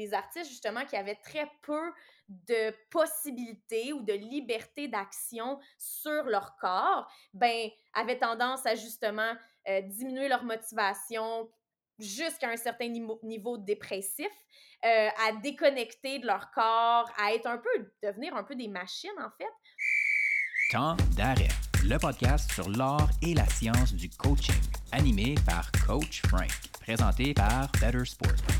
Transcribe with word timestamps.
les 0.00 0.14
artistes, 0.14 0.48
justement, 0.48 0.84
qui 0.84 0.96
avaient 0.96 1.18
très 1.22 1.50
peu 1.62 1.92
de 2.28 2.74
possibilités 2.90 3.92
ou 3.92 4.02
de 4.02 4.12
liberté 4.12 4.88
d'action 4.88 5.58
sur 5.78 6.24
leur 6.24 6.56
corps, 6.56 7.10
ben, 7.34 7.68
avaient 7.92 8.18
tendance 8.18 8.64
à 8.66 8.74
justement 8.74 9.34
euh, 9.68 9.80
diminuer 9.82 10.28
leur 10.28 10.44
motivation 10.44 11.50
jusqu'à 11.98 12.48
un 12.48 12.56
certain 12.56 12.88
niveau, 12.88 13.58
dépressif, 13.58 14.30
euh, 14.84 15.08
à 15.28 15.32
déconnecter 15.42 16.18
de 16.18 16.26
leur 16.26 16.50
corps, 16.52 17.10
à 17.18 17.34
être 17.34 17.46
un 17.46 17.58
peu, 17.58 17.92
devenir 18.02 18.34
un 18.34 18.44
peu 18.44 18.54
des 18.54 18.68
machines 18.68 19.10
en 19.18 19.30
fait. 19.36 19.52
Temps 20.72 20.96
d'arrêt, 21.16 21.48
le 21.84 21.98
podcast 21.98 22.50
sur 22.52 22.70
l'art 22.70 23.10
et 23.22 23.34
la 23.34 23.44
science 23.46 23.92
du 23.92 24.08
coaching, 24.08 24.54
animé 24.92 25.34
par 25.44 25.70
Coach 25.86 26.22
Frank, 26.28 26.50
présenté 26.80 27.34
par 27.34 27.70
Better 27.80 28.04
Sport. 28.04 28.59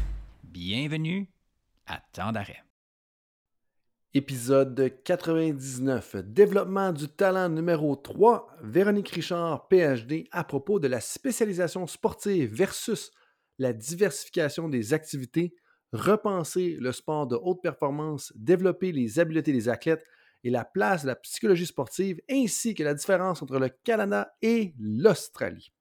Bienvenue 0.62 1.26
à 1.86 2.02
Temps 2.12 2.32
d'arrêt. 2.32 2.62
Épisode 4.12 4.92
99, 5.04 6.16
développement 6.16 6.92
du 6.92 7.08
talent 7.08 7.48
numéro 7.48 7.96
3, 7.96 8.58
Véronique 8.60 9.08
Richard, 9.08 9.68
PhD, 9.68 10.28
à 10.32 10.44
propos 10.44 10.78
de 10.78 10.86
la 10.86 11.00
spécialisation 11.00 11.86
sportive 11.86 12.52
versus 12.52 13.10
la 13.56 13.72
diversification 13.72 14.68
des 14.68 14.92
activités, 14.92 15.54
repenser 15.94 16.76
le 16.78 16.92
sport 16.92 17.26
de 17.26 17.36
haute 17.36 17.62
performance, 17.62 18.30
développer 18.36 18.92
les 18.92 19.18
habiletés 19.18 19.54
des 19.54 19.70
athlètes 19.70 20.04
et 20.44 20.50
la 20.50 20.66
place 20.66 21.04
de 21.04 21.06
la 21.06 21.16
psychologie 21.16 21.64
sportive, 21.64 22.20
ainsi 22.30 22.74
que 22.74 22.82
la 22.84 22.92
différence 22.92 23.40
entre 23.40 23.58
le 23.58 23.70
Canada 23.70 24.36
et 24.42 24.74
l'Australie. 24.78 25.72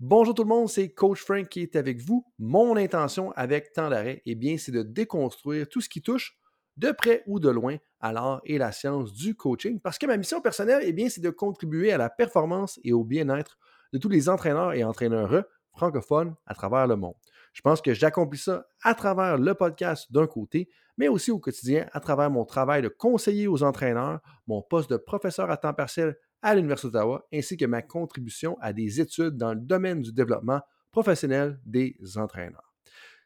Bonjour 0.00 0.34
tout 0.34 0.42
le 0.42 0.48
monde, 0.48 0.68
c'est 0.68 0.88
Coach 0.88 1.20
Frank 1.20 1.48
qui 1.48 1.60
est 1.60 1.76
avec 1.76 2.00
vous. 2.00 2.26
Mon 2.40 2.76
intention 2.76 3.30
avec 3.36 3.72
temps 3.72 3.88
d'arrêt, 3.90 4.22
eh 4.26 4.34
bien, 4.34 4.58
c'est 4.58 4.72
de 4.72 4.82
déconstruire 4.82 5.68
tout 5.68 5.80
ce 5.80 5.88
qui 5.88 6.02
touche 6.02 6.36
de 6.76 6.90
près 6.90 7.22
ou 7.28 7.38
de 7.38 7.48
loin 7.48 7.76
à 8.00 8.12
l'art 8.12 8.40
et 8.44 8.58
la 8.58 8.72
science 8.72 9.12
du 9.12 9.36
coaching, 9.36 9.78
parce 9.78 9.96
que 9.96 10.06
ma 10.06 10.16
mission 10.16 10.40
personnelle, 10.40 10.82
eh 10.84 10.92
bien, 10.92 11.08
c'est 11.08 11.20
de 11.20 11.30
contribuer 11.30 11.92
à 11.92 11.96
la 11.96 12.10
performance 12.10 12.80
et 12.82 12.92
au 12.92 13.04
bien-être 13.04 13.56
de 13.92 13.98
tous 13.98 14.08
les 14.08 14.28
entraîneurs 14.28 14.72
et 14.72 14.82
entraîneurs 14.82 15.44
francophones 15.76 16.34
à 16.44 16.54
travers 16.54 16.88
le 16.88 16.96
monde. 16.96 17.14
Je 17.52 17.60
pense 17.60 17.80
que 17.80 17.94
j'accomplis 17.94 18.38
ça 18.38 18.66
à 18.82 18.96
travers 18.96 19.38
le 19.38 19.54
podcast 19.54 20.10
d'un 20.10 20.26
côté, 20.26 20.70
mais 20.98 21.06
aussi 21.06 21.30
au 21.30 21.38
quotidien 21.38 21.86
à 21.92 22.00
travers 22.00 22.30
mon 22.32 22.44
travail 22.44 22.82
de 22.82 22.88
conseiller 22.88 23.46
aux 23.46 23.62
entraîneurs, 23.62 24.18
mon 24.48 24.60
poste 24.60 24.90
de 24.90 24.96
professeur 24.96 25.52
à 25.52 25.56
temps 25.56 25.72
partiel 25.72 26.16
à 26.44 26.54
l'Université 26.54 26.88
d'Ottawa, 26.88 27.26
ainsi 27.32 27.56
que 27.56 27.64
ma 27.64 27.80
contribution 27.80 28.56
à 28.60 28.74
des 28.74 29.00
études 29.00 29.38
dans 29.38 29.54
le 29.54 29.60
domaine 29.60 30.02
du 30.02 30.12
développement 30.12 30.60
professionnel 30.92 31.58
des 31.64 31.96
entraîneurs. 32.16 32.74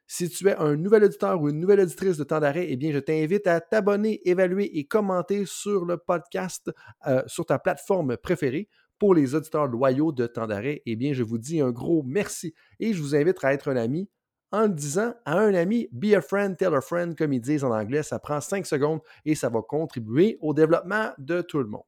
Si 0.07 0.31
tu 0.31 0.49
es 0.49 0.57
un 0.57 0.77
nouvel 0.77 1.05
auditeur 1.05 1.43
ou 1.43 1.51
une 1.51 1.59
nouvelle 1.59 1.81
auditrice 1.81 2.17
de 2.17 2.25
temps 2.25 2.39
d'arrêt, 2.39 2.67
eh 2.71 2.77
bien, 2.77 2.93
je 2.93 3.01
t'invite 3.01 3.47
à 3.49 3.61
t'abonner, 3.61 4.27
évaluer 4.27 4.79
et 4.79 4.85
commenter 4.85 5.45
sur 5.45 5.85
le 5.85 5.99
podcast 5.99 6.71
euh, 7.07 7.23
sur 7.27 7.45
ta 7.45 7.59
plateforme 7.59 8.17
préférée. 8.17 8.69
Pour 8.99 9.15
les 9.15 9.35
auditeurs 9.35 9.67
loyaux 9.67 10.13
de 10.13 10.27
temps 10.27 10.47
d'arrêt, 10.47 10.83
eh 10.87 10.97
bien, 10.97 11.13
je 11.13 11.25
vous 11.25 11.39
dis 11.39 11.61
un 11.61 11.73
gros 11.73 12.03
merci 12.05 12.55
et 12.81 12.93
je 12.95 13.03
vous 13.03 13.15
invite 13.15 13.45
à 13.45 13.53
être 13.53 13.69
un 13.69 13.77
ami 13.77 14.09
en 14.51 14.69
disant 14.69 15.13
à 15.25 15.39
un 15.39 15.55
ami, 15.55 15.89
be 15.93 16.15
a 16.15 16.21
friend, 16.21 16.57
tell 16.57 16.75
a 16.75 16.81
friend, 16.81 17.17
comme 17.17 17.33
ils 17.33 17.41
disent 17.41 17.65
en 17.65 17.71
anglais. 17.71 18.03
Ça 18.03 18.19
prend 18.19 18.41
cinq 18.41 18.65
secondes 18.65 19.01
et 19.25 19.35
ça 19.35 19.49
va 19.49 19.61
contribuer 19.61 20.39
au 20.41 20.55
développement 20.55 21.11
de 21.19 21.43
tout 21.43 21.59
le 21.59 21.67
monde. 21.67 21.83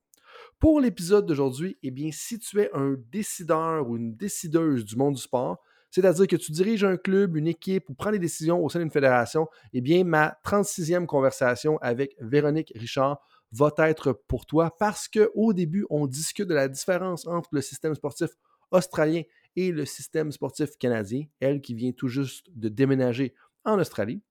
Pour 0.60 0.78
l'épisode 0.78 1.24
d'aujourd'hui, 1.24 1.78
eh 1.82 1.90
bien, 1.90 2.10
si 2.12 2.38
tu 2.38 2.60
es 2.60 2.70
un 2.74 2.94
décideur 3.10 3.88
ou 3.88 3.96
une 3.96 4.14
décideuse 4.14 4.84
du 4.84 4.94
monde 4.94 5.14
du 5.14 5.22
sport, 5.22 5.58
c'est-à-dire 5.90 6.26
que 6.26 6.36
tu 6.36 6.52
diriges 6.52 6.84
un 6.84 6.98
club, 6.98 7.34
une 7.34 7.46
équipe 7.46 7.88
ou 7.88 7.94
prends 7.94 8.10
des 8.10 8.18
décisions 8.18 8.62
au 8.62 8.68
sein 8.68 8.78
d'une 8.78 8.90
fédération, 8.90 9.48
eh 9.72 9.80
bien, 9.80 10.04
ma 10.04 10.36
36e 10.44 11.06
conversation 11.06 11.78
avec 11.78 12.14
Véronique 12.20 12.72
Richard 12.76 13.20
va 13.52 13.72
être 13.78 14.12
pour 14.28 14.44
toi 14.44 14.76
parce 14.78 15.08
qu'au 15.08 15.54
début, 15.54 15.86
on 15.88 16.06
discute 16.06 16.46
de 16.46 16.54
la 16.54 16.68
différence 16.68 17.26
entre 17.26 17.48
le 17.52 17.62
système 17.62 17.94
sportif 17.94 18.28
australien 18.70 19.22
et 19.56 19.72
le 19.72 19.86
système 19.86 20.30
sportif 20.30 20.76
canadien, 20.76 21.24
elle 21.40 21.62
qui 21.62 21.72
vient 21.72 21.92
tout 21.92 22.08
juste 22.08 22.46
de 22.54 22.68
déménager 22.68 23.34
en 23.64 23.78
Australie. 23.78 24.22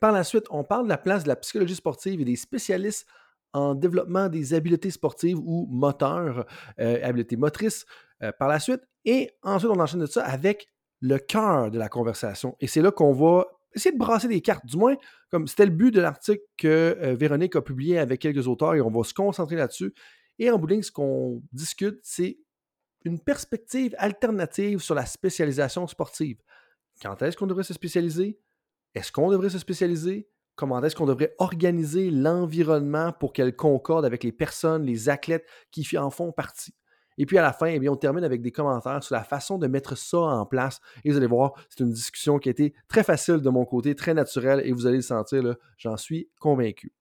Par 0.00 0.10
la 0.10 0.24
suite, 0.24 0.46
on 0.50 0.64
parle 0.64 0.84
de 0.84 0.88
la 0.88 0.98
place 0.98 1.22
de 1.22 1.28
la 1.28 1.36
psychologie 1.36 1.76
sportive 1.76 2.20
et 2.20 2.24
des 2.24 2.34
spécialistes 2.34 3.06
en 3.52 3.74
développement 3.74 4.28
des 4.28 4.54
habiletés 4.54 4.90
sportives 4.90 5.38
ou 5.38 5.66
moteurs, 5.70 6.46
euh, 6.78 6.98
habiletés 7.02 7.36
motrices 7.36 7.86
euh, 8.22 8.32
par 8.38 8.48
la 8.48 8.60
suite. 8.60 8.82
Et 9.04 9.30
ensuite, 9.42 9.70
on 9.70 9.80
enchaîne 9.80 10.00
de 10.00 10.06
ça 10.06 10.24
avec 10.24 10.68
le 11.00 11.18
cœur 11.18 11.70
de 11.70 11.78
la 11.78 11.88
conversation. 11.88 12.56
Et 12.60 12.66
c'est 12.66 12.82
là 12.82 12.90
qu'on 12.90 13.12
va 13.12 13.46
essayer 13.74 13.92
de 13.92 13.98
brasser 13.98 14.28
des 14.28 14.40
cartes. 14.40 14.66
Du 14.66 14.76
moins, 14.76 14.96
comme 15.30 15.46
c'était 15.46 15.66
le 15.66 15.72
but 15.72 15.92
de 15.92 16.00
l'article 16.00 16.42
que 16.56 16.96
euh, 17.00 17.14
Véronique 17.14 17.56
a 17.56 17.62
publié 17.62 17.98
avec 17.98 18.20
quelques 18.20 18.48
auteurs 18.48 18.74
et 18.74 18.80
on 18.80 18.90
va 18.90 19.04
se 19.04 19.14
concentrer 19.14 19.56
là-dessus. 19.56 19.94
Et 20.38 20.50
en 20.50 20.58
bout 20.58 20.82
ce 20.82 20.90
qu'on 20.90 21.42
discute, 21.52 21.98
c'est 22.02 22.38
une 23.04 23.20
perspective 23.20 23.94
alternative 23.98 24.80
sur 24.80 24.94
la 24.94 25.06
spécialisation 25.06 25.86
sportive. 25.86 26.38
Quand 27.00 27.20
est-ce 27.22 27.36
qu'on 27.36 27.46
devrait 27.46 27.62
se 27.62 27.74
spécialiser? 27.74 28.38
Est-ce 28.94 29.12
qu'on 29.12 29.30
devrait 29.30 29.50
se 29.50 29.58
spécialiser? 29.58 30.28
Comment 30.56 30.82
est-ce 30.82 30.96
qu'on 30.96 31.06
devrait 31.06 31.34
organiser 31.38 32.10
l'environnement 32.10 33.12
pour 33.12 33.34
qu'elle 33.34 33.54
concorde 33.54 34.06
avec 34.06 34.24
les 34.24 34.32
personnes, 34.32 34.84
les 34.84 35.08
athlètes 35.10 35.46
qui 35.70 35.86
en 35.98 36.10
font 36.10 36.32
partie? 36.32 36.74
Et 37.18 37.26
puis 37.26 37.38
à 37.38 37.42
la 37.42 37.52
fin, 37.52 37.66
eh 37.66 37.88
on 37.88 37.96
termine 37.96 38.24
avec 38.24 38.42
des 38.42 38.52
commentaires 38.52 39.02
sur 39.02 39.14
la 39.14 39.24
façon 39.24 39.58
de 39.58 39.66
mettre 39.66 39.96
ça 39.96 40.18
en 40.18 40.46
place. 40.46 40.80
Et 41.04 41.10
vous 41.10 41.16
allez 41.16 41.26
voir, 41.26 41.54
c'est 41.68 41.82
une 41.82 41.92
discussion 41.92 42.38
qui 42.38 42.48
a 42.48 42.52
été 42.52 42.74
très 42.88 43.02
facile 43.02 43.38
de 43.38 43.50
mon 43.50 43.64
côté, 43.64 43.94
très 43.94 44.14
naturelle, 44.14 44.62
et 44.64 44.72
vous 44.72 44.86
allez 44.86 44.96
le 44.96 45.02
sentir, 45.02 45.56
j'en 45.78 45.96
suis 45.96 46.28
convaincu. 46.40 46.92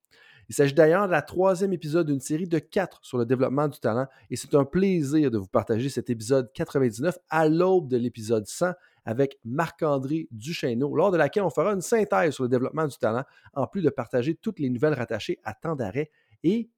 Il 0.48 0.56
s'agit 0.56 0.74
d'ailleurs 0.74 1.08
de 1.08 1.12
la 1.12 1.24
troisième 1.24 1.74
épisode 1.74 2.08
d'une 2.08 2.20
série 2.20 2.48
de 2.48 2.60
quatre 2.60 3.00
sur 3.04 3.18
le 3.18 3.26
développement 3.26 3.68
du 3.68 3.80
talent, 3.80 4.08
et 4.30 4.36
c'est 4.36 4.54
un 4.54 4.64
plaisir 4.64 5.32
de 5.32 5.38
vous 5.38 5.48
partager 5.48 5.90
cet 5.90 6.10
épisode 6.10 6.52
99 6.54 7.18
à 7.30 7.48
l'aube 7.48 7.88
de 7.88 7.98
l'épisode 7.98 8.46
100 8.46 8.74
avec 9.06 9.40
Marc-André 9.46 10.28
Duchesneau, 10.32 10.96
lors 10.96 11.12
de 11.12 11.18
laquelle 11.18 11.44
on 11.44 11.50
fera 11.50 11.72
une 11.74 11.82
synthèse 11.82 12.34
sur 12.34 12.44
le 12.44 12.50
développement 12.50 12.88
du 12.88 12.98
talent, 12.98 13.24
en 13.54 13.68
plus 13.68 13.82
de 13.82 13.90
partager 13.90 14.36
toutes 14.36 14.60
les 14.60 14.70
nouvelles 14.70 14.96
rattachées 14.96 15.40
à 15.44 15.54
temps 15.54 15.76
d'arrêt 15.76 16.12
et 16.44 16.70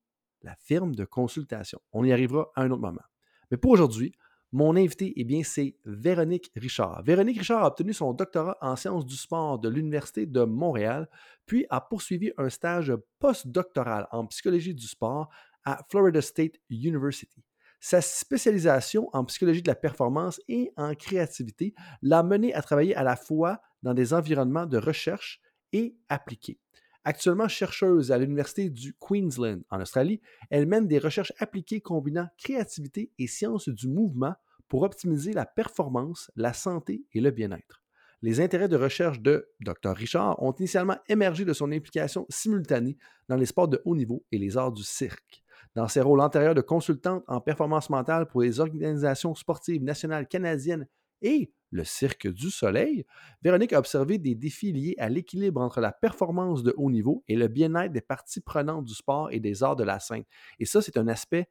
la 0.44 0.56
firme 0.56 0.94
de 0.94 1.06
consultation. 1.06 1.80
On 1.92 2.04
y 2.04 2.12
arrivera 2.12 2.52
à 2.56 2.64
un 2.64 2.72
autre 2.72 2.82
moment. 2.82 3.02
Mais 3.50 3.58
pour 3.58 3.72
aujourd'hui, 3.72 4.14
mon 4.54 4.78
invité, 4.78 5.14
eh 5.18 5.26
bien, 5.26 5.44
c'est 5.44 5.76
Véronique 5.84 6.52
Richard. 6.56 7.04
Véronique 7.04 7.40
Richard 7.40 7.64
a 7.64 7.68
obtenu 7.68 7.94
son 7.94 8.14
doctorat 8.14 8.58
en 8.62 8.78
sciences 8.78 9.06
du 9.06 9.16
sport 9.16 9.60
de 9.60 9.68
l'Université 9.68 10.26
de 10.26 10.44
Montréal, 10.44 11.10
puis 11.46 11.66
a 11.70 11.82
poursuivi 11.82 12.32
un 12.38 12.50
stage 12.50 12.94
postdoctoral 13.20 14.08
en 14.12 14.26
psychologie 14.28 14.74
du 14.74 14.88
sport 14.88 15.30
à 15.66 15.84
Florida 15.90 16.22
State 16.22 16.54
University. 16.70 17.44
Sa 17.80 18.02
spécialisation 18.02 19.10
en 19.14 19.24
psychologie 19.26 19.62
de 19.62 19.68
la 19.68 19.76
performance 19.76 20.42
et 20.48 20.72
en 20.78 20.96
créativité 20.96 21.74
l'a 22.02 22.24
mené 22.24 22.54
à 22.54 22.62
travailler 22.62 22.96
à 22.96 23.04
la 23.04 23.16
fois 23.16 23.62
dans 23.84 23.94
des 23.94 24.14
environnements 24.14 24.66
de 24.66 24.78
recherche 24.78 25.40
et 25.74 25.96
appliqués. 26.10 26.60
Actuellement 27.04 27.48
chercheuse 27.48 28.12
à 28.12 28.18
l'Université 28.18 28.70
du 28.70 28.94
Queensland 28.94 29.62
en 29.70 29.80
Australie, 29.80 30.20
elle 30.50 30.66
mène 30.66 30.88
des 30.88 31.00
recherches 31.00 31.32
appliquées 31.40 31.80
combinant 31.80 32.28
créativité 32.38 33.12
et 33.18 33.28
sciences 33.28 33.70
du 33.70 33.88
mouvement 33.88 34.36
pour 34.68 34.82
optimiser 34.82 35.32
la 35.32 35.46
performance, 35.46 36.30
la 36.36 36.52
santé 36.52 37.06
et 37.14 37.22
le 37.22 37.32
bien-être. 37.32 37.82
Les 38.24 38.42
intérêts 38.42 38.68
de 38.68 38.76
recherche 38.76 39.22
de 39.22 39.48
Dr. 39.62 39.96
Richard 39.96 40.42
ont 40.42 40.52
initialement 40.54 40.98
émergé 41.08 41.46
de 41.46 41.54
son 41.54 41.72
implication 41.72 42.26
simultanée 42.30 42.98
dans 43.30 43.36
les 43.36 43.46
sports 43.46 43.68
de 43.68 43.82
haut 43.86 43.96
niveau 43.96 44.26
et 44.32 44.40
les 44.40 44.58
arts 44.58 44.72
du 44.72 44.84
cirque. 44.84 45.44
Dans 45.78 45.88
ses 45.88 46.02
rôles 46.02 46.22
antérieurs 46.22 46.56
de 46.56 46.62
consultante 46.62 47.24
en 47.28 47.40
performance 47.40 47.92
mentale 47.92 48.26
pour 48.26 48.42
les 48.42 48.60
organisations 48.60 49.36
sportives 49.36 49.84
nationales 49.84 50.28
canadiennes 50.28 50.88
et 51.22 51.54
le 51.70 51.84
Cirque 51.84 52.28
du 52.28 52.50
Soleil, 52.50 53.06
Véronique 53.44 53.74
a 53.74 53.78
observé 53.78 54.18
des 54.18 54.34
défis 54.34 54.72
liés 54.72 54.96
à 54.98 55.08
l'équilibre 55.08 55.62
entre 55.62 55.80
la 55.80 55.92
performance 55.92 56.64
de 56.64 56.74
haut 56.78 56.90
niveau 56.90 57.24
et 57.28 57.36
le 57.36 57.48
bien-être 57.48 57.92
des 57.92 58.02
parties 58.02 58.42
prenantes 58.42 58.86
du 58.86 58.96
sport 58.96 59.30
et 59.32 59.40
des 59.40 59.62
arts 59.62 59.76
de 59.76 59.84
la 59.84 60.00
scène. 60.00 60.24
Et 60.58 60.66
ça, 60.66 60.82
c'est 60.82 60.98
un 60.98 61.08
aspect 61.08 61.48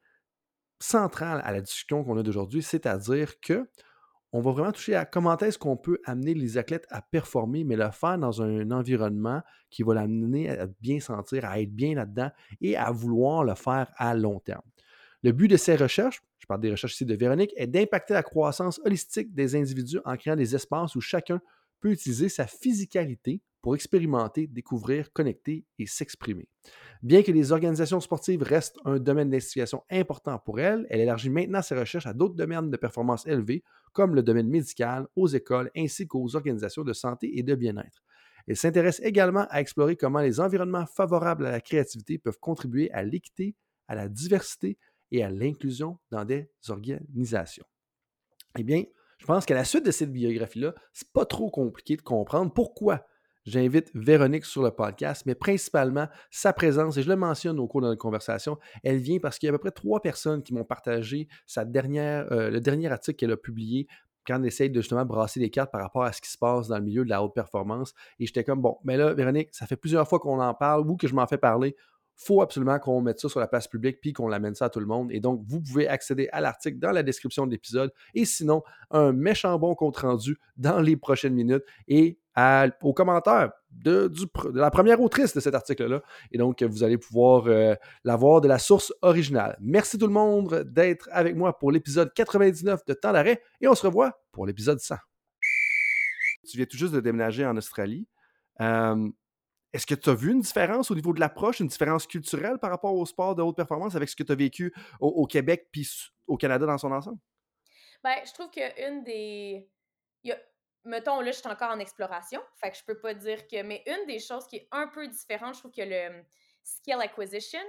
central 0.81 1.41
à 1.45 1.53
la 1.53 1.61
discussion 1.61 2.03
qu'on 2.03 2.19
a 2.19 2.25
d'aujourd'hui, 2.25 2.65
c'est-à-dire 2.65 3.39
que 3.39 3.71
on 4.37 4.43
va 4.43 4.53
vraiment 4.53 4.73
toucher 4.73 4.95
à 4.95 5.07
comment 5.07 5.39
est-ce 5.39 5.59
qu'on 5.59 5.79
peut 5.79 5.99
amener 6.05 6.35
les 6.35 6.59
athlètes 6.59 6.87
à 6.91 7.01
performer, 7.01 7.65
mais 7.65 7.75
le 7.75 7.91
faire 7.91 8.19
dans 8.19 8.43
un 8.43 8.71
environnement 8.71 9.41
qui 9.71 9.83
va 9.83 9.95
l'amener 9.95 10.51
à 10.51 10.67
bien 10.83 11.01
sentir, 11.01 11.47
à 11.47 11.59
être 11.59 11.75
bien 11.75 11.95
là-dedans 11.95 12.31
et 12.61 12.77
à 12.77 12.91
vouloir 12.91 13.45
le 13.45 13.55
faire 13.55 13.91
à 13.97 14.15
long 14.15 14.39
terme. 14.39 14.61
Le 15.23 15.33
but 15.33 15.49
de 15.49 15.57
ces 15.57 15.75
recherches, 15.75 16.23
je 16.39 16.47
parle 16.47 16.61
des 16.61 16.71
recherches 16.71 16.93
ici 16.93 17.07
de 17.07 17.15
Véronique, 17.15 17.55
est 17.57 17.67
d'impacter 17.67 18.13
la 18.13 18.23
croissance 18.23 18.79
holistique 18.85 19.35
des 19.35 19.57
individus 19.57 20.01
en 20.05 20.17
créant 20.19 20.37
des 20.37 20.55
espaces 20.55 20.95
où 20.97 21.01
chacun 21.01 21.41
peut 21.81 21.93
utiliser 21.93 22.29
sa 22.29 22.47
physicalité 22.47 23.41
pour 23.67 23.75
expérimenter, 23.75 24.47
découvrir, 24.47 25.13
connecter 25.13 25.65
et 25.81 25.89
s'exprimer. 25.89 26.49
Bien 27.03 27.25
que 27.25 27.33
les 27.33 27.51
organisations 27.51 27.99
sportives 27.99 28.45
restent 28.45 28.79
un 28.85 29.01
domaine 29.01 29.29
d'investigation 29.29 29.83
important 29.91 30.39
pour 30.39 30.61
elle, 30.61 30.87
elle 30.89 31.01
élargit 31.01 31.31
maintenant 31.31 31.63
ses 31.63 31.75
recherches 31.75 32.07
à 32.07 32.13
d'autres 32.13 32.37
domaines 32.37 32.71
de 32.71 32.77
performance 32.77 33.27
élevée, 33.27 33.65
comme 33.93 34.15
le 34.15 34.23
domaine 34.23 34.47
médical, 34.47 35.09
aux 35.17 35.27
écoles, 35.27 35.73
ainsi 35.77 36.07
qu'aux 36.07 36.37
organisations 36.37 36.85
de 36.85 36.93
santé 36.93 37.41
et 37.41 37.43
de 37.43 37.57
bien-être. 37.57 38.05
Elle 38.47 38.57
s'intéresse 38.57 39.01
également 39.03 39.49
à 39.51 39.61
explorer 39.61 39.97
comment 39.97 40.21
les 40.21 40.39
environnements 40.39 40.87
favorables 40.87 41.45
à 41.45 41.51
la 41.51 41.61
créativité 41.61 42.19
peuvent 42.19 42.39
contribuer 42.39 42.89
à 42.93 43.03
l'équité, 43.03 43.57
à 43.89 43.97
la 43.97 44.09
diversité 44.09 44.79
et 45.11 45.25
à 45.25 45.29
l'inclusion 45.29 45.99
dans 46.13 46.25
des 46.25 46.49
organisations. 46.69 47.67
Eh 48.57 48.63
bien, 48.63 48.85
je 49.19 49.27
pense 49.27 49.45
qu'à 49.45 49.57
la 49.57 49.65
suite 49.65 49.85
de 49.85 49.91
cette 49.91 50.13
biographie-là, 50.13 50.73
c'est 50.93 51.11
pas 51.11 51.25
trop 51.25 51.51
compliqué 51.51 51.97
de 51.97 52.03
comprendre 52.03 52.53
pourquoi 52.53 53.05
j'invite 53.47 53.91
Véronique 53.95 54.45
sur 54.45 54.63
le 54.63 54.71
podcast, 54.71 55.23
mais 55.27 55.35
principalement 55.35 56.09
sa 56.31 56.53
présence, 56.53 56.97
et 56.97 57.03
je 57.03 57.09
le 57.09 57.17
mentionne 57.17 57.59
au 57.59 57.67
cours 57.67 57.81
de 57.81 57.87
notre 57.87 58.01
conversation, 58.01 58.59
elle 58.83 58.99
vient 58.99 59.19
parce 59.19 59.39
qu'il 59.39 59.47
y 59.47 59.51
a 59.51 59.55
à 59.55 59.59
peu 59.59 59.61
près 59.63 59.71
trois 59.71 60.01
personnes 60.01 60.43
qui 60.43 60.53
m'ont 60.53 60.65
partagé 60.65 61.29
sa 61.47 61.65
dernière, 61.65 62.31
euh, 62.33 62.51
le 62.51 62.61
dernier 62.61 62.91
article 62.91 63.17
qu'elle 63.17 63.33
a 63.33 63.37
publié 63.37 63.87
quand 64.27 64.41
on 64.41 64.45
essaye 64.45 64.71
de 64.71 64.81
justement 64.81 65.05
brasser 65.05 65.39
les 65.41 65.51
cartes 65.51 65.71
par 65.71 65.81
rapport 65.81 66.03
à 66.03 66.13
ce 66.13 66.21
qui 66.21 66.31
se 66.31 66.37
passe 66.37 66.67
dans 66.69 66.79
le 66.79 66.85
milieu 66.85 67.05
de 67.05 67.11
la 67.11 67.23
haute 67.23 67.33
performance. 67.33 67.95
Et 68.19 68.27
j'étais 68.27 68.43
comme, 68.43 68.61
bon, 68.61 68.77
mais 68.83 68.97
là, 68.97 69.15
Véronique, 69.15 69.51
ça 69.53 69.67
fait 69.67 69.77
plusieurs 69.77 70.09
fois 70.09 70.19
qu'on 70.19 70.41
en 70.41 70.53
parle 70.53 70.89
ou 70.89 70.97
que 70.97 71.07
je 71.07 71.15
m'en 71.15 71.27
fais 71.29 71.39
parler 71.39 71.77
faut 72.17 72.41
absolument 72.41 72.79
qu'on 72.79 73.01
mette 73.01 73.21
ça 73.21 73.29
sur 73.29 73.41
la 73.41 73.47
place 73.47 73.69
publique 73.69 74.01
puis 74.01 74.13
qu'on 74.13 74.29
l'amène 74.29 74.55
ça 74.55 74.67
à 74.67 74.71
tout 74.71 74.81
le 74.81 74.87
monde. 74.87 75.13
Et 75.13 75.21
donc, 75.21 75.43
vous 75.47 75.61
pouvez 75.61 75.87
accéder 75.87 76.29
à 76.33 76.41
l'article 76.41 76.79
dans 76.79 76.91
la 76.91 77.03
description 77.03 77.47
de 77.47 77.53
l'épisode 77.53 77.93
et 78.15 78.25
sinon, 78.25 78.63
un 78.91 79.13
méchant 79.13 79.59
bon 79.59 79.75
compte 79.75 79.99
rendu 79.99 80.39
dans 80.57 80.81
les 80.81 80.97
prochaines 80.97 81.35
minutes 81.35 81.65
et 81.89 82.19
aux 82.83 82.93
commentaires 82.93 83.53
de, 83.71 84.11
la 84.55 84.71
première 84.71 85.01
autrice 85.01 85.35
de 85.35 85.41
cet 85.41 85.55
article-là. 85.55 86.03
Et 86.33 86.39
donc, 86.39 86.63
vous 86.63 86.83
allez 86.83 86.99
pouvoir 86.99 87.47
euh, 87.47 87.75
l'avoir 88.05 88.41
de 88.41 88.49
la 88.49 88.59
source 88.59 88.93
originale. 89.03 89.57
Merci 89.61 89.99
tout 89.99 90.07
le 90.07 90.13
monde 90.13 90.65
d'être 90.67 91.09
avec 91.13 91.35
moi 91.35 91.59
pour 91.59 91.73
l'épisode 91.73 92.13
99 92.15 92.85
de 92.85 92.95
Temps 92.95 93.13
d'arrêt 93.13 93.41
et 93.61 93.69
on 93.69 93.75
se 93.75 93.87
revoit 93.87 94.19
pour 94.33 94.47
l'épisode 94.47 94.81
100. 94.81 94.97
Tu 96.49 96.59
viens 96.59 96.67
tout 96.67 96.77
juste 96.77 96.93
de 96.93 97.01
déménager 97.01 97.45
en 97.45 97.57
Australie. 97.57 98.07
Euh, 98.61 99.09
est-ce 99.73 99.87
que 99.87 99.95
tu 99.95 100.11
as 100.11 100.15
vu 100.15 100.33
une 100.33 100.41
différence 100.41 100.91
au 100.91 100.95
niveau 100.95 101.13
de 101.13 101.21
l'approche, 101.21 101.61
une 101.61 101.67
différence 101.67 102.07
culturelle 102.07 102.59
par 102.59 102.71
rapport 102.71 102.95
au 102.95 103.05
sport 103.05 103.35
de 103.35 103.43
haute 103.43 103.57
performance 103.57 103.95
avec 103.95 104.09
ce 104.09 104.17
que 104.17 104.23
tu 104.23 104.33
as 104.33 104.37
vécu 104.37 104.75
au, 105.01 105.27
Québec 105.27 105.69
puis 105.71 105.89
au 106.27 106.37
Canada 106.37 106.67
dans 106.67 106.79
son 106.79 106.93
ensemble? 106.93 107.19
Ben, 108.03 108.17
je 108.25 108.33
trouve 108.33 108.51
qu'une 108.51 109.05
des. 109.05 109.69
Mettons, 110.85 111.21
là, 111.21 111.33
je 111.33 111.39
suis 111.39 111.49
encore 111.49 111.73
en 111.73 111.81
exploration, 111.81 112.41
fait 112.61 112.71
que 112.71 112.77
je 112.77 112.85
peux 112.85 112.99
pas 112.99 113.13
dire 113.13 113.47
que. 113.49 113.63
Mais 113.63 113.83
une 113.87 114.07
des 114.07 114.21
choses 114.21 114.47
qui 114.47 114.57
est 114.57 114.69
un 114.71 114.87
peu 114.87 115.09
différente, 115.09 115.55
je 115.55 115.61
trouve 115.61 115.73
que 115.73 115.83
le 115.83 116.25
skill 116.63 117.01
acquisition, 117.01 117.65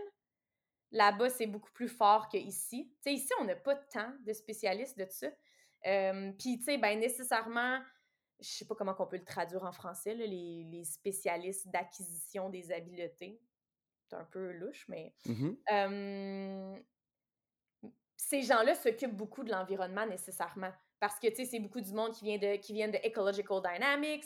là-bas, 0.91 1.29
c'est 1.29 1.47
beaucoup 1.47 1.71
plus 1.71 1.89
fort 1.89 2.29
qu'ici. 2.29 2.91
Tu 3.01 3.09
sais, 3.09 3.13
ici, 3.13 3.33
on 3.41 3.45
n'a 3.45 3.55
pas 3.55 3.75
tant 3.75 4.13
de 4.25 4.33
spécialistes 4.33 4.97
de 4.97 5.07
ça. 5.09 5.27
Puis, 6.37 6.59
tu 6.59 6.63
sais, 6.63 6.77
ben, 6.77 6.99
nécessairement, 6.99 7.79
je 8.39 8.47
sais 8.47 8.65
pas 8.65 8.75
comment 8.75 8.95
on 8.99 9.07
peut 9.07 9.17
le 9.17 9.25
traduire 9.25 9.63
en 9.63 9.71
français, 9.71 10.13
les, 10.13 10.83
spécialistes 10.83 11.67
d'acquisition 11.69 12.49
des 12.49 12.71
habiletés. 12.71 13.41
C'est 14.09 14.15
un 14.15 14.25
peu 14.25 14.51
louche, 14.51 14.85
mais 14.87 15.13
mmh 15.25 16.77
ces 18.17 18.41
gens-là 18.41 18.75
s'occupent 18.75 19.15
beaucoup 19.15 19.43
de 19.43 19.51
l'environnement 19.51 20.05
nécessairement. 20.05 20.71
Parce 20.99 21.19
que, 21.19 21.27
tu 21.27 21.35
sais, 21.35 21.45
c'est 21.45 21.59
beaucoup 21.59 21.81
du 21.81 21.93
monde 21.93 22.11
qui 22.13 22.25
vient 22.25 22.37
de, 22.37 22.57
qui 22.57 22.73
vient 22.73 22.89
de 22.89 22.97
Ecological 23.07 23.61
Dynamics, 23.61 24.25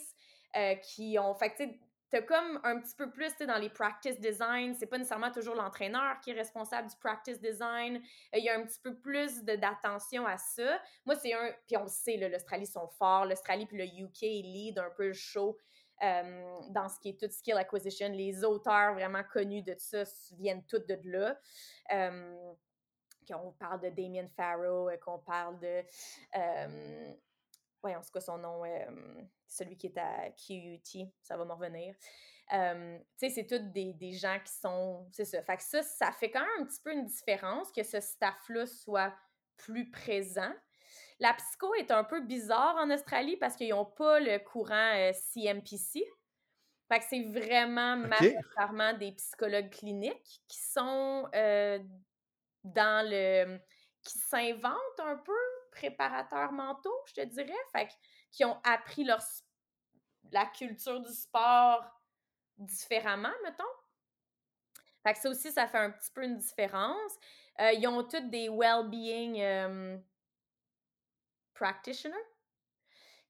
euh, 0.56 0.74
qui 0.76 1.18
ont. 1.18 1.34
Fait 1.34 1.54
tu 1.54 1.68
sais, 2.12 2.20
t'as 2.20 2.22
comme 2.22 2.60
un 2.64 2.78
petit 2.80 2.94
peu 2.94 3.10
plus 3.10 3.34
dans 3.46 3.58
les 3.58 3.70
practice 3.70 4.20
design, 4.20 4.74
c'est 4.74 4.86
pas 4.86 4.98
nécessairement 4.98 5.30
toujours 5.30 5.54
l'entraîneur 5.54 6.20
qui 6.20 6.30
est 6.30 6.34
responsable 6.34 6.88
du 6.88 6.96
practice 6.96 7.40
design. 7.40 7.96
Euh, 7.96 8.38
il 8.38 8.44
y 8.44 8.48
a 8.48 8.58
un 8.58 8.64
petit 8.64 8.80
peu 8.80 8.94
plus 8.94 9.42
d'attention 9.42 10.26
à 10.26 10.38
ça. 10.38 10.80
Moi, 11.04 11.16
c'est 11.16 11.32
un. 11.32 11.52
Puis 11.66 11.76
on 11.76 11.84
le 11.84 11.88
sait, 11.88 12.16
l'Australie 12.16 12.66
sont 12.66 12.88
forts. 12.98 13.26
L'Australie 13.26 13.66
puis 13.66 13.78
le 13.78 13.84
UK 13.84 14.20
lead 14.20 14.78
un 14.78 14.90
peu 14.90 15.08
le 15.08 15.12
show 15.12 15.56
euh, 16.02 16.60
dans 16.70 16.88
ce 16.88 17.00
qui 17.00 17.10
est 17.10 17.20
tout 17.20 17.30
skill 17.30 17.56
acquisition. 17.56 18.08
Les 18.10 18.44
auteurs 18.44 18.94
vraiment 18.94 19.22
connus 19.24 19.62
de 19.62 19.74
ça 19.78 20.04
viennent 20.36 20.64
tous 20.66 20.80
de 20.86 20.98
là. 21.04 21.38
Euh, 21.92 22.54
qu'on 23.30 23.52
parle 23.52 23.80
de 23.80 23.88
Damien 23.88 24.26
Farrow, 24.36 24.90
qu'on 25.00 25.20
parle 25.20 25.58
de 25.60 25.82
voyons, 27.82 28.00
c'est 28.02 28.12
quoi 28.12 28.20
son 28.20 28.38
nom, 28.38 28.62
celui 29.46 29.76
qui 29.76 29.88
est 29.88 29.98
à 29.98 30.30
QUT, 30.30 31.06
ça 31.22 31.36
va 31.36 31.44
me 31.44 31.52
revenir. 31.52 31.94
tu 32.48 32.56
sais, 33.16 33.28
c'est 33.30 33.46
tous 33.46 33.58
des, 33.72 33.92
des, 33.92 34.12
gens 34.12 34.38
qui 34.44 34.52
sont. 34.52 35.06
C'est 35.10 35.24
ça. 35.24 35.42
Fait 35.42 35.56
que 35.56 35.62
ça, 35.62 35.82
ça 35.82 36.12
fait 36.12 36.30
quand 36.30 36.40
même 36.40 36.62
un 36.62 36.64
petit 36.64 36.80
peu 36.80 36.92
une 36.92 37.06
différence 37.06 37.72
que 37.72 37.82
ce 37.82 38.00
staff-là 38.00 38.66
soit 38.66 39.12
plus 39.56 39.90
présent. 39.90 40.52
La 41.18 41.34
psycho 41.34 41.74
est 41.74 41.90
un 41.90 42.04
peu 42.04 42.20
bizarre 42.20 42.76
en 42.76 42.90
Australie 42.90 43.36
parce 43.36 43.56
qu'ils 43.56 43.70
n'ont 43.70 43.84
pas 43.84 44.20
le 44.20 44.38
courant 44.38 45.12
CMPC. 45.12 46.04
Fait 46.88 46.98
que 46.98 47.04
c'est 47.08 47.22
vraiment 47.22 47.96
majoritairement 47.96 48.92
des 48.94 49.12
psychologues 49.12 49.70
cliniques 49.70 50.42
qui 50.48 50.58
sont 50.58 51.28
dans 52.64 53.08
le. 53.08 53.58
qui 54.02 54.18
s'inventent 54.18 55.00
un 55.00 55.16
peu 55.16 55.32
préparateurs 55.72 56.52
mentaux, 56.52 57.02
je 57.06 57.14
te 57.14 57.20
dirais, 57.22 57.52
fait 57.72 57.88
qui 58.30 58.44
ont 58.44 58.60
appris 58.62 59.04
leur, 59.04 59.20
la 60.30 60.46
culture 60.46 61.00
du 61.00 61.12
sport 61.12 61.84
différemment, 62.56 63.32
mettons. 63.42 63.64
Fait 65.02 65.14
que 65.14 65.18
ça 65.18 65.30
aussi, 65.30 65.50
ça 65.50 65.66
fait 65.66 65.78
un 65.78 65.90
petit 65.90 66.10
peu 66.12 66.22
une 66.22 66.38
différence. 66.38 67.12
Euh, 67.60 67.72
ils 67.72 67.86
ont 67.88 68.04
tous 68.04 68.20
des 68.20 68.48
well-being 68.48 69.40
euh, 69.40 69.98
practitioners 71.54 72.14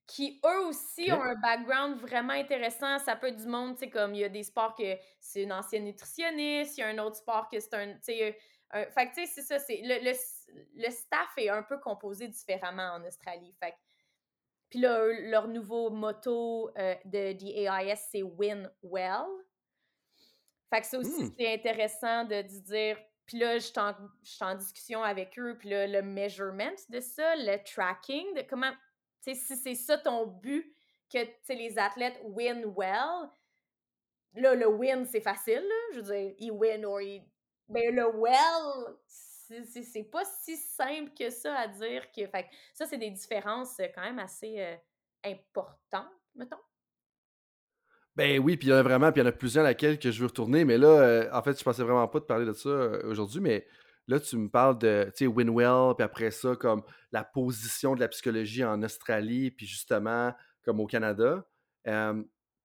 qui, 0.07 0.41
eux 0.45 0.67
aussi, 0.67 1.11
ont 1.13 1.23
un 1.23 1.37
background 1.37 1.97
vraiment 1.97 2.35
intéressant. 2.35 2.99
Ça 2.99 3.17
peut 3.17 3.29
être 3.29 3.37
du 3.37 3.47
monde, 3.47 3.75
tu 3.75 3.85
sais, 3.85 3.91
comme 3.91 4.15
il 4.15 4.21
y 4.21 4.25
a 4.25 4.29
des 4.29 4.43
sports 4.43 4.75
que 4.75 4.97
c'est 5.19 5.43
une 5.43 5.53
ancienne 5.53 5.85
nutritionniste, 5.85 6.77
il 6.77 6.81
y 6.81 6.85
a 6.85 6.89
un 6.89 6.99
autre 6.99 7.17
sport 7.17 7.49
que 7.49 7.59
c'est 7.59 7.75
un, 7.75 7.95
tu 7.95 8.03
sais, 8.03 8.39
fait 8.73 9.09
que, 9.09 9.15
tu 9.15 9.27
sais, 9.27 9.33
c'est 9.35 9.43
ça, 9.43 9.59
c'est 9.59 9.81
le, 9.83 10.03
le, 10.03 10.91
staff 10.91 11.33
est 11.37 11.51
un 11.51 11.63
peu 11.63 11.79
composé 11.79 12.29
différemment 12.29 12.95
en 12.95 13.05
Australie. 13.05 13.55
Fait 13.61 13.75
puis 14.73 14.81
là, 14.81 15.07
leur 15.29 15.49
nouveau 15.49 15.91
motto 15.91 16.71
euh, 16.79 16.95
de 17.05 17.33
DAIS, 17.35 18.09
c'est 18.11 18.23
Win 18.23 18.71
Well. 18.83 19.27
Fait 20.71 20.81
que 20.81 20.87
ça 20.87 20.99
aussi, 20.99 21.25
mmh. 21.25 21.35
c'est 21.39 21.53
intéressant 21.53 22.25
de, 22.25 22.41
dire. 22.41 22.97
Puis 23.27 23.39
là, 23.39 23.59
je 23.59 23.67
suis 23.67 24.43
en, 24.43 24.55
discussion 24.55 25.03
avec 25.03 25.39
eux, 25.39 25.59
puis 25.59 25.69
là, 25.69 25.87
le 25.87 26.01
measurement 26.01 26.73
de 26.89 27.01
ça, 27.01 27.37
le 27.37 27.63
tracking, 27.63 28.33
de 28.33 28.41
comment. 28.49 28.73
Tu 29.23 29.35
sais, 29.35 29.35
si 29.35 29.57
c'est 29.57 29.75
ça 29.75 29.99
ton 29.99 30.27
but, 30.27 30.75
que 31.13 31.19
les 31.53 31.79
athlètes 31.79 32.19
win 32.25 32.65
well, 32.75 33.29
là, 34.33 34.55
le 34.55 34.69
win, 34.69 35.05
c'est 35.05 35.21
facile, 35.21 35.61
là. 35.61 35.75
Je 35.93 36.01
veux 36.01 36.15
dire, 36.15 36.35
ils 36.39 36.51
win 36.51 36.87
or 36.87 37.03
ils 37.03 37.31
ben 37.73 37.95
le 37.95 38.07
well, 38.17 38.97
c'est 39.65 40.11
pas 40.11 40.25
si 40.25 40.57
simple 40.57 41.11
que 41.19 41.31
ça 41.31 41.55
à 41.55 41.69
dire 41.69 42.11
que. 42.13 42.27
Fait, 42.27 42.47
ça, 42.75 42.87
c'est 42.87 42.99
des 42.99 43.11
différences 43.11 43.79
euh, 43.81 43.87
quand 43.95 44.03
même 44.03 44.19
assez 44.19 44.61
euh, 44.61 44.77
importantes, 45.25 46.11
mettons. 46.35 46.57
Ben 48.15 48.39
oui, 48.39 48.57
puis 48.57 48.69
il 48.69 48.71
y 48.71 48.75
en 48.75 48.79
a 48.79 48.83
vraiment, 48.83 49.11
puis 49.11 49.21
il 49.21 49.25
y 49.25 49.27
en 49.27 49.31
a 49.31 49.33
plusieurs 49.33 49.65
à 49.65 49.69
laquelle 49.69 49.99
que 49.99 50.11
je 50.11 50.21
veux 50.21 50.27
retourner, 50.27 50.65
mais 50.65 50.77
là, 50.77 50.89
euh, 50.89 51.29
en 51.33 51.43
fait, 51.43 51.59
je 51.59 51.65
pensais 51.65 51.83
vraiment 51.83 52.07
pas 52.09 52.21
de 52.21 52.25
parler 52.25 52.45
de 52.45 52.53
ça 52.53 52.69
aujourd'hui, 53.05 53.41
mais 53.41 53.67
là, 54.07 54.21
tu 54.21 54.37
me 54.37 54.51
parles 54.51 54.79
de, 54.79 55.05
tu 55.17 55.25
sais, 55.25 55.27
Winwell, 55.27 55.95
puis 55.97 56.05
après 56.05 56.31
ça, 56.31 56.55
comme 56.55 56.83
la 57.11 57.25
position 57.25 57.95
de 57.95 58.01
la 58.01 58.09
psychologie 58.09 58.65
en 58.65 58.83
Australie, 58.83 59.51
puis 59.51 59.67
justement, 59.67 60.35
comme 60.63 60.81
au 60.81 60.87
Canada. 60.87 61.47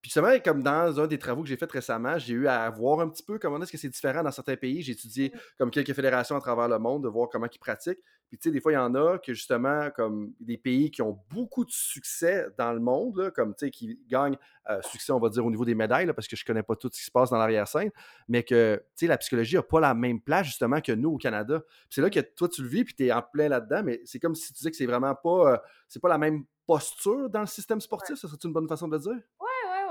Puis 0.08 0.14
justement, 0.14 0.40
comme 0.40 0.64
dans 0.64 1.02
un 1.02 1.06
des 1.06 1.20
travaux 1.20 1.42
que 1.42 1.50
j'ai 1.50 1.58
fait 1.58 1.70
récemment, 1.70 2.18
j'ai 2.18 2.34
eu 2.34 2.48
à 2.48 2.70
voir 2.70 3.02
un 3.02 3.10
petit 3.10 3.24
peu 3.24 3.38
comment 3.38 3.62
est-ce 3.62 3.74
que 3.74 3.78
c'est 3.78 3.90
différent 3.90 4.24
dans 4.24 4.32
certains 4.32 4.56
pays. 4.56 4.82
J'ai 4.82 4.94
étudié 4.94 5.34
mmh. 5.34 5.40
comme 5.58 5.70
quelques 5.70 5.92
fédérations 5.92 6.38
à 6.38 6.40
travers 6.40 6.70
le 6.70 6.80
monde, 6.80 7.04
de 7.04 7.10
voir 7.10 7.28
comment 7.30 7.48
ils 7.54 7.60
pratiquent. 7.60 8.00
Puis 8.30 8.38
tu 8.38 8.48
sais, 8.48 8.54
des 8.54 8.62
fois, 8.62 8.72
il 8.72 8.76
y 8.76 8.78
en 8.78 8.96
a 8.96 9.18
que 9.18 9.34
justement, 9.34 9.90
comme 9.94 10.32
des 10.40 10.56
pays 10.56 10.92
qui 10.92 11.02
ont 11.02 11.20
beaucoup 11.30 11.66
de 11.66 11.72
succès 11.72 12.48
dans 12.58 12.72
le 12.72 12.80
monde, 12.80 13.34
comme 13.36 13.54
tu 13.54 13.66
sais, 13.66 13.70
qui 13.70 14.00
gagnent 14.08 14.38
euh, 14.70 14.82
succès, 14.84 15.12
on 15.12 15.20
va 15.20 15.28
dire, 15.28 15.46
au 15.46 15.52
niveau 15.52 15.66
des 15.66 15.76
médailles, 15.76 16.10
parce 16.14 16.30
que 16.30 16.38
je 16.38 16.46
connais 16.46 16.64
pas 16.64 16.78
tout 16.78 16.90
ce 16.90 17.00
qui 17.00 17.06
se 17.06 17.12
passe 17.12 17.30
dans 17.30 17.38
l'arrière-scène, 17.38 17.92
mais 18.30 18.44
que 18.44 18.82
tu 18.96 19.06
sais, 19.06 19.08
la 19.08 19.18
psychologie 19.18 19.58
n'a 19.58 19.64
pas 19.64 19.82
la 19.82 19.94
même 19.94 20.22
place 20.22 20.46
justement 20.48 20.80
que 20.80 20.94
nous 20.94 21.16
au 21.16 21.18
Canada. 21.18 21.62
c'est 21.90 22.02
là 22.02 22.10
que 22.10 22.22
toi, 22.22 22.48
tu 22.48 22.62
le 22.62 22.70
vis, 22.70 22.86
puis 22.86 22.96
tu 22.96 23.08
es 23.08 23.12
en 23.12 23.22
plein 23.22 23.50
là-dedans, 23.50 23.82
mais 23.84 24.00
c'est 24.06 24.20
comme 24.20 24.36
si 24.36 24.48
tu 24.48 24.54
disais 24.54 24.72
que 24.72 24.78
c'est 24.78 24.86
vraiment 24.86 25.16
pas, 25.16 25.52
euh, 25.52 25.58
c'est 25.90 26.02
pas 26.02 26.08
la 26.10 26.18
même 26.18 26.46
posture 26.66 27.30
dans 27.30 27.42
le 27.42 27.48
système 27.48 27.82
sportif. 27.82 28.16
Ça 28.18 28.28
serait 28.28 28.38
une 28.44 28.54
bonne 28.54 28.68
façon 28.68 28.88
de 28.88 28.96
le 28.96 29.02
dire? 29.02 29.18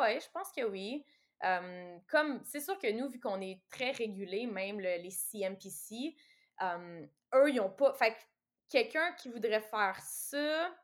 Oui, 0.01 0.21
je 0.21 0.31
pense 0.33 0.53
que 0.53 0.65
oui. 0.65 1.05
comme 2.09 2.43
c'est 2.45 2.61
sûr 2.61 2.79
que 2.79 2.91
nous, 2.93 3.09
vu 3.09 3.21
qu'on 3.21 3.41
est 3.41 3.63
très 3.71 3.91
régulé, 3.93 4.47
même 4.47 4.81
les 4.81 5.11
CMPC, 5.11 6.15
eux, 6.63 7.51
ils 7.51 7.57
n'ont 7.57 7.71
pas. 7.71 7.93
Fait 7.95 8.17
quelqu'un 8.69 9.13
qui 9.13 9.29
voudrait 9.29 9.61
faire 9.61 9.99
ça, 10.01 10.75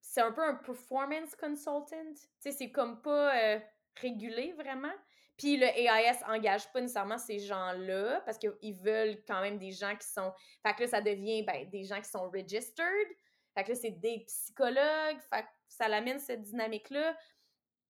c'est 0.00 0.20
un 0.20 0.32
peu 0.32 0.42
un 0.42 0.54
performance 0.54 1.34
consultant. 1.36 2.12
Tu 2.42 2.52
c'est 2.52 2.70
comme 2.70 3.02
pas 3.02 3.36
euh, 3.36 3.60
régulé 3.96 4.52
vraiment. 4.52 4.94
Puis 5.36 5.58
le 5.58 5.66
AIS 5.66 6.24
engage 6.26 6.72
pas 6.72 6.80
nécessairement 6.80 7.18
ces 7.18 7.38
gens-là 7.40 8.22
parce 8.24 8.38
qu'ils 8.38 8.74
veulent 8.76 9.22
quand 9.26 9.42
même 9.42 9.58
des 9.58 9.72
gens 9.72 9.94
qui 9.94 10.08
sont. 10.08 10.32
Fait 10.66 10.74
que 10.74 10.82
là, 10.82 10.88
ça 10.88 11.00
devient 11.02 11.42
ben, 11.42 11.68
des 11.68 11.84
gens 11.84 12.00
qui 12.00 12.08
sont 12.08 12.30
registered. 12.30 13.08
Fait 13.54 13.64
que 13.64 13.70
là, 13.70 13.74
c'est 13.74 13.90
des 13.90 14.24
psychologues. 14.26 15.20
Fait 15.30 15.42
que 15.42 15.48
ça 15.68 15.88
l'amène 15.88 16.18
cette 16.18 16.42
dynamique-là 16.42 17.16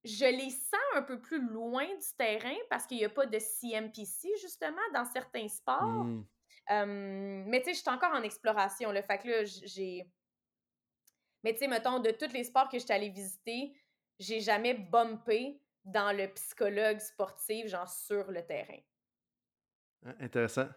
je 0.06 0.25
les 0.25 0.50
sens 0.50 0.80
un 0.94 1.02
peu 1.02 1.20
plus 1.20 1.40
loin 1.40 1.84
du 1.84 2.16
terrain 2.16 2.56
parce 2.70 2.86
qu'il 2.86 2.98
n'y 2.98 3.04
a 3.04 3.10
pas 3.10 3.26
de 3.26 3.38
CMPC, 3.38 4.28
justement, 4.40 4.82
dans 4.94 5.04
certains 5.04 5.48
sports. 5.48 6.04
Mmh. 6.04 6.25
mais 7.46 7.58
tu 7.60 7.66
sais, 7.66 7.75
je 7.75 7.80
suis 7.80 7.90
encore 7.90 8.12
en 8.12 8.22
exploration. 8.22 8.92
Le 8.92 9.02
fait 9.02 9.18
que 9.18 9.28
là, 9.28 9.44
j'ai. 9.44 10.10
Mais 11.42 11.52
tu 11.52 11.60
sais, 11.60 11.68
mettons, 11.68 11.98
de 11.98 12.10
tous 12.10 12.32
les 12.32 12.44
sports 12.44 12.68
que 12.68 12.78
je 12.78 12.84
suis 12.84 12.92
allée 12.92 13.10
visiter, 13.10 13.75
j'ai 14.18 14.40
jamais 14.40 14.75
bumpé 14.75 15.60
dans 15.84 16.16
le 16.16 16.28
psychologue 16.34 16.98
sportif, 16.98 17.68
genre 17.68 17.88
sur 17.88 18.30
le 18.30 18.44
terrain. 18.44 18.80
Ah, 20.04 20.14
intéressant. 20.20 20.68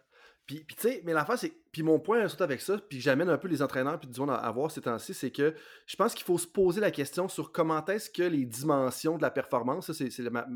Puis, 0.50 0.76
tu 0.76 0.88
sais, 0.88 1.02
mais 1.04 1.12
l'affaire, 1.12 1.38
c'est. 1.38 1.52
Puis 1.70 1.84
mon 1.84 2.00
point, 2.00 2.26
surtout 2.26 2.42
avec 2.42 2.60
ça, 2.60 2.76
puis 2.88 3.00
j'amène 3.00 3.28
un 3.30 3.38
peu 3.38 3.46
les 3.46 3.62
entraîneurs, 3.62 4.00
puis 4.00 4.10
à, 4.28 4.50
voir 4.50 4.68
ces 4.72 4.80
temps-ci, 4.80 5.14
c'est 5.14 5.30
que 5.30 5.54
je 5.86 5.94
pense 5.94 6.12
qu'il 6.12 6.24
faut 6.24 6.38
se 6.38 6.46
poser 6.48 6.80
la 6.80 6.90
question 6.90 7.28
sur 7.28 7.52
comment 7.52 7.84
est-ce 7.86 8.10
que 8.10 8.24
les 8.24 8.44
dimensions 8.44 9.16
de 9.16 9.22
la 9.22 9.30
performance, 9.30 9.92
ça, 9.92 9.94
c'est 9.94 10.30
ma, 10.30 10.48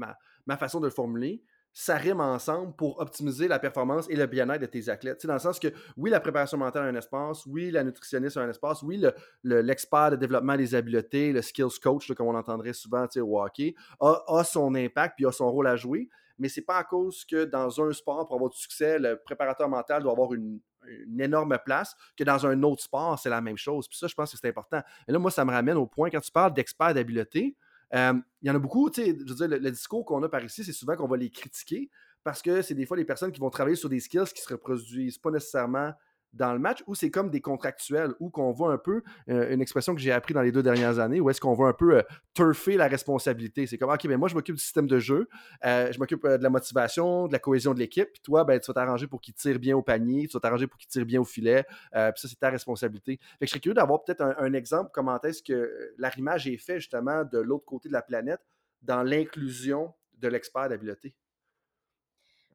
ma, 0.47 0.57
façon 0.57 0.81
de 0.81 0.87
le 0.87 0.91
formuler, 0.91 1.45
ça 1.73 1.97
rime 1.97 2.21
ensemble 2.21 2.75
pour 2.75 3.01
optimiser 3.01 3.47
la 3.47 3.61
performance 3.61 4.09
et 4.11 4.17
le 4.17 4.27
bien-être 4.27 4.63
de 4.63 4.67
tes 4.67 4.89
athlètes. 4.89 5.21
sais, 5.21 5.29
dans 5.29 5.35
le 5.35 5.41
sens 5.41 5.61
que, 5.61 5.69
oui, 5.97 6.11
la 6.11 6.19
préparation 6.19 6.59
mentale 6.59 6.87
a 6.87 6.89
un 6.89 6.95
espace, 6.97 7.47
oui, 7.47 7.71
la 7.71 7.85
nutritionniste 7.85 8.37
a 8.37 8.41
un 8.41 8.51
espace, 8.51 8.83
oui, 8.83 9.01
l'expert 9.45 10.11
le, 10.11 10.17
de 10.17 10.21
développement 10.21 10.57
des 10.57 10.75
habiletés, 10.75 11.33
le 11.33 11.43
skills 11.43 11.79
coach, 11.81 12.13
comme 12.15 12.27
on 12.27 12.35
entendrait 12.35 12.73
souvent 12.73 13.07
au 13.19 13.41
hockey, 13.41 13.77
a, 14.01 14.25
a, 14.27 14.43
son 14.43 14.75
impact 14.75 15.15
puis 15.17 15.27
a 15.27 15.31
son 15.31 15.53
rôle 15.53 15.69
à 15.69 15.77
jouer 15.77 16.09
mais 16.39 16.49
c'est 16.49 16.63
pas 16.63 16.79
à 16.79 16.85
cause 16.85 17.25
que 17.25 17.45
dans 17.45 17.81
un 17.81 17.93
sport, 17.93 18.27
pour 18.27 18.37
avoir 18.37 18.51
du 18.51 18.59
succès, 18.59 18.99
le 18.99 19.17
préparateur 19.17 19.69
mental 19.69 20.03
doit 20.03 20.13
avoir 20.13 20.33
une, 20.35 20.61
énorme 21.19 21.57
place 21.65 21.97
que 22.15 22.25
dans 22.25 22.47
un 22.47 22.63
autre 22.63 22.83
sport, 22.83 23.19
c'est 23.19 23.31
la 23.31 23.41
même 23.41 23.57
chose. 23.57 23.89
Puis 23.89 23.97
ça, 23.97 24.07
je 24.07 24.15
pense 24.15 24.31
que 24.31 24.37
c'est 24.37 24.49
important. 24.49 24.83
Et 25.09 25.13
là, 25.13 25.19
moi, 25.19 25.31
ça 25.31 25.43
me 25.47 25.51
ramène 25.51 25.79
au 25.79 25.87
point, 25.87 26.11
quand 26.11 26.21
tu 26.21 26.31
parles 26.31 26.53
d'experts 26.53 26.93
d'habileté, 26.93 27.57
euh, 27.95 28.13
il 28.43 28.49
y 28.49 28.51
en 28.51 28.55
a 28.55 28.59
beaucoup, 28.59 28.91
tu 28.91 29.03
sais, 29.03 29.19
je 29.19 29.33
veux 29.33 29.49
dire, 29.49 29.59
le, 29.61 29.71
discours 29.71 30.05
qu'on 30.05 30.23
a 30.23 30.29
par 30.29 30.45
ici, 30.45 30.63
c'est 30.63 30.73
souvent 30.73 30.95
qu'on 30.95 31.09
va 31.09 31.17
les 31.17 31.31
critiquer 31.31 31.91
parce 32.23 32.43
que 32.43 32.61
c'est 32.61 32.75
des 32.75 32.85
fois 32.85 32.97
les 32.97 33.05
personnes 33.05 33.33
qui 33.33 33.41
vont 33.41 33.49
travailler 33.49 33.77
sur 33.77 33.89
des 33.89 34.01
skills 34.01 34.33
qui 34.35 34.43
se 34.43 34.53
reproduisent 34.53 35.19
pas 35.19 35.31
nécessairement 35.31 35.93
dans 36.35 36.53
le 36.53 36.59
match 36.59 36.83
ou 36.87 36.95
c'est 36.95 37.11
comme 37.11 37.31
des 37.31 37.41
contractuels 37.41 38.13
où 38.21 38.29
qu'on 38.29 38.51
voit 38.53 38.73
un 38.73 38.79
peu 38.79 39.03
euh, 39.29 39.53
une 39.53 39.61
expression 39.61 39.95
que 39.95 40.01
j'ai 40.01 40.13
appris 40.13 40.35
dans 40.35 40.43
les 40.43 40.53
deux 40.53 40.63
dernières 40.63 40.99
années 40.99 41.21
où 41.21 41.31
est-ce 41.31 41.41
qu'on 41.41 41.55
voit 41.55 41.69
un 41.69 41.73
peu 41.73 41.99
euh, 41.99 42.03
turfer 42.35 42.77
la 42.77 42.89
responsabilité? 42.89 43.67
C'est 43.67 43.79
comme 43.79 43.91
OK, 43.91 44.07
ben 44.07 44.19
moi 44.19 44.29
je 44.29 44.35
m'occupe 44.35 44.57
du 44.57 44.63
système 44.63 44.87
de 44.87 44.99
jeu, 44.99 45.29
euh, 45.65 45.91
je 45.93 45.99
m'occupe 45.99 46.27
de 46.27 46.43
la 46.43 46.51
motivation, 46.51 47.29
de 47.29 47.33
la 47.33 47.39
cohésion 47.39 47.73
de 47.73 47.79
l'équipe, 47.79 48.09
puis 48.13 48.23
toi 48.23 48.45
ben 48.45 48.59
tu 48.59 48.67
vas 48.67 48.75
t'arranger 48.75 49.07
pour 49.07 49.21
qu'il 49.21 49.35
tire 49.35 49.59
bien 49.59 49.77
au 49.77 49.83
panier, 49.83 50.27
tu 50.27 50.35
vas 50.35 50.41
t'arranger 50.41 50.67
pour 50.67 50.79
qu'il 50.79 50.89
tire 50.89 51.07
bien 51.07 51.21
au 51.21 51.25
filet, 51.25 51.65
puis 51.93 52.01
ça 52.17 52.29
c'est 52.29 52.39
ta 52.39 52.51
responsabilité. 52.51 53.19
Fait 53.39 53.41
que 53.41 53.47
je 53.47 53.51
serais 53.51 53.61
curieux 53.61 53.75
d'avoir 53.75 54.03
peut-être 54.03 54.23
un, 54.23 54.53
exemple 54.55 54.91
comment 54.93 55.21
est-ce 55.23 55.43
que 55.43 55.95
l'arrimage 55.99 56.47
est 56.47 56.57
fait 56.57 56.81
justement 56.81 57.25
de 57.25 57.39
l'autre 57.39 57.65
côté 57.65 57.89
de 57.89 57.93
la 57.93 58.03
planète 58.03 58.41
dans 58.83 59.03
l'inclusion 59.03 59.93
de 60.19 60.29
l'expert 60.29 60.69
d'habileté. 60.69 61.15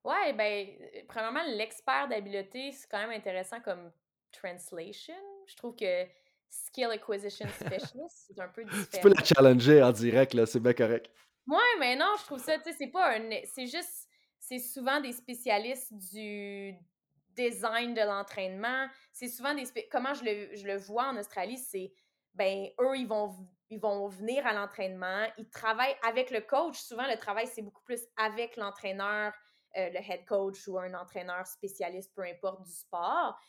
Ouais, 0.03 0.33
ben, 0.33 0.67
euh, 0.69 1.01
premièrement, 1.07 1.43
l'expert 1.43 2.07
d'habileté, 2.07 2.71
c'est 2.71 2.89
quand 2.89 2.99
même 2.99 3.11
intéressant 3.11 3.59
comme 3.59 3.91
translation. 4.31 5.15
Je 5.45 5.55
trouve 5.55 5.75
que 5.75 6.05
Skill 6.49 6.91
Acquisition 6.91 7.47
Specialist, 7.59 8.27
c'est 8.27 8.39
un 8.39 8.47
peu 8.47 8.63
différent. 8.63 8.87
tu 8.93 8.99
peux 9.01 9.09
la 9.09 9.23
challenger 9.23 9.83
en 9.83 9.91
direct, 9.91 10.33
là, 10.33 10.45
c'est 10.45 10.59
bien 10.59 10.73
correct. 10.73 11.11
Ouais, 11.47 11.57
mais 11.79 11.95
non, 11.95 12.13
je 12.19 12.25
trouve 12.25 12.39
ça, 12.39 12.57
tu 12.57 12.71
sais, 12.71 12.75
c'est 12.77 12.87
pas 12.87 13.17
un. 13.17 13.29
C'est 13.45 13.67
juste. 13.67 14.07
C'est 14.41 14.59
souvent 14.59 15.01
des 15.01 15.11
spécialistes 15.11 15.93
du 15.93 16.73
design 17.35 17.93
de 17.93 18.01
l'entraînement. 18.01 18.87
C'est 19.11 19.27
souvent 19.27 19.53
des. 19.53 19.65
Comment 19.91 20.13
je 20.13 20.23
le, 20.23 20.55
je 20.55 20.65
le 20.65 20.77
vois 20.77 21.07
en 21.07 21.17
Australie, 21.17 21.57
c'est. 21.57 21.91
Ben, 22.35 22.67
eux, 22.79 22.95
ils 22.95 23.07
vont, 23.07 23.35
ils 23.69 23.79
vont 23.79 24.07
venir 24.07 24.45
à 24.45 24.53
l'entraînement, 24.53 25.25
ils 25.37 25.49
travaillent 25.49 25.97
avec 26.07 26.31
le 26.31 26.41
coach. 26.41 26.77
Souvent, 26.77 27.07
le 27.07 27.17
travail, 27.17 27.47
c'est 27.47 27.63
beaucoup 27.63 27.81
plus 27.83 28.01
avec 28.17 28.55
l'entraîneur 28.55 29.33
euh, 29.77 29.89
le 29.89 29.97
head 29.97 30.25
coach 30.25 30.67
ou 30.67 30.77
un 30.79 30.93
entraîneur 30.93 31.45
spécialiste, 31.45 32.13
peu 32.15 32.23
importe 32.23 32.63
du 32.63 32.71
sport. 32.71 33.39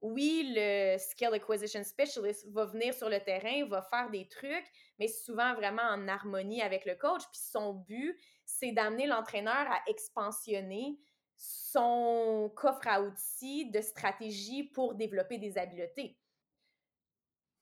Oui, 0.00 0.52
le 0.56 0.98
skill 0.98 1.32
acquisition 1.32 1.84
specialist 1.84 2.48
va 2.50 2.64
venir 2.64 2.92
sur 2.92 3.08
le 3.08 3.20
terrain, 3.20 3.66
va 3.68 3.82
faire 3.82 4.10
des 4.10 4.26
trucs, 4.26 4.66
mais 4.98 5.06
souvent 5.06 5.54
vraiment 5.54 5.82
en 5.82 6.08
harmonie 6.08 6.60
avec 6.60 6.84
le 6.84 6.96
coach. 6.96 7.22
Puis 7.30 7.40
son 7.40 7.74
but, 7.74 8.18
c'est 8.44 8.72
d'amener 8.72 9.06
l'entraîneur 9.06 9.54
à 9.70 9.80
expansionner 9.86 10.98
son 11.36 12.52
coffre 12.56 12.86
à 12.86 13.00
outils 13.00 13.70
de 13.70 13.80
stratégie 13.80 14.64
pour 14.64 14.94
développer 14.94 15.38
des 15.38 15.56
habiletés. 15.56 16.18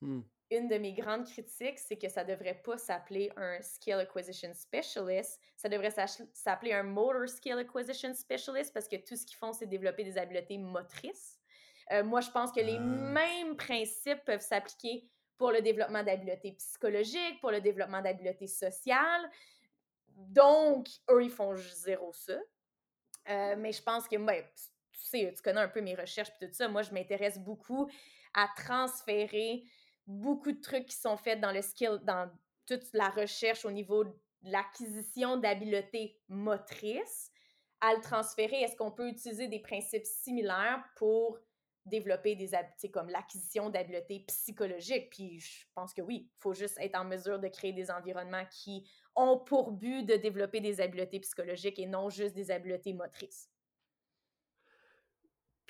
Hmm 0.00 0.22
une 0.50 0.68
de 0.68 0.76
mes 0.76 0.92
grandes 0.92 1.26
critiques, 1.26 1.78
c'est 1.78 1.96
que 1.96 2.08
ça 2.08 2.24
ne 2.24 2.30
devrait 2.30 2.60
pas 2.62 2.76
s'appeler 2.76 3.30
un 3.36 3.60
Skill 3.62 3.94
Acquisition 3.94 4.52
Specialist, 4.52 5.40
ça 5.56 5.68
devrait 5.68 5.94
s'appeler 6.32 6.72
un 6.72 6.82
Motor 6.82 7.28
Skill 7.28 7.58
Acquisition 7.58 8.12
Specialist 8.14 8.72
parce 8.72 8.88
que 8.88 8.96
tout 8.96 9.16
ce 9.16 9.24
qu'ils 9.24 9.36
font, 9.36 9.52
c'est 9.52 9.66
développer 9.66 10.04
des 10.04 10.18
habiletés 10.18 10.58
motrices. 10.58 11.38
Euh, 11.92 12.04
moi, 12.04 12.20
je 12.20 12.30
pense 12.30 12.52
que 12.52 12.60
les 12.60 12.76
ah. 12.76 12.80
mêmes 12.80 13.56
principes 13.56 14.24
peuvent 14.24 14.40
s'appliquer 14.40 15.08
pour 15.36 15.52
le 15.52 15.62
développement 15.62 16.02
d'habiletés 16.02 16.52
psychologiques, 16.52 17.40
pour 17.40 17.50
le 17.50 17.60
développement 17.60 18.02
d'habiletés 18.02 18.46
sociales. 18.46 19.30
Donc, 20.08 20.86
eux, 21.10 21.24
ils 21.24 21.30
font 21.30 21.56
zéro 21.56 22.12
ça. 22.12 22.38
Euh, 23.28 23.54
mais 23.56 23.72
je 23.72 23.82
pense 23.82 24.06
que, 24.06 24.16
ben, 24.16 24.44
tu 24.92 25.00
sais, 25.00 25.32
tu 25.34 25.42
connais 25.42 25.60
un 25.60 25.68
peu 25.68 25.80
mes 25.80 25.94
recherches 25.94 26.30
et 26.40 26.46
tout 26.46 26.52
ça. 26.52 26.68
Moi, 26.68 26.82
je 26.82 26.92
m'intéresse 26.92 27.38
beaucoup 27.38 27.90
à 28.34 28.48
transférer 28.56 29.64
beaucoup 30.10 30.52
de 30.52 30.60
trucs 30.60 30.86
qui 30.86 30.96
sont 30.96 31.16
faits 31.16 31.40
dans 31.40 31.52
le 31.52 31.62
skill, 31.62 32.00
dans 32.02 32.30
toute 32.66 32.92
la 32.92 33.08
recherche 33.08 33.64
au 33.64 33.70
niveau 33.70 34.04
de 34.04 34.12
l'acquisition 34.42 35.36
d'habiletés 35.36 36.20
motrices, 36.28 37.30
à 37.80 37.94
le 37.94 38.00
transférer, 38.00 38.60
est-ce 38.60 38.76
qu'on 38.76 38.90
peut 38.90 39.08
utiliser 39.08 39.48
des 39.48 39.60
principes 39.60 40.04
similaires 40.04 40.84
pour 40.96 41.38
développer 41.86 42.36
des 42.36 42.54
habiletés 42.54 42.90
comme 42.90 43.08
l'acquisition 43.08 43.70
d'habiletés 43.70 44.20
psychologiques? 44.28 45.10
Puis 45.10 45.40
je 45.40 45.66
pense 45.74 45.94
que 45.94 46.02
oui, 46.02 46.30
il 46.30 46.40
faut 46.40 46.52
juste 46.52 46.78
être 46.78 46.96
en 46.96 47.04
mesure 47.04 47.38
de 47.38 47.48
créer 47.48 47.72
des 47.72 47.90
environnements 47.90 48.44
qui 48.50 48.88
ont 49.16 49.38
pour 49.38 49.72
but 49.72 50.04
de 50.04 50.16
développer 50.16 50.60
des 50.60 50.80
habiletés 50.80 51.20
psychologiques 51.20 51.78
et 51.78 51.86
non 51.86 52.10
juste 52.10 52.34
des 52.34 52.50
habiletés 52.50 52.92
motrices. 52.92 53.49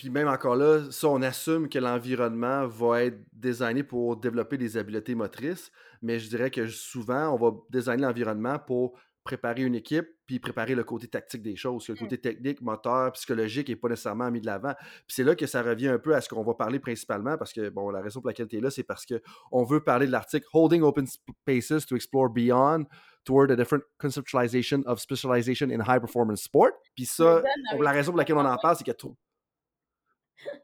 Puis 0.01 0.09
même 0.09 0.29
encore 0.29 0.57
là, 0.57 0.91
ça, 0.91 1.09
on 1.09 1.21
assume 1.21 1.69
que 1.69 1.79
l'environnement 1.79 2.67
va 2.67 3.05
être 3.05 3.19
designé 3.35 3.83
pour 3.83 4.17
développer 4.17 4.57
des 4.57 4.79
habiletés 4.79 5.15
motrices, 5.15 5.71
mais 6.01 6.19
je 6.19 6.31
dirais 6.31 6.51
que 6.51 6.69
souvent, 6.69 7.35
on 7.35 7.37
va 7.37 7.55
designer 7.69 8.09
l'environnement 8.09 8.59
pour 8.59 8.99
préparer 9.25 9.61
une 9.61 9.75
équipe, 9.75 10.07
puis 10.25 10.39
préparer 10.39 10.75
le 10.75 10.85
côté 10.85 11.07
tactique 11.07 11.43
des 11.43 11.55
choses, 11.55 11.87
que 11.87 11.93
le 11.93 11.97
mmh. 11.97 12.01
côté 12.01 12.17
technique, 12.17 12.63
moteur, 12.63 13.13
psychologique 13.13 13.69
n'est 13.69 13.77
pas 13.77 13.91
nécessairement 13.91 14.31
mis 14.31 14.41
de 14.41 14.47
l'avant. 14.47 14.73
Puis 15.07 15.17
c'est 15.17 15.23
là 15.23 15.35
que 15.35 15.45
ça 15.45 15.61
revient 15.61 15.89
un 15.89 15.99
peu 15.99 16.15
à 16.15 16.23
ce 16.23 16.31
qu'on 16.31 16.43
va 16.43 16.55
parler 16.55 16.79
principalement, 16.79 17.37
parce 17.37 17.53
que, 17.53 17.69
bon, 17.69 17.91
la 17.91 18.01
raison 18.01 18.23
pour 18.23 18.29
laquelle 18.29 18.49
tu 18.49 18.57
es 18.57 18.61
là, 18.63 18.71
c'est 18.71 18.85
parce 18.85 19.05
qu'on 19.05 19.65
veut 19.65 19.81
parler 19.81 20.07
de 20.07 20.13
l'article 20.13 20.47
Holding 20.55 20.81
Open 20.81 21.07
Spaces 21.07 21.85
to 21.85 21.95
Explore 21.95 22.31
Beyond 22.31 22.87
toward 23.27 23.51
a 23.51 23.55
different 23.55 23.83
conceptualization 23.99 24.83
of 24.87 24.99
specialization 24.99 25.69
in 25.69 25.81
high 25.81 26.01
performance 26.01 26.41
sport. 26.41 26.71
Puis 26.95 27.05
ça, 27.05 27.43
la 27.79 27.91
raison 27.91 28.13
pour 28.13 28.19
laquelle 28.19 28.39
on 28.39 28.47
en 28.47 28.57
parle, 28.57 28.77
c'est 28.77 28.85
qu'il 28.85 28.93
y 28.93 28.93
a 28.93 28.95
trop 28.95 29.15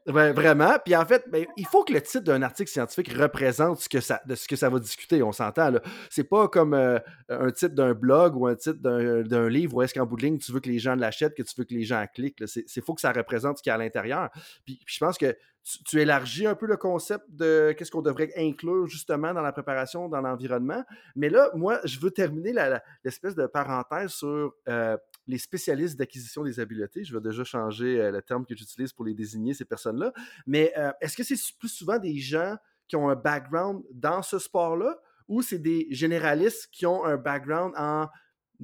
vraiment. 0.05 0.77
Puis 0.83 0.95
en 0.95 1.05
fait, 1.05 1.23
ben, 1.29 1.45
il 1.57 1.65
faut 1.65 1.83
que 1.83 1.93
le 1.93 2.01
titre 2.01 2.23
d'un 2.23 2.41
article 2.41 2.69
scientifique 2.69 3.13
représente 3.13 3.79
ce 3.79 3.89
que 3.89 3.99
ça, 3.99 4.21
de 4.25 4.35
ce 4.35 4.47
que 4.47 4.55
ça 4.55 4.69
va 4.69 4.79
discuter. 4.79 5.21
On 5.23 5.31
s'entend. 5.31 5.71
C'est 6.09 6.23
pas 6.23 6.47
comme 6.47 6.73
euh, 6.73 6.99
un 7.29 7.51
titre 7.51 7.75
d'un 7.75 7.93
blog 7.93 8.35
ou 8.35 8.47
un 8.47 8.55
titre 8.55 8.79
d'un 8.79 9.49
livre 9.49 9.75
où 9.75 9.81
est-ce 9.81 9.93
qu'en 9.93 10.05
bout 10.05 10.17
de 10.17 10.23
ligne, 10.23 10.37
tu 10.37 10.51
veux 10.51 10.59
que 10.59 10.69
les 10.69 10.79
gens 10.79 10.95
l'achètent, 10.95 11.35
que 11.35 11.43
tu 11.43 11.53
veux 11.57 11.65
que 11.65 11.73
les 11.73 11.83
gens 11.83 12.05
cliquent. 12.13 12.43
C'est 12.47 12.81
faut 12.81 12.93
que 12.93 13.01
ça 13.01 13.11
représente 13.11 13.57
ce 13.57 13.63
qu'il 13.63 13.69
y 13.69 13.71
a 13.71 13.75
à 13.75 13.77
l'intérieur. 13.77 14.29
Puis, 14.65 14.79
je 14.85 14.99
pense 14.99 15.17
que 15.17 15.35
tu, 15.85 15.99
élargis 15.99 16.47
un 16.47 16.55
peu 16.55 16.65
le 16.65 16.77
concept 16.77 17.25
de 17.29 17.75
qu'est-ce 17.77 17.91
qu'on 17.91 18.01
devrait 18.01 18.31
inclure 18.37 18.87
justement 18.87 19.33
dans 19.33 19.41
la 19.41 19.51
préparation, 19.51 20.07
dans 20.07 20.21
l'environnement. 20.21 20.83
Mais 21.15 21.29
là, 21.29 21.49
moi, 21.55 21.79
je 21.83 21.99
veux 21.99 22.11
terminer 22.11 22.53
l'espèce 23.03 23.35
de 23.35 23.45
parenthèse 23.47 24.11
sur 24.11 24.53
euh, 24.69 24.97
les 25.27 25.37
spécialistes 25.37 25.97
d'acquisition 25.97 26.43
des 26.43 26.59
habiletés. 26.59 27.03
Je 27.03 27.13
vais 27.13 27.21
déjà 27.21 27.43
changer 27.43 27.99
euh, 27.99 28.11
le 28.11 28.21
terme 28.21 28.45
que 28.45 28.55
j'utilise 28.55 28.93
pour 28.93 29.05
les 29.05 29.13
désigner, 29.13 29.53
ces 29.53 29.65
personnes-là. 29.65 30.13
Mais 30.45 30.73
euh, 30.77 30.91
est-ce 31.01 31.15
que 31.17 31.23
c'est 31.23 31.37
plus 31.59 31.69
souvent 31.69 31.99
des 31.99 32.17
gens 32.17 32.55
qui 32.87 32.95
ont 32.95 33.09
un 33.09 33.15
background 33.15 33.83
dans 33.91 34.21
ce 34.21 34.39
sport-là 34.39 34.97
ou 35.27 35.41
c'est 35.41 35.59
des 35.59 35.87
généralistes 35.91 36.69
qui 36.71 36.85
ont 36.85 37.03
un 37.03 37.17
background 37.17 37.73
en 37.77 38.07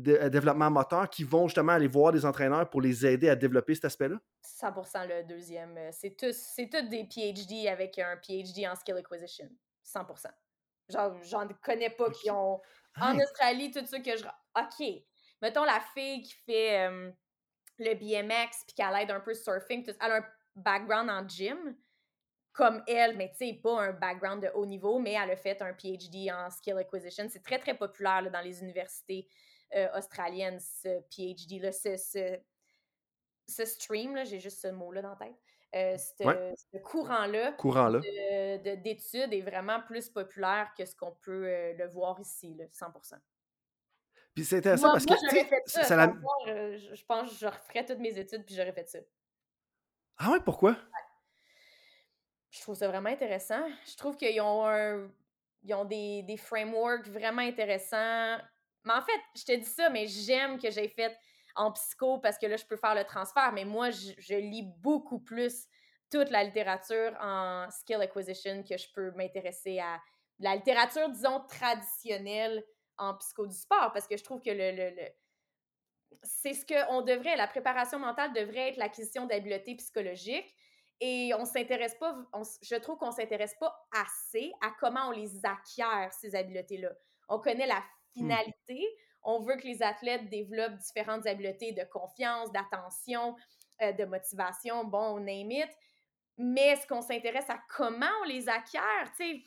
euh, 0.08 0.30
développement 0.30 0.72
moteur 0.72 1.10
qui 1.10 1.24
vont 1.24 1.48
justement 1.48 1.74
aller 1.74 1.90
voir 1.90 2.14
des 2.14 2.26
entraîneurs 2.26 2.70
pour 2.70 2.82
les 2.82 3.06
aider 3.06 3.30
à 3.30 3.36
développer 3.36 3.76
cet 3.76 3.86
aspect-là? 3.86 4.16
100% 4.44 5.08
le 5.08 5.28
deuxième. 5.28 5.78
C'est 5.92 6.16
tous, 6.16 6.56
tous 6.56 6.90
des 6.90 7.04
PhD 7.04 7.68
avec 7.68 8.00
un 8.00 8.18
PhD 8.18 8.66
en 8.66 8.76
skill 8.76 8.96
acquisition. 8.96 9.50
100%. 9.86 10.28
Genre, 10.90 11.14
j'en 11.24 11.48
connais 11.62 11.90
pas 11.90 12.10
qui 12.10 12.30
ont... 12.32 12.60
En 13.00 13.18
Australie, 13.18 13.72
tout 13.72 13.86
ça 13.86 14.00
que 14.00 14.18
je... 14.18 14.24
OK, 14.24 15.04
mettons 15.44 15.66
la 15.66 15.80
fille 15.94 16.24
qui 16.24 16.34
fait 16.34 16.90
le 17.78 17.94
BMX 17.94 18.64
puis 18.66 18.76
qu'elle 18.76 18.96
aide 19.02 19.12
un 19.12 19.20
peu 19.20 19.34
surfing, 19.36 19.86
elle 20.02 20.12
a 20.12 20.18
un 20.18 20.26
background 20.56 21.10
en 21.10 21.28
gym. 21.28 21.76
comme 22.54 22.84
elle, 22.88 23.18
mais 23.18 23.32
tu 23.32 23.48
sais, 23.48 23.54
pas 23.62 23.82
un 23.82 23.94
background 23.94 24.44
de 24.44 24.50
haut 24.54 24.66
niveau, 24.66 25.00
mais 25.00 25.14
elle 25.14 25.32
a 25.32 25.36
fait 25.36 25.60
un 25.62 25.74
PhD 25.74 26.32
en 26.32 26.52
skill 26.52 26.78
acquisition. 26.78 27.28
C'est 27.30 27.44
très, 27.44 27.58
très 27.58 27.76
populaire 27.76 28.30
dans 28.32 28.42
les 28.42 28.62
universités 28.62 29.28
euh, 29.76 29.88
australiennes, 29.98 30.60
ce 30.60 31.02
PhD-là, 31.10 31.72
ce, 31.72 31.98
ce, 33.48 33.66
stream, 33.66 34.24
j'ai 34.26 34.40
juste 34.40 34.62
ce 34.62 34.68
mot-là 34.68 35.02
dans 35.02 35.16
la 35.20 35.26
tête. 35.26 35.36
Euh, 35.76 35.98
ce 35.98 36.78
courant-là 36.78 37.54
courant 37.54 37.90
d'études 37.90 39.34
est 39.34 39.42
vraiment 39.42 39.82
plus 39.82 40.08
populaire 40.10 40.72
que 40.78 40.86
ce 40.86 40.96
qu'on 40.96 41.14
peut 41.24 41.48
euh, 41.48 41.74
le 41.74 41.88
voir 41.88 42.20
ici, 42.20 42.54
là, 42.54 42.66
100%. 42.66 43.16
Puis 44.34 44.46
c'est 44.46 44.58
intéressant 44.58 44.92
parce 44.92 45.06
que. 45.06 45.14
ça, 45.66 45.84
ça 45.84 45.96
la... 45.96 46.14
je, 46.46 47.06
pense 47.06 47.30
que 47.30 47.36
je 47.36 47.46
referais 47.46 47.86
toutes 47.86 48.00
mes 48.00 48.18
études 48.18 48.46
puis 48.46 48.56
j'aurais 48.56 48.74
fait 48.74 48.90
ça. 48.90 49.00
Ah 50.18 50.32
ouais, 50.32 50.40
pourquoi? 50.40 50.76
Je 52.50 52.62
trouve 52.62 52.76
ça 52.76 52.88
vraiment 52.88 53.10
intéressant. 53.10 53.64
Je 53.86 53.96
trouve 53.96 54.16
qu'ils 54.16 54.40
ont, 54.42 54.66
un, 54.66 55.10
ils 55.64 55.74
ont 55.74 55.86
des, 55.86 56.24
des, 56.24 56.38
frameworks 56.38 57.08
vraiment 57.08 57.42
intéressants. 57.42 58.38
Mais 58.84 58.94
en 58.94 59.02
fait, 59.02 59.20
je 59.36 59.44
te 59.44 59.56
dis 59.56 59.66
ça, 59.66 59.90
mais 59.90 60.08
j'aime 60.08 60.60
que 60.60 60.70
j'ai 60.70 60.88
fait 60.88 61.16
en 61.56 61.72
psycho 61.72 62.20
parce 62.20 62.38
que 62.38 62.46
là, 62.46 62.58
je 62.58 62.66
peux 62.66 62.76
faire 62.76 62.96
le 62.96 63.04
transfert. 63.04 63.52
Mais 63.54 63.66
moi, 63.66 63.90
je, 63.92 64.36
lis 64.36 64.68
beaucoup 64.80 65.20
plus 65.20 65.68
toute 66.12 66.30
la 66.30 66.44
littérature 66.44 67.16
en 67.20 67.70
skill 67.72 68.02
acquisition 68.02 68.64
que 68.64 68.78
je 68.78 68.88
peux 68.94 69.12
m'intéresser 69.12 69.80
à 69.80 70.00
la 70.40 70.56
littérature, 70.56 71.10
disons, 71.10 71.40
traditionnelle 71.48 72.64
en 72.98 73.16
psycho 73.16 73.48
du 73.48 73.56
sport 73.56 73.92
parce 73.94 74.08
que 74.08 74.18
je 74.18 74.24
trouve 74.24 74.42
que 74.42 74.52
le, 74.52 74.72
le, 74.72 74.90
le 74.92 75.08
c'est 76.22 76.54
ce 76.54 76.66
qu'on 76.66 77.02
devrait, 77.02 77.36
la 77.36 77.48
préparation 77.48 78.00
mentale 78.00 78.34
devrait 78.34 78.70
être 78.70 78.78
l'acquisition 78.78 79.26
d'habiletés 79.26 79.76
psychologiques 79.76 80.54
et 81.00 81.34
on 81.38 81.46
s'intéresse 81.46 81.96
pas, 81.96 82.16
je 82.62 82.76
trouve 82.76 82.98
qu'on 82.98 83.12
s'intéresse 83.12 83.56
pas 83.60 83.76
assez 83.92 84.52
à 84.62 84.72
comment 84.80 85.10
on 85.10 85.12
les 85.12 85.46
acquiert, 85.46 86.14
ces 86.14 86.36
habiletés-là. 86.36 86.92
On 87.28 87.40
connaît 87.40 87.68
la 87.68 87.80
hmm. 87.80 88.20
finalité, 88.20 88.88
on 89.24 89.40
veut 89.40 89.56
que 89.56 89.68
les 89.68 89.82
athlètes 89.82 90.30
développent 90.30 90.78
différentes 90.78 91.26
habiletés 91.26 91.72
de 91.72 91.84
confiance, 91.92 92.52
d'attention, 92.52 93.36
euh, 93.82 93.92
de 93.92 94.06
motivation, 94.06 94.86
bon, 94.86 95.20
name 95.20 95.52
it. 95.52 95.70
Mais 96.38 96.68
est-ce 96.68 96.88
qu'on 96.88 97.02
s'intéresse 97.02 97.50
à 97.50 97.60
comment 97.76 98.06
on 98.22 98.26
les 98.26 98.50
acquiert? 98.50 99.12
Tu 99.18 99.24
sais, 99.24 99.42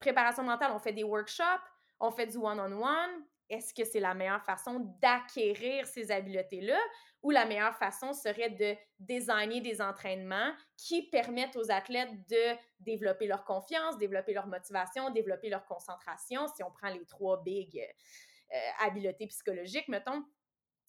préparation 0.00 0.42
mentale, 0.42 0.72
on 0.72 0.78
fait 0.78 0.92
des 0.92 1.04
workshops, 1.04 1.64
on 2.00 2.10
fait 2.10 2.26
du 2.26 2.36
one-on-one, 2.36 3.24
est-ce 3.50 3.74
que 3.74 3.84
c'est 3.84 4.00
la 4.00 4.14
meilleure 4.14 4.42
façon 4.42 4.80
d'acquérir 5.00 5.86
ces 5.86 6.10
habiletés-là? 6.10 6.78
Ou 7.22 7.30
la 7.30 7.44
meilleure 7.44 7.76
façon 7.76 8.12
serait 8.12 8.50
de 8.50 8.74
designer 8.98 9.60
des 9.60 9.80
entraînements 9.80 10.52
qui 10.76 11.08
permettent 11.08 11.56
aux 11.56 11.70
athlètes 11.70 12.26
de 12.28 12.56
développer 12.80 13.26
leur 13.26 13.44
confiance, 13.44 13.96
développer 13.98 14.34
leur 14.34 14.46
motivation, 14.46 15.10
développer 15.10 15.48
leur 15.48 15.64
concentration, 15.66 16.46
si 16.48 16.62
on 16.62 16.70
prend 16.70 16.88
les 16.88 17.04
trois 17.06 17.42
big 17.42 17.78
euh, 18.52 18.56
habiletés 18.80 19.26
psychologiques, 19.26 19.88
mettons. 19.88 20.24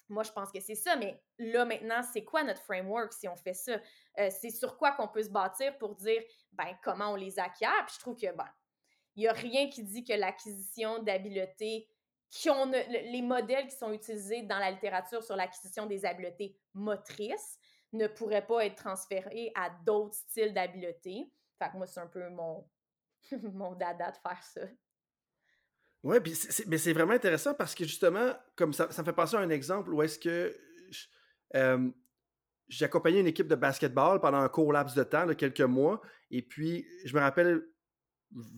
Moi, 0.08 0.24
je 0.24 0.32
pense 0.32 0.52
que 0.52 0.60
c'est 0.60 0.76
ça, 0.76 0.96
mais 0.96 1.20
là, 1.40 1.66
maintenant, 1.66 2.04
c'est 2.04 2.24
quoi 2.24 2.44
notre 2.44 2.62
framework 2.62 3.12
si 3.12 3.28
on 3.28 3.36
fait 3.36 3.56
ça? 3.56 3.80
Euh, 4.20 4.30
c'est 4.30 4.52
sur 4.52 4.78
quoi 4.78 4.92
qu'on 4.92 5.08
peut 5.08 5.24
se 5.24 5.30
bâtir 5.30 5.78
pour 5.78 5.96
dire, 5.96 6.22
ben, 6.52 6.78
comment 6.84 7.14
on 7.14 7.16
les 7.16 7.40
acquiert? 7.40 7.86
Puis 7.88 7.96
je 7.96 8.00
trouve 8.02 8.16
que, 8.16 8.32
ben, 8.36 8.48
il 9.16 9.22
n'y 9.22 9.28
a 9.28 9.34
rien 9.34 9.70
qui 9.70 9.84
dit 9.84 10.04
que 10.04 10.14
l'acquisition 10.14 11.02
d'habiletés 11.04 11.88
les 12.44 13.22
modèles 13.22 13.68
qui 13.68 13.76
sont 13.76 13.94
utilisés 13.94 14.44
dans 14.44 14.58
la 14.58 14.72
littérature 14.72 15.24
sur 15.24 15.36
l'acquisition 15.36 15.86
des 15.86 16.06
habiletés 16.06 16.58
motrices 16.74 17.58
ne 17.94 18.08
pourraient 18.08 18.46
pas 18.46 18.66
être 18.66 18.76
transférés 18.76 19.52
à 19.56 19.70
d'autres 19.86 20.16
styles 20.16 20.54
d'habiletés. 20.54 21.32
Fait 21.60 21.70
que 21.72 21.78
moi, 21.78 21.88
c'est 21.88 22.02
un 22.02 22.08
peu 22.08 22.30
mon, 22.30 22.68
mon 23.54 23.74
dada 23.74 24.12
de 24.12 24.18
faire 24.18 24.44
ça. 24.44 24.62
Oui, 26.04 26.18
mais 26.68 26.78
c'est 26.78 26.94
vraiment 26.94 27.14
intéressant 27.14 27.56
parce 27.56 27.74
que 27.74 27.84
justement, 27.84 28.34
comme 28.56 28.74
ça, 28.74 28.92
ça 28.92 29.02
me 29.02 29.06
fait 29.06 29.14
penser 29.14 29.38
à 29.38 29.40
un 29.40 29.50
exemple 29.50 29.92
où 29.92 30.04
est-ce 30.04 30.20
que 30.20 30.56
j'ai 32.68 32.86
accompagné 32.86 33.22
une 33.22 33.28
équipe 33.28 33.48
de 33.48 33.56
basketball 33.56 34.20
pendant 34.20 34.38
un 34.40 34.50
court 34.50 34.72
laps 34.72 34.96
de 34.96 35.04
temps, 35.04 35.26
de 35.26 35.34
quelques 35.34 35.62
mois, 35.62 36.02
et 36.30 36.44
puis 36.44 36.86
je 37.06 37.16
me 37.16 37.22
rappelle 37.22 37.66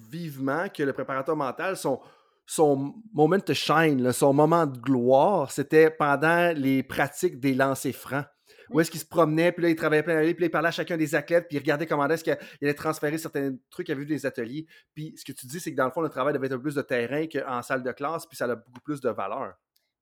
vivement 0.09 0.69
que 0.69 0.83
le 0.83 0.93
préparateur 0.93 1.35
mental, 1.35 1.77
son, 1.77 1.99
son 2.45 2.95
moment 3.13 3.37
de 3.37 3.53
shine, 3.53 4.11
son 4.11 4.33
moment 4.33 4.65
de 4.65 4.77
gloire, 4.79 5.51
c'était 5.51 5.89
pendant 5.89 6.53
les 6.55 6.83
pratiques 6.83 7.39
des 7.39 7.53
lancers 7.53 7.93
francs. 7.93 8.25
Où 8.69 8.81
est-ce 8.81 8.91
qu'il 8.91 8.99
se 8.99 9.05
promenait, 9.05 9.53
puis 9.53 9.63
là, 9.63 9.69
il 9.69 9.75
travaillait 9.75 10.03
plein 10.03 10.15
d'années, 10.15 10.33
puis 10.33 10.41
là, 10.41 10.47
il 10.47 10.51
parlait 10.51 10.67
à 10.67 10.71
chacun 10.71 10.97
des 10.97 11.15
athlètes, 11.15 11.47
puis 11.47 11.55
il 11.55 11.59
regardait 11.59 11.85
comment 11.85 12.07
est-ce 12.09 12.23
qu'il 12.23 12.37
allait 12.61 12.73
transférer 12.73 13.17
certains 13.17 13.55
trucs 13.69 13.85
qu'il 13.85 13.93
avait 13.93 14.01
vu 14.01 14.07
des 14.07 14.25
ateliers. 14.25 14.65
Puis 14.93 15.13
ce 15.15 15.23
que 15.23 15.31
tu 15.31 15.47
dis, 15.47 15.59
c'est 15.59 15.71
que 15.71 15.77
dans 15.77 15.85
le 15.85 15.91
fond, 15.91 16.01
le 16.01 16.09
travail 16.09 16.33
devait 16.33 16.47
être 16.47 16.53
un 16.53 16.57
peu 16.57 16.63
plus 16.63 16.75
de 16.75 16.81
terrain 16.81 17.27
qu'en 17.27 17.61
salle 17.61 17.83
de 17.83 17.91
classe, 17.93 18.25
puis 18.25 18.35
ça 18.35 18.45
a 18.45 18.55
beaucoup 18.55 18.81
plus 18.83 18.99
de 18.99 19.09
valeur. 19.09 19.53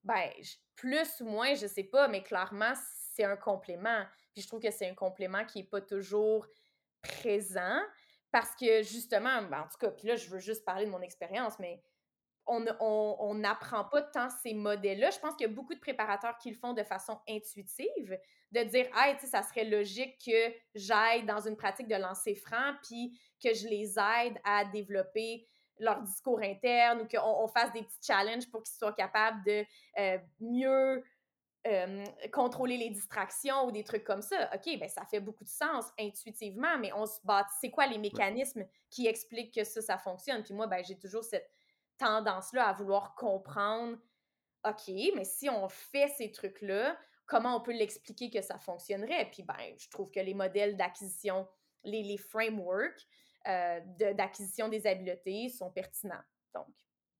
Ben, 0.04 0.30
plus 0.76 1.22
ou 1.22 1.26
moins, 1.26 1.54
je 1.54 1.68
sais 1.68 1.84
pas, 1.84 2.08
mais 2.08 2.24
clairement, 2.24 2.74
c'est 3.14 3.24
un 3.24 3.36
complément. 3.36 4.04
Puis 4.34 4.42
je 4.42 4.48
trouve 4.48 4.62
que 4.62 4.72
c'est 4.72 4.90
un 4.90 4.96
complément 4.96 5.46
qui 5.46 5.60
n'est 5.60 5.68
pas 5.68 5.82
toujours 5.82 6.48
présent 7.02 7.80
parce 8.36 8.54
que 8.54 8.84
justement, 8.84 9.44
ben, 9.44 9.62
en 9.62 9.68
tout 9.70 9.78
cas, 9.80 9.92
puis 9.92 10.10
là, 10.10 10.18
je 10.18 10.30
veux 10.30 10.40
juste 10.40 10.66
parler 10.66 10.86
de 10.86 10.92
mon 10.92 11.02
expérience, 11.02 11.58
mais 11.58 11.82
on 12.46 13.34
n'apprend 13.34 13.86
pas 13.86 14.02
tant 14.02 14.28
ces 14.30 14.54
modèles-là. 14.54 15.10
Je 15.12 15.20
pense 15.20 15.36
qu'il 15.38 15.48
y 15.48 15.50
a 15.50 15.54
beaucoup 15.54 15.74
de 15.74 15.80
préparateurs 15.80 16.38
qui 16.38 16.50
le 16.50 16.58
font 16.58 16.74
de 16.74 16.84
façon 16.84 17.18
intuitive, 17.30 18.20
de 18.52 18.64
dire, 18.64 18.88
hey, 18.94 19.16
ça 19.26 19.42
serait 19.42 19.64
logique 19.64 20.22
que 20.26 20.54
j'aille 20.76 21.26
dans 21.26 21.48
une 21.48 21.56
pratique 21.56 21.88
de 21.88 21.96
lancer 21.96 22.36
franc, 22.36 22.74
puis 22.84 23.18
que 23.42 23.54
je 23.54 23.70
les 23.70 23.98
aide 23.98 24.38
à 24.44 24.66
développer 24.66 25.48
leur 25.80 26.02
discours 26.02 26.42
interne 26.42 27.04
ou 27.04 27.08
qu'on 27.08 27.48
fasse 27.48 27.72
des 27.72 27.84
petits 27.84 28.06
challenges 28.06 28.52
pour 28.52 28.64
qu'ils 28.64 28.76
soient 28.76 28.92
capables 28.92 29.46
de 29.46 29.66
euh, 29.98 30.18
mieux 30.42 31.02
euh, 31.68 32.04
contrôler 32.32 32.78
les 32.78 32.90
distractions 32.90 33.66
ou 33.66 33.72
des 33.72 33.84
trucs 33.84 34.04
comme 34.04 34.22
ça. 34.22 34.50
OK, 34.54 34.78
ben 34.80 34.88
ça 34.88 35.06
fait 35.06 35.20
beaucoup 35.20 35.44
de 35.44 35.50
sens 35.50 35.86
intuitivement, 36.00 36.78
mais 36.78 36.94
on 36.94 37.06
se 37.06 37.20
bat. 37.24 37.48
C'est 37.60 37.72
quoi 37.72 37.88
les 37.88 37.98
mécanismes 37.98 38.66
qui 38.90 39.08
expliquent 39.08 39.54
que 39.54 39.64
ça, 39.64 39.82
ça 39.82 39.98
fonctionne? 39.98 40.44
Puis 40.44 40.54
moi, 40.54 40.68
ben, 40.68 40.84
j'ai 40.84 40.98
toujours 40.98 41.24
cette 41.24 41.50
tendance-là 41.98 42.68
à 42.68 42.74
vouloir 42.74 43.16
comprendre, 43.16 43.98
OK, 44.64 44.94
mais 45.16 45.24
si 45.24 45.50
on 45.50 45.68
fait 45.70 46.08
ces 46.10 46.32
trucs-là, 46.32 46.98
comment 47.26 47.58
on 47.58 47.62
peut 47.62 47.74
l'expliquer 47.74 48.30
que 48.30 48.42
ça 48.42 48.60
fonctionnerait? 48.60 49.30
Puis, 49.32 49.44
ben, 49.44 49.76
je 49.78 49.90
trouve 49.90 50.12
que 50.12 50.20
les 50.20 50.34
modèles 50.34 50.78
d'acquisition, 50.78 51.48
les, 51.84 52.04
les 52.04 52.18
frameworks 52.18 53.08
euh, 53.48 53.80
d'acquisition 54.14 54.70
des 54.70 54.88
habiletés 54.88 55.50
sont 55.50 55.72
pertinents. 55.72 56.24
Donc, 56.54 56.68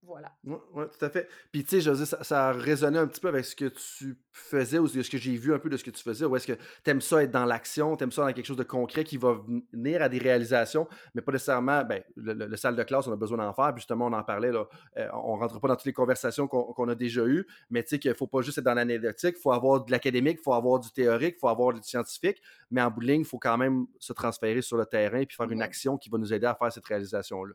voilà. 0.06 0.32
Oui, 0.44 0.84
tout 0.98 1.06
à 1.06 1.10
fait. 1.10 1.28
Puis, 1.52 1.64
tu 1.64 1.70
sais, 1.70 1.82
je 1.82 2.06
ça, 2.06 2.24
ça 2.24 2.50
a 2.50 2.52
résonné 2.52 3.00
un 3.00 3.08
petit 3.08 3.20
peu 3.20 3.28
avec 3.28 3.44
ce 3.44 3.56
que 3.56 3.66
tu 3.66 4.18
faisais 4.32 4.78
ou 4.78 4.88
ce 4.88 5.10
que 5.10 5.18
j'ai 5.18 5.36
vu 5.36 5.54
un 5.54 5.60
peu 5.60 5.70
de 5.70 5.78
ce 5.78 5.84
que 5.84 5.90
tu 5.90 6.04
faisais. 6.04 6.26
Ou 6.26 6.36
est-ce 6.36 6.48
que 6.48 6.54
tu 6.54 6.92
aimes 6.92 7.02
ça 7.02 7.24
être 7.24 7.32
dans 7.32 7.46
l'action, 7.46 7.96
tu 7.98 8.04
aimes 8.04 8.12
ça 8.12 8.24
dans 8.24 8.34
quelque 8.34 8.46
chose 8.46 8.58
de 8.58 8.64
concret 8.64 9.04
qui 9.04 9.18
va 9.18 9.40
venir 9.72 10.02
à 10.02 10.10
des 10.10 10.18
réalisations, 10.18 10.88
mais 11.14 11.22
pas 11.22 11.32
nécessairement, 11.32 11.84
ben, 11.84 12.04
le, 12.18 12.56
salle 12.56 12.76
de 12.76 12.84
classe, 12.84 13.08
on 13.08 13.14
a 13.14 13.16
besoin 13.16 13.38
d'en 13.38 13.54
faire. 13.54 13.74
Puis 13.74 13.82
justement, 13.82 14.08
on 14.08 14.14
en 14.14 14.24
parlait, 14.24 14.52
là, 14.52 14.68
euh, 14.98 15.08
on 15.14 15.36
ne 15.36 15.42
rentre 15.42 15.60
pas 15.60 15.70
dans 15.70 15.76
toutes 15.76 15.86
les 15.86 15.94
conversations 15.94 16.48
qu'on 16.48 16.90
a 16.90 16.96
déjà 16.96 17.26
eues, 17.26 17.46
mais 17.70 17.82
tu 17.84 17.90
sais 17.90 18.00
qu'il 18.00 18.12
ne 18.12 18.16
faut 18.16 18.28
pas 18.28 18.42
juste 18.42 18.58
être 18.58 18.66
dans 18.66 18.74
l'anecdotique, 18.74 19.36
il 19.38 19.42
faut 19.42 19.54
avoir 19.54 19.84
de 19.86 19.92
l'académique, 19.92 20.38
il 20.40 20.44
faut 20.44 20.54
avoir 20.54 20.80
du 20.80 20.92
théorique, 20.92 21.36
il 21.38 21.40
faut 21.40 21.48
avoir 21.48 21.74
du 21.74 21.82
scientifique, 21.82 22.42
mais 22.70 22.82
en 22.82 22.92
bout 22.92 23.02
de 23.02 23.08
ligne, 23.08 23.22
il 23.22 23.26
faut 23.26 23.40
quand 23.40 23.58
même 23.58 23.88
se 24.00 24.14
transférer 24.14 24.62
sur 24.62 24.78
le 24.78 24.86
terrain 24.86 25.20
et 25.20 25.26
puis 25.26 25.36
faire 25.36 25.50
une 25.50 25.62
action 25.62 25.98
qui 25.98 26.10
va 26.10 26.18
nous 26.18 26.32
aider 26.34 26.46
à 26.46 26.56
faire 26.56 26.72
cette 26.72 26.86
réalisation-là. 26.86 27.54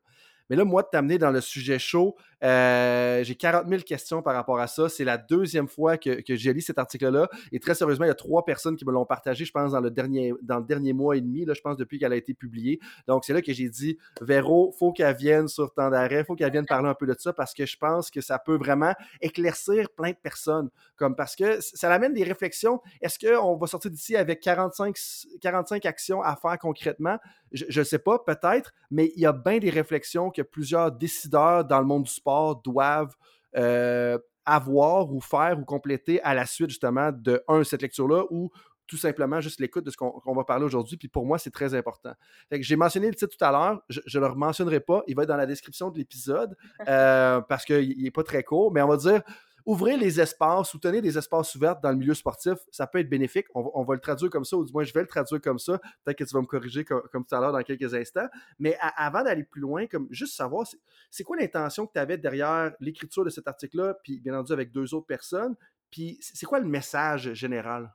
Mais 0.51 0.57
là, 0.57 0.65
moi, 0.65 0.83
de 0.83 0.89
t'amener 0.91 1.17
dans 1.17 1.31
le 1.31 1.41
sujet 1.41 1.79
chaud, 1.79 2.17
euh, 2.43 3.23
j'ai 3.23 3.35
40 3.35 3.69
000 3.69 3.83
questions 3.83 4.23
par 4.23 4.35
rapport 4.35 4.59
à 4.59 4.67
ça. 4.67 4.89
C'est 4.89 5.05
la 5.05 5.19
deuxième 5.19 5.69
fois 5.69 5.97
que, 5.97 6.21
que 6.23 6.37
j'ai 6.37 6.53
lu 6.53 6.61
cet 6.61 6.79
article-là. 6.79 7.29
Et 7.53 7.61
très 7.61 7.75
sérieusement, 7.75 8.05
il 8.05 8.09
y 8.09 8.13
a 8.13 8.17
trois 8.17 8.45
personnes 8.45 8.77
qui 8.77 8.85
me 8.85 8.93
l'ont 8.93 9.05
partagé, 9.05 9.45
je 9.45 9.53
pense, 9.53 9.73
dans 9.73 9.81
le 9.81 9.91
dernier, 9.91 10.33
dans 10.43 10.59
le 10.59 10.65
dernier 10.65 10.93
mois 10.93 11.17
et 11.17 11.21
demi, 11.21 11.45
là, 11.45 11.55
je 11.55 11.61
pense, 11.61 11.77
depuis 11.77 11.99
qu'elle 11.99 12.13
a 12.13 12.17
été 12.17 12.35
publiée. 12.35 12.81
Donc, 13.07 13.25
c'est 13.25 13.33
là 13.33 13.43
que 13.43 13.53
j'ai 13.53 13.69
dit, 13.69 13.99
Véro, 14.21 14.75
faut 14.79 14.93
qu'elle 14.93 15.15
vienne 15.15 15.49
sur 15.49 15.73
temps 15.73 15.91
d'arrêt, 15.91 16.25
faut 16.25 16.35
qu'elle 16.35 16.51
vienne 16.51 16.67
parler 16.67 16.89
un 16.89 16.95
peu 16.95 17.07
de 17.07 17.15
ça 17.19 17.33
parce 17.33 17.55
que 17.55 17.67
je 17.67 17.77
pense 17.77 18.11
que 18.11 18.21
ça 18.21 18.39
peut 18.39 18.57
vraiment 18.57 18.95
éclaircir 19.21 19.91
plein 19.91 20.11
de 20.11 20.17
personnes. 20.17 20.71
Comme 20.97 21.15
parce 21.15 21.37
que 21.37 21.61
ça 21.61 21.93
amène 21.93 22.13
des 22.13 22.25
réflexions. 22.25 22.81
Est-ce 23.01 23.19
qu'on 23.19 23.57
va 23.57 23.67
sortir 23.67 23.91
d'ici 23.91 24.17
avec 24.17 24.41
45, 24.41 24.97
45 25.41 25.87
actions 25.87 26.23
à 26.23 26.37
faire 26.37 26.59
concrètement? 26.59 27.19
Je 27.53 27.81
ne 27.81 27.85
sais 27.85 27.99
pas, 27.99 28.19
peut-être, 28.19 28.73
mais 28.91 29.13
il 29.17 29.23
y 29.23 29.27
a 29.27 29.33
bien 29.33 29.59
des 29.59 29.71
réflexions 29.71 30.31
que 30.31 30.39
plusieurs 30.44 30.92
décideurs 30.92 31.64
dans 31.64 31.81
le 31.81 31.87
monde 31.87 32.05
du 32.05 32.11
sport 32.11 32.61
doivent 32.62 33.14
euh, 33.57 34.18
avoir 34.44 35.12
ou 35.12 35.20
faire 35.20 35.59
ou 35.59 35.64
compléter 35.64 36.20
à 36.22 36.35
la 36.35 36.46
suite 36.46 36.70
justement 36.70 37.11
de, 37.12 37.42
un, 37.48 37.64
cette 37.64 37.83
lecture-là 37.83 38.24
ou 38.31 38.50
tout 38.87 38.96
simplement 38.96 39.40
juste 39.40 39.61
l'écoute 39.61 39.85
de 39.85 39.90
ce 39.90 39.96
qu'on 39.96 40.35
va 40.35 40.42
parler 40.42 40.64
aujourd'hui. 40.64 40.96
Puis 40.96 41.07
pour 41.07 41.24
moi, 41.24 41.38
c'est 41.38 41.53
très 41.53 41.74
important. 41.76 42.12
J'ai 42.50 42.74
mentionné 42.74 43.07
le 43.07 43.14
titre 43.14 43.37
tout 43.37 43.44
à 43.44 43.53
l'heure, 43.53 43.81
je 43.88 44.18
ne 44.18 44.26
le 44.26 44.35
mentionnerai 44.35 44.81
pas, 44.81 45.05
il 45.07 45.14
va 45.14 45.22
être 45.22 45.29
dans 45.29 45.37
la 45.37 45.46
description 45.46 45.90
de 45.90 45.98
l'épisode 45.98 46.57
euh, 46.88 47.40
parce 47.42 47.64
qu'il 47.64 48.03
n'est 48.03 48.11
pas 48.11 48.24
très 48.24 48.42
court, 48.42 48.72
mais 48.72 48.83
on 48.83 48.88
va 48.88 48.96
dire 48.96 49.22
ouvrir 49.66 49.99
les 49.99 50.20
espaces 50.20 50.73
ou 50.75 50.79
tenir 50.79 51.03
des 51.03 51.16
espaces 51.16 51.55
ouverts 51.55 51.81
dans 51.81 51.90
le 51.90 51.96
milieu 51.96 52.14
sportif, 52.14 52.59
ça 52.70 52.87
peut 52.87 52.99
être 52.99 53.09
bénéfique. 53.09 53.46
On, 53.55 53.85
va 53.85 53.94
le 53.94 54.01
traduire 54.01 54.31
comme 54.31 54.44
ça, 54.44 54.57
ou 54.57 54.64
du 54.64 54.73
moins 54.73 54.85
je 54.85 54.92
vais 54.92 55.03
le 55.03 55.07
traduire 55.07 55.40
comme 55.40 55.59
ça. 55.59 55.79
Peut-être 56.05 56.18
que 56.18 56.25
tu 56.25 56.35
vas 56.35 56.40
me 56.40 56.46
corriger 56.46 56.85
comme, 56.85 57.25
tout 57.25 57.35
à 57.35 57.40
l'heure 57.40 57.53
dans 57.53 57.62
quelques 57.62 57.94
instants. 57.94 58.29
Mais 58.59 58.77
avant 58.81 59.23
d'aller 59.23 59.44
plus 59.44 59.61
loin, 59.61 59.87
comme 59.87 60.09
juste 60.11 60.35
savoir, 60.35 60.66
c'est 61.11 61.25
quoi 61.25 61.37
l'intention 61.37 61.87
que 61.87 61.92
tu 61.92 61.99
avais 61.99 62.18
derrière 62.18 62.73
l'écriture 62.81 63.25
de 63.25 63.31
cet 63.31 63.49
article-là, 63.49 63.94
puis 64.03 64.20
bien 64.20 64.35
entendu 64.35 64.53
avec 64.53 64.70
deux 64.70 64.94
autres 64.94 65.07
personnes, 65.07 65.57
puis 65.90 66.18
c'est 66.20 66.46
quoi 66.46 66.61
le 66.61 66.68
message 66.68 67.33
général? 67.33 67.92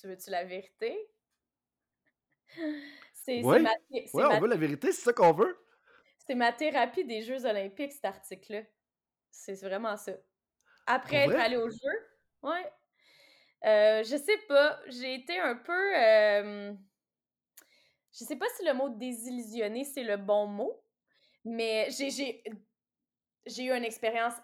Tu 0.00 0.08
veux-tu 0.08 0.30
la 0.30 0.44
vérité? 0.44 0.96
C'est 3.22 3.42
ouais. 3.44 3.62
on 4.14 4.40
veut 4.40 4.48
la 4.48 4.56
vérité, 4.56 4.92
c'est 4.92 5.02
ça 5.02 5.12
qu'on 5.12 5.32
veut. 5.32 5.54
C'est 6.26 6.34
ma 6.34 6.52
thérapie 6.52 7.04
des 7.04 7.22
Jeux 7.22 7.44
olympiques, 7.44 7.92
cet 7.92 8.06
article-là. 8.06 8.62
C'est 9.30 9.60
vraiment 9.60 9.96
ça. 9.96 10.12
Après 10.90 11.16
être 11.16 11.38
allé 11.38 11.56
aux 11.56 11.70
Jeux, 11.70 12.08
ouais. 12.42 12.72
Euh, 13.64 14.02
je 14.02 14.16
sais 14.16 14.38
pas, 14.48 14.80
j'ai 14.86 15.14
été 15.14 15.38
un 15.38 15.54
peu... 15.54 15.96
Euh, 15.96 16.72
je 18.12 18.24
sais 18.24 18.36
pas 18.36 18.46
si 18.56 18.64
le 18.64 18.72
mot 18.74 18.88
désillusionné, 18.88 19.84
c'est 19.84 20.02
le 20.02 20.16
bon 20.16 20.46
mot, 20.46 20.82
mais 21.44 21.88
j'ai 21.90 22.42
eu 23.64 23.70
une 23.70 23.84
expérience 23.84 24.34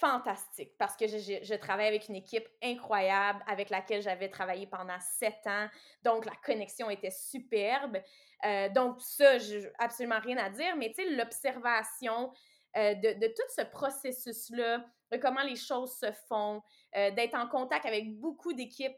fantastique 0.00 0.76
parce 0.78 0.96
que 0.96 1.06
je, 1.06 1.38
je, 1.42 1.54
travaille 1.54 1.86
avec 1.86 2.08
une 2.08 2.16
équipe 2.16 2.46
incroyable 2.62 3.42
avec 3.46 3.70
laquelle 3.70 4.02
j'avais 4.02 4.28
travaillé 4.28 4.66
pendant 4.66 4.98
sept 5.00 5.46
ans. 5.46 5.68
Donc, 6.02 6.26
la 6.26 6.34
connexion 6.44 6.90
était 6.90 7.10
superbe. 7.10 7.98
Euh, 8.44 8.68
donc, 8.68 9.00
ça, 9.00 9.38
j'ai 9.38 9.70
absolument 9.78 10.20
rien 10.20 10.36
à 10.36 10.50
dire. 10.50 10.76
Mais 10.76 10.90
tu 10.90 11.02
sais, 11.02 11.10
l'observation 11.10 12.32
euh, 12.78 12.94
de, 12.94 13.26
tout 13.26 13.48
ce 13.56 13.62
processus-là, 13.62 14.84
de 15.12 15.16
comment 15.18 15.42
les 15.42 15.56
choses 15.56 15.98
se 15.98 16.12
font, 16.28 16.62
euh, 16.96 17.10
d'être 17.10 17.34
en 17.34 17.48
contact 17.48 17.84
avec 17.86 18.18
beaucoup 18.18 18.52
d'équipes 18.52 18.96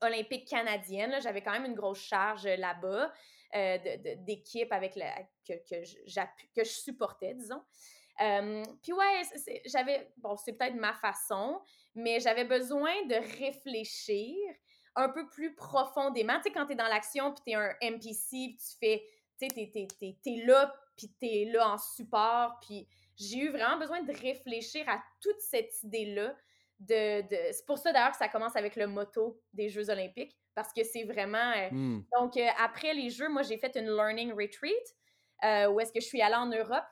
olympiques 0.00 0.48
canadiennes. 0.48 1.20
J'avais 1.20 1.42
quand 1.42 1.52
même 1.52 1.66
une 1.66 1.74
grosse 1.74 2.00
charge 2.00 2.46
là-bas 2.46 3.12
d'équipes 4.26 4.72
avec 4.72 4.94
que, 5.46 5.52
que, 5.52 5.84
je 6.64 6.70
supportais, 6.70 7.34
disons 7.34 7.62
puis 8.16 8.92
ouais, 8.92 9.22
j'avais, 9.66 10.12
bon, 10.18 10.36
c'est 10.36 10.52
peut-être 10.52 10.76
ma 10.76 10.94
façon, 10.94 11.60
mais 11.94 12.20
j'avais 12.20 12.44
besoin 12.44 12.92
de 13.06 13.16
réfléchir 13.38 14.36
un 14.96 15.08
peu 15.08 15.28
plus 15.28 15.54
profondément. 15.54 16.36
Tu 16.36 16.44
sais, 16.44 16.50
quand 16.52 16.66
tu 16.66 16.72
es 16.72 16.76
dans 16.76 16.86
l'action, 16.86 17.32
puis 17.32 17.42
tu 17.46 17.52
es 17.52 17.54
un 17.54 17.98
puis 17.98 18.56
tu 18.56 18.76
fais, 18.78 19.04
tu 19.40 19.48
sais, 19.48 19.88
tu 20.22 20.44
là, 20.44 20.74
puis 20.96 21.12
tu 21.20 21.26
es 21.26 21.44
là 21.46 21.70
en 21.70 21.78
support, 21.78 22.58
puis 22.60 22.88
j'ai 23.16 23.38
eu 23.38 23.50
vraiment 23.50 23.78
besoin 23.78 24.02
de 24.02 24.12
réfléchir 24.12 24.88
à 24.88 25.02
toute 25.20 25.40
cette 25.40 25.82
idée-là. 25.82 26.34
De, 26.80 27.22
de... 27.22 27.52
C'est 27.52 27.64
pour 27.66 27.78
ça 27.78 27.92
d'ailleurs 27.92 28.10
que 28.10 28.16
ça 28.16 28.28
commence 28.28 28.56
avec 28.56 28.74
le 28.76 28.86
motto 28.86 29.40
des 29.52 29.68
Jeux 29.68 29.90
olympiques, 29.90 30.36
parce 30.54 30.72
que 30.72 30.82
c'est 30.82 31.04
vraiment... 31.04 31.52
Euh, 31.56 31.70
mmh. 31.70 32.04
Donc, 32.18 32.36
euh, 32.36 32.48
après 32.58 32.94
les 32.94 33.10
Jeux, 33.10 33.28
moi, 33.28 33.42
j'ai 33.42 33.58
fait 33.58 33.76
une 33.76 33.86
Learning 33.86 34.32
Retreat, 34.32 34.96
euh, 35.44 35.68
où 35.68 35.80
est-ce 35.80 35.92
que 35.92 36.00
je 36.00 36.06
suis 36.06 36.22
allée 36.22 36.34
en 36.34 36.46
Europe, 36.46 36.84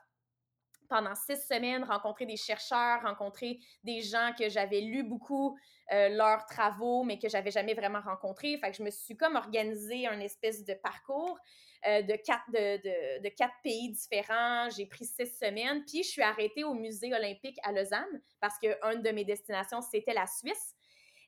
pendant 0.93 1.15
six 1.15 1.47
semaines, 1.47 1.83
rencontrer 1.83 2.27
des 2.27 2.37
chercheurs, 2.37 3.01
rencontrer 3.01 3.59
des 3.83 4.01
gens 4.01 4.31
que 4.37 4.47
j'avais 4.47 4.79
lu 4.79 5.01
beaucoup 5.01 5.57
euh, 5.91 6.09
leurs 6.09 6.45
travaux, 6.45 7.03
mais 7.03 7.17
que 7.17 7.27
j'avais 7.27 7.49
jamais 7.49 7.73
vraiment 7.73 7.99
rencontrés. 7.99 8.59
Fait 8.59 8.69
que 8.69 8.77
je 8.77 8.83
me 8.83 8.91
suis 8.91 9.17
comme 9.17 9.35
organisé 9.35 10.05
un 10.05 10.19
espèce 10.19 10.63
de 10.63 10.75
parcours 10.75 11.39
euh, 11.87 12.03
de, 12.03 12.15
quatre, 12.15 13.53
pays 13.63 13.89
différents. 13.89 14.69
J'ai 14.69 14.85
pris 14.85 15.05
six 15.05 15.35
semaines, 15.35 15.83
puis 15.83 16.03
je 16.03 16.09
suis 16.09 16.21
arrêtée 16.21 16.63
au 16.63 16.75
musée 16.75 17.11
olympique 17.11 17.57
à 17.63 17.71
Lausanne 17.71 18.21
parce 18.39 18.59
qu'une 18.59 19.01
de 19.01 19.09
mes 19.09 19.25
destinations, 19.25 19.81
c'était 19.81 20.13
la 20.13 20.27
Suisse. 20.27 20.75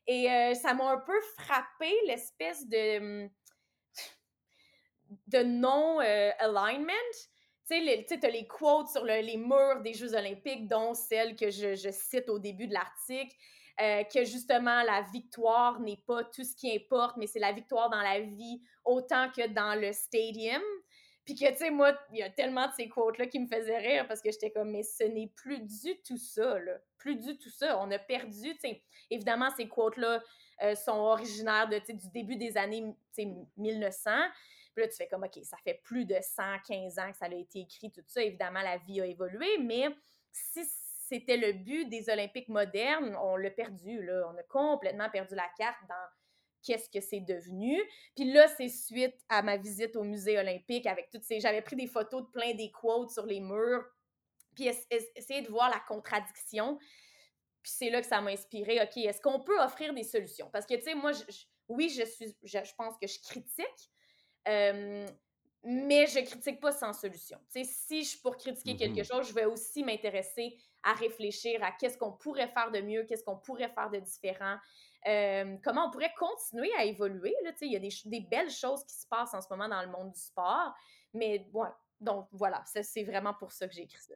Et 0.06 0.32
euh, 0.32 0.54
ça 0.54 0.76
m'a 0.76 0.92
un 0.92 1.00
peu 1.00 1.20
frappé 1.40 1.92
l'espèce 2.06 2.68
de, 2.68 3.28
de 5.26 5.40
non-alignment 5.42 6.94
tu 7.68 7.86
sais, 8.08 8.20
tu 8.20 8.26
as 8.26 8.30
les 8.30 8.48
quotes 8.48 8.90
sur 8.90 9.04
les 9.04 9.38
murs 9.38 9.82
des 9.82 9.94
Jeux 9.94 10.14
olympiques, 10.14 10.68
dont 10.68 10.94
celle 10.94 11.36
que 11.36 11.50
je, 11.50 11.90
cite 11.92 12.30
au 12.30 12.40
début 12.40 12.68
de 12.68 12.74
l'article, 12.74 13.36
euh, 13.82 14.04
que 14.04 14.24
justement, 14.24 14.84
la 14.84 15.02
victoire 15.02 15.80
n'est 15.80 16.02
pas 16.08 16.24
tout 16.24 16.44
ce 16.44 16.56
qui 16.56 16.74
importe, 16.76 17.18
mais 17.18 17.28
c'est 17.28 17.40
la 17.40 17.52
victoire 17.52 17.90
dans 17.90 18.02
la 18.02 18.22
vie 18.22 18.62
autant 18.86 19.30
que 19.32 19.48
dans 19.48 19.80
le 19.80 19.92
stadium. 19.92 20.62
Puis 21.26 21.34
que, 21.34 21.50
tu 21.50 21.58
sais, 21.58 21.72
moi, 21.72 21.98
il 22.14 22.20
y 22.20 22.24
a 22.24 22.30
tellement 22.30 22.68
de 22.68 22.74
ces 22.74 22.88
quotes-là 22.88 23.26
qui 23.26 23.40
me 23.40 23.48
faisaient 23.48 23.80
rire 23.80 24.08
parce 24.08 24.22
que 24.22 24.32
j'étais 24.32 24.52
comme, 24.52 24.70
mais 24.70 24.84
ce 24.84 25.04
n'est 25.04 25.32
plus 25.36 25.60
du 25.60 26.00
tout 26.06 26.18
ça, 26.18 26.60
là. 26.60 26.74
Plus 27.00 27.16
du 27.16 27.38
tout 27.38 27.50
ça. 27.50 27.80
On 27.80 27.90
a 27.90 27.98
perdu, 27.98 28.54
tu 28.54 28.60
sais. 28.60 28.84
Évidemment, 29.10 29.50
ces 29.58 29.68
quotes-là 29.68 30.22
euh, 30.62 30.76
sont 30.76 30.98
originaires 30.98 31.68
de, 31.68 31.80
du 31.80 32.10
début 32.14 32.36
des 32.36 32.58
années 32.58 32.86
1900. 33.58 34.12
Puis 34.76 34.84
là, 34.84 34.90
tu 34.90 34.98
fais 34.98 35.08
comme, 35.08 35.24
OK, 35.24 35.40
ça 35.44 35.58
fait 35.64 35.80
plus 35.84 36.06
de 36.06 36.18
115 36.22 37.00
ans 37.00 37.12
que 37.12 37.18
ça 37.18 37.26
a 37.26 37.34
été 37.34 37.62
écrit, 37.62 37.92
tout 37.92 38.04
ça. 38.08 38.22
Évidemment, 38.22 38.62
la 38.62 38.78
vie 38.78 39.00
a 39.00 39.06
évolué, 39.06 39.58
mais 39.60 39.88
si 40.32 40.66
c'était 41.08 41.38
le 41.38 41.54
but 41.54 41.88
des 41.88 42.10
Olympiques 42.10 42.50
modernes, 42.50 43.16
on 43.22 43.38
l'a 43.38 43.52
perdu, 43.52 44.04
là. 44.04 44.30
On 44.30 44.38
a 44.38 44.44
complètement 44.44 45.10
perdu 45.10 45.34
la 45.34 45.48
carte 45.58 45.80
dans 45.88 45.96
qu'est-ce 46.62 46.90
que 46.90 47.00
c'est 47.00 47.22
devenu. 47.22 47.82
Puis 48.16 48.32
là, 48.34 48.50
c'est 48.50 48.68
suite 48.68 49.16
à 49.30 49.42
ma 49.42 49.56
visite 49.56 49.96
au 49.96 50.04
musée 50.04 50.38
olympique 50.38 50.88
avec 50.88 51.10
toutes 51.10 51.24
ces... 51.24 51.40
J'avais 51.40 51.62
pris 51.62 51.78
des 51.78 51.88
photos 51.88 52.24
de 52.24 52.28
plein 52.32 52.54
des 52.54 52.72
quotes 52.72 53.12
sur 53.12 53.26
les 53.26 53.40
murs, 53.40 53.86
puis 54.56 54.68
essayer 54.90 55.42
de 55.42 55.50
voir 55.50 55.70
la 55.70 55.80
contradiction. 55.88 56.78
Puis 57.62 57.72
c'est 57.78 57.90
là 57.90 58.02
que 58.02 58.08
ça 58.08 58.20
m'a 58.20 58.32
inspiré. 58.32 58.82
OK, 58.82 58.98
est-ce 58.98 59.22
qu'on 59.22 59.40
peut 59.40 59.60
offrir 59.62 59.94
des 59.94 60.04
solutions? 60.04 60.50
Parce 60.52 60.66
que, 60.66 60.76
tu 60.76 60.84
sais, 60.84 60.96
moi, 60.96 61.12
oui, 61.68 61.90
je 61.90 62.04
suis, 62.04 62.36
je, 62.44 62.76
pense 62.78 62.98
que 62.98 63.08
je 63.08 63.20
critique, 63.22 63.92
mais 64.46 66.06
je 66.08 66.24
critique 66.24 66.60
pas 66.60 66.72
sans 66.72 66.94
solution. 66.94 67.40
si 67.50 68.04
je 68.04 68.22
pour 68.22 68.38
critiquer 68.38 68.76
quelque 68.76 69.02
mm-hmm. 69.02 69.16
chose, 69.16 69.30
je 69.30 69.34
vais 69.34 69.46
aussi 69.46 69.84
m'intéresser 69.84 70.58
à 70.84 70.94
réfléchir 70.94 71.64
à 71.64 71.72
qu'est-ce 71.72 71.98
qu'on 71.98 72.12
pourrait 72.12 72.50
faire 72.50 72.72
de 72.72 72.82
mieux, 72.82 73.04
qu'est-ce 73.04 73.24
qu'on 73.24 73.38
pourrait 73.38 73.70
faire 73.70 73.90
de 73.90 74.00
différent, 74.00 74.58
comment 75.64 75.88
on 75.88 75.92
pourrait 75.92 76.14
continuer 76.18 76.72
à 76.78 76.86
évoluer. 76.86 77.34
il 77.62 77.72
y 77.72 77.76
a 77.76 77.80
des, 77.80 77.90
des, 78.06 78.22
belles 78.22 78.52
choses 78.52 78.84
qui 78.86 78.96
se 78.96 79.08
passent 79.08 79.34
en 79.34 79.42
ce 79.42 79.48
moment 79.50 79.68
dans 79.68 79.82
le 79.82 79.90
monde 79.90 80.12
du 80.12 80.20
sport, 80.20 80.74
mais 81.14 81.48
ouais, 81.54 81.70
donc 82.00 82.28
voilà, 82.32 82.64
c'est 82.66 83.04
vraiment 83.04 83.34
pour 83.34 83.52
ça 83.52 83.68
que 83.68 83.74
j'ai 83.74 83.84
écrit 83.84 84.02
ça. 84.02 84.14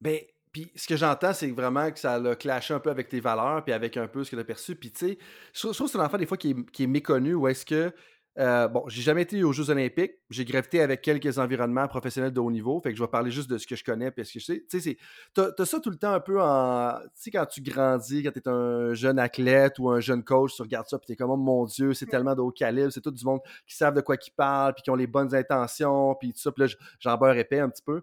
Ben, 0.00 0.20
puis 0.52 0.70
ce 0.76 0.86
que 0.86 0.96
j'entends, 0.96 1.32
c'est 1.32 1.50
vraiment 1.50 1.90
que 1.90 1.98
ça 1.98 2.14
a 2.14 2.36
clashé 2.36 2.74
un 2.74 2.80
peu 2.80 2.90
avec 2.90 3.08
tes 3.08 3.18
valeurs, 3.18 3.64
puis 3.64 3.72
avec 3.72 3.96
un 3.96 4.06
peu 4.06 4.22
ce 4.22 4.30
que 4.30 4.36
tu 4.36 4.42
as 4.42 4.44
perçu. 4.44 4.76
Puis 4.76 4.92
tu 4.92 5.08
sais, 5.08 5.18
je 5.52 5.60
trouve 5.60 5.86
que 5.86 5.92
c'est 5.92 5.98
un 5.98 6.04
enfant 6.04 6.18
des 6.18 6.26
fois 6.26 6.36
qui 6.36 6.50
est, 6.50 6.70
qui 6.70 6.84
est 6.84 6.86
méconnu, 6.86 7.34
ou 7.34 7.48
est-ce 7.48 7.66
que 7.66 7.92
euh, 8.38 8.66
bon, 8.66 8.84
j'ai 8.88 9.02
jamais 9.02 9.22
été 9.22 9.44
aux 9.44 9.52
Jeux 9.52 9.70
Olympiques. 9.70 10.14
J'ai 10.28 10.44
gravité 10.44 10.80
avec 10.80 11.02
quelques 11.02 11.38
environnements 11.38 11.86
professionnels 11.86 12.32
de 12.32 12.40
haut 12.40 12.50
niveau. 12.50 12.80
Fait 12.80 12.90
que 12.90 12.96
je 12.98 13.02
vais 13.02 13.08
parler 13.08 13.30
juste 13.30 13.48
de 13.48 13.58
ce 13.58 13.66
que 13.66 13.76
je 13.76 13.84
connais. 13.84 14.10
Parce 14.10 14.30
que 14.30 14.40
je 14.40 14.44
sais, 14.44 14.64
tu 14.68 14.80
sais, 14.80 14.96
t'as, 15.34 15.50
as 15.56 15.64
ça 15.64 15.78
tout 15.78 15.90
le 15.90 15.96
temps 15.96 16.12
un 16.12 16.20
peu 16.20 16.42
en. 16.42 16.98
Tu 17.00 17.08
sais, 17.14 17.30
quand 17.30 17.46
tu 17.46 17.62
grandis, 17.62 18.22
quand 18.22 18.32
tu 18.32 18.40
es 18.40 18.48
un 18.48 18.94
jeune 18.94 19.18
athlète 19.18 19.78
ou 19.78 19.90
un 19.90 20.00
jeune 20.00 20.24
coach, 20.24 20.54
tu 20.56 20.62
regardes 20.62 20.88
ça, 20.88 20.98
puis 20.98 21.06
t'es 21.06 21.16
comme, 21.16 21.30
oh 21.30 21.36
mon 21.36 21.64
Dieu, 21.64 21.94
c'est 21.94 22.06
tellement 22.06 22.34
de 22.34 22.40
haut 22.40 22.50
calibre. 22.50 22.92
C'est 22.92 23.00
tout 23.00 23.12
du 23.12 23.24
monde 23.24 23.40
qui 23.66 23.76
savent 23.76 23.94
de 23.94 24.00
quoi 24.00 24.16
ils 24.16 24.30
parlent, 24.32 24.74
puis 24.74 24.82
qui 24.82 24.90
ont 24.90 24.96
les 24.96 25.06
bonnes 25.06 25.34
intentions, 25.34 26.14
puis 26.16 26.32
tout 26.32 26.40
ça. 26.40 26.50
Puis 26.50 26.64
là, 26.64 26.74
j'en 26.98 27.16
beurre 27.16 27.36
épais 27.36 27.60
un 27.60 27.68
petit 27.68 27.82
peu. 27.84 28.02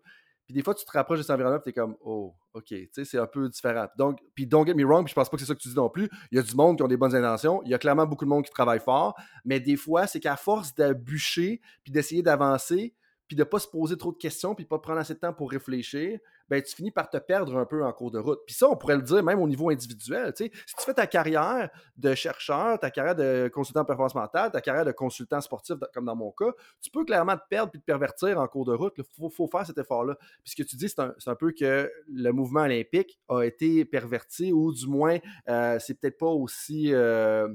Puis 0.52 0.58
des 0.58 0.64
fois, 0.64 0.76
tu 0.76 0.84
te 0.84 0.92
rapproches 0.92 1.20
de 1.20 1.24
cet 1.24 1.32
environnement, 1.32 1.62
tu 1.64 1.70
es 1.70 1.72
comme, 1.72 1.96
oh, 2.02 2.36
OK, 2.54 2.66
tu 2.66 2.90
sais, 2.92 3.06
c'est 3.06 3.18
un 3.18 3.26
peu 3.26 3.48
différent. 3.48 3.88
Donc, 3.98 4.20
puis 4.36 4.46
don't 4.46 4.66
get 4.66 4.74
me 4.74 4.84
wrong, 4.84 5.06
puis 5.06 5.12
je 5.12 5.16
pense 5.16 5.30
pas 5.30 5.38
que 5.38 5.42
c'est 5.42 5.48
ça 5.48 5.56
que 5.56 5.62
tu 5.62 5.70
dis 5.70 5.76
non 5.76 5.90
plus. 5.90 6.10
Il 6.30 6.36
y 6.36 6.40
a 6.40 6.42
du 6.42 6.54
monde 6.56 6.76
qui 6.76 6.84
ont 6.84 6.90
des 6.90 6.98
bonnes 6.98 7.16
intentions. 7.16 7.62
Il 7.64 7.72
y 7.72 7.74
a 7.74 7.78
clairement 7.78 8.06
beaucoup 8.06 8.26
de 8.26 8.30
monde 8.30 8.44
qui 8.44 8.52
travaille 8.52 8.82
fort. 8.82 9.16
Mais 9.46 9.62
des 9.62 9.78
fois, 9.78 10.08
c'est 10.08 10.20
qu'à 10.20 10.36
force 10.36 10.76
de 10.76 10.92
bûcher, 10.92 11.62
puis 11.84 11.94
d'essayer 11.94 12.22
d'avancer, 12.22 12.94
puis 13.32 13.38
de 13.38 13.46
pas 13.46 13.60
se 13.60 13.68
poser 13.70 13.96
trop 13.96 14.12
de 14.12 14.18
questions, 14.18 14.56
puis 14.56 14.66
de 14.66 14.68
pas 14.68 14.78
prendre 14.78 15.00
assez 15.00 15.14
de 15.14 15.20
temps 15.20 15.32
pour 15.32 15.52
réfléchir, 15.52 16.20
ben, 16.50 16.62
tu 16.62 16.76
finis 16.76 16.92
par 16.92 17.10
te 17.10 17.16
perdre 17.16 17.56
un 17.56 17.64
peu 17.64 17.82
en 17.82 17.94
cours 17.94 18.12
de 18.12 18.20
route. 18.20 18.42
Puis 18.46 18.54
ça, 18.54 18.68
on 18.68 18.76
pourrait 18.76 18.98
le 18.98 19.04
dire 19.04 19.24
même 19.24 19.40
au 19.40 19.48
niveau 19.48 19.70
individuel. 19.70 20.34
Si 20.36 20.50
tu 20.50 20.84
fais 20.84 20.94
ta 20.94 21.08
carrière 21.08 21.70
de 21.96 22.14
chercheur, 22.14 22.78
ta 22.78 22.92
carrière 22.92 23.16
de 23.16 23.50
consultant 23.54 23.84
en 23.84 23.86
performance 23.86 24.16
mentale, 24.16 24.52
ta 24.52 24.60
carrière 24.60 24.84
de 24.84 24.92
consultant 24.92 25.40
sportif, 25.40 25.78
comme 25.94 26.04
dans 26.04 26.16
mon 26.18 26.34
cas, 26.34 26.52
tu 26.82 26.92
peux 26.92 27.06
clairement 27.06 27.38
te 27.38 27.44
perdre 27.50 27.72
puis 27.72 27.80
te 27.80 27.86
pervertir 27.86 28.38
en 28.38 28.46
cours 28.50 28.66
de 28.66 28.74
route. 28.74 28.96
Il 28.98 29.30
faut, 29.30 29.48
faire 29.48 29.66
cet 29.66 29.78
effort-là. 29.78 30.18
Puis 30.44 30.52
ce 30.52 30.56
que 30.58 30.64
tu 30.64 30.76
dis, 30.76 30.90
c'est 30.90 31.00
un, 31.00 31.36
peu 31.36 31.54
que 31.54 31.90
le 32.10 32.32
mouvement 32.32 32.64
olympique 32.64 33.18
a 33.30 33.44
été 33.44 33.86
perverti, 33.86 34.52
ou 34.52 34.74
du 34.74 34.88
moins, 34.88 35.20
euh, 35.48 35.80
c'est 35.80 35.94
peut-être 35.94 36.18
pas 36.18 36.28
aussi 36.28 36.94
euh, 36.94 37.48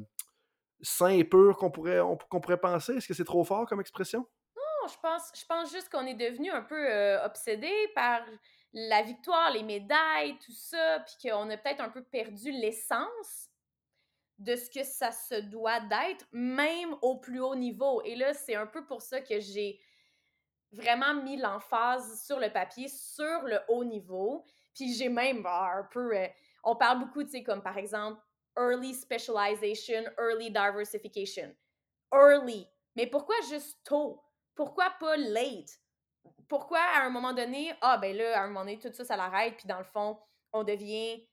sain 0.81 1.11
et 1.11 1.25
pur 1.25 1.59
qu'on 1.59 1.71
pourrait, 1.71 2.01
qu'on 2.31 2.41
pourrait 2.41 2.61
penser. 2.61 2.95
Est-ce 2.95 3.09
que 3.09 3.13
c'est 3.13 3.25
trop 3.25 3.45
fort 3.45 3.67
comme 3.67 3.83
expression? 3.83 4.27
Je 4.89 4.99
pense, 5.01 5.33
je 5.35 5.45
pense 5.47 5.73
juste 5.73 5.91
qu'on 5.91 6.07
est 6.07 6.15
devenu 6.15 6.51
un 6.51 6.63
peu 6.63 6.91
euh, 6.91 7.25
obsédé 7.25 7.73
par 7.95 8.23
la 8.73 9.03
victoire, 9.03 9.51
les 9.51 9.63
médailles, 9.63 10.39
tout 10.45 10.53
ça, 10.53 11.01
puis 11.01 11.29
qu'on 11.31 11.49
a 11.51 11.57
peut-être 11.57 11.81
un 11.81 11.89
peu 11.89 12.03
perdu 12.03 12.51
l'essence 12.53 13.51
de 14.39 14.55
ce 14.55 14.69
que 14.69 14.85
ça 14.85 15.13
se 15.13 15.37
doit 15.37 15.81
d'être, 15.81 16.27
même 16.33 16.95
au 17.01 17.17
plus 17.17 17.41
haut 17.41 17.55
niveau. 17.55 18.03
Et 18.03 18.17
là, 18.17 18.35
c'est 18.35 18.55
un 18.55 18.67
peu 18.67 18.85
pour 18.85 19.01
ça 19.01 19.21
que 19.21 19.41
j'ai 19.41 19.81
vraiment 20.73 21.15
mis 21.15 21.39
l'emphase 21.39 22.23
sur 22.25 22.39
le 22.39 22.53
papier, 22.53 22.89
sur 22.89 23.43
le 23.43 23.59
haut 23.69 23.85
niveau. 23.85 24.45
Puis 24.75 24.93
j'ai 24.95 25.09
même 25.09 25.43
bah, 25.43 25.73
un 25.77 25.85
peu. 25.85 26.15
Euh, 26.15 26.29
on 26.65 26.77
parle 26.77 27.01
beaucoup, 27.01 27.25
tu 27.25 27.31
sais, 27.31 27.43
comme 27.43 27.63
par 27.63 27.79
exemple, 27.79 28.21
early 28.59 28.95
specialization, 28.95 30.05
early 30.19 30.51
diversification. 30.51 31.55
Early. 32.13 32.67
Mais 32.95 33.07
pourquoi 33.07 33.37
juste 33.49 33.79
tôt? 33.85 34.23
Pourquoi 34.57 34.91
pas 34.99 35.17
late? 35.17 35.79
Pourquoi 36.49 36.81
à 36.81 37.05
un 37.05 37.11
moment 37.11 37.33
donné, 37.33 37.73
ah 37.81 37.99
ben 37.99 38.17
là, 38.17 38.41
à 38.41 38.45
un 38.45 38.49
moment 38.49 38.61
donné, 38.61 38.79
tout 38.79 38.93
ça, 38.93 39.05
ça 39.05 39.17
l'arrête, 39.17 39.57
puis 39.57 39.69
dans 39.69 39.79
le 39.79 39.85
fond, 39.85 40.19
on 40.53 40.65
devient 40.65 41.29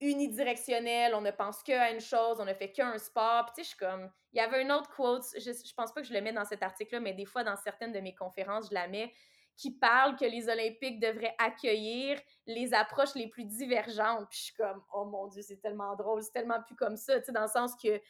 unidirectionnel, 0.00 1.14
on 1.14 1.22
ne 1.22 1.30
pense 1.30 1.62
qu'à 1.62 1.90
une 1.90 2.00
chose, 2.00 2.38
on 2.38 2.44
ne 2.44 2.54
fait 2.54 2.70
qu'un 2.70 2.98
sport. 2.98 3.46
Puis 3.46 3.64
je 3.64 3.68
suis 3.68 3.78
comme, 3.78 4.10
il 4.32 4.38
y 4.38 4.40
avait 4.40 4.62
une 4.62 4.72
autre 4.72 4.90
quote, 4.94 5.24
je, 5.34 5.52
je 5.52 5.74
pense 5.74 5.92
pas 5.92 6.02
que 6.02 6.06
je 6.06 6.12
le 6.12 6.20
mets 6.20 6.32
dans 6.32 6.44
cet 6.44 6.62
article-là, 6.62 7.00
mais 7.00 7.14
des 7.14 7.24
fois 7.24 7.44
dans 7.44 7.56
certaines 7.56 7.92
de 7.92 8.00
mes 8.00 8.14
conférences, 8.14 8.68
je 8.68 8.74
la 8.74 8.88
mets, 8.88 9.12
qui 9.56 9.70
parle 9.70 10.16
que 10.16 10.26
les 10.26 10.48
Olympiques 10.50 11.00
devraient 11.00 11.34
accueillir 11.38 12.20
les 12.46 12.74
approches 12.74 13.14
les 13.14 13.28
plus 13.28 13.46
divergentes. 13.46 14.28
Puis 14.28 14.38
je 14.38 14.44
suis 14.44 14.54
comme, 14.54 14.82
oh 14.92 15.06
mon 15.06 15.28
Dieu, 15.28 15.40
c'est 15.42 15.60
tellement 15.62 15.96
drôle, 15.96 16.22
c'est 16.22 16.32
tellement 16.32 16.62
plus 16.62 16.76
comme 16.76 16.96
ça, 16.96 17.18
tu 17.18 17.26
sais, 17.26 17.32
dans 17.32 17.42
le 17.42 17.48
sens 17.48 17.74
que 17.82 18.00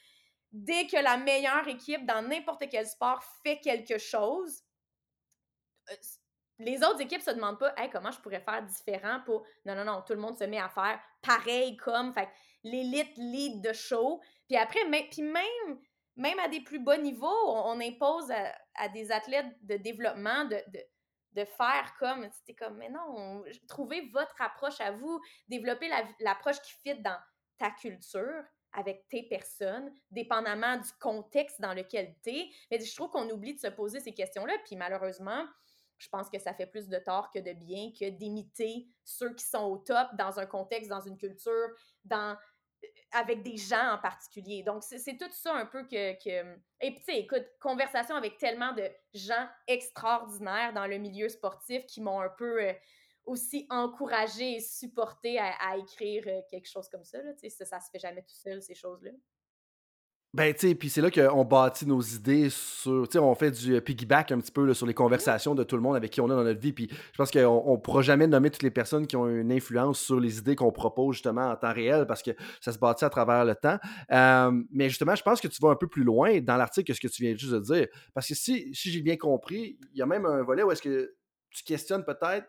dès 0.52 0.86
que 0.86 0.96
la 0.96 1.16
meilleure 1.16 1.66
équipe 1.68 2.06
dans 2.06 2.26
n'importe 2.26 2.64
quel 2.70 2.86
sport 2.86 3.22
fait 3.42 3.60
quelque 3.60 3.98
chose, 3.98 4.62
euh, 5.90 5.94
les 6.58 6.82
autres 6.82 7.02
équipes 7.02 7.20
se 7.20 7.30
demandent 7.30 7.58
pas 7.58 7.74
comment 7.88 8.10
je 8.10 8.20
pourrais 8.20 8.40
faire 8.40 8.62
différent 8.62 9.20
pour. 9.24 9.46
Non, 9.66 9.74
non, 9.74 9.84
non, 9.84 10.02
tout 10.02 10.14
le 10.14 10.20
monde 10.20 10.38
se 10.38 10.44
met 10.44 10.58
à 10.58 10.68
faire 10.68 11.00
pareil 11.20 11.76
comme. 11.76 12.12
Fait 12.14 12.28
l'élite 12.64 13.16
lead 13.16 13.62
de 13.62 13.72
show. 13.72 14.20
Puis 14.48 14.56
après, 14.56 14.84
même, 14.84 16.38
à 16.38 16.48
des 16.48 16.62
plus 16.62 16.78
bas 16.78 16.96
niveaux, 16.96 17.28
on, 17.46 17.78
impose 17.80 18.32
à, 18.74 18.88
des 18.88 19.12
athlètes 19.12 19.54
de 19.62 19.76
développement 19.76 20.44
de, 20.44 20.56
de, 20.68 20.80
de 21.32 21.44
faire 21.44 21.94
comme. 21.98 22.26
C'était 22.32 22.54
comme, 22.54 22.78
mais 22.78 22.88
non, 22.88 23.44
trouvez 23.68 24.08
votre 24.12 24.40
approche 24.40 24.80
à 24.80 24.92
vous, 24.92 25.20
développer 25.48 25.90
l'approche 26.20 26.60
qui 26.62 26.72
fit 26.82 27.00
dans 27.00 27.18
ta 27.58 27.70
culture, 27.70 28.44
avec 28.76 29.08
tes 29.08 29.22
personnes, 29.22 29.90
dépendamment 30.10 30.76
du 30.76 30.90
contexte 31.00 31.60
dans 31.60 31.72
lequel 31.72 32.14
tu 32.22 32.30
es. 32.30 32.50
Mais 32.70 32.78
je 32.78 32.94
trouve 32.94 33.10
qu'on 33.10 33.28
oublie 33.30 33.54
de 33.54 33.60
se 33.60 33.68
poser 33.68 34.00
ces 34.00 34.12
questions-là. 34.12 34.52
Puis 34.64 34.76
malheureusement, 34.76 35.44
je 35.98 36.08
pense 36.08 36.28
que 36.28 36.38
ça 36.38 36.52
fait 36.52 36.66
plus 36.66 36.88
de 36.88 36.98
tort 36.98 37.30
que 37.30 37.38
de 37.38 37.52
bien 37.52 37.90
que 37.98 38.08
d'imiter 38.10 38.86
ceux 39.02 39.34
qui 39.34 39.44
sont 39.44 39.64
au 39.64 39.78
top 39.78 40.08
dans 40.18 40.38
un 40.38 40.46
contexte, 40.46 40.90
dans 40.90 41.00
une 41.00 41.16
culture, 41.16 41.70
dans 42.04 42.36
euh, 42.84 42.88
avec 43.12 43.42
des 43.42 43.56
gens 43.56 43.94
en 43.94 43.98
particulier. 43.98 44.62
Donc, 44.62 44.82
c'est 44.82 45.16
tout 45.16 45.30
ça 45.30 45.54
un 45.54 45.64
peu 45.64 45.84
que... 45.84 46.12
que... 46.22 46.58
Et 46.80 46.90
puis, 46.90 46.98
tu 46.98 47.04
sais, 47.04 47.20
écoute, 47.20 47.46
conversation 47.60 48.14
avec 48.14 48.36
tellement 48.36 48.74
de 48.74 48.90
gens 49.14 49.48
extraordinaires 49.66 50.74
dans 50.74 50.86
le 50.86 50.98
milieu 50.98 51.30
sportif 51.30 51.86
qui 51.86 52.02
m'ont 52.02 52.20
un 52.20 52.28
peu 52.28 52.62
euh, 52.62 52.72
aussi 53.26 53.66
encouragé 53.70 54.56
et 54.56 54.60
supporté 54.60 55.38
à, 55.38 55.76
écrire 55.76 56.24
euh, 56.26 56.40
quelque 56.50 56.68
chose 56.68 56.88
comme 56.88 57.04
ça. 57.04 57.22
Là. 57.22 57.32
Ça, 57.48 57.64
ça 57.64 57.80
se 57.80 57.90
fait 57.90 57.98
jamais 57.98 58.22
tout 58.22 58.34
seul, 58.34 58.62
ces 58.62 58.74
choses-là. 58.74 59.10
Ben, 60.36 60.52
tu 60.52 60.68
sais, 60.68 60.74
puis 60.74 60.90
c'est 60.90 61.00
là 61.00 61.10
qu'on 61.10 61.46
bâtit 61.46 61.86
nos 61.86 62.02
idées 62.02 62.50
sur. 62.50 63.08
Tu 63.08 63.12
sais, 63.12 63.18
on 63.18 63.34
fait 63.34 63.50
du 63.52 63.76
euh, 63.76 63.80
piggyback 63.80 64.32
un 64.32 64.38
petit 64.38 64.52
peu 64.52 64.74
sur 64.74 64.86
les 64.86 64.92
conversations 64.92 65.54
de 65.54 65.64
tout 65.64 65.76
le 65.76 65.82
monde 65.82 65.96
avec 65.96 66.10
qui 66.10 66.20
on 66.20 66.26
est 66.26 66.34
dans 66.34 66.44
notre 66.44 66.60
vie. 66.60 66.74
Puis 66.74 66.88
je 66.90 67.16
pense 67.16 67.30
qu'on 67.30 67.72
ne 67.72 67.76
pourra 67.78 68.02
jamais 68.02 68.26
nommer 68.26 68.50
toutes 68.50 68.62
les 68.62 68.70
personnes 68.70 69.06
qui 69.06 69.16
ont 69.16 69.26
une 69.26 69.50
influence 69.50 69.98
sur 69.98 70.20
les 70.20 70.36
idées 70.36 70.54
qu'on 70.54 70.72
propose 70.72 71.14
justement 71.14 71.48
en 71.48 71.56
temps 71.56 71.72
réel 71.72 72.06
parce 72.06 72.22
que 72.22 72.32
ça 72.60 72.70
se 72.70 72.78
bâtit 72.78 73.06
à 73.06 73.08
travers 73.08 73.46
le 73.46 73.54
temps. 73.54 73.78
Euh, 74.12 74.62
mais 74.70 74.90
justement, 74.90 75.14
je 75.14 75.22
pense 75.22 75.40
que 75.40 75.48
tu 75.48 75.58
vas 75.62 75.70
un 75.70 75.76
peu 75.76 75.88
plus 75.88 76.04
loin 76.04 76.38
dans 76.42 76.58
l'article 76.58 76.88
que 76.88 76.94
ce 76.94 77.00
que 77.00 77.08
tu 77.08 77.22
viens 77.22 77.34
juste 77.34 77.54
de 77.54 77.60
dire. 77.60 77.86
Parce 78.12 78.28
que 78.28 78.34
si, 78.34 78.74
si 78.74 78.90
j'ai 78.90 79.00
bien 79.00 79.16
compris, 79.16 79.78
il 79.94 79.98
y 79.98 80.02
a 80.02 80.06
même 80.06 80.26
un 80.26 80.42
volet 80.42 80.62
où 80.62 80.70
est-ce 80.70 80.82
que 80.82 81.14
tu 81.48 81.64
questionnes 81.64 82.04
peut-être, 82.04 82.46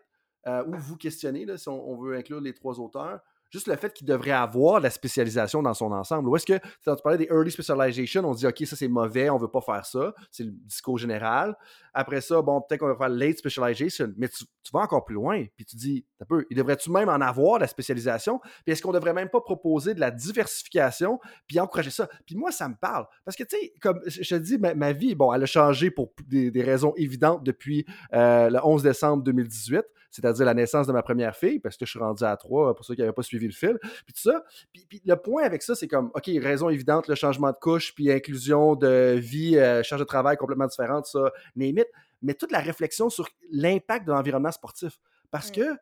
euh, 0.48 0.64
ou 0.66 0.74
vous 0.76 0.96
questionnez, 0.96 1.44
là, 1.44 1.56
si 1.56 1.68
on 1.68 1.96
veut 1.96 2.16
inclure 2.16 2.40
les 2.40 2.54
trois 2.54 2.80
auteurs, 2.80 3.20
juste 3.50 3.66
le 3.66 3.76
fait 3.76 3.92
qu'il 3.92 4.06
devrait 4.06 4.30
avoir 4.30 4.80
la 4.80 4.90
spécialisation 4.90 5.62
dans 5.62 5.74
son 5.74 5.92
ensemble. 5.92 6.28
Ou 6.28 6.36
est-ce 6.36 6.46
que, 6.46 6.58
quand 6.84 6.96
tu 6.96 7.02
parlais 7.02 7.18
des 7.18 7.28
early 7.30 7.50
specialization, 7.50 8.22
on 8.24 8.34
dit, 8.34 8.46
OK, 8.46 8.58
ça 8.66 8.76
c'est 8.76 8.88
mauvais, 8.88 9.30
on 9.30 9.38
veut 9.38 9.48
pas 9.48 9.60
faire 9.60 9.84
ça. 9.86 10.14
C'est 10.30 10.44
le 10.44 10.50
discours 10.50 10.98
général. 10.98 11.56
Après 11.94 12.20
ça, 12.20 12.42
bon, 12.42 12.60
peut-être 12.60 12.80
qu'on 12.80 12.88
va 12.88 12.96
faire 12.96 13.08
late 13.08 13.38
specialization, 13.38 14.12
mais 14.16 14.28
tu, 14.28 14.44
vas 14.72 14.80
encore 14.80 15.04
plus 15.04 15.14
loin. 15.14 15.46
Puis 15.56 15.64
tu 15.64 15.76
dis, 15.76 16.04
un 16.20 16.26
peu, 16.26 16.44
il 16.50 16.56
devrait-tu 16.56 16.90
même 16.90 17.08
en 17.08 17.20
avoir 17.20 17.58
la 17.58 17.66
spécialisation? 17.66 18.38
Puis 18.64 18.72
est-ce 18.72 18.82
qu'on 18.82 18.92
devrait 18.92 19.14
même 19.14 19.30
pas 19.30 19.40
proposer 19.40 19.94
de 19.94 20.00
la 20.00 20.10
diversification, 20.10 21.18
puis 21.46 21.58
encourager 21.58 21.90
ça? 21.90 22.08
Puis 22.26 22.36
moi, 22.36 22.52
ça 22.52 22.68
me 22.68 22.74
parle. 22.74 23.06
Parce 23.24 23.36
que, 23.36 23.44
tu 23.44 23.56
sais, 23.56 23.72
comme 23.80 24.00
je 24.06 24.28
te 24.28 24.34
dis, 24.34 24.58
ma, 24.58 24.92
vie, 24.92 25.14
bon, 25.14 25.32
elle 25.32 25.42
a 25.42 25.46
changé 25.46 25.90
pour 25.90 26.12
des, 26.26 26.62
raisons 26.62 26.92
évidentes 26.96 27.44
depuis 27.44 27.86
euh, 28.12 28.50
le 28.50 28.58
11 28.62 28.82
décembre 28.82 29.22
2018 29.22 29.86
c'est-à-dire 30.10 30.46
la 30.46 30.54
naissance 30.54 30.86
de 30.86 30.92
ma 30.92 31.02
première 31.02 31.36
fille, 31.36 31.58
parce 31.60 31.76
que 31.76 31.84
je 31.84 31.90
suis 31.90 31.98
rendu 31.98 32.24
à 32.24 32.36
trois, 32.36 32.74
pour 32.74 32.84
ceux 32.84 32.94
qui 32.94 33.00
n'avaient 33.00 33.12
pas 33.12 33.22
suivi 33.22 33.46
le 33.46 33.52
fil, 33.52 33.78
puis 33.80 34.14
tout 34.14 34.30
ça. 34.30 34.44
Puis, 34.72 35.02
le 35.04 35.16
point 35.16 35.42
avec 35.42 35.62
ça, 35.62 35.74
c'est 35.74 35.88
comme, 35.88 36.10
OK, 36.14 36.30
raison 36.40 36.68
évidente, 36.68 37.08
le 37.08 37.14
changement 37.14 37.50
de 37.50 37.56
couche, 37.56 37.94
puis 37.94 38.10
inclusion 38.10 38.74
de 38.74 39.16
vie, 39.18 39.56
euh, 39.58 39.82
charge 39.82 40.00
de 40.00 40.06
travail 40.06 40.36
complètement 40.36 40.66
différente, 40.66 41.06
ça, 41.06 41.32
name 41.56 41.84
mais 42.22 42.34
toute 42.34 42.50
la 42.50 42.60
réflexion 42.60 43.10
sur 43.10 43.28
l'impact 43.50 44.06
de 44.06 44.12
l'environnement 44.12 44.50
sportif. 44.50 44.98
Parce 45.30 45.50
que, 45.50 45.74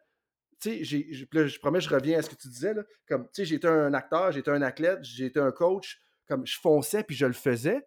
tu 0.61 0.85
sais, 0.85 0.85
je 0.85 1.59
promets, 1.59 1.81
je 1.81 1.89
reviens 1.89 2.19
à 2.19 2.23
ce 2.23 2.31
que 2.31 2.35
tu 2.35 2.49
disais, 2.49 2.75
là, 2.75 2.83
comme, 3.09 3.25
tu 3.25 3.31
sais, 3.35 3.45
j'étais 3.45 3.69
un 3.69 3.95
acteur, 3.95 4.33
j'étais 4.33 4.51
un 4.51 4.63
athlète, 4.63 4.99
j'étais 5.03 5.41
un 5.41 5.53
coach, 5.53 6.01
comme 6.29 6.47
je 6.47 6.59
fonçais, 6.59 7.05
puis 7.05 7.17
je 7.17 7.27
le 7.27 7.33
faisais, 7.33 7.87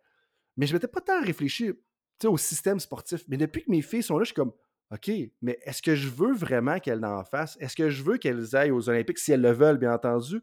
mais 0.58 0.66
je 0.66 0.74
m'étais 0.74 0.88
pas 0.88 1.02
tant 1.02 1.22
réfléchi 1.22 1.74
au 2.26 2.38
système 2.38 2.80
sportif. 2.80 3.24
Mais 3.28 3.38
depuis 3.38 3.64
que 3.64 3.72
mes 3.72 3.82
filles 3.82 4.04
sont 4.04 4.18
là, 4.18 4.24
je 4.24 4.30
suis 4.30 4.36
comme, 4.36 4.54
OK, 4.92 5.12
mais 5.42 5.60
est-ce 5.64 5.82
que 5.82 5.96
je 5.96 6.10
veux 6.10 6.34
vraiment 6.34 6.80
qu'elles 6.80 7.06
en 7.06 7.24
fassent? 7.24 7.58
Est-ce 7.60 7.76
que 7.76 7.90
je 7.90 8.02
veux 8.02 8.18
qu'elles 8.18 8.56
aillent 8.56 8.72
aux 8.72 8.90
Olympiques 8.90 9.20
si 9.20 9.32
elles 9.32 9.42
le 9.42 9.52
veulent, 9.52 9.78
bien 9.78 9.94
entendu? 9.94 10.42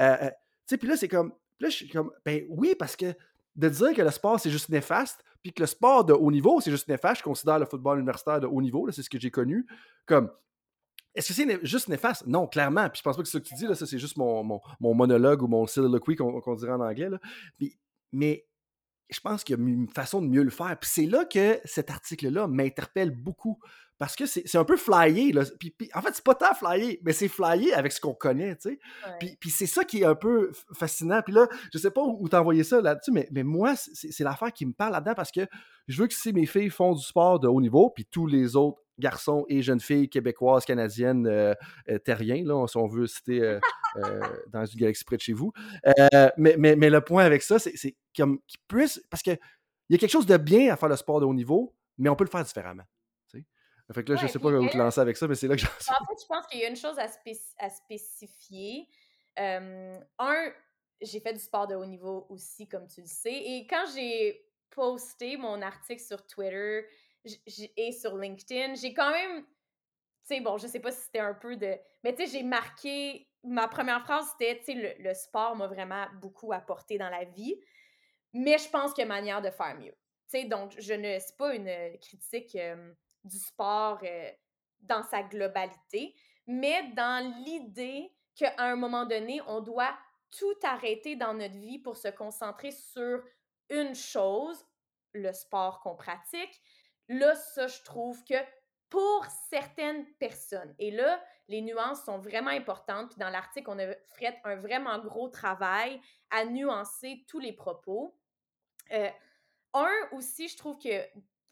Euh, 0.00 0.16
euh, 0.22 0.28
tu 0.28 0.34
sais, 0.66 0.76
puis 0.76 0.88
là, 0.88 0.96
c'est 0.96 1.08
comme, 1.08 1.32
là, 1.60 1.70
je 1.70 1.76
suis 1.76 1.88
comme, 1.88 2.10
ben 2.24 2.44
oui, 2.50 2.74
parce 2.78 2.94
que 2.94 3.14
de 3.54 3.68
dire 3.70 3.94
que 3.94 4.02
le 4.02 4.10
sport, 4.10 4.38
c'est 4.38 4.50
juste 4.50 4.68
néfaste, 4.68 5.24
puis 5.42 5.52
que 5.54 5.62
le 5.62 5.66
sport 5.66 6.04
de 6.04 6.12
haut 6.12 6.30
niveau, 6.30 6.60
c'est 6.60 6.70
juste 6.70 6.88
néfaste, 6.88 7.20
je 7.20 7.24
considère 7.24 7.58
le 7.58 7.64
football 7.64 7.98
universitaire 7.98 8.38
de 8.38 8.46
haut 8.46 8.60
niveau, 8.60 8.90
c'est 8.90 9.02
ce 9.02 9.08
que 9.08 9.18
j'ai 9.18 9.30
connu, 9.30 9.66
comme, 10.04 10.30
est-ce 11.14 11.28
que 11.28 11.34
c'est 11.34 11.64
juste 11.64 11.88
néfaste? 11.88 12.26
Non, 12.26 12.46
clairement. 12.46 12.90
Puis 12.90 12.98
je 12.98 13.02
pense 13.02 13.16
pas 13.16 13.22
que 13.22 13.28
ce 13.28 13.38
que 13.38 13.42
tu 13.42 13.54
dis, 13.54 13.66
là, 13.66 13.74
ça, 13.74 13.86
c'est 13.86 13.98
juste 13.98 14.18
mon, 14.18 14.44
mon, 14.44 14.94
monologue 14.94 15.42
ou 15.42 15.46
mon 15.46 15.66
soliloquy 15.66 16.14
qu'on 16.14 16.54
dirait 16.56 16.72
en 16.72 16.80
anglais. 16.80 17.08
Là. 17.08 17.18
mais 18.12 18.46
je 19.08 19.20
pense 19.20 19.42
qu'il 19.42 19.56
y 19.56 19.58
a 19.58 19.62
une 19.62 19.88
façon 19.88 20.20
de 20.20 20.26
mieux 20.26 20.42
le 20.42 20.50
faire. 20.50 20.76
Puis 20.78 20.90
c'est 20.92 21.06
là 21.06 21.24
que 21.24 21.58
cet 21.64 21.90
article-là 21.90 22.48
m'interpelle 22.48 23.10
beaucoup. 23.10 23.58
Parce 23.98 24.14
que 24.14 24.26
c'est 24.26 24.56
un 24.56 24.64
peu 24.64 24.76
flyé. 24.76 25.32
Là. 25.32 25.42
Puis, 25.58 25.74
en 25.94 26.02
fait, 26.02 26.10
c'est 26.14 26.24
pas 26.24 26.34
tant 26.34 26.54
flyé, 26.54 27.00
mais 27.02 27.12
c'est 27.12 27.28
flyé 27.28 27.72
avec 27.72 27.92
ce 27.92 28.00
qu'on 28.00 28.14
connaît. 28.14 28.56
Tu 28.56 28.70
sais. 28.70 28.78
Puis, 29.18 29.36
puis 29.40 29.50
c'est 29.50 29.66
ça 29.66 29.84
qui 29.84 30.02
est 30.02 30.04
un 30.04 30.14
peu 30.14 30.52
fascinant. 30.74 31.22
Puis 31.22 31.32
là, 31.32 31.46
je 31.72 31.78
sais 31.78 31.90
pas 31.90 32.02
où, 32.02 32.28
t'envoyer 32.28 32.62
ça 32.62 32.80
là-dessus, 32.80 33.10
mais, 33.12 33.26
mais 33.30 33.42
moi, 33.42 33.74
c'est 33.76 34.24
l'affaire 34.24 34.52
qui 34.52 34.66
me 34.66 34.72
parle 34.72 34.92
là-dedans 34.92 35.14
parce 35.14 35.30
que 35.30 35.46
je 35.88 36.00
veux 36.00 36.08
que 36.08 36.14
si 36.14 36.32
mes 36.32 36.46
filles 36.46 36.68
font 36.68 36.94
du 36.94 37.02
sport 37.02 37.40
de 37.40 37.48
haut 37.48 37.60
niveau, 37.60 37.90
puis 37.90 38.04
tous 38.04 38.26
les 38.26 38.56
autres 38.56 38.82
garçons 38.98 39.44
et 39.48 39.62
jeunes 39.62 39.80
filles 39.80 40.08
québécoises, 40.08 40.64
canadiennes, 40.64 41.26
euh, 41.26 41.54
euh, 41.88 41.98
terriens, 41.98 42.42
là, 42.44 42.66
si 42.66 42.76
on 42.76 42.86
veut 42.86 43.06
citer 43.06 43.42
euh, 43.42 44.20
dans 44.52 44.64
une 44.64 44.78
galaxie 44.78 45.04
près 45.04 45.16
de 45.16 45.22
chez 45.22 45.32
vous. 45.32 45.52
mais, 46.36 46.56
mais, 46.58 46.76
mais, 46.76 46.90
le 46.90 47.00
point 47.00 47.24
avec 47.24 47.42
ça, 47.42 47.58
c'est 47.58 47.96
comme 48.16 48.40
qu'ils 48.46 48.60
puissent. 48.68 49.02
Parce 49.10 49.22
qu'il 49.22 49.38
y 49.90 49.94
a 49.94 49.98
quelque 49.98 50.10
chose 50.10 50.26
de 50.26 50.36
bien 50.36 50.72
à 50.72 50.76
faire 50.76 50.88
le 50.88 50.96
sport 50.96 51.20
de 51.20 51.26
haut 51.26 51.34
niveau, 51.34 51.74
mais 51.98 52.08
on 52.08 52.16
peut 52.16 52.24
le 52.24 52.30
faire 52.30 52.44
différemment. 52.44 52.84
Fait 53.92 54.02
que 54.02 54.12
là, 54.12 54.18
je 54.20 54.26
sais 54.26 54.38
pas 54.38 54.48
où 54.48 54.68
te 54.68 54.76
lancer 54.76 55.00
avec 55.00 55.16
ça, 55.16 55.28
mais 55.28 55.36
c'est 55.36 55.46
là 55.46 55.54
que 55.54 55.62
j'en 55.62 55.68
En 55.68 56.06
fait, 56.06 56.20
je 56.20 56.26
pense 56.26 56.46
qu'il 56.48 56.60
y 56.60 56.64
a 56.64 56.68
une 56.68 56.76
chose 56.76 56.98
à, 56.98 57.06
à 57.58 57.70
spécifier. 57.70 58.88
un, 59.36 60.52
j'ai 61.00 61.20
fait 61.20 61.32
du 61.32 61.38
sport 61.38 61.66
de 61.66 61.74
haut 61.74 61.86
niveau 61.86 62.26
aussi, 62.30 62.68
comme 62.68 62.88
tu 62.88 63.02
le 63.02 63.06
sais. 63.06 63.34
Et 63.34 63.66
quand 63.68 63.84
j'ai 63.94 64.44
posté 64.70 65.36
mon 65.36 65.62
article 65.62 66.02
sur 66.02 66.26
Twitter, 66.26 66.86
et 67.76 67.92
sur 67.92 68.16
LinkedIn, 68.16 68.74
j'ai 68.74 68.94
quand 68.94 69.10
même, 69.10 69.42
tu 69.42 69.48
sais, 70.24 70.40
bon, 70.40 70.58
je 70.58 70.66
sais 70.66 70.80
pas 70.80 70.92
si 70.92 71.02
c'était 71.02 71.20
un 71.20 71.34
peu 71.34 71.56
de, 71.56 71.76
mais 72.04 72.14
tu 72.14 72.24
sais, 72.24 72.38
j'ai 72.38 72.42
marqué, 72.42 73.28
ma 73.42 73.68
première 73.68 74.02
phrase, 74.04 74.26
c'était, 74.32 74.58
tu 74.58 74.64
sais, 74.80 74.96
le, 74.98 75.14
sport 75.14 75.56
m'a 75.56 75.66
vraiment 75.66 76.06
beaucoup 76.20 76.52
apporté 76.52 76.98
dans 76.98 77.08
la 77.08 77.24
vie, 77.24 77.56
mais 78.32 78.58
je 78.58 78.68
pense 78.68 78.92
qu'il 78.92 79.02
y 79.02 79.04
a 79.04 79.08
manière 79.08 79.42
de 79.42 79.50
faire 79.50 79.76
mieux. 79.76 79.94
Tu 80.30 80.40
sais, 80.40 80.44
donc, 80.44 80.74
je 80.78 80.92
ne, 80.94 81.18
c'est 81.18 81.36
pas 81.36 81.54
une 81.54 81.98
critique 81.98 82.56
du 83.26 83.38
sport 83.38 84.00
euh, 84.02 84.30
dans 84.80 85.02
sa 85.02 85.22
globalité, 85.22 86.14
mais 86.46 86.90
dans 86.94 87.34
l'idée 87.44 88.12
qu'à 88.34 88.54
un 88.58 88.76
moment 88.76 89.06
donné, 89.06 89.40
on 89.46 89.60
doit 89.60 89.96
tout 90.30 90.56
arrêter 90.62 91.16
dans 91.16 91.34
notre 91.34 91.56
vie 91.56 91.78
pour 91.78 91.96
se 91.96 92.08
concentrer 92.08 92.70
sur 92.70 93.22
une 93.70 93.94
chose, 93.94 94.64
le 95.12 95.32
sport 95.32 95.80
qu'on 95.80 95.96
pratique, 95.96 96.60
Là, 97.08 97.34
ça, 97.34 97.66
je 97.66 97.82
trouve 97.82 98.24
que 98.24 98.34
pour 98.88 99.24
certaines 99.50 100.06
personnes, 100.14 100.74
et 100.78 100.90
là, 100.90 101.22
les 101.48 101.60
nuances 101.60 102.04
sont 102.04 102.18
vraiment 102.18 102.50
importantes, 102.50 103.10
puis 103.10 103.18
dans 103.18 103.30
l'article, 103.30 103.70
on 103.70 103.78
a 103.78 103.94
fait 104.16 104.36
un 104.44 104.56
vraiment 104.56 104.98
gros 104.98 105.28
travail 105.28 106.00
à 106.30 106.44
nuancer 106.44 107.24
tous 107.28 107.38
les 107.38 107.52
propos. 107.52 108.16
Euh, 108.92 109.10
un 109.74 110.08
aussi, 110.12 110.48
je 110.48 110.56
trouve 110.56 110.78
que 110.78 111.04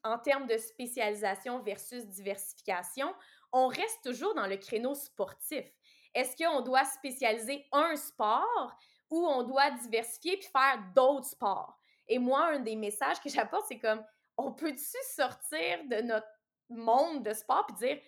en 0.05 0.19
termes 0.19 0.47
de 0.47 0.57
spécialisation 0.57 1.61
versus 1.61 2.07
diversification, 2.07 3.13
on 3.53 3.67
reste 3.69 4.03
toujours 4.05 4.35
dans 4.35 4.47
le 4.47 4.57
créneau 4.57 4.95
sportif. 4.95 5.65
Est-ce 6.15 6.37
qu'on 6.37 6.61
doit 6.61 6.85
spécialiser 6.85 7.65
un 7.73 7.97
sport 7.97 8.77
ou 9.11 9.27
on 9.27 9.43
doit 9.43 9.71
diversifier 9.71 10.37
puis 10.37 10.49
faire 10.49 10.79
d'autres 10.95 11.27
sports? 11.27 11.79
Et 12.07 12.19
moi, 12.19 12.53
un 12.53 12.61
des 12.61 12.77
messages 12.77 13.21
que 13.21 13.29
j'apporte, 13.31 13.67
c'est 13.67 13.79
comme, 13.79 14.05
on 14.37 14.53
peut-tu 14.53 14.99
sortir 15.15 15.85
de 15.89 16.03
notre 16.03 16.29
monde 16.69 17.25
de 17.25 17.33
sport 17.33 17.67
puis 17.67 17.77
dire, 17.77 18.03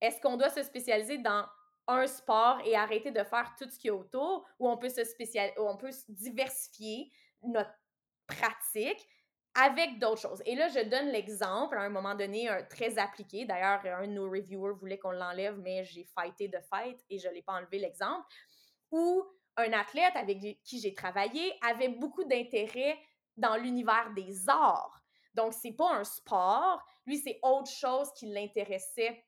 est-ce 0.00 0.20
qu'on 0.20 0.36
doit 0.36 0.50
se 0.50 0.62
spécialiser 0.62 1.18
dans 1.18 1.46
un 1.88 2.06
sport 2.06 2.60
et 2.64 2.74
arrêter 2.74 3.10
de 3.10 3.22
faire 3.22 3.54
tout 3.56 3.68
ce 3.68 3.78
qui 3.78 3.88
est 3.88 3.92
autour, 3.92 4.46
ou 4.58 4.68
on 4.68 4.76
peut 4.76 4.88
se 4.88 5.04
spécial... 5.04 5.50
on 5.56 5.76
peut 5.76 5.90
diversifier 6.08 7.12
notre 7.42 7.70
pratique 8.26 9.06
avec 9.58 9.98
d'autres 9.98 10.20
choses. 10.20 10.42
Et 10.44 10.54
là, 10.54 10.68
je 10.68 10.80
donne 10.80 11.08
l'exemple 11.08 11.76
à 11.76 11.82
un 11.82 11.88
moment 11.88 12.14
donné, 12.14 12.50
très 12.68 12.98
appliqué. 12.98 13.44
D'ailleurs, 13.44 13.80
un 14.00 14.06
de 14.06 14.12
nos 14.12 14.30
reviewers 14.30 14.74
voulait 14.74 14.98
qu'on 14.98 15.12
l'enlève, 15.12 15.58
mais 15.58 15.84
j'ai 15.84 16.04
fighté 16.04 16.48
de 16.48 16.58
fight 16.70 16.98
et 17.08 17.18
je 17.18 17.28
ne 17.28 17.32
l'ai 17.32 17.42
pas 17.42 17.54
enlevé 17.54 17.78
l'exemple. 17.78 18.26
Où 18.90 19.24
un 19.56 19.72
athlète 19.72 20.14
avec 20.14 20.38
qui 20.62 20.80
j'ai 20.80 20.94
travaillé 20.94 21.54
avait 21.62 21.88
beaucoup 21.88 22.24
d'intérêt 22.24 22.98
dans 23.36 23.56
l'univers 23.56 24.12
des 24.14 24.48
arts. 24.48 25.02
Donc, 25.34 25.52
c'est 25.52 25.72
pas 25.72 25.94
un 25.94 26.04
sport. 26.04 26.82
Lui, 27.06 27.18
c'est 27.18 27.38
autre 27.42 27.70
chose 27.70 28.12
qui 28.14 28.26
l'intéressait 28.26 29.24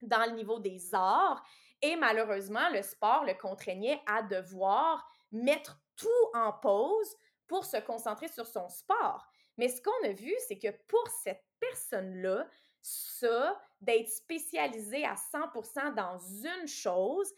dans 0.00 0.30
le 0.30 0.36
niveau 0.36 0.58
des 0.58 0.94
arts. 0.94 1.42
Et 1.80 1.96
malheureusement, 1.96 2.68
le 2.70 2.82
sport 2.82 3.24
le 3.24 3.34
contraignait 3.34 4.00
à 4.06 4.22
devoir 4.22 5.06
mettre 5.30 5.78
tout 5.96 6.08
en 6.34 6.52
pause 6.52 7.16
pour 7.46 7.64
se 7.64 7.78
concentrer 7.78 8.28
sur 8.28 8.46
son 8.46 8.68
sport. 8.68 9.31
Mais 9.58 9.68
ce 9.68 9.82
qu'on 9.82 10.08
a 10.08 10.12
vu, 10.12 10.34
c'est 10.48 10.58
que 10.58 10.70
pour 10.88 11.06
cette 11.22 11.44
personne-là, 11.60 12.48
ça, 12.80 13.60
d'être 13.80 14.08
spécialisé 14.08 15.04
à 15.04 15.14
100% 15.14 15.94
dans 15.94 16.18
une 16.18 16.66
chose 16.66 17.32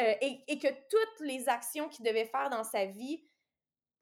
euh, 0.00 0.14
et, 0.20 0.44
et, 0.48 0.58
que 0.58 0.68
toutes 0.68 1.26
les 1.26 1.48
actions 1.48 1.88
qu'il 1.88 2.04
devait 2.04 2.26
faire 2.26 2.50
dans 2.50 2.64
sa 2.64 2.84
vie, 2.84 3.24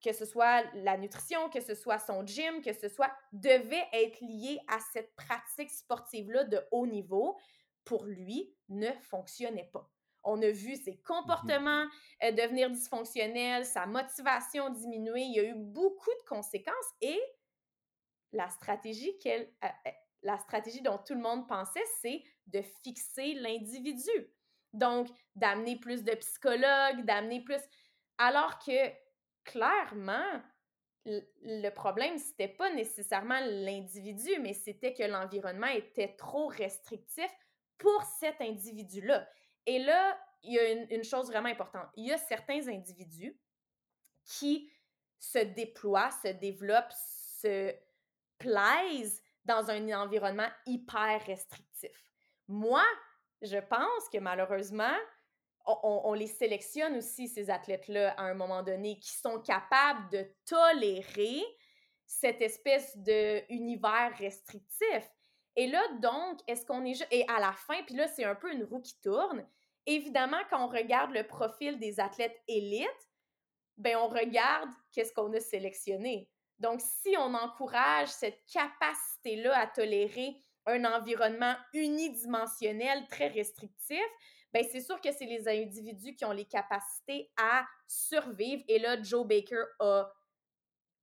que 0.02 0.12
ce 0.12 0.24
soit 0.24 0.62
la 0.74 0.96
nutrition, 0.96 1.48
que 1.50 1.60
ce 1.60 1.74
soit 1.74 1.98
son 1.98 2.24
gym, 2.24 2.62
que 2.62 2.72
ce 2.72 2.88
soit, 2.88 3.12
devaient 3.32 3.88
être 3.92 4.20
liées 4.20 4.60
à 4.68 4.78
cette 4.92 5.14
pratique 5.16 5.70
sportive-là 5.70 6.44
de 6.44 6.60
haut 6.70 6.86
niveau, 6.86 7.36
pour 7.84 8.04
lui, 8.04 8.54
ne 8.68 8.90
fonctionnait 9.10 9.70
pas. 9.72 9.90
On 10.24 10.42
a 10.42 10.50
vu 10.50 10.76
ses 10.76 10.92
mmh 10.92 11.02
comportements 11.06 11.86
euh, 12.22 12.32
devenir 12.32 12.70
dysfonctionnels, 12.70 13.64
sa 13.64 13.86
motivation 13.86 14.68
diminuer. 14.70 15.22
Il 15.22 15.34
y 15.34 15.40
a 15.40 15.44
eu 15.44 15.54
beaucoup 15.54 16.10
de 16.20 16.28
conséquences 16.28 16.92
et 17.00 17.18
la 18.32 18.48
stratégie, 18.48 19.16
qu'elle, 19.18 19.48
euh, 19.64 19.68
euh, 19.86 19.90
la 20.22 20.38
stratégie 20.38 20.82
dont 20.82 20.98
tout 20.98 21.14
le 21.14 21.20
monde 21.20 21.46
pensait, 21.48 21.84
c'est 22.00 22.22
de 22.46 22.62
fixer 22.82 23.34
l'individu. 23.34 24.10
Donc, 24.72 25.08
d'amener 25.34 25.76
plus 25.76 26.04
de 26.04 26.14
psychologues, 26.14 27.04
d'amener 27.04 27.42
plus. 27.42 27.62
Alors 28.18 28.58
que, 28.58 28.92
clairement, 29.44 30.42
le 31.04 31.70
problème, 31.70 32.18
c'était 32.18 32.48
pas 32.48 32.72
nécessairement 32.72 33.40
l'individu, 33.40 34.38
mais 34.40 34.52
c'était 34.52 34.92
que 34.92 35.04
l'environnement 35.04 35.68
était 35.68 36.14
trop 36.16 36.48
restrictif 36.48 37.30
pour 37.78 38.02
cet 38.02 38.40
individu-là. 38.40 39.26
Et 39.66 39.78
là, 39.78 40.18
il 40.42 40.52
y 40.52 40.58
a 40.58 40.70
une, 40.70 41.04
chose 41.04 41.28
vraiment 41.28 41.48
importante. 41.48 41.88
Il 41.96 42.06
y 42.06 42.12
a 42.12 42.18
certains 42.18 42.68
individus 42.68 43.38
qui 44.24 44.70
se 45.18 45.38
déploient, 45.38 46.10
se 46.22 46.28
développent, 46.28 46.92
se 46.92 47.74
plaisent 48.38 49.22
dans 49.44 49.70
un 49.70 49.92
environnement 49.92 50.48
hyper 50.66 51.24
restrictif. 51.26 52.12
Moi, 52.46 52.84
je 53.42 53.58
pense 53.58 54.08
que 54.12 54.18
malheureusement, 54.18 54.96
on, 55.82 56.14
les 56.14 56.26
sélectionne 56.26 56.96
aussi, 56.96 57.28
ces 57.28 57.50
athlètes-là, 57.50 58.14
à 58.16 58.22
un 58.22 58.34
moment 58.34 58.62
donné, 58.62 58.98
qui 58.98 59.10
sont 59.10 59.40
capables 59.40 60.08
de 60.10 60.26
tolérer 60.46 61.42
cette 62.06 62.40
espèce 62.40 62.96
d'univers 62.96 64.12
restrictif. 64.18 65.10
Et 65.56 65.66
là, 65.66 65.82
donc, 66.00 66.40
est-ce 66.46 66.64
qu'on 66.64 66.84
est... 66.86 67.06
Et 67.10 67.28
à 67.28 67.38
la 67.38 67.52
fin, 67.52 67.82
puis 67.82 67.96
là, 67.96 68.08
c'est 68.08 68.24
un 68.24 68.34
peu 68.34 68.50
une 68.52 68.64
roue 68.64 68.80
qui 68.80 68.98
tourne. 69.00 69.46
Évidemment, 69.84 70.40
quand 70.48 70.64
on 70.64 70.68
regarde 70.68 71.10
le 71.10 71.26
profil 71.26 71.78
des 71.78 72.00
athlètes 72.00 72.40
élites, 72.46 73.08
ben 73.76 73.96
on 73.96 74.08
regarde 74.08 74.70
qu'est-ce 74.92 75.12
qu'on 75.12 75.32
a 75.34 75.40
sélectionné. 75.40 76.30
Donc, 76.58 76.80
si 76.80 77.16
on 77.16 77.34
encourage 77.34 78.08
cette 78.08 78.40
capacité-là 78.52 79.58
à 79.58 79.66
tolérer 79.66 80.36
un 80.66 80.84
environnement 80.84 81.54
unidimensionnel 81.72 83.06
très 83.08 83.28
restrictif, 83.28 84.02
ben 84.52 84.64
c'est 84.70 84.80
sûr 84.80 85.00
que 85.00 85.12
c'est 85.12 85.26
les 85.26 85.46
individus 85.48 86.14
qui 86.14 86.24
ont 86.24 86.32
les 86.32 86.46
capacités 86.46 87.30
à 87.36 87.66
survivre. 87.86 88.62
Et 88.68 88.78
là, 88.78 89.00
Joe 89.02 89.26
Baker 89.26 89.64
a 89.80 90.10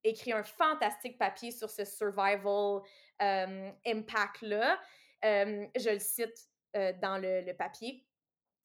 écrit 0.04 0.32
un 0.32 0.42
fantastique 0.42 1.18
papier 1.18 1.50
sur 1.50 1.70
ce 1.70 1.84
survival 1.84 2.82
euh, 3.22 3.70
impact-là. 3.86 4.80
Euh, 5.24 5.66
je 5.76 5.90
le 5.90 5.98
cite 5.98 6.48
euh, 6.76 6.92
dans 7.00 7.18
le, 7.18 7.52
papier. 7.52 8.06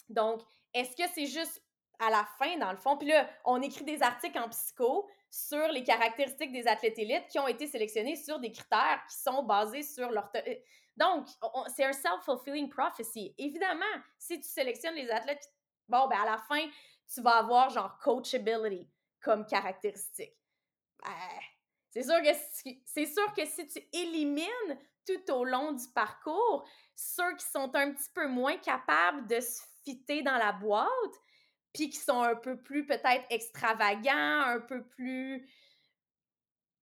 Donc, 0.10 0.41
est-ce 0.73 0.95
que 0.95 1.10
c'est 1.13 1.25
juste 1.25 1.62
à 1.99 2.10
la 2.10 2.27
fin, 2.38 2.58
dans 2.58 2.71
le 2.71 2.77
fond? 2.77 2.97
Puis 2.97 3.08
là, 3.08 3.30
on 3.45 3.62
écrit 3.62 3.86
des 3.86 4.01
articles 4.01 4.38
en 4.38 4.49
psycho 4.49 5.08
sur 5.31 5.65
les 5.69 5.83
caractéristiques 5.83 6.51
des 6.51 6.67
athlètes 6.67 6.99
élites 6.99 7.27
qui 7.29 7.39
ont 7.39 7.47
été 7.47 7.65
sélectionnés 7.65 8.17
sur 8.17 8.37
des 8.39 8.51
critères 8.51 9.01
qui 9.09 9.17
sont 9.17 9.43
basés 9.43 9.81
sur 9.81 10.11
leur... 10.11 10.29
Donc, 10.97 11.27
c'est 11.73 11.85
un 11.85 11.93
self-fulfilling 11.93 12.69
prophecy. 12.69 13.33
Évidemment, 13.37 13.85
si 14.19 14.39
tu 14.41 14.47
sélectionnes 14.47 14.95
les 14.95 15.09
athlètes, 15.09 15.49
bon, 15.87 16.07
ben 16.09 16.19
à 16.21 16.31
la 16.31 16.37
fin, 16.37 16.67
tu 17.11 17.21
vas 17.21 17.37
avoir 17.37 17.69
genre 17.69 17.97
coachability 17.99 18.89
comme 19.21 19.45
caractéristique. 19.45 20.35
Ben, 21.01 21.11
c'est 21.89 22.03
sûr, 22.03 22.17
c'est 22.85 23.05
sûr 23.05 23.33
que 23.33 23.45
si 23.45 23.67
tu 23.67 23.79
élimines 23.93 24.79
tout 25.05 25.31
au 25.31 25.45
long 25.45 25.71
du 25.71 25.87
parcours 25.93 26.67
ceux 26.95 27.35
qui 27.35 27.45
sont 27.45 27.73
un 27.75 27.93
petit 27.93 28.09
peu 28.13 28.27
moins 28.27 28.57
capables 28.57 29.27
de 29.27 29.39
se 29.39 29.61
fitter 29.83 30.21
dans 30.21 30.37
la 30.37 30.51
boîte, 30.51 30.87
puis 31.73 31.89
qui 31.89 31.97
sont 31.97 32.21
un 32.21 32.36
peu 32.36 32.57
plus 32.57 32.86
peut-être 32.86 33.25
extravagants, 33.29 34.41
un 34.45 34.60
peu 34.60 34.84
plus 34.84 35.49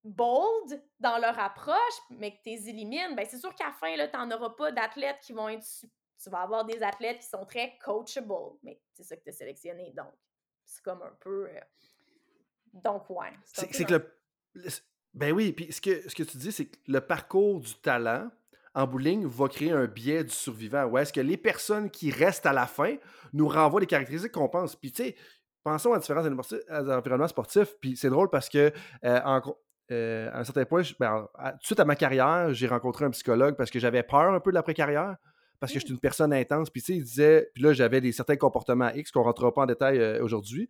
bold 0.02 0.82
dans 0.98 1.18
leur 1.18 1.38
approche, 1.38 1.76
mais 2.10 2.32
que 2.32 2.42
tu 2.42 2.50
les 2.50 2.68
élimines, 2.68 3.14
ben 3.14 3.26
c'est 3.28 3.38
sûr 3.38 3.54
qu'à 3.54 3.66
la 3.66 3.72
fin, 3.72 3.94
tu 3.94 4.16
n'en 4.16 4.30
auras 4.30 4.50
pas 4.50 4.72
d'athlètes 4.72 5.20
qui 5.20 5.32
vont 5.32 5.48
être... 5.48 5.66
Tu 6.22 6.28
vas 6.28 6.40
avoir 6.40 6.66
des 6.66 6.82
athlètes 6.82 7.20
qui 7.20 7.28
sont 7.28 7.46
très 7.46 7.78
coachable, 7.78 8.58
mais 8.62 8.80
c'est 8.92 9.04
ça 9.04 9.16
que 9.16 9.22
tu 9.22 9.30
as 9.30 9.32
sélectionné, 9.32 9.92
donc 9.96 10.12
c'est 10.64 10.82
comme 10.82 11.02
un 11.02 11.16
peu... 11.20 11.48
Euh, 11.48 11.60
donc, 12.72 13.08
ouais. 13.10 13.32
C'est 13.44 13.84
que 13.84 13.94
le 13.94 14.70
ben 15.12 15.32
oui, 15.32 15.52
puis 15.52 15.72
ce 15.72 15.80
que, 15.80 16.08
ce 16.08 16.14
que 16.14 16.22
tu 16.22 16.38
dis, 16.38 16.52
c'est 16.52 16.66
que 16.66 16.78
le 16.86 17.00
parcours 17.00 17.60
du 17.60 17.74
talent, 17.74 18.30
en 18.74 18.86
bowling, 18.86 19.26
va 19.26 19.48
créer 19.48 19.72
un 19.72 19.86
biais 19.86 20.24
du 20.24 20.32
survivant. 20.32 20.84
Ou 20.84 20.98
est-ce 20.98 21.12
que 21.12 21.20
les 21.20 21.36
personnes 21.36 21.90
qui 21.90 22.10
restent 22.10 22.46
à 22.46 22.52
la 22.52 22.66
fin 22.66 22.96
nous 23.32 23.48
renvoient 23.48 23.80
les 23.80 23.86
caractéristiques 23.86 24.32
qu'on 24.32 24.48
pense? 24.48 24.76
Puis 24.76 24.92
tu 24.92 25.04
sais, 25.04 25.16
pensons 25.64 25.92
à 25.92 25.98
différents 25.98 26.26
environnements 26.26 27.28
sportifs. 27.28 27.74
Puis 27.80 27.96
c'est 27.96 28.10
drôle 28.10 28.30
parce 28.30 28.48
que 28.48 28.72
euh, 29.04 29.40
euh, 29.90 30.30
à 30.32 30.40
un 30.40 30.44
certain 30.44 30.64
point, 30.64 30.82
ben, 30.98 31.26
de 31.38 31.62
suite 31.62 31.80
à 31.80 31.84
ma 31.84 31.96
carrière, 31.96 32.52
j'ai 32.54 32.68
rencontré 32.68 33.04
un 33.04 33.10
psychologue 33.10 33.56
parce 33.56 33.70
que 33.70 33.78
j'avais 33.78 34.02
peur 34.02 34.32
un 34.32 34.40
peu 34.40 34.50
de 34.50 34.54
l'après-carrière 34.54 35.16
parce 35.58 35.72
que 35.72 35.78
j'étais 35.78 35.92
une 35.92 36.00
personne 36.00 36.32
intense. 36.32 36.70
Puis, 36.70 36.80
tu 36.80 36.92
sais, 36.92 36.98
il 36.98 37.04
disait, 37.04 37.50
puis 37.54 37.62
là, 37.62 37.72
j'avais 37.72 38.00
des 38.00 38.12
certains 38.12 38.36
comportements 38.36 38.90
X 38.94 39.10
qu'on 39.10 39.20
ne 39.20 39.24
rentrera 39.24 39.52
pas 39.52 39.62
en 39.62 39.66
détail 39.66 39.98
euh, 39.98 40.22
aujourd'hui. 40.22 40.68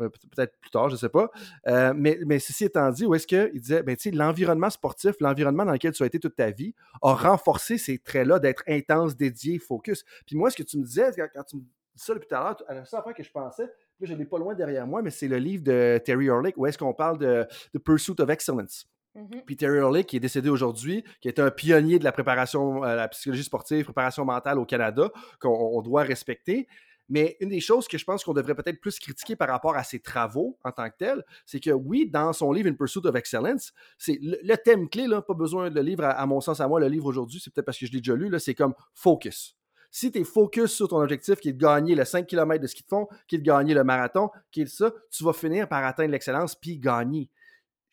Euh, 0.00 0.08
peut-être 0.08 0.58
plus 0.58 0.70
tard, 0.70 0.88
je 0.88 0.94
ne 0.94 0.98
sais 0.98 1.08
pas. 1.08 1.30
Euh, 1.68 1.92
mais, 1.96 2.18
mais 2.26 2.38
ceci 2.38 2.64
étant 2.64 2.90
dit, 2.90 3.06
où 3.06 3.14
est-ce 3.14 3.26
qu'il 3.26 3.60
disait, 3.60 3.82
ben, 3.82 3.96
l'environnement 4.12 4.70
sportif, 4.70 5.14
l'environnement 5.20 5.64
dans 5.64 5.72
lequel 5.72 5.92
tu 5.92 6.02
as 6.02 6.06
été 6.06 6.18
toute 6.18 6.36
ta 6.36 6.50
vie, 6.50 6.74
a 7.02 7.14
renforcé 7.14 7.78
ces 7.78 7.98
traits-là 7.98 8.38
d'être 8.38 8.64
intense, 8.66 9.16
dédié, 9.16 9.58
focus. 9.58 10.04
Puis 10.26 10.36
moi, 10.36 10.50
ce 10.50 10.56
que 10.56 10.62
tu 10.62 10.78
me 10.78 10.84
disais, 10.84 11.10
quand, 11.34 11.44
tu 11.44 11.56
me 11.56 11.60
dis 11.62 11.68
ça 11.94 12.14
depuis 12.14 12.28
tout 12.28 12.34
à 12.34 12.40
l'heure, 12.40 12.56
la 12.68 12.84
seule 12.84 13.02
fois 13.02 13.12
que 13.12 13.22
je 13.22 13.30
pensais, 13.30 13.70
puis 13.98 14.08
je 14.08 14.14
l'ai 14.14 14.24
pas 14.24 14.38
loin 14.38 14.54
derrière 14.54 14.86
moi, 14.86 15.00
mais 15.02 15.10
c'est 15.10 15.28
le 15.28 15.38
livre 15.38 15.62
de 15.62 16.00
Terry 16.04 16.28
Orlick, 16.28 16.56
où 16.56 16.66
est-ce 16.66 16.78
qu'on 16.78 16.94
parle 16.94 17.18
de, 17.18 17.46
The 17.72 17.78
Pursuit 17.78 18.20
of 18.20 18.28
Excellence. 18.30 18.88
Mm-hmm. 19.16 19.44
Puis 19.46 19.56
Terry 19.56 19.78
Orlick, 19.78 20.08
qui 20.08 20.16
est 20.16 20.20
décédé 20.20 20.48
aujourd'hui, 20.48 21.04
qui 21.20 21.28
est 21.28 21.38
un 21.38 21.50
pionnier 21.52 22.00
de 22.00 22.04
la 22.04 22.10
préparation, 22.10 22.84
euh, 22.84 22.96
la 22.96 23.06
psychologie 23.08 23.44
sportive, 23.44 23.84
préparation 23.84 24.24
mentale 24.24 24.58
au 24.58 24.64
Canada, 24.64 25.10
qu'on 25.38 25.80
doit 25.82 26.02
respecter. 26.02 26.66
Mais 27.08 27.36
une 27.40 27.50
des 27.50 27.60
choses 27.60 27.86
que 27.86 27.98
je 27.98 28.04
pense 28.04 28.24
qu'on 28.24 28.32
devrait 28.32 28.54
peut-être 28.54 28.80
plus 28.80 28.98
critiquer 28.98 29.36
par 29.36 29.48
rapport 29.48 29.76
à 29.76 29.84
ses 29.84 30.00
travaux 30.00 30.58
en 30.64 30.72
tant 30.72 30.88
que 30.88 30.96
tel, 30.98 31.24
c'est 31.44 31.60
que 31.60 31.70
oui, 31.70 32.08
dans 32.08 32.32
son 32.32 32.52
livre 32.52 32.68
In 32.68 32.74
Pursuit 32.74 33.04
of 33.04 33.14
Excellence, 33.14 33.72
c'est 33.98 34.18
le, 34.22 34.56
thème 34.56 34.88
clé, 34.88 35.06
là, 35.06 35.20
pas 35.20 35.34
besoin 35.34 35.70
de 35.70 35.74
le 35.74 35.82
livre, 35.82 36.04
à, 36.04 36.26
mon 36.26 36.40
sens, 36.40 36.60
à 36.60 36.68
moi, 36.68 36.80
le 36.80 36.88
livre 36.88 37.06
aujourd'hui, 37.06 37.40
c'est 37.42 37.52
peut-être 37.52 37.66
parce 37.66 37.78
que 37.78 37.86
je 37.86 37.92
l'ai 37.92 38.00
déjà 38.00 38.14
lu, 38.14 38.32
c'est 38.38 38.54
comme 38.54 38.74
focus. 38.94 39.56
Si 39.90 40.10
tu 40.10 40.18
es 40.18 40.24
focus 40.24 40.72
sur 40.72 40.88
ton 40.88 41.00
objectif 41.00 41.38
qui 41.38 41.50
est 41.50 41.52
de 41.52 41.58
gagner 41.58 41.94
le 41.94 42.04
5 42.04 42.26
km 42.26 42.60
de 42.60 42.66
ski 42.66 42.82
de 42.82 42.88
fond, 42.88 43.06
qui 43.28 43.36
est 43.36 43.38
de 43.38 43.44
gagner 43.44 43.74
le 43.74 43.84
marathon, 43.84 44.30
qui 44.50 44.62
est 44.62 44.66
ça, 44.66 44.92
tu 45.10 45.22
vas 45.22 45.32
finir 45.32 45.68
par 45.68 45.84
atteindre 45.84 46.10
l'excellence 46.10 46.56
puis 46.56 46.78
gagner. 46.78 47.30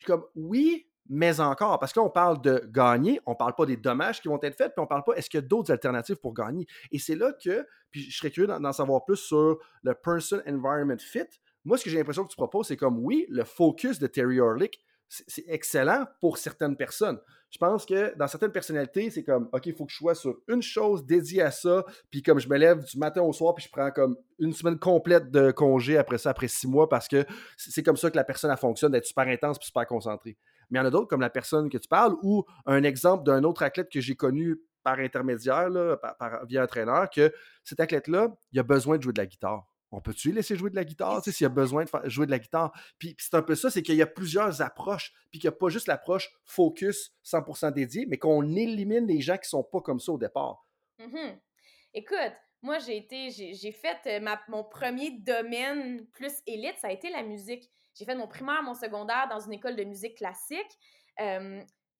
Comme 0.04 0.24
oui, 0.34 0.88
mais 1.14 1.40
encore, 1.40 1.78
parce 1.78 1.92
que 1.92 2.00
là, 2.00 2.06
on 2.06 2.10
parle 2.10 2.40
de 2.40 2.66
gagner, 2.72 3.20
on 3.26 3.34
parle 3.34 3.54
pas 3.54 3.66
des 3.66 3.76
dommages 3.76 4.22
qui 4.22 4.28
vont 4.28 4.40
être 4.40 4.56
faits, 4.56 4.72
puis 4.74 4.82
on 4.82 4.86
parle 4.86 5.04
pas 5.04 5.12
est-ce 5.12 5.28
qu'il 5.28 5.38
y 5.38 5.42
a 5.44 5.46
d'autres 5.46 5.70
alternatives 5.70 6.16
pour 6.16 6.32
gagner? 6.32 6.66
Et 6.90 6.98
c'est 6.98 7.16
là 7.16 7.34
que, 7.34 7.66
puis 7.90 8.10
je 8.10 8.16
serais 8.16 8.30
curieux 8.30 8.46
d'en 8.46 8.72
savoir 8.72 9.04
plus 9.04 9.18
sur 9.18 9.58
le 9.82 9.94
Person 9.94 10.40
Environment 10.48 10.96
Fit. 10.98 11.28
Moi, 11.66 11.76
ce 11.76 11.84
que 11.84 11.90
j'ai 11.90 11.98
l'impression 11.98 12.24
que 12.24 12.30
tu 12.30 12.36
proposes, 12.36 12.68
c'est 12.68 12.78
comme 12.78 12.98
oui, 13.04 13.26
le 13.28 13.44
focus 13.44 13.98
de 13.98 14.06
Terry 14.06 14.40
Orlick, 14.40 14.80
c'est 15.10 15.44
excellent 15.48 16.06
pour 16.22 16.38
certaines 16.38 16.78
personnes. 16.78 17.20
Je 17.50 17.58
pense 17.58 17.84
que 17.84 18.16
dans 18.16 18.26
certaines 18.26 18.50
personnalités, 18.50 19.10
c'est 19.10 19.22
comme, 19.22 19.50
OK, 19.52 19.66
il 19.66 19.74
faut 19.74 19.84
que 19.84 19.92
je 19.92 19.98
sois 19.98 20.14
sur 20.14 20.38
une 20.48 20.62
chose 20.62 21.04
dédiée 21.04 21.42
à 21.42 21.50
ça, 21.50 21.84
puis 22.10 22.22
comme 22.22 22.38
je 22.38 22.48
me 22.48 22.56
lève 22.56 22.82
du 22.82 22.96
matin 22.96 23.20
au 23.20 23.34
soir, 23.34 23.54
puis 23.54 23.66
je 23.66 23.70
prends 23.70 23.90
comme 23.90 24.16
une 24.38 24.54
semaine 24.54 24.78
complète 24.78 25.30
de 25.30 25.50
congé 25.50 25.98
après 25.98 26.16
ça, 26.16 26.30
après 26.30 26.48
six 26.48 26.66
mois, 26.66 26.88
parce 26.88 27.06
que 27.06 27.26
c'est 27.58 27.82
comme 27.82 27.98
ça 27.98 28.10
que 28.10 28.16
la 28.16 28.24
personne, 28.24 28.50
a 28.50 28.56
fonctionne, 28.56 28.92
d'être 28.92 29.04
super 29.04 29.28
intense 29.28 29.58
puis 29.58 29.66
super 29.66 29.86
concentrée. 29.86 30.38
Mais 30.72 30.78
il 30.78 30.82
y 30.82 30.84
en 30.84 30.88
a 30.88 30.90
d'autres, 30.90 31.08
comme 31.08 31.20
la 31.20 31.30
personne 31.30 31.68
que 31.68 31.78
tu 31.78 31.86
parles, 31.86 32.16
ou 32.22 32.44
un 32.66 32.82
exemple 32.82 33.24
d'un 33.24 33.44
autre 33.44 33.62
athlète 33.62 33.88
que 33.90 34.00
j'ai 34.00 34.16
connu 34.16 34.56
par 34.82 34.98
intermédiaire, 34.98 35.68
là, 35.68 35.96
par, 35.96 36.44
via 36.46 36.64
entraîneur, 36.64 37.08
que 37.08 37.32
cet 37.62 37.78
athlète-là, 37.78 38.34
il 38.50 38.58
a 38.58 38.64
besoin 38.64 38.96
de 38.96 39.02
jouer 39.02 39.12
de 39.12 39.20
la 39.20 39.26
guitare 39.26 39.72
on 39.92 40.00
peut-tu 40.00 40.32
laisser 40.32 40.56
jouer 40.56 40.70
de 40.70 40.74
la 40.74 40.84
guitare, 40.84 41.22
s'il 41.22 41.44
y 41.44 41.46
a 41.46 41.50
besoin 41.50 41.84
de 41.84 42.08
jouer 42.08 42.24
de 42.24 42.30
la 42.30 42.38
guitare? 42.38 42.72
Puis, 42.98 43.14
c'est 43.18 43.34
un 43.34 43.42
peu 43.42 43.54
ça, 43.54 43.70
c'est 43.70 43.82
qu'il 43.82 43.94
y 43.94 44.02
a 44.02 44.06
plusieurs 44.06 44.62
approches, 44.62 45.12
puis 45.30 45.38
qu'il 45.38 45.48
n'y 45.48 45.54
a 45.54 45.58
pas 45.58 45.68
juste 45.68 45.86
l'approche 45.86 46.30
focus 46.44 47.14
100% 47.24 47.72
dédiée, 47.72 48.06
mais 48.06 48.16
qu'on 48.16 48.56
élimine 48.56 49.06
les 49.06 49.20
gens 49.20 49.36
qui 49.36 49.48
sont 49.48 49.62
pas 49.62 49.80
comme 49.82 50.00
ça 50.00 50.12
au 50.12 50.18
départ. 50.18 50.66
Mmh 50.98 51.36
Écoute, 51.94 52.32
moi, 52.62 52.78
j'ai 52.78 52.96
été, 52.96 53.30
j'ai 53.30 53.72
fait 53.72 53.98
euh, 54.06 54.34
mon 54.48 54.64
premier 54.64 55.10
domaine 55.10 56.06
plus 56.06 56.32
élite, 56.46 56.76
ça 56.80 56.88
a 56.88 56.92
été 56.92 57.10
la 57.10 57.22
musique. 57.22 57.70
J'ai 57.94 58.04
fait 58.04 58.14
mon 58.14 58.26
primaire, 58.26 58.62
mon 58.62 58.74
secondaire 58.74 59.28
dans 59.28 59.40
une 59.40 59.52
école 59.52 59.76
de 59.76 59.84
musique 59.84 60.16
classique. 60.16 60.78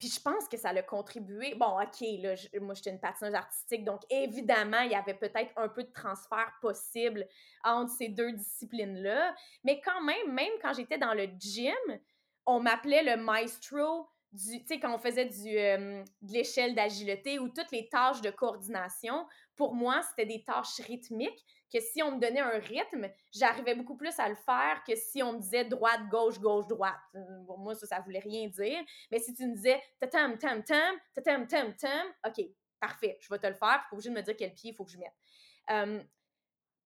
Puis 0.02 0.08
je 0.08 0.20
pense 0.20 0.48
que 0.48 0.56
ça 0.56 0.72
l'a 0.72 0.82
contribué. 0.82 1.54
Bon, 1.54 1.80
OK, 1.80 2.00
là, 2.18 2.34
moi, 2.60 2.74
j'étais 2.74 2.90
une 2.90 2.98
patineuse 2.98 3.36
artistique, 3.36 3.84
donc 3.84 4.00
évidemment, 4.10 4.80
il 4.80 4.90
y 4.90 4.96
avait 4.96 5.14
peut-être 5.14 5.52
un 5.54 5.68
peu 5.68 5.84
de 5.84 5.92
transfert 5.92 6.52
possible 6.60 7.24
entre 7.62 7.92
ces 7.92 8.08
deux 8.08 8.32
disciplines-là. 8.32 9.32
Mais 9.62 9.80
quand 9.80 10.02
même, 10.02 10.32
même 10.32 10.50
quand 10.60 10.72
j'étais 10.72 10.98
dans 10.98 11.14
le 11.14 11.28
gym, 11.38 12.00
on 12.46 12.58
m'appelait 12.58 13.04
le 13.04 13.22
maestro 13.22 14.08
tu 14.32 14.66
sais, 14.66 14.80
quand 14.80 14.94
on 14.94 14.98
faisait 14.98 15.26
du, 15.26 15.52
de 15.52 16.32
l'échelle 16.32 16.74
d'agilité 16.74 17.38
ou 17.38 17.48
toutes 17.48 17.70
les 17.70 17.88
tâches 17.88 18.22
de 18.22 18.30
coordination, 18.30 19.26
pour 19.56 19.74
moi, 19.74 20.00
c'était 20.08 20.26
des 20.26 20.42
tâches 20.42 20.80
rythmiques 20.86 21.44
que 21.72 21.80
si 21.80 22.02
on 22.02 22.12
me 22.12 22.20
donnait 22.20 22.40
un 22.40 22.58
rythme, 22.58 23.08
j'arrivais 23.32 23.74
beaucoup 23.74 23.96
plus 23.96 24.18
à 24.18 24.28
le 24.28 24.34
faire 24.34 24.82
que 24.86 24.94
si 24.94 25.22
on 25.22 25.34
me 25.34 25.38
disait 25.38 25.64
droite, 25.64 26.00
gauche, 26.10 26.38
gauche, 26.38 26.66
droite. 26.66 27.00
Pour 27.46 27.58
moi, 27.58 27.74
ça, 27.74 27.86
ça 27.86 28.00
voulait 28.00 28.18
rien 28.18 28.48
dire. 28.48 28.82
Mais 29.10 29.18
si 29.18 29.32
tu 29.34 29.46
me 29.46 29.54
disais 29.54 29.82
tam, 30.10 30.36
tam, 30.36 30.62
tam, 30.62 30.96
tam, 31.24 31.46
tam, 31.46 31.74
tam, 31.74 32.06
OK, 32.26 32.44
parfait, 32.78 33.16
je 33.20 33.28
vais 33.32 33.38
te 33.38 33.46
le 33.46 33.54
faire. 33.54 33.80
Puis, 33.80 33.90
pas 33.90 33.94
obligé 33.94 34.10
de 34.10 34.14
me 34.14 34.22
dire 34.22 34.36
quel 34.36 34.52
pied 34.52 34.70
il 34.72 34.74
faut 34.74 34.84
que 34.84 34.90
je 34.90 34.98
mette. 34.98 36.06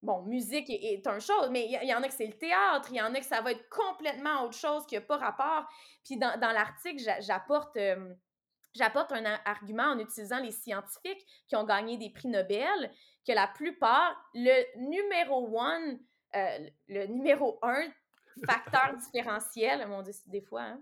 bon, 0.03 0.23
musique 0.23 0.71
est, 0.71 1.07
un 1.07 1.19
chose, 1.19 1.51
mais 1.51 1.67
il 1.67 1.89
y, 1.89 1.95
en 1.95 2.03
a 2.03 2.07
que 2.07 2.15
c'est 2.15 2.27
le 2.27 2.39
théâtre, 2.39 2.89
il 2.91 2.97
y 2.97 3.03
en 3.03 3.13
a 3.13 3.19
que 3.19 3.27
ça 3.27 3.41
va 3.41 3.53
être 3.53 3.69
complètement 3.69 4.45
autre 4.45 4.57
chose 4.57 4.87
qui 4.87 4.95
n'a 4.95 5.01
pas 5.01 5.17
rapport. 5.17 5.67
Puis 6.05 6.17
dans, 6.17 6.39
dans 6.39 6.53
l'article, 6.53 7.03
j'apporte 7.21 7.77
j'apporte 8.77 9.13
un 9.13 9.25
argument 9.45 9.91
en 9.91 9.99
utilisant 9.99 10.39
les 10.39 10.51
scientifiques 10.51 11.25
qui 11.49 11.57
ont 11.57 11.65
gagné 11.65 11.97
des 11.97 12.11
prix 12.11 12.29
Nobel, 12.29 12.91
que 13.27 13.33
la 13.33 13.49
plupart, 13.49 14.15
le 14.35 14.65
numéro 14.79 15.49
one, 15.59 15.99
euh, 16.35 16.71
le 16.89 17.07
numéro 17.07 17.59
un 17.63 17.85
facteur 18.47 18.97
différentiel, 19.13 19.87
mon 19.89 20.03
Dieu, 20.03 20.13
des 20.27 20.43
fois, 20.43 20.63
hein, 20.63 20.81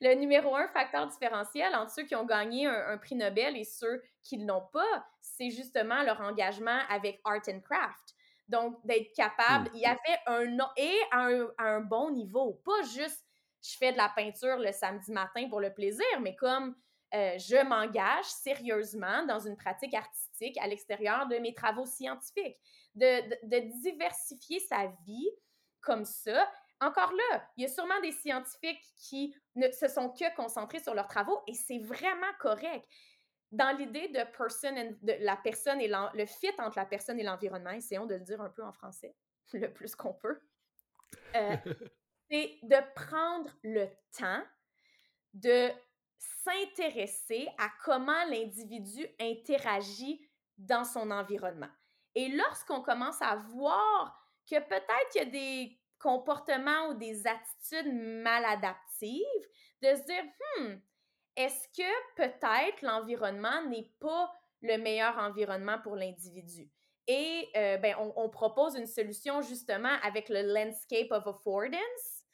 le 0.00 0.14
numéro 0.14 0.54
un 0.56 0.68
facteur 0.68 1.06
différentiel 1.06 1.74
entre 1.74 1.92
ceux 1.92 2.02
qui 2.02 2.16
ont 2.16 2.24
gagné 2.24 2.66
un, 2.66 2.98
prix 2.98 3.14
Nobel 3.14 3.56
et 3.56 3.64
ceux 3.64 4.02
qui 4.22 4.38
ne 4.38 4.46
l'ont 4.46 4.66
pas, 4.72 5.06
c'est 5.20 5.50
justement 5.50 6.02
leur 6.02 6.20
engagement 6.20 6.80
avec 6.88 7.20
art 7.24 7.42
and 7.48 7.60
craft. 7.60 8.14
Donc, 8.48 8.84
d'être 8.84 9.14
capable, 9.14 9.70
il 9.72 9.80
y 9.80 9.86
hmm. 9.86 9.90
avait 9.90 10.20
un, 10.26 10.70
et 10.76 10.98
un, 11.12 11.48
un 11.58 11.80
bon 11.80 12.10
niveau, 12.10 12.60
pas 12.64 12.82
juste 12.82 13.24
je 13.64 13.76
fais 13.78 13.92
de 13.92 13.96
la 13.96 14.10
peinture 14.10 14.58
le 14.58 14.72
samedi 14.72 15.10
matin 15.10 15.48
pour 15.48 15.60
le 15.60 15.72
plaisir, 15.72 16.04
mais 16.20 16.36
comme 16.36 16.76
euh, 17.12 17.38
je 17.38 17.62
m'engage 17.64 18.24
sérieusement 18.24 19.24
dans 19.26 19.38
une 19.38 19.56
pratique 19.56 19.94
artistique 19.94 20.58
à 20.58 20.66
l'extérieur 20.66 21.28
de 21.28 21.36
mes 21.36 21.54
travaux 21.54 21.86
scientifiques, 21.86 22.58
de, 22.94 23.80
diversifier 23.82 24.60
sa 24.60 24.86
vie 25.06 25.30
comme 25.80 26.04
ça. 26.04 26.50
Encore 26.80 27.12
là, 27.12 27.48
il 27.56 27.62
y 27.62 27.66
a 27.66 27.68
sûrement 27.68 28.00
des 28.00 28.10
scientifiques 28.10 28.82
qui 28.96 29.36
ne 29.54 29.70
se 29.70 29.86
sont 29.86 30.10
que 30.10 30.34
concentrés 30.34 30.80
sur 30.80 30.94
leurs 30.94 31.06
travaux 31.06 31.40
et 31.46 31.54
c'est 31.54 31.78
vraiment 31.78 32.32
correct. 32.40 32.84
Dans 33.52 33.76
l'idée 33.76 34.08
de, 34.08 34.24
person 34.36 34.74
de 34.74 35.12
la 35.20 35.36
personne 35.36 35.80
et 35.80 35.88
le 35.88 36.26
fit 36.26 36.50
entre 36.58 36.78
la 36.78 36.86
personne 36.86 37.20
et 37.20 37.22
l'environnement, 37.22 37.70
essayons 37.70 38.06
de 38.06 38.14
le 38.14 38.20
dire 38.20 38.40
un 38.40 38.50
peu 38.50 38.64
en 38.64 38.72
français, 38.72 39.14
le 39.52 39.72
plus 39.72 39.94
qu'on 39.94 40.14
peut, 40.14 40.40
euh, 41.36 41.56
c'est 42.30 42.58
de 42.62 42.94
prendre 42.94 43.50
le 43.62 43.86
temps 44.18 44.42
de 45.34 45.70
s'intéresser 46.18 47.48
à 47.58 47.68
comment 47.84 48.24
l'individu 48.30 49.06
interagit 49.20 50.20
dans 50.58 50.84
son 50.84 51.10
environnement. 51.10 51.70
Et 52.14 52.28
lorsqu'on 52.28 52.82
commence 52.82 53.20
à 53.20 53.36
voir 53.36 54.20
que 54.48 54.58
peut-être 54.60 55.08
qu'il 55.10 55.22
y 55.22 55.26
a 55.26 55.30
des 55.30 55.78
comportements 55.98 56.88
ou 56.90 56.94
des 56.94 57.26
attitudes 57.26 57.92
maladaptives, 57.92 59.22
de 59.82 59.96
se 59.96 60.04
dire, 60.04 60.24
hmm, 60.58 60.74
est-ce 61.36 61.68
que 61.68 62.14
peut-être 62.16 62.82
l'environnement 62.82 63.64
n'est 63.68 63.90
pas 64.00 64.32
le 64.62 64.76
meilleur 64.78 65.18
environnement 65.18 65.78
pour 65.82 65.96
l'individu? 65.96 66.70
Et 67.06 67.48
euh, 67.56 67.76
ben, 67.78 67.94
on, 67.98 68.28
propose 68.30 68.76
une 68.76 68.86
solution 68.86 69.42
justement 69.42 69.94
avec 70.02 70.30
le 70.30 70.40
Landscape 70.40 71.10
of 71.10 71.26
Affordance, 71.26 72.24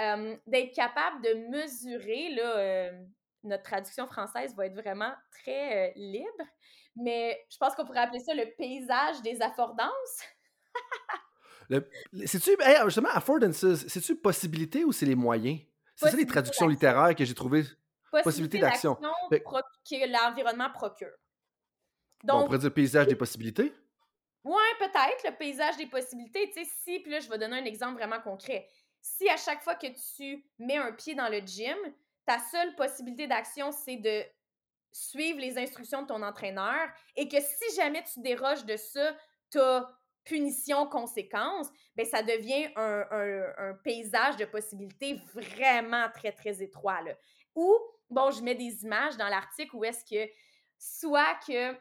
euh, 0.00 0.36
d'être 0.46 0.74
capable 0.74 1.22
de 1.22 1.34
mesurer 1.50 2.30
là, 2.30 2.56
euh, 2.56 3.04
notre 3.44 3.62
traduction 3.62 4.06
française 4.06 4.54
va 4.54 4.66
être 4.66 4.74
vraiment 4.74 5.12
très 5.30 5.88
euh, 5.88 5.92
libre, 5.96 6.44
mais 6.96 7.44
je 7.50 7.56
pense 7.58 7.74
qu'on 7.74 7.84
pourrait 7.84 8.00
appeler 8.00 8.20
ça 8.20 8.34
le 8.34 8.46
paysage 8.56 9.22
des 9.22 9.40
affordances. 9.42 10.22
C'est-tu, 12.26 12.50
justement, 12.84 13.08
affordances, 13.10 13.74
c'est-tu 13.86 14.16
possibilité 14.16 14.84
ou 14.84 14.92
c'est 14.92 15.06
les 15.06 15.14
moyens? 15.14 15.60
C'est 15.96 16.10
ça 16.10 16.16
les 16.16 16.26
traductions 16.26 16.68
littéraires 16.68 17.14
que 17.14 17.24
j'ai 17.24 17.34
trouvées. 17.34 17.64
Possibilité, 18.22 18.58
d'action 18.58 18.96
que 19.30 20.12
l'environnement 20.12 20.70
procure. 20.70 21.10
Donc, 22.22 22.42
on 22.42 22.44
pourrait 22.46 22.58
dire 22.58 22.72
paysage 22.72 23.06
des 23.06 23.16
possibilités? 23.16 23.72
Oui, 24.44 24.62
peut-être, 24.78 25.24
le 25.24 25.36
paysage 25.36 25.76
des 25.76 25.86
possibilités. 25.86 26.50
Tu 26.50 26.64
sais, 26.64 26.70
si, 26.84 27.00
puis 27.00 27.10
là, 27.10 27.20
je 27.20 27.28
vais 27.28 27.38
donner 27.38 27.56
un 27.56 27.64
exemple 27.64 27.94
vraiment 27.94 28.20
concret. 28.20 28.68
Si 29.00 29.28
à 29.28 29.36
chaque 29.36 29.62
fois 29.62 29.74
que 29.74 29.86
tu 29.86 30.44
mets 30.58 30.76
un 30.76 30.92
pied 30.92 31.14
dans 31.14 31.28
le 31.28 31.38
gym, 31.40 31.76
ta 32.26 32.38
seule 32.38 32.74
possibilité 32.74 33.26
d'action, 33.26 33.72
c'est 33.72 33.96
de 33.96 34.22
suivre 34.92 35.40
les 35.40 35.58
instructions 35.58 36.02
de 36.02 36.06
ton 36.06 36.22
entraîneur 36.22 36.88
et 37.16 37.28
que 37.28 37.40
si 37.40 37.76
jamais 37.76 38.02
tu 38.04 38.20
déroges 38.20 38.64
de 38.64 38.76
ça, 38.76 39.16
tu 39.50 39.58
punition, 40.24 40.86
conséquence, 40.86 41.68
ben 41.96 42.06
ça 42.06 42.22
devient 42.22 42.70
un, 42.76 43.74
paysage 43.84 44.36
de 44.36 44.46
possibilités 44.46 45.20
vraiment 45.34 46.08
très, 46.10 46.32
très 46.32 46.62
étroit. 46.62 47.00
Ou, 47.54 47.78
bon, 48.08 48.30
je 48.30 48.42
mets 48.42 48.54
des 48.54 48.84
images 48.84 49.16
dans 49.16 49.28
l'article 49.28 49.76
où 49.76 49.84
est-ce 49.84 50.04
que 50.04 50.30
soit 50.78 51.38
que 51.46 51.76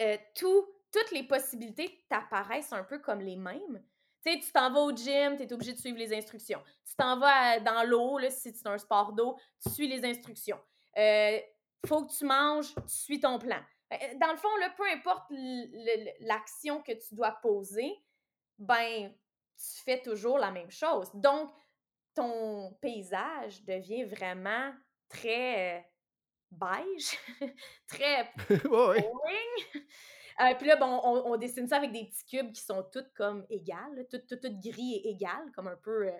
euh, 0.00 0.16
toutes 0.34 1.10
les 1.12 1.24
possibilités 1.24 2.04
t'apparaissent 2.08 2.72
un 2.72 2.84
peu 2.84 2.98
comme 2.98 3.20
les 3.20 3.36
mêmes, 3.36 3.82
tu 4.24 4.32
sais, 4.32 4.38
tu 4.38 4.52
t'en 4.52 4.72
vas 4.72 4.80
au 4.80 4.92
gym, 4.94 5.36
tu 5.36 5.42
es 5.42 5.52
obligé 5.52 5.72
de 5.72 5.78
suivre 5.78 5.98
les 5.98 6.14
instructions. 6.14 6.62
Tu 6.88 6.94
t'en 6.94 7.18
vas 7.18 7.60
dans 7.60 7.84
l'eau, 7.84 8.18
si 8.30 8.54
c'est 8.54 8.66
un 8.66 8.78
sport 8.78 9.12
d'eau, 9.12 9.36
tu 9.62 9.70
suis 9.70 9.88
les 9.88 10.04
instructions. 10.04 10.60
Euh, 10.96 11.38
faut 11.86 12.04
que 12.04 12.12
tu 12.12 12.24
manges, 12.24 12.74
tu 12.74 12.94
suis 12.94 13.20
ton 13.20 13.38
plan. 13.38 13.60
Euh, 13.92 13.96
dans 14.20 14.30
le 14.30 14.36
fond, 14.36 14.54
là, 14.60 14.70
peu 14.76 14.84
importe 14.90 15.24
l'action 16.20 16.82
que 16.82 16.92
tu 16.92 17.14
dois 17.14 17.32
poser, 17.42 17.92
ben, 18.58 19.12
tu 19.56 19.82
fais 19.84 20.00
toujours 20.00 20.38
la 20.38 20.50
même 20.50 20.70
chose. 20.70 21.10
Donc, 21.14 21.52
ton 22.14 22.72
paysage 22.80 23.64
devient 23.64 24.04
vraiment 24.04 24.72
très 25.08 25.78
euh, 25.78 25.82
beige, 26.50 27.18
très 27.86 28.30
boring. 28.64 29.04
Euh, 30.40 30.54
puis 30.56 30.66
là, 30.66 30.76
bon, 30.76 31.00
on, 31.04 31.36
dessine 31.36 31.66
ça 31.66 31.76
avec 31.76 31.92
des 31.92 32.06
petits 32.06 32.24
cubes 32.24 32.52
qui 32.52 32.62
sont 32.62 32.82
toutes 32.92 33.12
comme 33.14 33.46
égales, 33.50 34.06
toutes, 34.10 34.26
toutes, 34.26 34.60
gris 34.60 34.94
et 34.94 35.10
égales, 35.10 35.50
comme 35.54 35.68
un 35.68 35.76
peu. 35.76 36.08
Euh, 36.08 36.18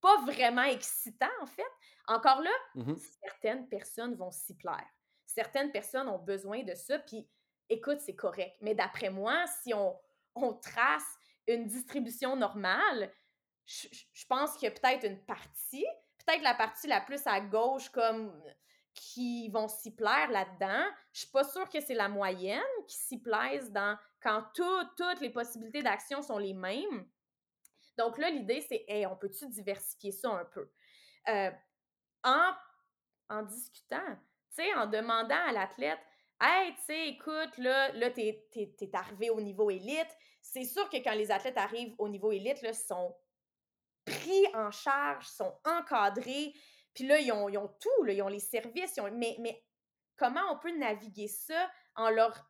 pas 0.00 0.20
vraiment 0.26 0.64
excitant, 0.64 1.30
en 1.40 1.46
fait. 1.46 1.62
Encore 2.06 2.42
là, 2.42 2.50
mmh 2.74 2.94
certaines 3.22 3.68
personnes 3.68 4.14
vont 4.14 4.30
s'y 4.30 4.54
plaire. 4.54 4.86
Certaines 5.24 5.72
personnes 5.72 6.08
ont 6.08 6.18
besoin 6.18 6.62
de 6.62 6.74
ça, 6.74 6.98
puis 6.98 7.26
écoute, 7.68 8.00
c'est 8.00 8.14
correct. 8.14 8.54
Mais 8.60 8.74
d'après 8.74 9.08
moi, 9.08 9.44
si 9.62 9.72
on, 9.72 9.98
on 10.34 10.52
trace 10.52 11.06
une 11.46 11.66
distribution 11.66 12.36
normale, 12.36 13.10
je, 13.66 14.26
pense 14.28 14.54
qu'il 14.54 14.64
y 14.64 14.66
a 14.66 14.70
peut-être 14.70 15.06
une 15.06 15.24
partie, 15.24 15.86
peut-être 16.24 16.42
la 16.42 16.54
partie 16.54 16.86
la 16.86 17.00
plus 17.00 17.26
à 17.26 17.40
gauche, 17.40 17.88
comme 17.88 18.32
qui 18.94 19.48
vont 19.48 19.68
s'y 19.68 19.94
plaire 19.94 20.30
là-dedans. 20.30 20.84
Je 21.12 21.20
suis 21.20 21.30
pas 21.30 21.44
sûre 21.44 21.68
que 21.68 21.80
c'est 21.80 21.94
la 21.94 22.08
moyenne 22.08 22.62
qui 22.86 22.96
s'y 22.96 23.20
plaise 23.20 23.70
dans 23.72 23.98
quand 24.22 24.44
toutes 24.54 25.20
les 25.20 25.30
possibilités 25.30 25.82
d'action 25.82 26.22
sont 26.22 26.38
les 26.38 26.54
mêmes. 26.54 27.08
Donc 27.98 28.18
là, 28.18 28.30
l'idée, 28.30 28.60
c'est, 28.60 28.84
hey, 28.88 29.06
on 29.06 29.16
peut-tu 29.16 29.48
diversifier 29.48 30.12
ça 30.12 30.30
un 30.30 30.44
peu? 30.44 30.70
Euh, 31.28 31.50
en, 32.22 32.52
en 33.28 33.42
discutant, 33.42 34.16
tu 34.56 34.62
sais, 34.62 34.74
en 34.74 34.86
demandant 34.86 35.46
à 35.46 35.52
l'athlète, 35.52 36.00
Hey, 36.40 36.74
tu 36.74 36.82
sais, 36.86 37.08
écoute, 37.08 37.56
là, 37.58 37.92
là 37.92 38.10
tu 38.10 38.20
es, 38.20 38.90
arrivé 38.92 39.30
au 39.30 39.40
niveau 39.40 39.70
élite. 39.70 40.14
C'est 40.42 40.64
sûr 40.64 40.88
que 40.90 40.96
quand 40.96 41.14
les 41.14 41.30
athlètes 41.30 41.56
arrivent 41.56 41.94
au 41.98 42.08
niveau 42.08 42.32
élite, 42.32 42.60
là, 42.62 42.70
ils 42.70 42.74
sont 42.74 43.16
pris 44.04 44.46
en 44.52 44.70
charge, 44.70 45.26
sont 45.26 45.54
encadrés. 45.64 46.52
Puis 46.94 47.06
là, 47.06 47.18
ils 47.18 47.32
ont, 47.32 47.68
tout, 47.80 48.06
ils 48.06 48.22
ont 48.22 48.28
les 48.28 48.40
services. 48.40 48.98
mais, 49.12 49.36
mais 49.40 49.62
comment 50.16 50.40
on 50.52 50.58
peut 50.58 50.76
naviguer 50.76 51.28
ça 51.28 51.70
en 51.96 52.10
leur 52.10 52.48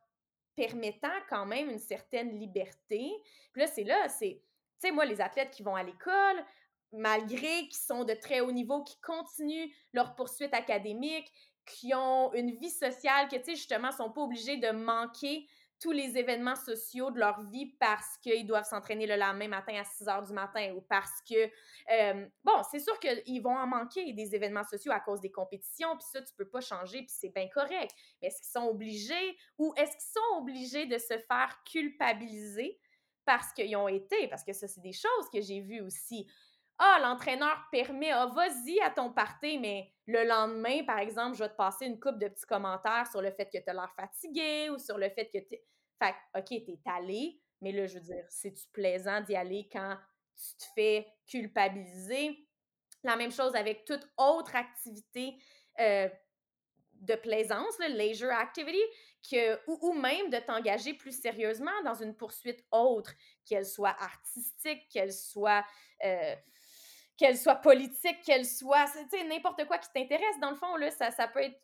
permettant 0.55 1.11
quand 1.29 1.45
même 1.45 1.69
une 1.69 1.79
certaine 1.79 2.37
liberté? 2.39 3.11
Puis 3.51 3.61
là, 3.61 3.67
c'est 3.67 3.83
là, 3.83 4.07
c'est, 4.07 4.41
tu 4.79 4.87
sais, 4.87 4.91
moi, 4.91 5.05
les 5.05 5.21
athlètes 5.21 5.51
qui 5.51 5.63
vont 5.63 5.75
à 5.75 5.83
l'école, 5.83 6.45
malgré 6.91 7.67
qu'ils 7.67 7.73
sont 7.73 8.03
de 8.03 8.13
très 8.13 8.39
haut 8.39 8.51
niveau, 8.51 8.83
qui 8.83 8.99
continuent 9.01 9.69
leur 9.93 10.15
poursuite 10.15 10.53
académique, 10.53 11.31
qui 11.65 11.93
ont 11.95 12.31
une 12.33 12.51
vie 12.51 12.69
sociale, 12.69 13.27
que, 13.27 13.35
tu 13.37 13.43
sais, 13.43 13.55
justement, 13.55 13.91
sont 13.91 14.11
pas 14.11 14.21
obligés 14.21 14.57
de 14.57 14.69
manquer 14.69 15.47
tous 15.79 15.91
les 15.91 16.17
événements 16.17 16.55
sociaux 16.55 17.11
de 17.11 17.19
leur 17.19 17.41
vie 17.41 17.75
parce 17.79 18.17
qu'ils 18.21 18.47
doivent 18.47 18.65
s'entraîner 18.65 19.07
le 19.07 19.15
lendemain 19.15 19.47
matin 19.47 19.73
à 19.79 19.83
6 19.83 20.07
heures 20.07 20.23
du 20.23 20.33
matin 20.33 20.73
ou 20.75 20.81
parce 20.81 21.21
que, 21.27 21.49
euh, 21.91 22.27
bon, 22.43 22.63
c'est 22.71 22.79
sûr 22.79 22.97
qu'ils 22.99 23.41
vont 23.41 23.57
en 23.57 23.67
manquer 23.67 24.13
des 24.13 24.35
événements 24.35 24.63
sociaux 24.63 24.91
à 24.91 24.99
cause 24.99 25.21
des 25.21 25.31
compétitions, 25.31 25.95
puis 25.97 26.07
ça, 26.11 26.21
tu 26.21 26.33
peux 26.37 26.47
pas 26.47 26.61
changer, 26.61 26.99
puis 26.99 27.13
c'est 27.15 27.33
bien 27.33 27.47
correct. 27.49 27.91
Mais 28.21 28.29
est-ce 28.29 28.41
qu'ils 28.41 28.61
sont 28.61 28.67
obligés 28.67 29.37
ou 29.57 29.73
est-ce 29.77 29.91
qu'ils 29.91 30.13
sont 30.13 30.41
obligés 30.41 30.85
de 30.85 30.97
se 30.97 31.17
faire 31.27 31.61
culpabiliser 31.65 32.79
parce 33.25 33.51
qu'ils 33.53 33.75
ont 33.75 33.87
été, 33.87 34.27
parce 34.27 34.43
que 34.43 34.53
ça, 34.53 34.67
c'est 34.67 34.81
des 34.81 34.93
choses 34.93 35.29
que 35.33 35.41
j'ai 35.41 35.59
vues 35.61 35.81
aussi. 35.81 36.27
Ah, 36.77 36.99
l'entraîneur 37.01 37.57
permet, 37.71 38.11
ah, 38.11 38.27
vas-y 38.27 38.79
à 38.81 38.89
ton 38.89 39.11
party, 39.11 39.57
mais 39.59 39.93
le 40.07 40.25
lendemain, 40.25 40.83
par 40.83 40.99
exemple, 40.99 41.37
je 41.37 41.43
vais 41.43 41.49
te 41.49 41.55
passer 41.55 41.85
une 41.85 41.99
coupe 41.99 42.19
de 42.19 42.27
petits 42.27 42.45
commentaires 42.45 43.07
sur 43.09 43.21
le 43.21 43.31
fait 43.31 43.45
que 43.45 43.57
tu 43.57 43.69
as 43.69 43.73
l'air 43.73 43.93
fatigué 43.95 44.69
ou 44.69 44.77
sur 44.77 44.97
le 44.97 45.09
fait 45.09 45.29
que 45.29 45.39
tu. 45.39 45.57
Fait 45.97 46.15
OK, 46.37 46.49
t'es 46.49 46.79
allé, 46.85 47.39
mais 47.61 47.71
là, 47.71 47.87
je 47.87 47.95
veux 47.95 48.03
dire, 48.03 48.25
c'est-tu 48.29 48.67
plaisant 48.73 49.21
d'y 49.21 49.35
aller 49.35 49.69
quand 49.71 49.97
tu 50.35 50.57
te 50.57 50.65
fais 50.75 51.07
culpabiliser? 51.27 52.45
La 53.03 53.15
même 53.15 53.31
chose 53.31 53.55
avec 53.55 53.85
toute 53.85 54.05
autre 54.17 54.55
activité 54.55 55.37
euh, 55.79 56.09
de 57.01 57.15
plaisance, 57.15 57.77
le 57.79 57.95
leisure 57.95 58.31
activity, 58.31 58.81
que, 59.29 59.59
ou, 59.67 59.93
même 59.93 60.29
de 60.29 60.37
t'engager 60.37 60.93
plus 60.93 61.19
sérieusement 61.19 61.71
dans 61.83 61.93
une 61.93 62.15
poursuite 62.15 62.63
autre, 62.71 63.13
qu'elle 63.45 63.65
soit 63.65 63.95
artistique, 64.01 64.87
qu'elle 64.89 65.13
soit, 65.13 65.65
euh, 66.03 66.35
qu'elle 67.17 67.37
soit 67.37 67.55
politique, 67.55 68.21
qu'elle 68.23 68.45
soit, 68.45 68.85
n'importe 69.29 69.65
quoi 69.65 69.77
qui 69.77 69.89
t'intéresse. 69.93 70.39
Dans 70.41 70.49
le 70.49 70.55
fond, 70.55 70.75
là, 70.75 70.91
ça, 70.91 71.11
ça 71.11 71.27
peut 71.27 71.41
être, 71.41 71.59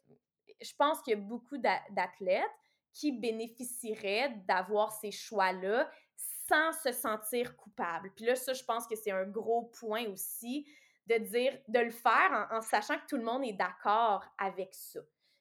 je 0.62 0.74
pense 0.78 1.02
qu'il 1.02 1.14
y 1.14 1.18
a 1.18 1.20
beaucoup 1.20 1.58
d'athlètes 1.58 2.44
qui 2.94 3.12
bénéficieraient 3.12 4.30
d'avoir 4.48 4.92
ces 4.92 5.12
choix-là 5.12 5.90
sans 6.16 6.74
se 6.74 6.92
sentir 6.92 7.56
coupable. 7.56 8.12
Puis 8.16 8.26
là, 8.26 8.36
ça, 8.36 8.54
je 8.54 8.64
pense 8.64 8.88
que 8.88 8.96
c'est 8.96 9.12
un 9.12 9.26
gros 9.26 9.64
point 9.80 10.06
aussi 10.08 10.68
de 11.08 11.18
dire, 11.18 11.58
de 11.68 11.80
le 11.80 11.92
faire 11.92 12.48
en, 12.52 12.62
sachant 12.62 12.98
que 12.98 13.06
tout 13.08 13.18
le 13.18 13.24
monde 13.24 13.44
est 13.44 13.54
d'accord 13.54 14.24
avec 14.38 14.74
ça. 14.74 15.00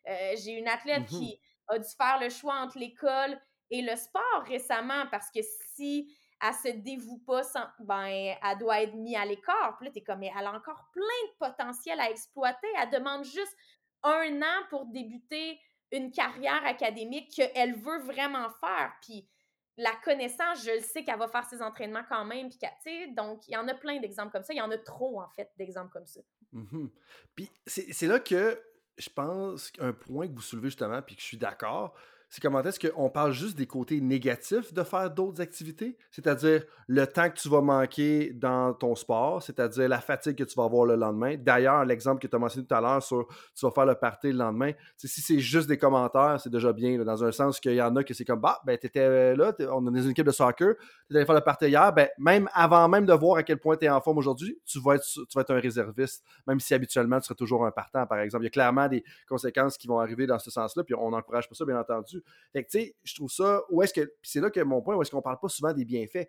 Euh, 0.09 0.35
j'ai 0.37 0.53
une 0.53 0.69
athlète 0.69 1.03
mmh 1.03 1.19
qui 1.19 1.41
a 1.69 1.79
dû 1.79 1.89
faire 1.97 2.19
le 2.21 2.31
choix 2.31 2.55
entre 2.55 2.79
l'école 2.79 3.41
et 3.71 3.83
le 3.83 3.95
sport 3.97 4.45
récemment 4.47 5.07
parce 5.11 5.31
que 5.31 5.41
si 5.75 6.17
elle 6.43 6.55
se 6.55 6.77
dévoue 6.79 7.19
pas, 7.19 7.43
ben, 7.81 8.35
elle 8.43 8.59
doit 8.59 8.83
être 8.83 8.95
mise 8.95 9.17
à 9.17 9.25
l'écart. 9.25 9.77
Puis 9.77 9.87
là, 9.87 9.93
t'es 9.93 10.01
comme, 10.01 10.23
elle 10.23 10.47
a 10.47 10.53
encore 10.53 10.89
plein 10.93 11.03
de 11.03 11.39
potentiel 11.39 12.01
à 12.01 12.11
exploiter. 12.11 12.67
Elle 12.81 12.91
demande 12.91 13.25
juste 13.25 13.55
un 14.03 14.41
an 14.41 14.65
pour 14.71 14.87
débuter 14.87 15.61
une 15.93 16.11
carrière 16.11 16.65
académique 16.65 17.35
qu'elle 17.35 17.75
veut 17.77 17.99
vraiment 18.01 18.49
faire. 18.61 18.93
Puis 19.03 19.29
la 19.77 19.93
connaissance, 20.05 20.65
je 20.65 20.73
le 20.73 20.81
sais 20.81 21.05
qu'elle 21.05 21.19
va 21.19 21.29
faire 21.29 21.45
ses 21.45 21.63
entraînements 21.63 22.05
quand 22.09 22.25
même. 22.25 22.49
Puis 22.49 23.15
donc, 23.15 23.47
il 23.49 23.53
y 23.53 23.57
en 23.57 23.69
a 23.69 23.75
plein 23.75 23.99
d'exemples 24.01 24.33
comme 24.33 24.45
ça. 24.45 24.53
Il 24.53 24.59
y 24.59 24.63
en 24.63 24.71
a 24.71 24.79
trop, 24.79 25.21
en 25.21 25.29
fait, 25.31 25.51
d'exemples 25.59 25.93
comme 25.93 26.07
ça. 26.07 26.21
Mmh 26.53 26.89
puis 27.35 27.49
c'est 27.67 28.07
là 28.07 28.19
que 28.19 28.61
je 28.99 29.09
pense 29.09 29.71
qu'un 29.71 29.93
point 29.93 30.27
que 30.29 30.35
vous 30.35 30.43
soulevez 30.43 30.69
justement, 30.69 31.01
puis 31.01 31.17
que 31.17 31.23
je 31.23 31.27
suis 31.27 31.39
d'accord, 31.39 31.95
c'est 32.31 32.41
comment 32.41 32.63
est-ce 32.63 32.79
qu'on 32.79 33.11
parle 33.11 33.33
juste 33.33 33.59
des 33.59 33.67
côtés 33.67 34.01
négatifs 34.01 34.73
de 34.73 34.83
faire 34.85 35.11
d'autres 35.11 35.41
activités, 35.41 35.97
c'est-à-dire 36.13 36.65
le 36.87 37.05
temps 37.07 37.29
que 37.29 37.35
tu 37.35 37.49
vas 37.49 37.61
manquer 37.61 38.33
dans 38.33 38.73
ton 38.73 38.95
sport, 38.95 39.43
c'est-à-dire 39.43 39.89
la 39.89 40.01
fatigue 40.01 40.37
que 40.37 40.45
tu 40.45 40.55
vas 40.55 40.65
avoir 40.65 40.85
le 40.85 40.95
lendemain. 40.95 41.37
D'ailleurs, 41.37 41.85
l'exemple 41.85 42.21
que 42.21 42.29
tu 42.29 42.37
as 42.37 42.39
mentionné 42.39 42.67
tout 42.67 42.75
à 42.75 42.81
l'heure 42.81 43.03
sur 43.03 43.27
tu 43.55 43.67
vas 43.67 43.73
faire 43.73 43.87
le 43.87 43.97
party 43.97 44.29
le 44.29 44.39
lendemain, 44.39 44.71
si 44.97 45.21
c'est 45.21 45.41
juste 45.41 45.69
des 45.69 45.77
commentaires, 45.77 46.39
c'est 46.41 46.51
déjà 46.51 46.73
bien, 46.73 47.03
dans 47.03 47.25
un 47.25 47.33
sens 47.33 47.59
qu'il 47.59 47.75
y 47.75 47.83
en 47.83 47.95
a 47.97 48.05
que 48.05 48.15
c'est 48.15 48.25
comme, 48.25 48.41
bah, 48.41 48.61
ben, 48.65 48.79
t'étais 48.79 49.35
là, 49.35 49.53
on 49.73 49.87
est 49.89 49.91
dans 49.91 50.03
une 50.03 50.11
équipe 50.11 50.27
de 50.27 50.31
soccer, 50.31 50.75
tu 51.09 51.17
allé 51.17 51.27
faire 51.27 51.35
le 51.35 51.41
party 51.41 51.67
hier, 51.67 51.93
ben, 51.93 52.09
même 52.19 52.49
avant 52.53 52.89
même 52.89 53.07
de 53.07 53.13
voir 53.13 53.39
à 53.39 53.43
quel 53.43 53.59
point 53.59 53.77
tu 53.77 53.87
es 53.87 53.89
en 53.89 54.01
forme 54.01 54.19
aujourd'hui, 54.19 54.57
tu 54.65 54.79
vas 54.81 54.95
être, 54.95 55.05
tu 55.05 55.35
vas 55.35 55.41
être 55.41 55.51
un 55.53 55.61
réserviste, 55.61 56.25
même 56.47 56.61
si 56.61 56.75
habituellement 56.75 57.19
tu 57.19 57.27
serais 57.27 57.35
toujours 57.35 57.67
un 57.67 57.73
partant, 57.73 58.07
par 58.07 58.21
exemple. 58.21 58.45
Il 58.45 58.47
y 58.47 58.49
a 58.49 58.51
clairement 58.51 58.87
des 58.87 59.03
conséquences 59.29 59.77
qui 59.77 59.89
vont 59.89 59.99
arriver 59.99 60.27
dans 60.27 60.39
ce 60.39 60.51
sens-là, 60.51 60.85
puis 60.85 60.95
on 60.95 61.11
n'encourage 61.11 61.49
pas 61.49 61.55
ça, 61.57 61.65
bien 61.65 61.79
entendu. 61.79 62.20
Fait 62.53 62.65
que, 62.65 62.71
tu 62.71 62.79
sais, 62.79 62.97
je 63.05 63.15
trouve 63.15 63.31
ça, 63.31 63.63
où 63.71 63.83
est-ce 63.83 63.95
que, 63.95 64.13
c'est 64.23 64.41
là 64.41 64.51
que 64.51 64.61
mon 64.61 64.83
point, 64.83 64.97
où 64.97 65.03
est-ce 65.03 65.11
qu'on 65.11 65.23
parle 65.23 65.39
pas 65.41 65.49
souvent 65.49 65.73
des 65.73 65.85
bienfaits. 65.85 66.29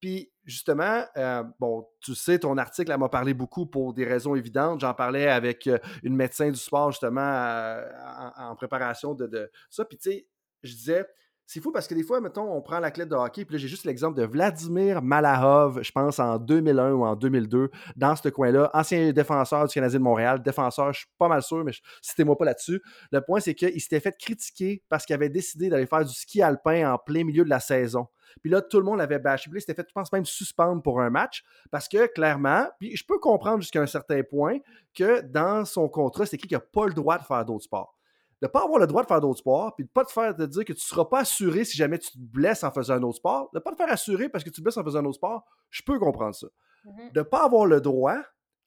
Puis, 0.00 0.32
justement, 0.44 1.04
euh, 1.16 1.44
bon, 1.60 1.86
tu 2.00 2.16
sais, 2.16 2.40
ton 2.40 2.58
article, 2.58 2.96
m'a 2.98 3.08
parlé 3.08 3.34
beaucoup 3.34 3.66
pour 3.66 3.94
des 3.94 4.04
raisons 4.04 4.34
évidentes. 4.34 4.80
J'en 4.80 4.94
parlais 4.94 5.28
avec 5.28 5.68
euh, 5.68 5.78
une 6.02 6.16
médecin 6.16 6.50
du 6.50 6.58
sport, 6.58 6.90
justement, 6.90 7.20
euh, 7.20 7.88
en, 8.36 8.56
préparation 8.56 9.14
de, 9.14 9.28
de 9.28 9.50
ça. 9.70 9.84
Puis, 9.84 9.98
tu 9.98 10.10
sais, 10.10 10.26
je 10.64 10.74
disais, 10.74 11.06
c'est 11.46 11.60
fou 11.60 11.72
parce 11.72 11.86
que 11.86 11.94
des 11.94 12.02
fois, 12.02 12.20
mettons, 12.20 12.50
on 12.50 12.62
prend 12.62 12.78
la 12.78 12.90
clé 12.90 13.04
de 13.04 13.14
hockey, 13.14 13.44
puis 13.44 13.54
là, 13.54 13.58
j'ai 13.58 13.68
juste 13.68 13.84
l'exemple 13.84 14.18
de 14.18 14.24
Vladimir 14.24 15.02
Malahov, 15.02 15.82
je 15.82 15.92
pense 15.92 16.18
en 16.18 16.38
2001 16.38 16.92
ou 16.92 17.04
en 17.04 17.16
2002, 17.16 17.70
dans 17.96 18.16
ce 18.16 18.28
coin-là, 18.28 18.70
ancien 18.72 19.12
défenseur 19.12 19.66
du 19.66 19.74
Canadien 19.74 19.98
de 19.98 20.04
Montréal, 20.04 20.42
défenseur, 20.42 20.92
je 20.92 21.00
suis 21.00 21.08
pas 21.18 21.28
mal 21.28 21.42
sûr, 21.42 21.64
mais 21.64 21.72
citez-moi 22.00 22.36
pas 22.36 22.44
là-dessus. 22.44 22.80
Le 23.10 23.20
point, 23.20 23.40
c'est 23.40 23.54
qu'il 23.54 23.80
s'était 23.80 24.00
fait 24.00 24.16
critiquer 24.18 24.82
parce 24.88 25.04
qu'il 25.04 25.14
avait 25.14 25.28
décidé 25.28 25.68
d'aller 25.68 25.86
faire 25.86 26.04
du 26.04 26.14
ski 26.14 26.42
alpin 26.42 26.92
en 26.92 26.98
plein 26.98 27.24
milieu 27.24 27.44
de 27.44 27.50
la 27.50 27.60
saison. 27.60 28.06
Puis 28.40 28.50
là, 28.50 28.62
tout 28.62 28.78
le 28.78 28.84
monde 28.84 28.98
l'avait 28.98 29.18
bâché. 29.18 29.50
Puis 29.50 29.60
s'était 29.60 29.74
fait, 29.74 29.86
je 29.88 29.92
pense, 29.92 30.12
même 30.12 30.24
suspendre 30.24 30.82
pour 30.82 31.00
un 31.00 31.10
match 31.10 31.44
parce 31.70 31.88
que 31.88 32.06
clairement, 32.06 32.66
puis 32.78 32.96
je 32.96 33.04
peux 33.04 33.18
comprendre 33.18 33.60
jusqu'à 33.60 33.82
un 33.82 33.86
certain 33.86 34.22
point 34.22 34.58
que 34.94 35.20
dans 35.20 35.64
son 35.64 35.88
contrat, 35.88 36.24
c'est 36.24 36.36
écrit 36.36 36.48
qu'il 36.48 36.56
n'a 36.56 36.60
pas 36.60 36.86
le 36.86 36.94
droit 36.94 37.18
de 37.18 37.24
faire 37.24 37.44
d'autres 37.44 37.64
sports 37.64 37.98
de 38.42 38.48
ne 38.48 38.50
pas 38.50 38.64
avoir 38.64 38.80
le 38.80 38.88
droit 38.88 39.02
de 39.02 39.06
faire 39.06 39.20
d'autres 39.20 39.38
sports, 39.38 39.72
puis 39.76 39.84
de 39.84 39.88
ne 39.88 39.92
pas 39.92 40.04
te 40.04 40.10
faire 40.10 40.34
te 40.34 40.42
dire 40.42 40.64
que 40.64 40.72
tu 40.72 40.80
ne 40.80 40.82
seras 40.82 41.04
pas 41.04 41.20
assuré 41.20 41.64
si 41.64 41.76
jamais 41.76 41.96
tu 41.96 42.10
te 42.10 42.18
blesses 42.18 42.64
en 42.64 42.72
faisant 42.72 42.94
un 42.94 43.02
autre 43.04 43.18
sport, 43.18 43.48
de 43.52 43.58
ne 43.58 43.62
pas 43.62 43.70
te 43.70 43.76
faire 43.76 43.90
assurer 43.90 44.28
parce 44.28 44.42
que 44.42 44.50
tu 44.50 44.56
te 44.56 44.62
blesses 44.62 44.76
en 44.76 44.82
faisant 44.82 44.98
un 44.98 45.04
autre 45.04 45.14
sport, 45.14 45.44
je 45.70 45.80
peux 45.86 45.96
comprendre 46.00 46.34
ça. 46.34 46.48
Mm-hmm. 46.84 47.12
De 47.12 47.20
ne 47.20 47.24
pas 47.24 47.44
avoir 47.44 47.66
le 47.66 47.80
droit, 47.80 48.18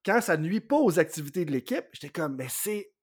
quand 0.05 0.21
ça 0.21 0.37
ne 0.37 0.43
nuit 0.43 0.61
pas 0.61 0.77
aux 0.77 0.97
activités 0.97 1.43
de 1.43 1.51
l'équipe, 1.51 1.83
j'étais 1.91 2.07
comme, 2.07 2.37
mais 2.37 2.47
c'est 2.47 2.93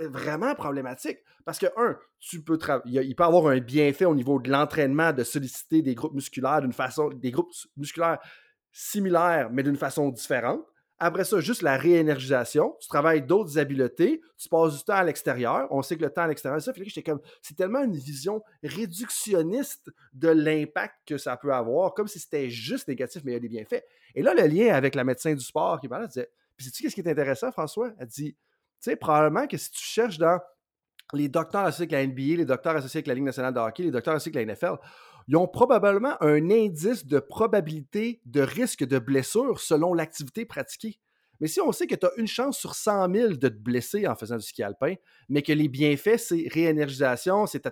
vraiment 0.00 0.56
problématique. 0.56 1.18
Parce 1.44 1.60
que, 1.60 1.66
un, 1.76 1.96
tu 2.18 2.42
peux 2.42 2.58
il 2.86 3.14
peut 3.14 3.22
avoir 3.22 3.46
un 3.46 3.60
bienfait 3.60 4.04
au 4.04 4.14
niveau 4.16 4.40
de 4.40 4.50
l'entraînement, 4.50 5.12
de 5.12 5.22
solliciter 5.22 5.80
des 5.80 5.94
groupes 5.94 6.14
musculaires 6.14 6.60
d'une 6.60 6.72
façon, 6.72 7.08
des 7.10 7.30
groupes 7.30 7.52
musculaires 7.76 8.18
similaires, 8.72 9.48
mais 9.52 9.62
d'une 9.62 9.76
façon 9.76 10.08
différente. 10.08 10.66
Après 10.98 11.24
ça, 11.24 11.40
juste 11.40 11.60
la 11.60 11.76
réénergisation. 11.76 12.74
Tu 12.80 12.88
travailles 12.88 13.22
d'autres 13.22 13.58
habiletés. 13.58 14.22
Tu 14.38 14.48
passes 14.48 14.78
du 14.78 14.84
temps 14.84 14.94
à 14.94 15.04
l'extérieur. 15.04 15.68
On 15.70 15.82
sait 15.82 15.96
que 15.96 16.02
le 16.02 16.10
temps 16.10 16.22
à 16.22 16.28
l'extérieur, 16.28 16.60
ça 16.60 16.72
fait 16.72 16.84
que 16.84 17.00
comme. 17.00 17.20
C'est 17.42 17.54
tellement 17.54 17.82
une 17.82 17.96
vision 17.96 18.42
réductionniste 18.62 19.90
de 20.14 20.28
l'impact 20.28 20.94
que 21.06 21.18
ça 21.18 21.36
peut 21.36 21.52
avoir, 21.52 21.92
comme 21.92 22.08
si 22.08 22.18
c'était 22.18 22.48
juste 22.48 22.88
négatif, 22.88 23.22
mais 23.24 23.32
il 23.32 23.34
y 23.34 23.36
a 23.36 23.40
des 23.40 23.48
bienfaits. 23.48 23.84
Et 24.14 24.22
là, 24.22 24.32
le 24.32 24.46
lien 24.46 24.74
avec 24.74 24.94
la 24.94 25.04
médecin 25.04 25.34
du 25.34 25.44
sport 25.44 25.80
qui 25.80 25.88
parlait, 25.88 26.06
disait 26.06 26.30
Puis, 26.56 26.66
sais-tu 26.66 26.88
ce 26.88 26.94
qui 26.94 27.02
est 27.02 27.10
intéressant, 27.10 27.52
François 27.52 27.90
Elle 27.98 28.06
dit 28.06 28.32
Tu 28.32 28.38
sais, 28.80 28.96
probablement 28.96 29.46
que 29.46 29.58
si 29.58 29.70
tu 29.70 29.82
cherches 29.82 30.16
dans 30.16 30.40
les 31.12 31.28
docteurs 31.28 31.64
associés 31.64 31.84
avec 31.84 31.92
la 31.92 32.06
NBA, 32.06 32.36
les 32.38 32.44
docteurs 32.44 32.74
associés 32.74 32.98
avec 32.98 33.06
la 33.06 33.14
Ligue 33.14 33.24
nationale 33.24 33.54
de 33.54 33.60
hockey, 33.60 33.82
les 33.82 33.90
docteurs 33.90 34.14
associés 34.14 34.34
avec 34.34 34.48
la 34.48 34.54
NFL, 34.54 34.80
ils 35.28 35.36
ont 35.36 35.48
probablement 35.48 36.16
un 36.22 36.50
indice 36.50 37.06
de 37.06 37.18
probabilité 37.18 38.20
de 38.26 38.40
risque 38.40 38.84
de 38.84 38.98
blessure 38.98 39.60
selon 39.60 39.92
l'activité 39.92 40.44
pratiquée. 40.44 40.98
Mais 41.40 41.48
si 41.48 41.60
on 41.60 41.72
sait 41.72 41.86
que 41.86 41.94
tu 41.94 42.06
as 42.06 42.12
une 42.16 42.28
chance 42.28 42.56
sur 42.58 42.74
100 42.74 43.12
000 43.12 43.28
de 43.34 43.48
te 43.48 43.58
blesser 43.58 44.06
en 44.06 44.14
faisant 44.14 44.36
du 44.36 44.42
ski 44.42 44.62
alpin, 44.62 44.94
mais 45.28 45.42
que 45.42 45.52
les 45.52 45.68
bienfaits, 45.68 46.18
c'est 46.18 46.48
réénergisation, 46.50 47.46
c'est 47.46 47.60
ta, 47.60 47.70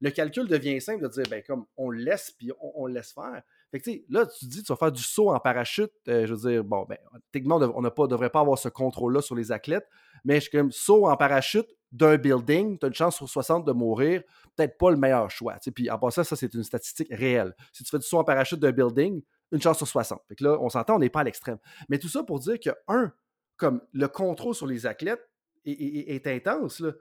le 0.00 0.10
calcul 0.10 0.46
devient 0.46 0.80
simple 0.80 1.02
de 1.02 1.08
dire, 1.08 1.24
ben, 1.30 1.42
comme 1.46 1.64
on 1.76 1.90
le 1.90 1.98
laisse, 1.98 2.32
puis 2.38 2.52
on, 2.60 2.86
le 2.86 2.94
laisse 2.94 3.12
faire. 3.12 3.42
Fait 3.70 3.80
que, 3.80 3.90
là, 4.08 4.26
tu 4.26 4.46
dis, 4.46 4.62
tu 4.62 4.72
vas 4.72 4.76
faire 4.76 4.92
du 4.92 5.02
saut 5.02 5.30
en 5.30 5.40
parachute. 5.40 5.90
Euh, 6.08 6.26
je 6.26 6.34
veux 6.34 6.50
dire, 6.50 6.64
bon, 6.64 6.84
ben, 6.88 6.98
techniquement, 7.32 7.56
on 7.56 7.82
ne 7.82 8.06
devrait 8.06 8.30
pas 8.30 8.40
avoir 8.40 8.58
ce 8.58 8.68
contrôle-là 8.68 9.22
sur 9.22 9.34
les 9.34 9.50
athlètes, 9.50 9.88
mais 10.24 10.36
je 10.36 10.42
suis 10.42 10.50
comme 10.50 10.70
saut 10.70 11.08
en 11.08 11.16
parachute 11.16 11.68
d'un 11.92 12.16
building, 12.16 12.78
tu 12.78 12.86
as 12.86 12.88
une 12.88 12.94
chance 12.94 13.16
sur 13.16 13.28
60 13.28 13.64
de 13.64 13.72
mourir, 13.72 14.22
peut-être 14.56 14.76
pas 14.76 14.90
le 14.90 14.96
meilleur 14.96 15.30
choix. 15.30 15.56
Puis 15.74 15.90
en 15.90 15.98
passant, 15.98 16.24
ça, 16.24 16.36
c'est 16.36 16.52
une 16.52 16.64
statistique 16.64 17.08
réelle. 17.10 17.54
Si 17.72 17.82
tu 17.84 17.90
fais 17.90 17.98
du 17.98 18.06
saut 18.06 18.18
en 18.18 18.24
parachute 18.24 18.60
d'un 18.60 18.72
building, 18.72 19.22
une 19.52 19.62
chance 19.62 19.78
sur 19.78 19.88
60. 19.88 20.20
Fait 20.28 20.34
que 20.34 20.44
là, 20.44 20.58
on 20.60 20.68
s'entend, 20.68 20.96
on 20.96 20.98
n'est 20.98 21.08
pas 21.08 21.20
à 21.20 21.24
l'extrême. 21.24 21.58
Mais 21.88 21.98
tout 21.98 22.08
ça 22.08 22.22
pour 22.22 22.40
dire 22.40 22.58
que, 22.60 22.70
un, 22.88 23.12
comme 23.56 23.80
le 23.92 24.08
contrôle 24.08 24.54
sur 24.54 24.66
les 24.66 24.86
athlètes, 24.86 25.26
est, 25.64 26.26
intense. 26.26 26.80
Là. 26.80 26.92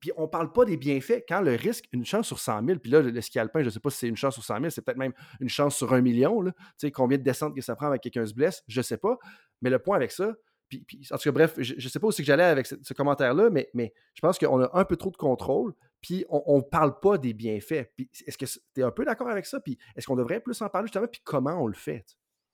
Puis 0.00 0.10
on 0.16 0.28
parle 0.28 0.52
pas 0.52 0.64
des 0.64 0.76
bienfaits. 0.76 1.24
Quand 1.28 1.40
le 1.40 1.54
risque, 1.54 1.86
une 1.92 2.04
chance 2.04 2.26
sur 2.26 2.38
100 2.38 2.64
000, 2.64 2.78
puis 2.78 2.90
là, 2.90 3.02
le 3.02 3.20
ski 3.20 3.38
alpin, 3.38 3.60
je 3.60 3.66
ne 3.66 3.70
sais 3.70 3.80
pas 3.80 3.90
si 3.90 3.98
c'est 3.98 4.08
une 4.08 4.16
chance 4.16 4.34
sur 4.34 4.44
100 4.44 4.58
000, 4.58 4.70
c'est 4.70 4.82
peut-être 4.82 4.98
même 4.98 5.12
une 5.40 5.48
chance 5.48 5.76
sur 5.76 5.92
un 5.92 6.00
million. 6.00 6.40
Là. 6.40 6.52
Combien 6.94 7.18
de 7.18 7.22
descentes 7.22 7.54
que 7.54 7.60
ça 7.60 7.76
prend 7.76 7.88
avec 7.88 8.02
quelqu'un 8.02 8.26
se 8.26 8.34
blesse, 8.34 8.62
je 8.66 8.80
ne 8.80 8.82
sais 8.82 8.96
pas. 8.96 9.18
Mais 9.60 9.70
le 9.70 9.78
point 9.78 9.96
avec 9.96 10.12
ça, 10.12 10.34
puis, 10.68 11.08
en 11.10 11.16
tout 11.16 11.24
cas, 11.24 11.32
bref, 11.32 11.54
je 11.58 11.74
ne 11.74 11.88
sais 11.88 11.98
pas 11.98 12.06
où 12.06 12.12
c'est 12.12 12.22
que 12.22 12.26
j'allais 12.26 12.44
avec 12.44 12.66
ce, 12.66 12.92
commentaire-là, 12.94 13.50
mais, 13.50 13.92
je 14.14 14.20
pense 14.20 14.38
qu'on 14.38 14.60
a 14.62 14.70
un 14.78 14.84
peu 14.84 14.96
trop 14.96 15.10
de 15.10 15.16
contrôle, 15.16 15.74
puis 16.00 16.24
on 16.28 16.58
ne 16.58 16.62
parle 16.62 17.00
pas 17.00 17.18
des 17.18 17.32
bienfaits. 17.32 17.90
Est-ce 18.26 18.38
que 18.38 18.44
tu 18.44 18.80
es 18.80 18.82
un 18.82 18.90
peu 18.90 19.04
d'accord 19.04 19.28
avec 19.28 19.46
ça? 19.46 19.60
Puis 19.60 19.78
est-ce 19.96 20.06
qu'on 20.06 20.16
devrait 20.16 20.40
plus 20.40 20.60
en 20.62 20.68
parler 20.68 20.86
justement? 20.86 21.08
Puis 21.08 21.20
comment 21.24 21.62
on 21.62 21.66
le 21.66 21.74
fait? 21.74 22.04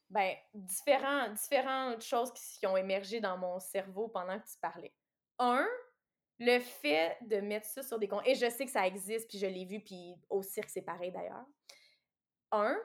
Bien, 0.08 0.34
différents, 0.54 1.30
différentes 1.32 2.02
choses 2.02 2.32
qui 2.32 2.66
ont 2.66 2.76
émergé 2.76 3.20
dans 3.20 3.36
mon 3.36 3.58
cerveau 3.58 4.08
pendant 4.08 4.38
que 4.38 4.46
tu 4.46 4.56
parlais 4.60 4.94
un, 5.38 5.66
le 6.38 6.60
fait 6.60 7.16
de 7.22 7.36
mettre 7.36 7.66
ça 7.66 7.82
sur 7.82 7.98
des 7.98 8.08
comptes, 8.08 8.26
et 8.26 8.34
je 8.34 8.48
sais 8.50 8.64
que 8.64 8.70
ça 8.70 8.86
existe, 8.86 9.28
puis 9.28 9.38
je 9.38 9.46
l'ai 9.46 9.64
vu, 9.64 9.80
puis 9.80 10.14
au 10.30 10.42
cirque, 10.42 10.70
c'est 10.70 10.82
pareil 10.82 11.12
d'ailleurs. 11.12 11.46
Un, 12.52 12.76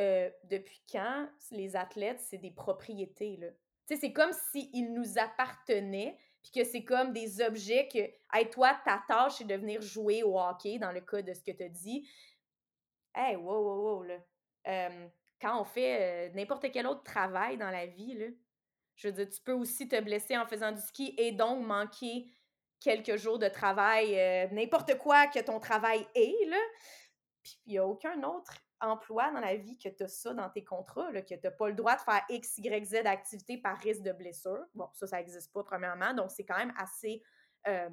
euh, 0.00 0.30
depuis 0.44 0.82
quand 0.90 1.28
les 1.50 1.76
athlètes, 1.76 2.20
c'est 2.20 2.38
des 2.38 2.50
propriétés, 2.50 3.36
là? 3.36 3.48
Tu 3.88 3.94
sais, 3.94 4.00
c'est 4.00 4.12
comme 4.12 4.32
s'ils 4.32 4.92
nous 4.92 5.18
appartenaient, 5.18 6.18
puis 6.42 6.50
que 6.50 6.64
c'est 6.64 6.84
comme 6.84 7.12
des 7.12 7.40
objets 7.40 7.88
que, 7.88 8.44
toi, 8.50 8.78
ta 8.84 9.02
tâche, 9.08 9.36
c'est 9.38 9.46
de 9.46 9.54
venir 9.54 9.80
jouer 9.80 10.22
au 10.22 10.38
hockey, 10.38 10.78
dans 10.78 10.92
le 10.92 11.00
cas 11.00 11.22
de 11.22 11.32
ce 11.32 11.42
que 11.42 11.52
tu 11.52 11.64
as 11.64 11.68
dit. 11.70 12.06
Hey, 13.14 13.36
wow, 13.36 13.62
wow, 13.62 13.82
wow, 13.82 14.02
là. 14.02 14.90
Quand 15.40 15.60
on 15.60 15.64
fait 15.64 16.28
euh, 16.28 16.34
n'importe 16.34 16.70
quel 16.70 16.86
autre 16.86 17.02
travail 17.02 17.56
dans 17.56 17.70
la 17.70 17.86
vie, 17.86 18.14
là, 18.14 18.26
je 18.96 19.08
veux 19.08 19.14
dire, 19.14 19.28
tu 19.30 19.40
peux 19.40 19.52
aussi 19.52 19.88
te 19.88 19.98
blesser 20.00 20.36
en 20.36 20.46
faisant 20.46 20.72
du 20.72 20.80
ski 20.80 21.14
et 21.16 21.32
donc 21.32 21.64
manquer 21.64 22.26
quelques 22.80 23.16
jours 23.16 23.38
de 23.38 23.48
travail, 23.48 24.18
euh, 24.18 24.48
n'importe 24.48 24.98
quoi 24.98 25.28
que 25.28 25.38
ton 25.38 25.60
travail 25.60 26.06
est, 26.14 26.46
là. 26.46 26.58
Puis 27.42 27.58
il 27.66 27.72
n'y 27.72 27.78
a 27.78 27.86
aucun 27.86 28.22
autre 28.24 28.52
emploi 28.80 29.30
dans 29.30 29.40
la 29.40 29.56
vie 29.56 29.78
que 29.78 29.88
tu 29.88 30.02
as 30.02 30.08
ça 30.08 30.34
dans 30.34 30.48
tes 30.50 30.64
contrats, 30.64 31.10
là, 31.10 31.22
que 31.22 31.34
tu 31.34 31.40
n'as 31.42 31.50
pas 31.50 31.68
le 31.68 31.74
droit 31.74 31.96
de 31.96 32.00
faire 32.00 32.24
X, 32.28 32.58
Y, 32.58 32.84
Z 32.84 33.02
d'activité 33.02 33.58
par 33.58 33.78
risque 33.78 34.02
de 34.02 34.12
blessure. 34.12 34.64
Bon, 34.74 34.88
ça, 34.94 35.06
ça 35.06 35.16
n'existe 35.18 35.52
pas, 35.52 35.64
premièrement. 35.64 36.14
Donc, 36.14 36.30
c'est 36.30 36.44
quand 36.44 36.58
même 36.58 36.74
assez 36.76 37.22
euh, 37.66 37.90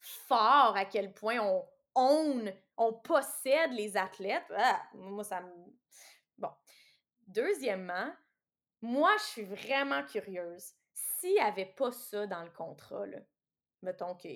fort 0.00 0.76
à 0.76 0.84
quel 0.84 1.12
point 1.12 1.38
on 1.40 1.68
own, 1.94 2.52
on 2.76 2.92
possède 2.92 3.72
les 3.72 3.96
athlètes. 3.96 4.52
Ah, 4.56 4.80
moi, 4.94 5.24
ça 5.24 5.40
me... 5.40 5.52
Bon. 6.36 6.50
Deuxièmement, 7.26 8.12
moi, 8.80 9.10
je 9.18 9.24
suis 9.24 9.44
vraiment 9.44 10.04
curieuse. 10.04 10.72
S'il 10.94 11.34
n'y 11.34 11.40
avait 11.40 11.66
pas 11.66 11.90
ça 11.90 12.26
dans 12.26 12.44
le 12.44 12.50
contrat, 12.50 13.04
mettons 13.82 14.14
que 14.14 14.28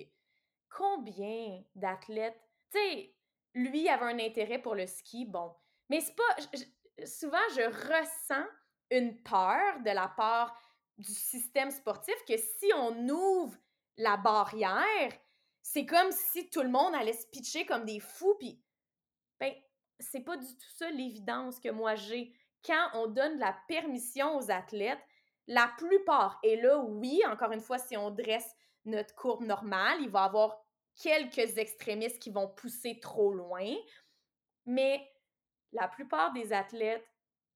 combien 0.69 1.63
d'athlètes, 1.75 2.41
tu 2.71 2.79
sais, 2.79 3.12
lui 3.53 3.89
avait 3.89 4.05
un 4.05 4.19
intérêt 4.19 4.59
pour 4.59 4.75
le 4.75 4.87
ski, 4.87 5.25
bon, 5.25 5.53
mais 5.89 6.01
c'est 6.01 6.15
pas, 6.15 7.05
souvent 7.05 7.37
je 7.55 7.61
ressens 7.61 8.47
une 8.89 9.21
peur 9.21 9.79
de 9.81 9.91
la 9.91 10.07
part 10.07 10.57
du 10.97 11.11
système 11.11 11.71
sportif 11.71 12.15
que 12.27 12.37
si 12.37 12.71
on 12.75 13.07
ouvre 13.09 13.57
la 13.97 14.17
barrière, 14.17 15.11
c'est 15.61 15.85
comme 15.85 16.11
si 16.11 16.49
tout 16.49 16.61
le 16.61 16.69
monde 16.69 16.93
allait 16.93 17.13
se 17.13 17.27
pitcher 17.27 17.65
comme 17.65 17.85
des 17.85 17.99
fous, 17.99 18.35
puis 18.39 18.61
ben, 19.39 19.53
c'est 19.99 20.21
pas 20.21 20.37
du 20.37 20.45
tout 20.57 20.69
ça 20.75 20.89
l'évidence 20.91 21.59
que 21.59 21.69
moi 21.69 21.95
j'ai. 21.95 22.33
Quand 22.65 22.89
on 22.93 23.07
donne 23.07 23.39
la 23.39 23.55
permission 23.67 24.37
aux 24.37 24.51
athlètes, 24.51 25.01
la 25.47 25.69
plupart, 25.77 26.39
et 26.43 26.55
là, 26.55 26.77
oui, 26.79 27.21
encore 27.27 27.51
une 27.51 27.59
fois, 27.59 27.77
si 27.77 27.97
on 27.97 28.09
dresse 28.09 28.55
notre 28.85 29.13
courbe 29.15 29.43
normale, 29.43 29.97
il 30.01 30.09
va 30.09 30.23
avoir 30.23 30.63
quelques 31.01 31.57
extrémistes 31.57 32.21
qui 32.21 32.31
vont 32.31 32.47
pousser 32.47 32.99
trop 32.99 33.33
loin, 33.33 33.75
mais 34.65 35.09
la 35.71 35.87
plupart 35.87 36.33
des 36.33 36.53
athlètes 36.53 37.07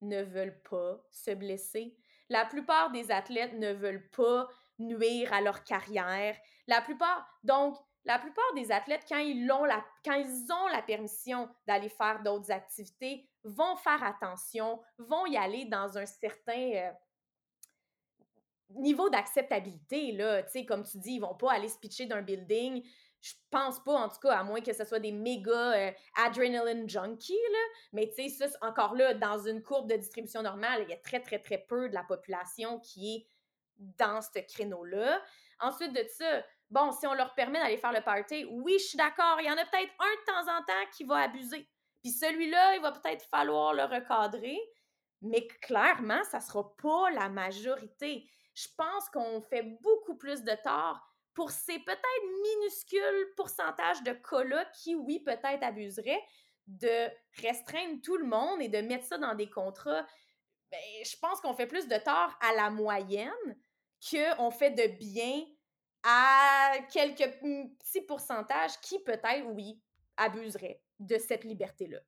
ne 0.01 0.23
veulent 0.23 0.61
pas 0.63 0.99
se 1.11 1.31
blesser. 1.31 1.95
La 2.29 2.45
plupart 2.45 2.91
des 2.91 3.11
athlètes 3.11 3.53
ne 3.53 3.73
veulent 3.73 4.09
pas 4.09 4.47
nuire 4.79 5.33
à 5.33 5.41
leur 5.41 5.63
carrière. 5.63 6.37
La 6.67 6.81
plupart, 6.81 7.25
donc, 7.43 7.77
la 8.05 8.19
plupart 8.19 8.53
des 8.55 8.71
athlètes, 8.71 9.05
quand 9.07 9.17
ils 9.17 9.51
ont 9.51 9.65
la, 9.65 9.83
quand 10.05 10.13
ils 10.13 10.51
ont 10.51 10.67
la 10.67 10.81
permission 10.81 11.49
d'aller 11.65 11.89
faire 11.89 12.21
d'autres 12.23 12.51
activités, 12.51 13.29
vont 13.43 13.75
faire 13.75 14.03
attention, 14.03 14.81
vont 14.97 15.25
y 15.25 15.37
aller 15.37 15.65
dans 15.65 15.97
un 15.97 16.05
certain 16.05 16.71
euh, 16.73 16.91
niveau 18.69 19.09
d'acceptabilité. 19.09 20.17
Comme 20.67 20.83
tu 20.83 20.97
dis, 20.99 21.15
ils 21.15 21.19
vont 21.19 21.35
pas 21.35 21.53
aller 21.53 21.69
se 21.69 21.77
pitcher 21.77 22.05
d'un 22.05 22.21
building. 22.21 22.83
Je 23.27 23.33
pense 23.49 23.83
pas, 23.83 23.93
en 23.93 24.07
tout 24.07 24.19
cas, 24.21 24.37
à 24.37 24.43
moins 24.43 24.61
que 24.61 24.71
ce 24.71 24.85
soit 24.85 24.99
des 24.99 25.11
méga 25.11 25.73
euh, 25.73 25.91
adrenaline 26.15 26.87
junkies. 26.87 27.35
Mais 27.91 28.09
tu 28.15 28.29
sais, 28.29 28.47
ça, 28.47 28.57
encore 28.65 28.95
là, 28.95 29.13
dans 29.13 29.37
une 29.37 29.61
courbe 29.61 29.89
de 29.89 29.97
distribution 29.97 30.41
normale, 30.41 30.83
il 30.83 30.89
y 30.89 30.93
a 30.93 30.97
très, 30.97 31.19
très, 31.19 31.39
très 31.39 31.57
peu 31.57 31.89
de 31.89 31.93
la 31.93 32.03
population 32.03 32.79
qui 32.79 33.15
est 33.15 33.27
dans 33.77 34.21
ce 34.21 34.39
créneau-là. 34.39 35.21
Ensuite 35.59 35.91
de 35.91 36.05
ça, 36.09 36.43
bon, 36.69 36.93
si 36.93 37.05
on 37.05 37.13
leur 37.13 37.33
permet 37.33 37.59
d'aller 37.59 37.77
faire 37.77 37.91
le 37.91 38.01
party, 38.01 38.45
oui, 38.49 38.75
je 38.79 38.85
suis 38.85 38.97
d'accord, 38.97 39.41
il 39.41 39.47
y 39.47 39.51
en 39.51 39.57
a 39.57 39.65
peut-être 39.65 39.93
un 39.99 40.15
de 40.15 40.25
temps 40.25 40.57
en 40.57 40.63
temps 40.63 40.89
qui 40.95 41.03
va 41.03 41.17
abuser. 41.17 41.67
Puis 42.01 42.11
celui-là, 42.11 42.75
il 42.75 42.81
va 42.81 42.93
peut-être 42.93 43.25
falloir 43.25 43.73
le 43.73 43.83
recadrer, 43.83 44.57
mais 45.21 45.45
clairement, 45.61 46.23
ça 46.23 46.39
sera 46.39 46.73
pas 46.77 47.09
la 47.11 47.27
majorité. 47.27 48.29
Je 48.53 48.67
pense 48.77 49.09
qu'on 49.09 49.41
fait 49.41 49.63
beaucoup 49.81 50.15
plus 50.15 50.43
de 50.43 50.53
tort 50.63 51.01
pour 51.37 51.51
ces 51.51 51.77
peut-être 51.77 52.41
minuscules 52.41 53.33
pourcentages 53.35 54.01
de 54.01 54.11
cas-là 54.11 54.65
qui, 54.73 54.95
oui, 54.95 55.19
peut-être 55.19 55.61
abuseraient, 55.61 56.23
de 56.65 57.07
restreindre 57.43 58.01
tout 58.01 58.17
le 58.17 58.25
monde 58.25 58.59
et 58.59 58.69
de 58.69 58.79
mettre 58.79 59.05
ça 59.05 59.19
dans 59.19 59.35
des 59.35 59.47
contrats. 59.47 60.03
Ben, 60.71 60.79
je 61.05 61.15
pense 61.21 61.39
qu'on 61.39 61.53
fait 61.53 61.67
plus 61.67 61.87
de 61.87 61.95
tort 61.97 62.35
à 62.41 62.55
la 62.55 62.71
moyenne 62.71 63.55
qu'on 64.09 64.49
fait 64.49 64.71
de 64.71 64.87
bien 64.97 65.45
à 66.01 66.71
quelques 66.91 67.39
petits 67.39 68.01
pourcentages 68.01 68.79
qui 68.81 68.99
peut-être, 69.03 69.45
oui, 69.45 69.79
abuseraient 70.17 70.81
de 70.97 71.19
cette 71.19 71.43
liberté-là. 71.43 71.99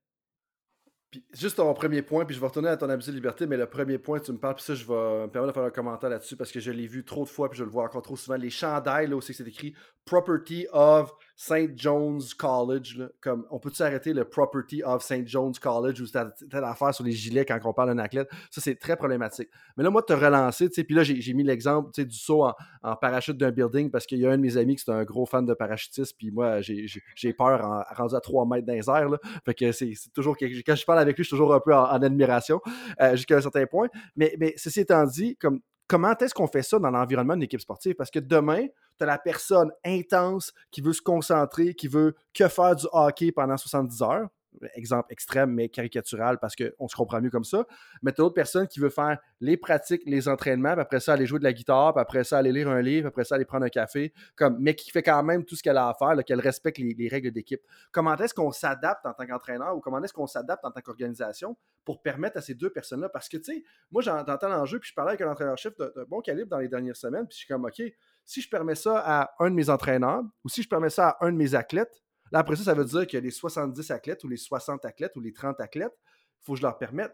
Puis 1.11 1.25
juste 1.33 1.57
ton 1.57 1.73
premier 1.73 2.03
point, 2.03 2.23
puis 2.23 2.35
je 2.35 2.39
vais 2.39 2.45
retourner 2.45 2.69
à 2.69 2.77
ton 2.77 2.87
abus 2.87 3.07
de 3.07 3.11
liberté, 3.11 3.47
mais 3.47 3.57
le 3.57 3.65
premier 3.65 3.97
point, 3.97 4.19
tu 4.19 4.31
me 4.31 4.37
parles, 4.37 4.55
puis 4.55 4.63
ça, 4.63 4.75
je 4.75 4.85
vais 4.85 4.93
me 4.93 5.27
permettre 5.27 5.47
de 5.47 5.59
faire 5.59 5.63
un 5.63 5.71
commentaire 5.71 6.09
là-dessus 6.09 6.35
parce 6.35 6.51
que 6.51 6.59
je 6.59 6.71
l'ai 6.71 6.85
vu 6.85 7.03
trop 7.03 7.23
de 7.23 7.29
fois, 7.29 7.49
puis 7.49 7.57
je 7.57 7.63
le 7.63 7.69
vois 7.71 7.83
encore 7.83 8.03
trop 8.03 8.15
souvent. 8.15 8.37
Les 8.37 8.51
chandails, 8.51 9.07
là 9.07 9.15
aussi, 9.15 9.33
c'est 9.33 9.47
écrit 9.47 9.73
Property 10.09 10.65
of 10.73 11.13
St. 11.35 11.77
John's 11.77 12.33
College. 12.33 12.99
comme, 13.21 13.45
on 13.51 13.59
peut-tu 13.59 13.83
arrêter 13.83 14.11
le 14.11 14.25
Property 14.25 14.81
of 14.83 15.03
St. 15.03 15.27
John's 15.27 15.59
College 15.59 16.01
ou 16.01 16.07
telle 16.07 16.63
affaire 16.63 16.95
sur 16.95 17.03
les 17.03 17.11
gilets 17.11 17.45
quand 17.45 17.59
on 17.63 17.73
parle 17.73 17.89
d'un 17.89 17.99
athlète? 17.99 18.27
Ça, 18.49 18.59
c'est 18.59 18.73
très 18.73 18.97
problématique. 18.97 19.49
Mais 19.77 19.83
là, 19.83 19.91
moi, 19.91 20.01
de 20.01 20.07
te 20.07 20.13
relancer, 20.13 20.67
puis 20.69 20.95
là, 20.95 21.03
j'ai 21.03 21.33
mis 21.33 21.43
l'exemple 21.43 21.91
du 22.03 22.17
saut 22.17 22.43
en, 22.81 22.95
parachute 22.95 23.37
d'un 23.37 23.51
building 23.51 23.91
parce 23.91 24.07
qu'il 24.07 24.17
y 24.17 24.25
a 24.25 24.31
un 24.31 24.37
de 24.37 24.41
mes 24.41 24.57
amis 24.57 24.77
qui 24.77 24.89
est 24.89 24.93
un 24.93 25.03
gros 25.03 25.27
fan 25.27 25.45
de 25.45 25.53
parachutisme, 25.53 26.15
puis 26.17 26.31
moi, 26.31 26.59
j'ai 26.61 27.33
peur 27.33 27.63
en, 27.63 27.83
rendu 27.95 28.15
à 28.15 28.19
3 28.19 28.47
mètres 28.47 28.65
dans 28.65 28.73
les 28.73 28.89
airs. 28.89 29.09
Là. 29.09 29.19
Fait 29.45 29.53
que 29.53 29.71
c'est 29.71 29.93
toujours, 30.15 30.35
quand 30.39 30.75
je 30.75 30.85
parle 30.85 30.99
avec 30.99 31.15
lui, 31.17 31.23
je 31.23 31.27
suis 31.27 31.37
toujours 31.37 31.53
un 31.53 31.59
peu 31.59 31.75
en, 31.75 32.01
admiration 32.01 32.61
euh, 32.99 33.15
jusqu'à 33.15 33.37
un 33.37 33.41
certain 33.41 33.67
point. 33.67 33.89
Mais, 34.15 34.35
mais 34.39 34.55
ceci 34.57 34.79
étant 34.79 35.05
dit, 35.05 35.35
comme 35.35 35.61
comment 35.89 36.15
est-ce 36.15 36.33
qu'on 36.33 36.47
fait 36.47 36.61
ça 36.61 36.79
dans 36.79 36.91
l'environnement 36.91 37.33
d'une 37.33 37.43
équipe 37.43 37.59
sportive? 37.59 37.95
Parce 37.95 38.11
que 38.11 38.19
demain, 38.19 38.67
tu 38.97 39.03
as 39.03 39.05
la 39.05 39.17
personne 39.17 39.71
intense 39.83 40.53
qui 40.71 40.79
veut 40.79 40.93
se 40.93 41.01
concentrer, 41.01 41.73
qui 41.73 41.89
veut 41.89 42.15
que 42.33 42.47
faire 42.47 42.75
du 42.75 42.85
hockey 42.93 43.33
pendant 43.33 43.57
70 43.57 44.01
heures 44.03 44.27
exemple 44.73 45.11
extrême, 45.11 45.51
mais 45.51 45.69
caricatural 45.69 46.39
parce 46.39 46.55
qu'on 46.55 46.87
se 46.87 46.95
comprend 46.95 47.21
mieux 47.21 47.29
comme 47.29 47.43
ça. 47.43 47.65
Mais 48.01 48.11
tu 48.11 48.21
as 48.21 48.23
d'autres 48.23 48.35
personnes 48.35 48.67
qui 48.67 48.79
veulent 48.79 48.91
faire 48.91 49.17
les 49.41 49.57
pratiques, 49.57 50.01
les 50.05 50.27
entraînements, 50.27 50.73
puis 50.73 50.81
après 50.81 50.99
ça, 50.99 51.13
aller 51.13 51.25
jouer 51.25 51.39
de 51.39 51.43
la 51.43 51.53
guitare, 51.53 51.93
puis 51.93 52.01
après 52.01 52.23
ça, 52.23 52.37
aller 52.37 52.51
lire 52.51 52.69
un 52.69 52.81
livre, 52.81 53.07
après 53.07 53.23
ça, 53.23 53.35
aller 53.35 53.45
prendre 53.45 53.65
un 53.65 53.69
café, 53.69 54.13
comme, 54.35 54.57
mais 54.59 54.75
qui 54.75 54.91
fait 54.91 55.03
quand 55.03 55.23
même 55.23 55.45
tout 55.45 55.55
ce 55.55 55.63
qu'elle 55.63 55.77
a 55.77 55.87
à 55.87 55.93
faire, 55.93 56.23
qu'elle 56.25 56.39
respecte 56.39 56.77
les, 56.77 57.09
règles 57.09 57.31
d'équipe. 57.31 57.61
Comment 57.91 58.15
est-ce 58.17 58.33
qu'on 58.33 58.51
s'adapte 58.51 59.05
en 59.05 59.13
tant 59.13 59.25
qu'entraîneur 59.25 59.75
ou 59.75 59.79
comment 59.79 60.01
est-ce 60.03 60.13
qu'on 60.13 60.27
s'adapte 60.27 60.63
en 60.65 60.71
tant 60.71 60.81
qu'organisation 60.81 61.57
pour 61.85 62.01
permettre 62.01 62.37
à 62.37 62.41
ces 62.41 62.53
deux 62.53 62.69
personnes-là? 62.69 63.09
Parce 63.09 63.29
que, 63.29 63.37
tu 63.37 63.43
sais, 63.43 63.63
moi, 63.91 64.01
j'entends 64.01 64.49
l'enjeu, 64.49 64.79
puis 64.79 64.89
je 64.89 64.93
parlais 64.93 65.11
avec 65.11 65.21
un 65.21 65.31
entraîneur-chef 65.31 65.75
de, 65.77 65.93
de, 65.95 66.03
bon 66.03 66.21
calibre 66.21 66.49
dans 66.49 66.59
les 66.59 66.67
dernières 66.67 66.97
semaines, 66.97 67.25
puis 67.27 67.35
je 67.35 67.39
suis 67.39 67.47
comme, 67.47 67.65
OK, 67.65 67.81
si 68.25 68.41
je 68.41 68.49
permets 68.49 68.75
ça 68.75 69.01
à 69.03 69.31
un 69.39 69.49
de 69.49 69.55
mes 69.55 69.69
entraîneurs 69.69 70.21
ou 70.43 70.49
si 70.49 70.61
je 70.61 70.69
permets 70.69 70.91
ça 70.91 71.09
à 71.09 71.25
un 71.25 71.31
de 71.31 71.37
mes 71.37 71.55
athlètes, 71.55 72.03
Là, 72.31 72.39
après 72.39 72.55
ça, 72.55 72.63
ça 72.63 72.73
veut 72.73 72.85
dire 72.85 73.07
que 73.07 73.17
les 73.17 73.31
70 73.31 73.91
athlètes 73.91 74.23
ou 74.23 74.27
les 74.27 74.37
60 74.37 74.85
athlètes 74.85 75.15
ou 75.15 75.21
les 75.21 75.33
30 75.33 75.59
athlètes, 75.59 75.97
faut 76.41 76.53
que 76.53 76.59
je 76.59 76.63
leur 76.63 76.77
permette. 76.77 77.13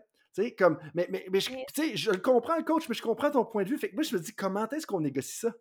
comme, 0.58 0.80
mais, 0.94 1.08
mais, 1.10 1.26
mais 1.32 1.40
je, 1.40 1.52
je 1.94 2.12
le 2.12 2.18
comprends, 2.18 2.62
coach, 2.64 2.88
mais 2.90 2.96
je 2.96 3.02
comprends 3.02 3.32
ton 3.32 3.46
point 3.46 3.64
de 3.64 3.70
vue. 3.70 3.78
Fait 3.78 3.90
que 3.90 3.96
moi, 3.96 4.04
je 4.04 4.16
me 4.16 4.22
dis, 4.22 4.34
comment 4.34 4.68
est-ce 4.70 4.88
qu'on 4.88 5.02
négocie 5.02 5.40
ça? 5.40 5.54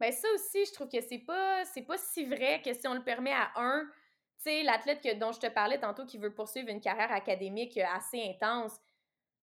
Ben 0.00 0.12
ça 0.12 0.28
aussi, 0.34 0.64
je 0.64 0.72
trouve 0.72 0.88
que 0.88 1.00
c'est 1.00 1.18
pas, 1.18 1.64
c'est 1.64 1.82
pas 1.82 1.98
si 1.98 2.24
vrai 2.24 2.62
que 2.64 2.72
si 2.72 2.86
on 2.86 2.94
le 2.94 3.02
permet 3.02 3.32
à 3.32 3.50
un, 3.56 3.84
tu 3.84 4.44
sais, 4.44 4.62
l'athlète 4.62 5.18
dont 5.18 5.32
je 5.32 5.40
te 5.40 5.48
parlais 5.48 5.80
tantôt 5.80 6.06
qui 6.06 6.18
veut 6.18 6.32
poursuivre 6.32 6.68
une 6.68 6.80
carrière 6.80 7.10
académique 7.10 7.76
assez 7.78 8.22
intense, 8.22 8.78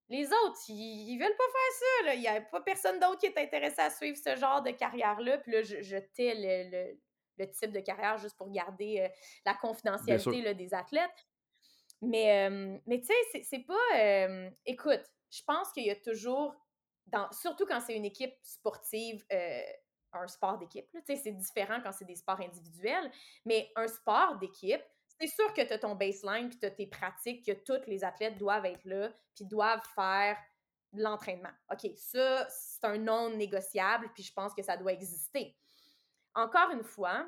les 0.10 0.28
autres, 0.28 0.60
ils, 0.70 1.18
veulent 1.18 1.36
pas 1.36 1.44
faire 1.44 2.06
ça. 2.06 2.14
Il 2.14 2.22
n'y 2.22 2.28
a 2.28 2.40
pas 2.40 2.62
personne 2.62 3.00
d'autre 3.00 3.18
qui 3.18 3.26
est 3.26 3.38
intéressé 3.38 3.82
à 3.82 3.90
suivre 3.90 4.18
ce 4.18 4.36
genre 4.36 4.62
de 4.62 4.72
carrière-là. 4.72 5.40
Puis 5.40 5.52
là, 5.52 5.64
je, 5.64 5.82
je 5.82 5.98
tais 5.98 6.36
le, 6.36 6.70
le, 6.70 7.00
type 7.44 7.72
de 7.72 7.80
carrière 7.80 8.18
juste 8.18 8.38
pour 8.38 8.50
garder 8.52 9.02
euh, 9.02 9.10
la 9.46 9.54
confidentialité 9.54 10.54
des 10.54 10.74
athlètes. 10.74 11.28
Mais, 12.02 12.50
euh, 12.50 12.78
mais 12.86 13.00
tu 13.00 13.08
sais, 13.08 13.44
c'est 13.44 13.66
pas. 13.66 13.98
Euh, 13.98 14.50
écoute, 14.66 15.04
je 15.30 15.42
pense 15.44 15.72
qu'il 15.72 15.86
y 15.86 15.92
a 15.92 15.96
toujours, 15.96 16.56
dans, 17.08 17.32
surtout 17.32 17.66
quand 17.66 17.80
c'est 17.80 17.96
une 17.96 18.06
équipe 18.06 18.34
sportive, 18.44 19.26
un 20.14 20.28
sport 20.28 20.58
d'équipe, 20.58 20.86
c'est 21.06 21.32
différent 21.32 21.80
quand 21.84 21.92
c'est 21.92 22.06
des 22.06 22.16
sports 22.16 22.40
individuels, 22.40 23.12
mais 23.44 23.70
un 23.76 23.88
sport 23.88 24.38
d'équipe, 24.38 24.82
c'est 25.20 25.28
sûr 25.28 25.54
que 25.54 25.62
tu 25.62 25.74
as 25.74 25.80
ton 25.80 25.96
baseline, 25.96 26.50
puis 26.50 26.60
tu 26.60 26.66
as 26.66 26.72
tes 26.72 26.88
pratiques, 26.88 27.46
que 27.46 27.52
tous 27.52 27.88
les 27.88 28.04
athlètes 28.04 28.38
doivent 28.38 28.66
être 28.66 28.86
là, 28.86 29.10
puis 29.34 29.46
doivent 29.46 29.84
faire 29.94 30.38
l'entraînement. 30.94 31.52
OK, 31.72 31.92
ça, 31.96 32.48
c'est 32.50 32.86
un 32.86 32.98
non 32.98 33.30
négociable, 33.30 34.12
puis 34.14 34.24
je 34.24 34.34
pense 34.34 34.54
que 34.54 34.62
ça 34.62 34.78
doit 34.78 34.94
exister. 34.94 35.56
Encore 36.36 36.70
une 36.72 36.84
fois, 36.84 37.26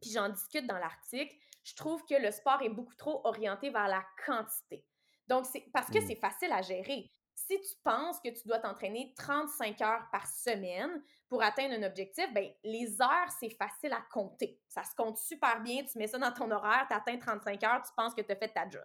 puis 0.00 0.10
j'en 0.10 0.28
discute 0.28 0.66
dans 0.66 0.78
l'article, 0.78 1.34
je 1.64 1.74
trouve 1.74 2.04
que 2.04 2.14
le 2.14 2.30
sport 2.30 2.62
est 2.62 2.68
beaucoup 2.68 2.94
trop 2.94 3.20
orienté 3.24 3.70
vers 3.70 3.88
la 3.88 4.04
quantité. 4.24 4.84
Donc, 5.26 5.46
c'est 5.46 5.64
parce 5.72 5.90
que 5.90 5.98
mmh. 5.98 6.06
c'est 6.06 6.16
facile 6.16 6.52
à 6.52 6.62
gérer 6.62 7.10
si 7.36 7.60
tu 7.60 7.74
penses 7.84 8.18
que 8.20 8.30
tu 8.30 8.48
dois 8.48 8.58
t'entraîner 8.58 9.12
35 9.16 9.80
heures 9.82 10.08
par 10.10 10.26
semaine 10.26 11.02
pour 11.28 11.42
atteindre 11.42 11.74
un 11.74 11.82
objectif, 11.82 12.32
ben, 12.32 12.50
les 12.64 13.00
heures, 13.00 13.30
c'est 13.38 13.50
facile 13.50 13.92
à 13.92 14.02
compter. 14.10 14.58
Ça 14.68 14.82
se 14.82 14.94
compte 14.96 15.18
super 15.18 15.60
bien, 15.60 15.84
tu 15.84 15.98
mets 15.98 16.06
ça 16.06 16.18
dans 16.18 16.32
ton 16.32 16.50
horaire, 16.50 16.86
tu 16.88 16.94
atteins 16.94 17.18
35 17.18 17.62
heures, 17.64 17.82
tu 17.82 17.92
penses 17.94 18.14
que 18.14 18.22
tu 18.22 18.32
as 18.32 18.36
fait 18.36 18.48
ta 18.48 18.68
job. 18.68 18.84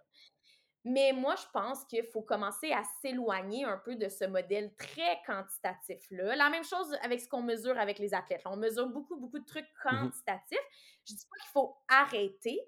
Mais 0.84 1.12
moi, 1.12 1.36
je 1.36 1.44
pense 1.52 1.84
qu'il 1.84 2.04
faut 2.04 2.22
commencer 2.22 2.72
à 2.72 2.82
s'éloigner 3.00 3.64
un 3.64 3.78
peu 3.78 3.94
de 3.94 4.08
ce 4.08 4.24
modèle 4.24 4.74
très 4.74 5.22
quantitatif-là. 5.26 6.34
La 6.34 6.50
même 6.50 6.64
chose 6.64 6.96
avec 7.02 7.20
ce 7.20 7.28
qu'on 7.28 7.42
mesure 7.42 7.78
avec 7.78 8.00
les 8.00 8.14
athlètes. 8.14 8.42
on 8.46 8.56
mesure 8.56 8.88
beaucoup, 8.88 9.16
beaucoup 9.16 9.38
de 9.38 9.44
trucs 9.44 9.64
mmh 9.64 9.88
quantitatifs. 9.88 10.58
Je 11.06 11.14
dis 11.14 11.26
pas 11.26 11.36
qu'il 11.36 11.52
faut 11.52 11.76
arrêter, 11.88 12.60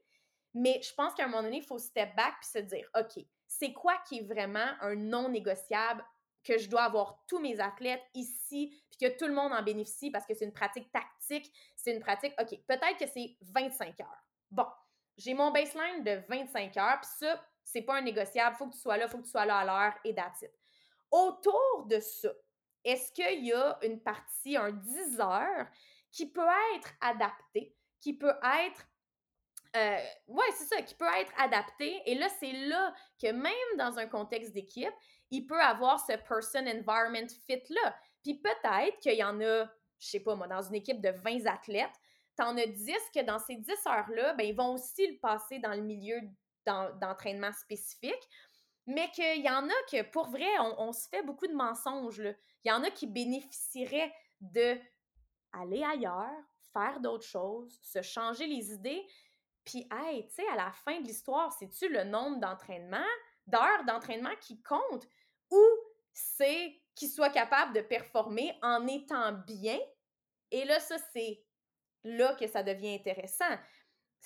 mais 0.55 0.81
je 0.83 0.95
pense 0.95 1.15
qu'à 1.15 1.25
un 1.25 1.29
moment 1.29 1.43
donné, 1.43 1.59
il 1.59 1.65
faut 1.65 1.79
step 1.79 2.15
back 2.17 2.35
puis 2.41 2.51
se 2.51 2.59
dire, 2.59 2.89
OK, 2.97 3.25
c'est 3.49 3.73
quoi 3.73 3.97
qui 4.09 4.19
est 4.19 4.23
vraiment 4.23 4.71
un 4.81 4.95
non 4.95 5.29
négociable 5.29 6.05
que 6.45 6.59
je 6.59 6.69
dois 6.69 6.83
avoir 6.83 7.25
tous 7.27 7.41
mes 7.41 7.59
athlètes 7.59 8.03
ici, 8.15 8.71
puis 8.91 9.09
que 9.09 9.17
tout 9.17 9.27
le 9.27 9.33
monde 9.33 9.53
en 9.53 9.62
bénéficie 9.62 10.11
parce 10.11 10.27
que 10.27 10.35
c'est 10.35 10.45
une 10.45 10.53
pratique 10.53 10.93
tactique, 10.93 11.51
c'est 11.75 11.93
une 11.93 12.01
pratique, 12.01 12.35
OK, 12.41 12.59
peut-être 12.69 12.99
que 12.99 13.07
c'est 13.07 13.37
25 13.41 14.01
heures. 14.01 14.25
Bon, 14.51 14.67
j'ai 15.17 15.35
mon 15.35 15.51
baseline 15.51 16.05
de 16.05 16.23
25 16.29 16.77
heures, 16.77 17.01
puis 17.01 17.11
ça, 17.19 17.43
c'est 17.65 17.83
pas 17.83 17.97
un 17.97 18.03
négociable, 18.03 18.57
faut 18.57 18.67
que 18.67 18.75
tu 18.75 18.81
sois 18.81 18.97
là, 18.97 19.09
faut 19.09 19.19
que 19.19 19.25
tu 19.25 19.31
sois 19.31 19.47
là 19.47 19.59
à 19.59 19.65
l'heure 19.65 19.95
et 20.05 20.15
that's 20.15 20.45
Autour 21.11 21.87
de 21.87 22.01
ça, 22.01 22.31
est-ce 22.85 23.12
qu'il 23.12 23.45
y 23.45 23.53
a 23.53 23.79
une 23.83 24.01
partie, 24.01 24.57
un 24.57 24.73
10 24.73 25.21
heures, 25.21 25.67
qui 26.11 26.31
peut 26.31 26.47
être 26.77 26.91
adaptée, 27.01 27.75
qui 28.01 28.17
peut 28.17 28.35
être 28.65 28.87
euh, 29.77 29.99
ouais, 30.29 30.45
c'est 30.57 30.67
ça, 30.67 30.83
qui 30.83 30.95
peut 30.95 31.09
être 31.21 31.33
adapté. 31.37 32.01
Et 32.07 32.15
là, 32.15 32.29
c'est 32.39 32.53
là 32.53 32.95
que 33.21 33.33
même 33.33 33.77
dans 33.77 33.99
un 33.99 34.07
contexte 34.07 34.53
d'équipe, 34.53 34.95
il 35.31 35.47
peut 35.47 35.61
avoir 35.61 35.99
ce 35.99 36.17
person 36.17 36.65
environment 36.69 37.27
fit-là. 37.47 37.97
Puis 38.23 38.35
peut-être 38.35 39.01
qu'il 39.01 39.17
y 39.17 39.25
en 39.25 39.41
a, 39.41 39.65
je 39.99 40.07
sais 40.07 40.21
pas 40.21 40.37
moi, 40.37 40.47
dans 40.47 40.62
une 40.62 40.77
équipe 40.77 41.01
de 41.01 41.11
20 41.11 41.47
athlètes, 41.47 41.95
t'en 42.37 42.57
as 42.57 42.67
10 42.67 42.93
que 43.12 43.23
dans 43.25 43.41
ces 43.41 43.57
10 43.57 43.73
heures-là, 43.89 44.35
ben, 44.35 44.47
ils 44.47 44.55
vont 44.55 44.75
aussi 44.75 45.09
le 45.09 45.19
passer 45.19 45.59
dans 45.59 45.75
le 45.75 45.83
milieu 45.83 46.21
d'entraînement 46.67 47.53
spécifique. 47.53 48.29
Mais 48.87 49.11
qu'il 49.12 49.43
y 49.43 49.49
en 49.49 49.67
a 49.69 49.83
que, 49.91 50.03
pour 50.03 50.29
vrai, 50.29 50.49
on, 50.59 50.93
se 50.93 51.09
fait 51.09 51.23
beaucoup 51.23 51.47
de 51.47 51.55
mensonges. 51.55 52.21
Il 52.65 52.69
y 52.69 52.73
en 52.73 52.85
a 52.85 52.91
qui 52.91 53.07
bénéficieraient 53.07 54.12
de 54.41 54.79
aller 55.53 55.83
ailleurs, 55.83 56.43
faire 56.73 57.01
d'autres 57.01 57.27
choses, 57.27 57.79
se 57.83 58.03
changer 58.03 58.47
les 58.47 58.73
idées, 58.73 59.07
puis, 59.65 59.89
hey, 59.91 60.27
tu 60.29 60.35
sais, 60.35 60.49
à 60.49 60.57
la 60.57 60.73
fin 60.73 61.01
de 61.01 61.07
l'histoire, 61.07 61.53
c'est-tu 61.53 61.89
le 61.89 62.05
nombre 62.05 62.39
d'entraînements, 62.39 62.99
d'heures 63.47 63.85
d'entraînement 63.87 64.35
qui 64.41 64.62
compte 64.62 65.07
ou 65.51 65.62
c'est 66.12 66.81
qu'il 66.95 67.09
soit 67.09 67.31
capable 67.31 67.73
de 67.75 67.81
performer 67.81 68.57
en 68.62 68.87
étant 68.87 69.33
bien? 69.33 69.79
Et 70.51 70.65
là, 70.65 70.79
ça, 70.81 70.97
c'est 71.12 71.43
là 72.05 72.35
que 72.35 72.47
ça 72.47 72.62
devient 72.62 72.95
intéressant. 72.95 73.59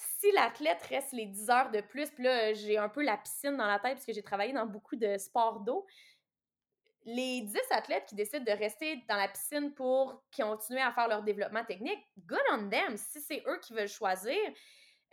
Si 0.01 0.31
l'athlète 0.31 0.81
reste 0.83 1.13
les 1.13 1.27
10 1.27 1.51
heures 1.51 1.71
de 1.71 1.81
plus, 1.81 2.09
puis 2.11 2.23
là, 2.23 2.53
j'ai 2.53 2.79
un 2.79 2.89
peu 2.89 3.03
la 3.03 3.17
piscine 3.17 3.57
dans 3.57 3.67
la 3.67 3.81
tête 3.81 3.95
parce 3.95 4.07
que 4.07 4.13
j'ai 4.13 4.23
travaillé 4.23 4.53
dans 4.53 4.65
beaucoup 4.65 4.95
de 4.95 5.19
sports 5.19 5.59
d'eau, 5.59 5.87
les 7.05 7.41
10 7.41 7.59
athlètes 7.71 8.05
qui 8.07 8.15
décident 8.15 8.45
de 8.45 8.57
rester 8.57 9.03
dans 9.09 9.17
la 9.17 9.27
piscine 9.27 9.75
pour 9.75 10.23
continuer 10.37 10.83
à 10.83 10.93
faire 10.93 11.09
leur 11.09 11.25
développement 11.25 11.65
technique, 11.65 11.99
good 12.27 12.39
on 12.53 12.69
them. 12.69 12.97
Si 12.97 13.21
c'est 13.21 13.43
eux 13.49 13.59
qui 13.61 13.73
veulent 13.73 13.89
choisir, 13.89 14.39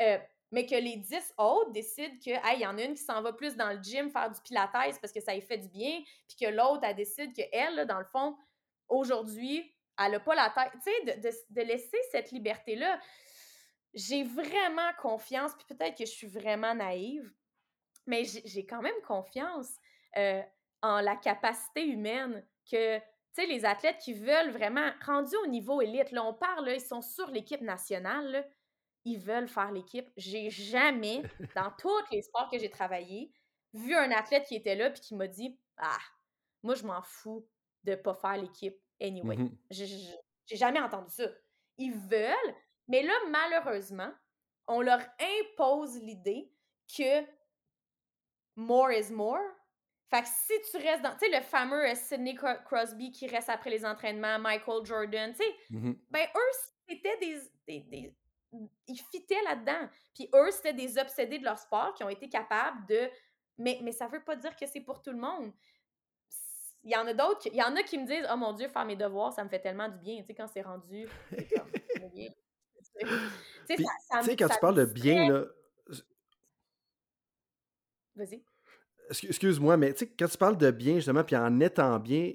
euh, 0.04 0.20
mais 0.52 0.68
que 0.68 0.76
les 0.76 0.98
10 0.98 1.34
autres 1.40 1.72
décident 1.72 2.16
que, 2.24 2.56
il 2.56 2.62
y 2.62 2.68
en 2.68 2.78
a 2.78 2.84
une 2.84 2.94
qui 2.94 3.04
s'en 3.04 3.24
va 3.24 3.34
plus 3.34 3.56
dans 3.56 3.72
le 3.72 3.82
gym 3.82 4.12
faire 4.12 4.30
du 4.30 4.40
pilates 4.42 4.72
parce 4.72 5.12
que 5.12 5.20
ça 5.20 5.34
lui 5.34 5.42
fait 5.42 5.58
du 5.58 5.70
bien, 5.70 6.00
puis 6.28 6.38
que 6.46 6.52
l'autre, 6.52 6.82
elle 6.84 6.96
décide 6.96 7.34
qu'elle, 7.34 7.88
dans 7.88 8.00
le 8.00 8.06
fond, 8.06 8.38
aujourd'hui, 8.88 9.74
elle 9.98 10.12
n'a 10.12 10.20
pas 10.20 10.36
la 10.36 10.52
tête. 10.52 10.74
Tu 10.74 10.92
sais, 10.92 11.18
de, 11.18 11.30
de, 11.50 11.62
laisser 11.62 11.98
cette 12.12 12.32
liberté-là, 12.32 13.00
j'ai 13.96 14.24
vraiment 14.24 14.92
confiance, 15.00 15.54
puis 15.56 15.76
peut-être 15.76 15.98
que 15.98 16.06
je 16.06 16.12
suis 16.12 16.28
vraiment 16.28 16.76
naïve, 16.76 17.32
mais 18.06 18.24
j'ai 18.24 18.66
quand 18.66 18.82
même 18.82 19.02
confiance 19.08 19.80
euh, 20.18 20.42
en 20.82 21.02
la 21.02 21.16
capacité 21.16 21.86
humaine 21.86 22.46
que, 22.70 22.98
tu 22.98 23.04
sais, 23.32 23.46
les 23.48 23.66
athlètes 23.66 23.98
qui 23.98 24.14
veulent 24.14 24.52
vraiment, 24.52 24.92
rendus 25.06 25.36
au 25.44 25.48
niveau 25.48 25.82
élite, 25.82 26.12
là, 26.12 26.24
on 26.24 26.34
parle, 26.34 26.70
ils 26.70 26.82
sont 26.82 27.02
sur 27.02 27.28
l'équipe 27.32 27.62
nationale, 27.62 28.32
là, 28.32 28.44
ils 29.06 29.20
veulent 29.20 29.48
faire 29.48 29.72
l'équipe. 29.72 30.10
J'ai 30.18 30.50
jamais, 30.50 31.24
dans 31.56 31.72
tous 31.80 32.12
les 32.12 32.22
sports 32.22 32.50
que 32.52 32.58
j'ai 32.58 32.70
travaillé, 32.70 33.32
vu 33.74 33.96
un 33.96 34.12
athlète 34.12 34.46
qui 34.46 34.56
était 34.56 34.76
là 34.76 34.90
puis 34.90 35.02
qui 35.02 35.16
m'a 35.16 35.28
dit 35.28 35.58
Ah, 35.78 35.98
moi, 36.64 36.76
je 36.76 36.84
m'en 36.86 37.02
fous 37.02 37.48
de 37.84 37.96
pas 37.96 38.16
faire 38.16 38.38
l'équipe 38.38 38.78
anyway. 39.00 39.38
Mmh 39.38 39.58
j'ai 40.48 40.58
jamais 40.58 40.80
entendu 40.80 41.10
ça. 41.10 41.28
Ils 41.80 41.96
veulent, 41.96 42.56
mais 42.88 43.04
là, 43.04 43.14
malheureusement, 43.30 44.12
on 44.68 44.82
leur 44.82 45.02
impose 45.20 45.98
l'idée 46.00 46.52
que 46.96 47.26
more 48.56 48.92
is 48.92 49.12
more. 49.12 49.40
Fait 50.10 50.22
que 50.22 50.28
si 50.28 50.54
tu 50.72 50.78
restes 50.78 51.02
dans, 51.02 51.16
tu 51.18 51.26
sais, 51.26 51.36
le 51.36 51.44
fameux 51.44 51.94
Sidney 51.96 52.36
Crosby 52.36 53.12
qui 53.12 53.28
reste 53.28 53.50
après 53.50 53.70
les 53.72 53.86
entraînements, 53.86 54.40
Michael 54.40 54.86
Jordan, 54.86 55.32
tu 55.32 55.44
sais, 55.44 55.56
mmh 55.72 55.94
ben 56.10 56.28
eux, 56.36 56.52
c'était 56.88 57.18
des 57.18 58.16
ils 58.88 59.00
fitaient 59.12 59.42
là-dedans. 59.44 59.90
Puis 60.14 60.30
eux, 60.34 60.52
c'était 60.52 60.74
des 60.74 60.98
obsédés 60.98 61.40
de 61.40 61.44
leur 61.44 61.60
sport 61.60 61.94
qui 61.94 62.04
ont 62.04 62.10
été 62.10 62.30
capables 62.30 62.86
de. 62.88 63.10
Mais, 63.58 63.80
mais 63.84 63.92
ça 63.92 64.08
veut 64.08 64.24
pas 64.24 64.36
dire 64.36 64.56
que 64.56 64.66
c'est 64.66 64.82
pour 64.82 65.02
tout 65.02 65.12
le 65.12 65.18
monde. 65.18 65.52
Il 66.84 66.92
y 66.92 66.96
en 66.96 67.08
a 67.08 67.14
d'autres, 67.14 67.48
il 67.48 67.56
y 67.56 67.64
en 67.64 67.76
a 67.76 67.84
qui 67.84 67.98
me 67.98 68.06
disent 68.06 68.28
Oh 68.32 68.38
mon 68.38 68.54
Dieu, 68.54 68.68
faire 68.68 68.86
mes 68.86 68.96
devoirs, 68.96 69.34
ça 69.34 69.44
me 69.44 69.50
fait 69.50 69.60
tellement 69.60 69.90
du 69.90 69.98
bien. 69.98 70.18
Tu 70.22 70.28
sais, 70.28 70.36
quand 70.36 70.48
c'est 70.48 70.62
rendu. 70.62 71.08
Tu 73.68 73.76
sais, 74.24 74.36
quand 74.36 74.50
tu 74.50 74.60
parles 74.60 74.76
de 74.76 74.86
bien, 74.86 75.30
là. 75.32 75.46
Vas-y. 78.16 78.44
Excuse-moi, 79.10 79.78
mais 79.78 79.94
tu 79.94 80.00
sais, 80.00 80.12
quand 80.18 80.28
tu 80.28 80.38
parles 80.38 80.58
de 80.58 80.72
bien, 80.72 80.96
justement, 80.96 81.24
puis 81.24 81.36
en 81.36 81.60
étant 81.60 82.00
bien, 82.00 82.34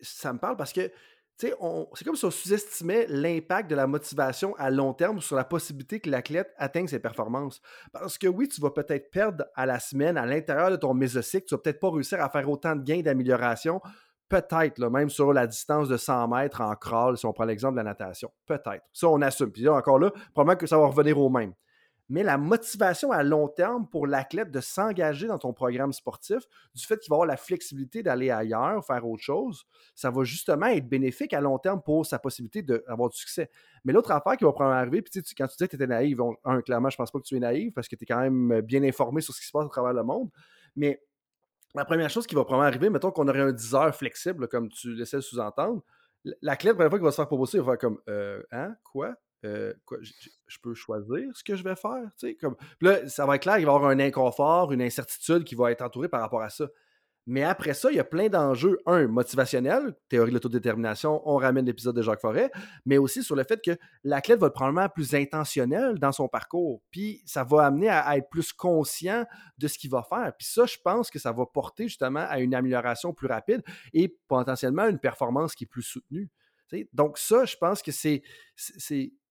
ça 0.00 0.32
me 0.32 0.38
parle 0.38 0.56
parce 0.56 0.72
que 0.72 0.90
c'est 1.38 1.56
comme 1.58 2.14
si 2.14 2.24
on 2.24 2.30
sous-estimait 2.30 3.06
l'impact 3.08 3.68
de 3.68 3.74
la 3.74 3.88
motivation 3.88 4.54
à 4.56 4.70
long 4.70 4.94
terme 4.94 5.20
sur 5.20 5.34
la 5.34 5.44
possibilité 5.44 5.98
que 5.98 6.08
l'athlète 6.08 6.52
atteigne 6.56 6.86
ses 6.86 7.00
performances. 7.00 7.60
Parce 7.90 8.16
que 8.16 8.28
oui, 8.28 8.46
tu 8.46 8.60
vas 8.60 8.70
peut-être 8.70 9.10
perdre 9.10 9.46
à 9.56 9.66
la 9.66 9.80
semaine 9.80 10.16
à 10.16 10.24
l'intérieur 10.26 10.70
de 10.70 10.76
ton 10.76 10.94
mésocycle, 10.94 11.46
tu 11.46 11.54
vas 11.54 11.60
peut-être 11.60 11.80
pas 11.80 11.90
réussir 11.90 12.22
à 12.22 12.28
faire 12.28 12.48
autant 12.48 12.76
de 12.76 12.84
gains 12.84 13.00
d'amélioration, 13.00 13.80
peut-être, 14.40 14.80
même 14.88 15.10
sur 15.10 15.32
la 15.32 15.46
distance 15.46 15.88
de 15.88 15.96
100 15.98 16.28
mètres 16.28 16.62
en 16.62 16.74
crawl, 16.74 17.18
si 17.18 17.26
on 17.26 17.32
prend 17.32 17.44
l'exemple 17.44 17.74
de 17.74 17.78
la 17.78 17.84
natation. 17.84 18.30
Peut-être. 18.46 18.82
Ça, 18.92 19.08
on 19.08 19.20
assume. 19.20 19.52
Puis 19.52 19.62
là, 19.62 19.74
encore 19.74 19.98
là, 19.98 20.10
probablement 20.32 20.58
que 20.58 20.66
ça 20.66 20.78
va 20.78 20.86
revenir 20.86 21.18
au 21.18 21.28
même 21.28 21.52
mais 22.12 22.22
la 22.22 22.36
motivation 22.36 23.10
à 23.10 23.22
long 23.22 23.48
terme 23.48 23.88
pour 23.88 24.06
l'athlète 24.06 24.50
de 24.50 24.60
s'engager 24.60 25.28
dans 25.28 25.38
ton 25.38 25.54
programme 25.54 25.94
sportif, 25.94 26.40
du 26.74 26.84
fait 26.84 26.98
qu'il 26.98 27.08
va 27.08 27.14
avoir 27.14 27.26
la 27.26 27.38
flexibilité 27.38 28.02
d'aller 28.02 28.30
ailleurs, 28.30 28.84
faire 28.84 29.06
autre 29.08 29.22
chose, 29.22 29.64
ça 29.94 30.10
va 30.10 30.22
justement 30.22 30.66
être 30.66 30.86
bénéfique 30.86 31.32
à 31.32 31.40
long 31.40 31.58
terme 31.58 31.80
pour 31.80 32.04
sa 32.04 32.18
possibilité 32.18 32.60
d'avoir 32.62 33.08
du 33.08 33.16
succès. 33.16 33.48
Mais 33.84 33.94
l'autre 33.94 34.10
affaire 34.10 34.36
qui 34.36 34.44
va 34.44 34.52
probablement 34.52 34.80
arriver, 34.80 35.00
puis 35.00 35.22
quand 35.34 35.46
tu 35.46 35.56
dis 35.56 35.64
que 35.64 35.70
tu 35.70 35.76
étais 35.76 35.86
naïve, 35.86 36.20
un, 36.44 36.60
clairement, 36.60 36.90
je 36.90 36.98
pense 36.98 37.10
pas 37.10 37.18
que 37.18 37.24
tu 37.24 37.36
es 37.36 37.40
naïve 37.40 37.72
parce 37.72 37.88
que 37.88 37.96
tu 37.96 38.04
es 38.04 38.06
quand 38.06 38.20
même 38.20 38.60
bien 38.60 38.82
informé 38.82 39.22
sur 39.22 39.32
ce 39.32 39.40
qui 39.40 39.46
se 39.46 39.52
passe 39.52 39.64
à 39.64 39.70
travers 39.70 39.94
le 39.94 40.02
monde, 40.02 40.28
Mais 40.76 41.00
la 41.74 41.84
première 41.84 42.10
chose 42.10 42.26
qui 42.26 42.34
va 42.34 42.44
probablement 42.44 42.68
arriver, 42.68 42.90
mettons 42.90 43.10
qu'on 43.10 43.28
aurait 43.28 43.40
un 43.40 43.52
10 43.52 43.74
heures 43.74 43.94
flexible, 43.94 44.48
comme 44.48 44.68
tu 44.68 44.94
laissais 44.94 45.20
sous-entendre, 45.20 45.82
l'athlète, 46.42 46.72
la 46.72 46.74
première 46.74 46.90
fois 46.90 46.98
qu'il 46.98 47.04
va 47.04 47.10
se 47.10 47.16
faire 47.16 47.26
proposer, 47.26 47.58
il 47.58 47.64
va 47.64 47.72
faire 47.72 47.78
comme 47.78 47.98
euh, 48.08 48.42
Hein, 48.50 48.76
quoi? 48.84 49.14
Euh, 49.44 49.72
je 50.46 50.58
peux 50.62 50.74
choisir 50.74 51.28
ce 51.34 51.42
que 51.42 51.56
je 51.56 51.64
vais 51.64 51.74
faire. 51.74 52.08
Comme... 52.40 52.54
là, 52.80 53.08
ça 53.08 53.26
va 53.26 53.36
être 53.36 53.42
clair, 53.42 53.58
il 53.58 53.66
va 53.66 53.72
y 53.72 53.74
avoir 53.74 53.90
un 53.90 53.98
inconfort, 53.98 54.72
une 54.72 54.82
incertitude 54.82 55.42
qui 55.44 55.56
va 55.56 55.72
être 55.72 55.82
entourée 55.82 56.08
par 56.08 56.20
rapport 56.20 56.42
à 56.42 56.50
ça. 56.50 56.68
Mais 57.26 57.44
après 57.44 57.74
ça, 57.74 57.90
il 57.90 57.96
y 57.96 58.00
a 58.00 58.04
plein 58.04 58.28
d'enjeux. 58.28 58.78
Un, 58.86 59.06
motivationnel, 59.06 59.94
théorie 60.08 60.30
de 60.30 60.34
l'autodétermination, 60.34 61.22
on 61.24 61.36
ramène 61.36 61.64
l'épisode 61.66 61.94
de 61.94 62.02
Jacques 62.02 62.20
Forêt, 62.20 62.50
mais 62.84 62.98
aussi 62.98 63.22
sur 63.22 63.36
le 63.36 63.44
fait 63.44 63.62
que 63.64 63.78
l'athlète 64.02 64.40
va 64.40 64.48
être 64.48 64.54
probablement 64.54 64.88
plus 64.88 65.14
intentionnel 65.14 65.98
dans 65.98 66.10
son 66.12 66.28
parcours. 66.28 66.82
Puis 66.90 67.22
ça 67.24 67.44
va 67.44 67.66
amener 67.66 67.88
à, 67.88 68.16
être 68.16 68.28
plus 68.28 68.52
conscient 68.52 69.24
de 69.58 69.68
ce 69.68 69.78
qu'il 69.78 69.90
va 69.90 70.02
faire. 70.02 70.32
Puis 70.36 70.48
ça, 70.48 70.66
je 70.66 70.76
pense 70.84 71.10
que 71.10 71.18
ça 71.18 71.32
va 71.32 71.46
porter 71.46 71.84
justement 71.84 72.26
à 72.28 72.40
une 72.40 72.54
amélioration 72.54 73.12
plus 73.12 73.28
rapide 73.28 73.62
et 73.92 74.16
potentiellement 74.26 74.82
à 74.82 74.88
une 74.88 74.98
performance 74.98 75.54
qui 75.54 75.64
est 75.64 75.68
plus 75.68 75.82
soutenue. 75.82 76.28
Donc 76.92 77.18
ça, 77.18 77.44
je 77.44 77.56
pense 77.56 77.82
que 77.82 77.92
c'est, 77.92 78.22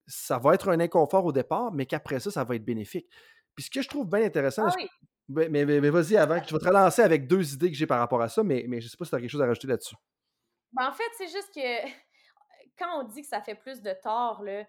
ça 0.08 0.38
va 0.38 0.54
être 0.54 0.70
un 0.70 0.80
inconfort 0.80 1.26
au 1.26 1.32
départ, 1.32 1.72
mais 1.74 1.86
qu'après 1.86 2.20
ça, 2.20 2.32
ça 2.32 2.44
va 2.44 2.56
être 2.56 2.66
bénéfique. 2.66 3.08
Puis 3.56 3.66
ce 3.66 3.70
que 3.70 3.82
je 3.82 3.89
trouve 3.89 4.08
bien 4.08 4.24
intéressant, 4.24 4.68
ah 4.68 4.76
mais, 5.28 5.49
mais, 5.49 5.89
vas-y 5.89 6.17
avant, 6.17 6.41
je 6.43 6.53
vais 6.53 6.59
te 6.59 6.67
relancer 6.67 7.01
avec 7.01 7.28
deux 7.28 7.53
idées 7.53 7.72
que 7.72 7.78
j'ai 7.78 7.88
par 7.88 7.99
rapport 7.99 8.22
à 8.22 8.28
ça, 8.28 8.43
mais, 8.43 8.65
mais 8.67 8.82
je 8.82 8.88
ne 8.88 8.89
sais 8.89 8.97
pas 8.97 9.05
si 9.05 9.11
tu 9.11 9.15
as 9.15 9.19
quelque 9.19 9.30
chose 9.30 9.41
à 9.41 9.47
rajouter 9.47 9.67
là-dessus. 9.67 9.95
Ben, 10.74 10.88
en 10.88 10.91
fait, 10.91 11.09
c'est 11.17 11.28
juste 11.28 11.53
que 11.53 11.88
quand 12.78 13.01
on 13.01 13.07
dit 13.07 13.22
que 13.22 13.28
ça 13.28 13.41
fait 13.41 13.55
plus 13.55 13.82
de 13.82 13.93
tort, 14.03 14.43
là, 14.43 14.65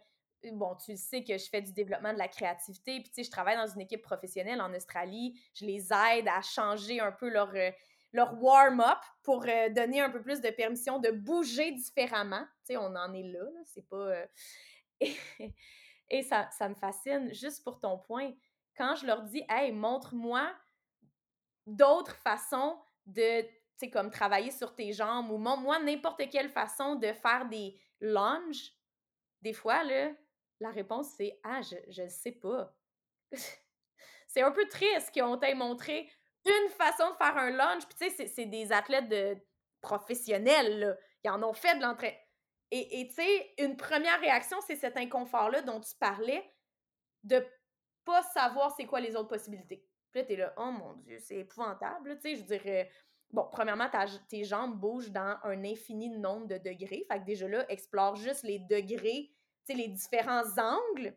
bon, 0.53 0.75
tu 0.75 0.97
sais 0.97 1.23
que 1.23 1.39
je 1.39 1.49
fais 1.49 1.63
du 1.63 1.73
développement 1.73 2.13
de 2.13 2.19
la 2.19 2.29
créativité, 2.29 3.01
puis 3.01 3.11
tu 3.11 3.15
sais, 3.17 3.25
je 3.25 3.31
travaille 3.31 3.57
dans 3.57 3.67
une 3.67 3.81
équipe 3.81 4.03
professionnelle 4.03 4.61
en 4.61 4.75
Australie, 4.75 5.41
je 5.55 5.65
les 5.65 5.93
aide 5.93 6.29
à 6.29 6.43
changer 6.43 7.01
un 7.01 7.13
peu 7.13 7.29
leur, 7.29 7.55
euh, 7.55 7.71
leur 8.13 8.43
warm-up 8.43 8.99
pour 9.23 9.45
euh, 9.47 9.69
donner 9.71 10.01
un 10.01 10.11
peu 10.11 10.21
plus 10.21 10.41
de 10.41 10.51
permission 10.51 10.99
de 10.99 11.11
bouger 11.11 11.73
différemment. 11.73 12.45
Tu 12.67 12.75
sais, 12.75 12.77
on 12.77 12.95
en 12.97 13.13
est 13.13 13.23
là, 13.23 13.45
c'est 13.65 13.89
pas... 13.89 13.97
Euh, 13.97 14.27
et, 16.11 16.23
ça, 16.23 16.49
ça 16.51 16.69
me 16.69 16.75
fascine, 16.75 17.33
juste 17.33 17.63
pour 17.63 17.79
ton 17.79 17.99
point, 17.99 18.33
quand 18.77 18.95
je 18.97 19.07
leur 19.07 19.23
dis, 19.23 19.45
hey, 19.49 19.73
montre-moi 19.73 20.51
d'autres 21.67 22.17
façons 22.17 22.81
de, 23.07 23.45
comme 23.93 24.11
travailler 24.11 24.51
sur 24.51 24.75
tes 24.75 24.93
jambes 24.93 25.31
ou 25.31 25.39
montre-moi 25.39 25.79
n'importe 25.81 26.29
quelle 26.31 26.49
façon 26.49 26.97
de 26.97 27.13
faire 27.13 27.47
des 27.49 27.79
lunges, 28.01 28.73
des 29.41 29.53
fois, 29.53 29.83
là, 29.85 30.11
la 30.61 30.71
réponse, 30.71 31.09
c'est, 31.17 31.41
ah, 31.43 31.61
je 31.63 32.03
ne 32.03 32.09
sais 32.09 32.33
pas. 32.33 32.75
c'est 34.29 34.43
un 34.43 34.53
peu 34.53 34.67
triste 34.69 35.13
qu'on 35.13 35.37
t'ait 35.37 35.55
montré 35.55 36.09
une 36.45 36.71
façon 36.71 37.11
de 37.11 37.17
faire 37.17 37.37
un 37.37 37.51
lunge. 37.51 37.87
Puis, 37.87 38.09
tu 38.09 38.17
sais, 38.17 38.27
c'est 38.27 38.47
des 38.47 38.73
athlètes 38.73 39.09
de 39.09 39.37
professionnels. 39.81 40.99
Ils 41.25 41.31
en 41.31 41.43
ont 41.43 41.53
fait 41.53 41.77
de 41.77 41.83
l'entraînement. 41.83 42.19
Et 42.75 43.07
tu 43.09 43.15
sais, 43.17 43.55
une 43.59 43.77
première 43.77 44.19
réaction, 44.21 44.59
c'est 44.67 44.77
cet 44.77 44.97
inconfort-là 44.97 45.61
dont 45.61 45.79
tu 45.79 45.95
parlais, 46.01 46.43
de 47.23 47.47
pas 48.05 48.23
savoir 48.23 48.75
c'est 48.77 48.87
quoi 48.87 49.01
les 49.01 49.17
autres 49.17 49.29
possibilités. 49.29 49.85
Puis 50.11 50.21
là, 50.21 50.27
t'es 50.27 50.37
là, 50.37 50.55
oh 50.57 50.71
mon 50.71 50.95
Dieu, 50.95 51.19
c'est 51.19 51.37
épouvantable. 51.37 52.19
Tu 52.21 52.31
sais, 52.31 52.37
je 52.37 52.43
dirais, 52.43 52.91
bon, 53.31 53.49
premièrement, 53.51 53.89
tes 54.29 54.45
jambes 54.45 54.79
bougent 54.79 55.11
dans 55.11 55.39
un 55.45 55.65
infini 55.65 56.11
nombre 56.11 56.47
de 56.47 56.59
degrés. 56.59 57.07
Fait 57.11 57.21
que 57.21 57.25
déjà 57.25 57.49
là, 57.49 57.65
explore 57.71 58.17
juste 58.17 58.43
les 58.43 58.59
degrés, 58.59 59.33
tu 59.67 59.73
sais, 59.73 59.75
les 59.75 59.89
différents 59.89 60.59
angles. 60.59 61.17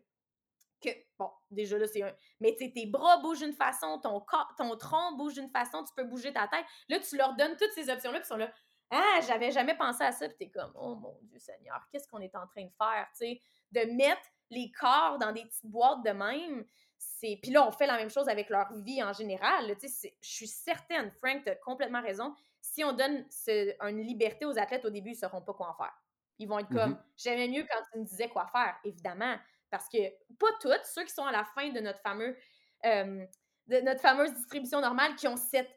Que, 0.80 0.90
bon, 1.18 1.30
déjà 1.50 1.78
là, 1.78 1.86
c'est 1.86 2.02
un. 2.02 2.14
Mais 2.40 2.52
tu 2.52 2.64
sais, 2.64 2.72
tes 2.72 2.86
bras 2.86 3.18
bougent 3.18 3.40
d'une 3.40 3.54
façon, 3.54 3.98
ton, 3.98 4.24
ton 4.58 4.76
tronc 4.76 5.16
bouge 5.16 5.34
d'une 5.34 5.50
façon, 5.50 5.84
tu 5.84 5.92
peux 5.94 6.04
bouger 6.04 6.32
ta 6.32 6.48
tête. 6.48 6.64
Là, 6.88 6.98
tu 7.00 7.16
leur 7.16 7.34
donnes 7.36 7.56
toutes 7.56 7.72
ces 7.72 7.88
options-là, 7.90 8.20
puis 8.20 8.28
sont 8.28 8.36
là, 8.36 8.52
ah, 8.90 9.20
j'avais 9.26 9.50
jamais 9.50 9.76
pensé 9.76 10.04
à 10.04 10.12
ça, 10.12 10.28
puis 10.28 10.36
t'es 10.38 10.50
comme, 10.50 10.72
oh 10.76 10.94
mon 10.94 11.18
Dieu 11.22 11.38
Seigneur, 11.38 11.80
qu'est-ce 11.90 12.06
qu'on 12.08 12.20
est 12.20 12.34
en 12.36 12.46
train 12.46 12.64
de 12.64 12.72
faire, 12.78 13.08
tu 13.12 13.26
sais, 13.26 13.40
de 13.72 13.80
mettre 13.92 14.22
les 14.50 14.70
corps 14.72 15.18
dans 15.18 15.32
des 15.32 15.44
petites 15.44 15.66
boîtes 15.66 16.04
de 16.04 16.10
même. 16.10 16.64
C'est... 16.98 17.38
Puis 17.42 17.50
là, 17.50 17.66
on 17.66 17.70
fait 17.70 17.86
la 17.86 17.96
même 17.96 18.10
chose 18.10 18.28
avec 18.28 18.48
leur 18.48 18.72
vie 18.74 19.02
en 19.02 19.12
général. 19.12 19.74
Je 19.82 19.98
suis 20.20 20.46
certaine, 20.46 21.10
Frank, 21.22 21.44
tu 21.44 21.50
as 21.50 21.56
complètement 21.56 22.02
raison. 22.02 22.34
Si 22.60 22.84
on 22.84 22.92
donne 22.92 23.26
une 23.48 24.02
liberté 24.02 24.44
aux 24.44 24.58
athlètes 24.58 24.84
au 24.84 24.90
début, 24.90 25.10
ils 25.10 25.14
ne 25.14 25.18
sauront 25.18 25.42
pas 25.42 25.54
quoi 25.54 25.70
en 25.70 25.74
faire. 25.74 25.94
Ils 26.38 26.48
vont 26.48 26.58
être 26.58 26.68
comme, 26.68 26.92
mm-hmm. 26.92 27.02
j'aimais 27.16 27.48
mieux 27.48 27.66
quand 27.68 27.80
tu 27.92 27.98
me 27.98 28.04
disais 28.04 28.28
quoi 28.28 28.46
faire, 28.48 28.76
évidemment. 28.84 29.36
Parce 29.70 29.88
que 29.88 29.98
pas 30.38 30.52
toutes, 30.60 30.84
ceux 30.84 31.04
qui 31.04 31.12
sont 31.12 31.24
à 31.24 31.32
la 31.32 31.44
fin 31.44 31.70
de 31.70 31.80
notre 31.80 32.00
fameux, 32.00 32.36
euh, 32.84 33.24
de 33.66 33.80
notre 33.80 34.00
fameuse 34.00 34.32
distribution 34.34 34.80
normale, 34.80 35.16
qui 35.16 35.26
ont 35.28 35.36
cette 35.36 35.70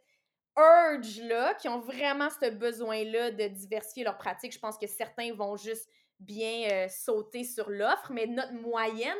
urge-là, 0.58 1.54
qui 1.56 1.70
ont 1.70 1.80
vraiment 1.80 2.30
ce 2.30 2.50
besoin-là 2.50 3.32
de 3.32 3.48
diversifier 3.48 4.04
leur 4.04 4.18
pratique. 4.18 4.52
Je 4.52 4.60
pense 4.60 4.78
que 4.78 4.88
certains 4.88 5.34
vont 5.34 5.56
juste 5.56 5.90
bien 6.20 6.88
sauter 6.90 7.44
sur 7.44 7.70
l'offre, 7.70 8.12
mais 8.12 8.28
notre 8.28 8.54
moyenne 8.54 9.16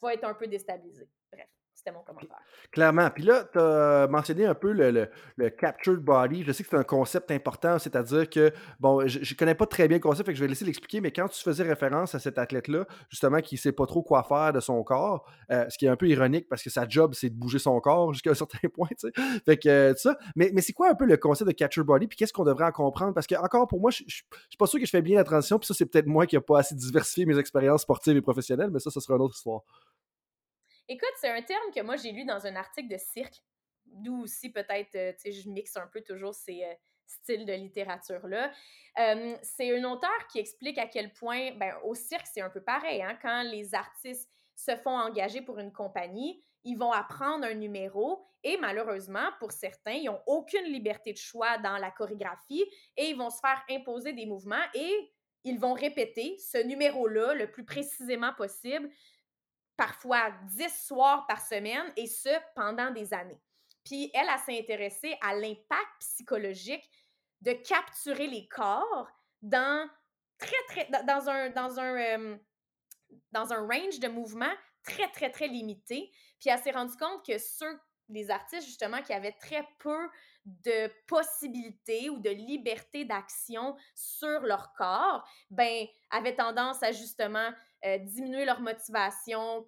va 0.00 0.14
être 0.14 0.24
un 0.24 0.34
peu 0.34 0.46
déstabilisée. 0.46 1.08
Bref. 1.32 1.48
C'était 1.88 1.96
mon 1.96 2.04
commentaire. 2.04 2.38
Clairement. 2.70 3.08
Puis 3.10 3.24
là, 3.24 3.44
tu 3.50 3.58
as 3.58 4.06
mentionné 4.08 4.44
un 4.44 4.54
peu 4.54 4.72
le, 4.72 5.08
le, 5.36 5.50
captured 5.50 6.00
body. 6.00 6.44
Je 6.44 6.52
sais 6.52 6.62
que 6.62 6.68
c'est 6.68 6.76
un 6.76 6.84
concept 6.84 7.30
important, 7.30 7.78
c'est-à-dire 7.78 8.28
que, 8.28 8.52
bon, 8.78 9.06
je 9.06 9.20
ne 9.20 9.38
connais 9.38 9.54
pas 9.54 9.64
très 9.64 9.88
bien 9.88 9.96
le 9.96 10.02
concept, 10.02 10.26
fait 10.26 10.32
que 10.32 10.38
je 10.38 10.44
vais 10.44 10.48
laisser 10.48 10.66
l'expliquer, 10.66 11.00
mais 11.00 11.10
quand 11.10 11.28
tu 11.28 11.42
faisais 11.42 11.62
référence 11.62 12.14
à 12.14 12.18
cet 12.18 12.36
athlète-là, 12.36 12.86
justement, 13.08 13.40
qui 13.40 13.54
ne 13.54 13.60
sait 13.60 13.72
pas 13.72 13.86
trop 13.86 14.02
quoi 14.02 14.22
faire 14.22 14.52
de 14.52 14.60
son 14.60 14.82
corps, 14.82 15.24
euh, 15.50 15.64
ce 15.70 15.78
qui 15.78 15.86
est 15.86 15.88
un 15.88 15.96
peu 15.96 16.08
ironique 16.08 16.46
parce 16.48 16.62
que 16.62 16.68
sa 16.68 16.86
job, 16.86 17.14
c'est 17.14 17.30
de 17.30 17.34
bouger 17.34 17.58
son 17.58 17.80
corps 17.80 18.12
jusqu'à 18.12 18.30
un 18.30 18.34
certain 18.34 18.68
point, 18.68 18.88
tu 18.88 19.08
sais. 19.08 19.40
Fait 19.46 19.56
que, 19.56 19.68
euh, 19.68 19.94
ça. 19.96 20.18
Mais, 20.36 20.50
mais 20.52 20.60
c'est 20.60 20.74
quoi 20.74 20.90
un 20.90 20.94
peu 20.94 21.06
le 21.06 21.16
concept 21.16 21.48
de 21.48 21.54
captured 21.54 21.86
body, 21.86 22.06
puis 22.06 22.18
qu'est-ce 22.18 22.34
qu'on 22.34 22.44
devrait 22.44 22.66
en 22.66 22.72
comprendre? 22.72 23.14
Parce 23.14 23.26
que, 23.26 23.34
encore, 23.36 23.66
pour 23.66 23.80
moi, 23.80 23.90
je 23.90 24.04
ne 24.04 24.10
suis 24.10 24.24
pas 24.58 24.66
sûr 24.66 24.78
que 24.78 24.84
je 24.84 24.90
fais 24.90 25.02
bien 25.02 25.16
la 25.16 25.24
transition, 25.24 25.58
puis 25.58 25.66
ça, 25.66 25.74
c'est 25.74 25.86
peut-être 25.86 26.06
moi 26.06 26.26
qui 26.26 26.36
n'ai 26.36 26.42
pas 26.42 26.58
assez 26.58 26.74
diversifié 26.74 27.24
mes 27.24 27.38
expériences 27.38 27.82
sportives 27.82 28.16
et 28.16 28.22
professionnelles, 28.22 28.70
mais 28.70 28.80
ça, 28.80 28.90
ce 28.90 29.00
sera 29.00 29.16
une 29.16 29.22
autre 29.22 29.36
histoire. 29.36 29.62
Écoute, 30.88 31.12
c'est 31.16 31.28
un 31.28 31.42
terme 31.42 31.70
que 31.74 31.82
moi 31.82 31.96
j'ai 31.96 32.12
lu 32.12 32.24
dans 32.24 32.46
un 32.46 32.56
article 32.56 32.88
de 32.88 32.96
cirque, 32.96 33.42
d'où 33.84 34.22
aussi 34.22 34.50
peut-être, 34.50 34.94
euh, 34.94 35.12
tu 35.12 35.20
sais, 35.20 35.32
je 35.32 35.48
mixe 35.50 35.76
un 35.76 35.86
peu 35.86 36.00
toujours 36.00 36.34
ces 36.34 36.64
euh, 36.64 36.74
styles 37.06 37.44
de 37.44 37.52
littérature-là. 37.52 38.52
c'est 39.42 39.76
un 39.76 39.84
auteur 39.84 40.26
qui 40.30 40.38
explique 40.38 40.78
à 40.78 40.86
quel 40.86 41.12
point, 41.12 41.52
ben, 41.52 41.74
au 41.84 41.94
cirque, 41.94 42.26
c'est 42.26 42.40
un 42.40 42.50
peu 42.50 42.62
pareil, 42.62 43.02
hein, 43.02 43.18
quand 43.20 43.42
les 43.42 43.74
artistes 43.74 44.30
se 44.54 44.76
font 44.76 44.98
engager 44.98 45.40
pour 45.40 45.58
une 45.58 45.72
compagnie, 45.72 46.42
ils 46.64 46.76
vont 46.76 46.92
apprendre 46.92 47.44
un 47.44 47.54
numéro 47.54 48.26
et 48.44 48.56
malheureusement, 48.56 49.30
pour 49.38 49.52
certains, 49.52 49.92
ils 49.92 50.06
n'ont 50.06 50.20
aucune 50.26 50.64
liberté 50.64 51.12
de 51.12 51.18
choix 51.18 51.58
dans 51.58 51.76
la 51.76 51.90
chorégraphie 51.90 52.64
et 52.96 53.10
ils 53.10 53.16
vont 53.16 53.30
se 53.30 53.40
faire 53.40 53.62
imposer 53.70 54.12
des 54.12 54.26
mouvements 54.26 54.56
et 54.74 55.12
ils 55.44 55.58
vont 55.58 55.74
répéter 55.74 56.36
ce 56.38 56.58
numéro-là 56.58 57.34
le 57.34 57.50
plus 57.50 57.64
précisément 57.64 58.32
possible 58.34 58.90
parfois 59.78 60.32
dix 60.42 60.86
soirs 60.86 61.26
par 61.26 61.40
semaine, 61.40 61.90
et 61.96 62.08
ce, 62.08 62.36
pendant 62.54 62.90
des 62.90 63.14
années. 63.14 63.40
Puis 63.84 64.10
elle, 64.12 64.28
a 64.28 64.36
s'est 64.36 64.58
intéressée 64.58 65.16
à 65.22 65.34
l'impact 65.34 66.00
psychologique 66.00 66.84
de 67.40 67.52
capturer 67.52 68.26
les 68.26 68.46
corps 68.48 69.08
dans 69.40 69.88
très, 70.36 70.56
très, 70.66 70.88
dans 71.04 71.30
un, 71.30 71.50
dans 71.50 71.78
un, 71.78 71.96
euh, 71.96 72.36
dans 73.30 73.52
un 73.52 73.66
range 73.66 74.00
de 74.00 74.08
mouvement 74.08 74.52
très, 74.82 75.08
très, 75.12 75.30
très 75.30 75.46
limité. 75.46 76.10
Puis 76.40 76.50
elle 76.50 76.58
s'est 76.58 76.72
rendue 76.72 76.96
compte 76.96 77.24
que 77.24 77.38
ceux, 77.38 77.78
les 78.08 78.30
artistes, 78.30 78.66
justement, 78.66 79.00
qui 79.02 79.12
avaient 79.12 79.36
très 79.40 79.66
peu 79.78 80.08
de 80.44 80.90
possibilités 81.06 82.10
ou 82.10 82.18
de 82.18 82.30
liberté 82.30 83.04
d'action 83.04 83.76
sur 83.94 84.40
leur 84.40 84.72
corps, 84.72 85.28
ben, 85.50 85.86
avaient 86.10 86.34
tendance 86.34 86.82
à 86.82 86.90
justement 86.90 87.52
euh, 87.84 87.98
diminuer 87.98 88.44
leur 88.44 88.60
motivation 88.60 89.66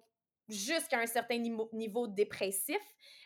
jusqu'à 0.49 0.99
un 0.99 1.05
certain 1.05 1.37
niveau, 1.37 2.07
dépressif, 2.07 2.81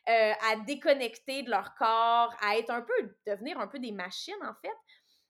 euh, 0.07 0.33
à 0.51 0.57
déconnecter 0.57 1.43
de 1.43 1.49
leur 1.49 1.73
corps, 1.75 2.33
à 2.41 2.57
être 2.57 2.69
un 2.69 2.81
peu, 2.81 3.17
devenir 3.25 3.59
un 3.59 3.67
peu 3.67 3.79
des 3.79 3.91
machines 3.91 4.43
en 4.43 4.53
fait. 4.61 4.75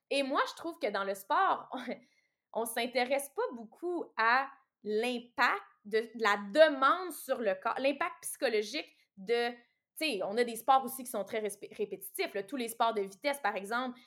Et 0.10 0.24
moi, 0.24 0.42
je 0.50 0.56
trouve 0.56 0.78
que 0.80 0.90
dans 0.90 1.04
le 1.04 1.16
sport, 1.16 1.70
on, 2.54 2.62
ne 2.62 2.66
s'intéresse 2.66 3.30
pas 3.36 3.54
beaucoup 3.54 4.06
à 4.18 4.50
l'impact 4.84 5.64
de, 5.86 6.10
la 6.16 6.38
demande 6.54 7.12
sur 7.14 7.40
le 7.40 7.56
corps, 7.56 7.80
l'impact 7.80 8.16
psychologique 8.22 8.92
de, 9.18 9.52
tu 9.52 9.58
sais, 9.98 10.20
on 10.24 10.38
a 10.38 10.44
des 10.44 10.56
sports 10.58 10.84
aussi 10.84 11.04
qui 11.04 11.10
sont 11.10 11.24
très 11.24 11.40
répétitifs. 11.40 12.36
Tous 12.48 12.58
les 12.58 12.68
sports 12.68 12.94
de 12.94 13.02
vitesse, 13.02 13.40
par 13.40 13.56
exemple, 13.56 13.98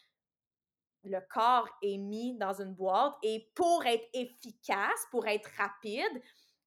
le 1.05 1.21
corps 1.29 1.69
est 1.83 1.99
mis 1.99 2.37
dans 2.39 2.61
une 2.61 2.75
boîte 2.75 3.15
et 3.23 3.51
pour 3.55 3.85
être 3.87 4.07
efficace, 4.13 5.07
pour 5.11 5.27
être 5.27 5.49
rapide, 5.57 6.23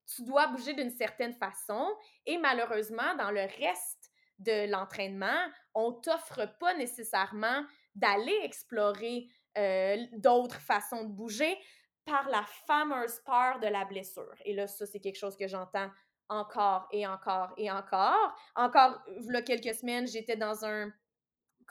tu 0.05 0.23
dois 0.23 0.47
bouger 0.47 0.73
d'une 0.73 0.91
certaine 0.91 1.33
façon 1.33 1.87
et 2.25 2.37
malheureusement, 2.37 3.15
dans 3.17 3.31
le 3.31 3.41
reste 3.41 4.11
de 4.39 4.69
l'entraînement, 4.69 5.47
on 5.75 5.93
t'offre 5.93 6.45
pas 6.59 6.73
nécessairement 6.75 7.63
d'aller 7.95 8.37
explorer 8.43 9.27
euh, 9.57 9.97
d'autres 10.13 10.59
façons 10.59 11.03
de 11.03 11.11
bouger 11.11 11.57
par 12.05 12.27
la 12.29 12.43
fameuse 12.65 13.19
peur 13.25 13.59
de 13.59 13.67
la 13.67 13.85
blessure. 13.85 14.33
Et 14.45 14.53
là, 14.53 14.67
ça, 14.67 14.85
c'est 14.85 14.99
quelque 14.99 15.19
chose 15.19 15.37
que 15.37 15.47
j'entends 15.47 15.89
encore 16.29 16.87
et 16.91 17.05
encore 17.05 17.53
et 17.57 17.69
encore. 17.69 18.35
Encore, 18.55 19.01
il 19.07 19.31
y 19.31 19.35
a 19.35 19.41
quelques 19.41 19.75
semaines, 19.75 20.07
j'étais 20.07 20.37
dans 20.37 20.65
un 20.65 20.91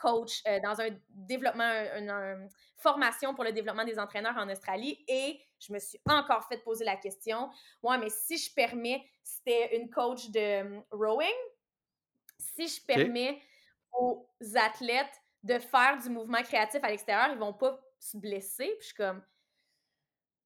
coach, 0.01 0.41
euh, 0.47 0.59
dans 0.61 0.81
un 0.81 0.89
développement, 1.09 1.69
une, 1.97 2.49
formation 2.77 3.35
pour 3.35 3.43
le 3.43 3.51
développement 3.51 3.85
des 3.85 3.99
entraîneurs 3.99 4.35
en 4.37 4.49
Australie 4.49 5.05
et 5.07 5.39
je 5.59 5.71
me 5.71 5.77
suis 5.77 5.99
encore 6.09 6.47
fait 6.47 6.57
poser 6.57 6.83
la 6.83 6.95
question, 6.95 7.51
ouais, 7.83 7.97
mais 7.99 8.09
si 8.09 8.37
je 8.37 8.51
permets, 8.55 9.05
c'était 9.23 9.77
une 9.77 9.89
coach 9.91 10.31
de 10.31 10.61
hum, 10.61 10.83
rowing, 10.89 11.35
si 12.39 12.67
je 12.67 12.83
permets 12.83 13.39
aux 13.93 14.27
athlètes 14.55 15.21
de 15.43 15.59
faire 15.59 15.97
du 16.01 16.09
mouvement 16.09 16.41
créatif 16.41 16.83
à 16.83 16.89
l'extérieur, 16.89 17.29
ils 17.31 17.37
vont 17.37 17.53
pas 17.53 17.79
se 17.99 18.17
blesser. 18.17 18.67
Puis 18.79 18.81
je 18.81 18.85
suis 18.87 18.95
comme, 18.95 19.21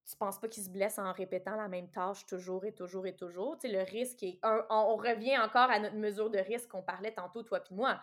tu 0.09 0.17
penses 0.17 0.39
pas 0.39 0.47
qu'ils 0.47 0.63
se 0.63 0.69
blessent 0.69 0.99
en 0.99 1.11
répétant 1.13 1.55
la 1.55 1.67
même 1.67 1.89
tâche 1.89 2.25
toujours 2.25 2.65
et 2.65 2.73
toujours 2.73 3.07
et 3.07 3.15
toujours? 3.15 3.57
Tu 3.57 3.67
sais, 3.67 3.73
le 3.73 3.83
risque 3.83 4.23
est. 4.23 4.39
on, 4.43 4.95
revient 4.95 5.37
encore 5.37 5.69
à 5.69 5.79
notre 5.79 5.95
mesure 5.95 6.29
de 6.29 6.37
risque 6.39 6.69
qu'on 6.69 6.83
parlait 6.83 7.13
tantôt, 7.13 7.43
toi 7.43 7.59
puis 7.59 7.75
moi. 7.75 7.99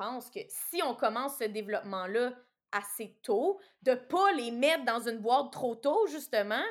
Pense 0.00 0.30
que 0.30 0.40
si 0.48 0.82
on 0.82 0.94
commence 0.94 1.36
ce 1.36 1.44
développement-là 1.44 2.32
assez 2.72 3.18
tôt, 3.22 3.60
de 3.82 3.92
pas 3.94 4.32
les 4.32 4.50
mettre 4.50 4.86
dans 4.86 5.06
une 5.06 5.18
boîte 5.18 5.52
trop 5.52 5.74
tôt, 5.74 6.06
justement, 6.06 6.64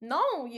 non, 0.00 0.46
il 0.46 0.52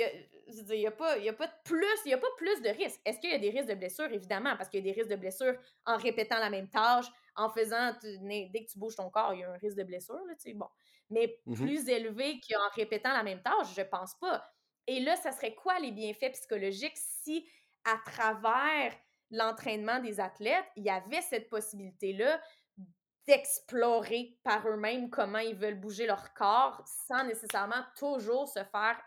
n'y 0.71 0.87
a, 0.87 0.93
pas, 0.93 1.15
a 1.15 1.33
pas 1.33 1.47
de 1.49 1.53
plus, 1.65 2.01
il 2.05 2.11
y 2.11 2.15
a 2.15 2.19
pas 2.19 2.29
plus 2.37 2.63
de 2.63 2.69
risques. 2.69 3.01
Est-ce 3.05 3.19
qu'il 3.19 3.31
y 3.31 3.35
a 3.35 3.39
des 3.39 3.51
risques 3.51 3.69
de 3.69 3.75
blessure? 3.75 4.09
Évidemment, 4.13 4.57
parce 4.57 4.69
qu'il 4.69 4.79
y 4.79 4.89
a 4.89 4.93
des 4.93 4.97
risques 4.97 5.11
de 5.11 5.17
blessure 5.17 5.59
en 5.85 5.97
répétant 5.97 6.39
la 6.39 6.51
même 6.51 6.71
tâche, 6.71 7.07
en 7.35 7.51
faisant, 7.51 7.95
dès 8.01 8.65
que 8.65 8.71
tu 8.71 8.79
bouges 8.79 8.95
ton 8.95 9.11
corps, 9.11 9.35
il 9.35 9.41
y 9.41 9.45
a 9.45 9.51
un 9.51 9.57
risque 9.57 9.77
de 9.77 9.83
blessure, 9.83 10.21
là, 10.25 10.35
bon. 10.55 10.69
Mais 11.11 11.41
mmh 11.47 11.55
plus 11.55 11.89
élevé 11.89 12.41
qu'en 12.49 12.69
répétant 12.77 13.13
la 13.13 13.25
même 13.25 13.43
tâche, 13.43 13.75
je 13.77 13.83
pense 13.83 14.15
pas. 14.21 14.49
Et 14.87 15.01
là, 15.01 15.17
ça 15.17 15.33
serait 15.33 15.57
quoi 15.57 15.81
les 15.81 15.91
bienfaits 15.91 16.31
psychologiques 16.31 16.97
si, 16.97 17.49
à 17.85 17.99
travers 18.05 18.93
l'entraînement 19.31 20.01
des 20.01 20.21
athlètes, 20.21 20.67
il 20.77 20.85
y 20.85 20.91
avait 20.91 21.23
cette 21.23 21.49
possibilité-là 21.49 22.41
d'explorer 23.27 24.39
par 24.45 24.67
eux-mêmes 24.69 25.11
comment 25.11 25.39
ils 25.39 25.57
veulent 25.57 25.81
bouger 25.81 26.07
leur 26.07 26.33
corps 26.35 26.83
sans 26.87 27.25
nécessairement 27.25 27.83
toujours 27.97 28.49
se 28.49 28.63
faire 28.65 29.01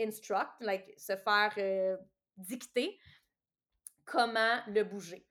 instruct, 0.00 0.50
like 0.60 0.92
se 0.98 1.16
faire 1.16 1.54
euh, 1.58 1.96
dicter 2.36 2.98
comment 4.04 4.60
le 4.66 4.82
bouger. 4.82 5.26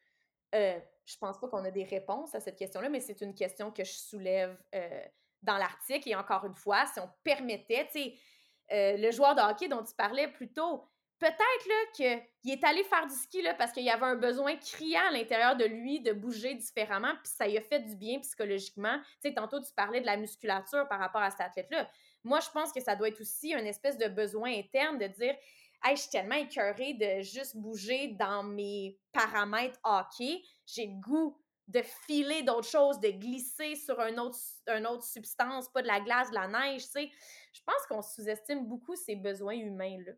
Euh, 0.53 0.80
je 1.05 1.18
pense 1.18 1.39
pas 1.39 1.47
qu'on 1.49 1.66
a 1.66 1.72
des 1.72 1.84
réponses 1.84 2.34
à 2.34 2.39
cette 2.39 2.57
question-là, 2.57 2.89
mais 2.89 3.01
c'est 3.01 3.22
une 3.22 3.36
question 3.36 3.72
que 3.72 3.84
je 3.84 3.91
soulève 3.91 4.57
euh, 4.74 5.05
dans 5.41 5.57
l'article. 5.57 6.09
Et 6.09 6.16
encore 6.16 6.45
une 6.45 6.55
fois, 6.55 6.86
si 6.88 6.99
on 6.99 7.09
permettait, 7.24 7.88
tu 7.91 7.99
sais, 7.99 8.16
le 8.97 9.11
joueur 9.11 9.36
de 9.36 9.41
hockey 9.41 9.68
dont 9.68 9.84
tu 9.84 9.93
parlais 9.93 10.28
plus 10.30 10.51
tôt, 10.51 10.89
peut-être 11.20 11.91
qu'il 11.93 12.51
est 12.51 12.63
allé 12.63 12.84
faire 12.84 13.07
du 13.07 13.16
ski 13.16 13.41
là, 13.41 13.53
parce 13.53 13.72
qu'il 13.72 13.84
y 13.84 13.89
avait 13.89 14.05
un 14.05 14.16
besoin 14.16 14.55
criant 14.57 15.07
à 15.07 15.11
l'intérieur 15.11 15.55
de 15.55 15.66
lui 15.66 16.01
de 16.01 16.13
bouger 16.13 16.55
différemment, 16.55 17.13
puis 17.24 17.32
ça 17.36 17.47
lui 17.47 17.57
a 17.57 17.61
fait 17.61 17.80
du 17.80 17.95
bien 17.95 18.20
psychologiquement. 18.20 18.99
Tu 19.22 19.30
sais, 19.30 19.34
tantôt, 19.34 19.59
tu 19.59 19.72
parlais 19.76 20.01
de 20.01 20.05
la 20.05 20.18
musculature 20.18 20.88
par 20.88 20.99
rapport 20.99 21.22
à 21.22 21.32
cet 21.32 21.41
athlète-là. 21.41 21.89
Moi, 22.24 22.39
je 22.39 22.49
pense 22.49 22.72
que 22.72 22.82
ça 22.82 22.95
doit 22.95 23.07
être 23.07 23.22
aussi 23.22 23.53
une 23.53 23.68
espèce 23.68 23.97
de 23.97 24.07
besoin 24.07 24.51
interne 24.51 24.97
de 24.97 25.07
dire 25.07 25.36
je 25.93 26.01
suis 26.01 26.09
tellement 26.09 26.36
écœurée 26.36 26.93
de 26.93 27.22
juste 27.22 27.55
bouger 27.57 28.16
dans 28.20 28.43
mes 28.43 28.97
paramètres 29.11 29.80
hockey. 29.84 30.41
J'ai 30.66 30.88
le 30.88 30.99
goût 30.99 31.38
de 31.68 31.82
filer 32.07 32.43
d'autres 32.43 32.68
choses, 32.68 32.99
de 32.99 33.09
glisser 33.09 33.76
sur 33.76 33.99
un 33.99 34.18
autre, 34.18 34.38
une 34.68 34.88
autre 34.88 35.03
substance, 35.03 35.70
pas 35.70 35.82
de 35.82 35.88
la 35.88 35.99
glace, 35.99 36.30
de 36.30 36.36
la 36.36 36.47
neige, 36.47 36.84
tu 36.84 36.89
sais. 36.89 37.11
Je 37.53 37.61
pense 37.66 37.86
qu'on 37.89 38.01
sous-estime 38.01 38.66
beaucoup 38.66 38.95
ces 38.95 39.16
besoins 39.16 39.55
humains-là. 39.55 40.13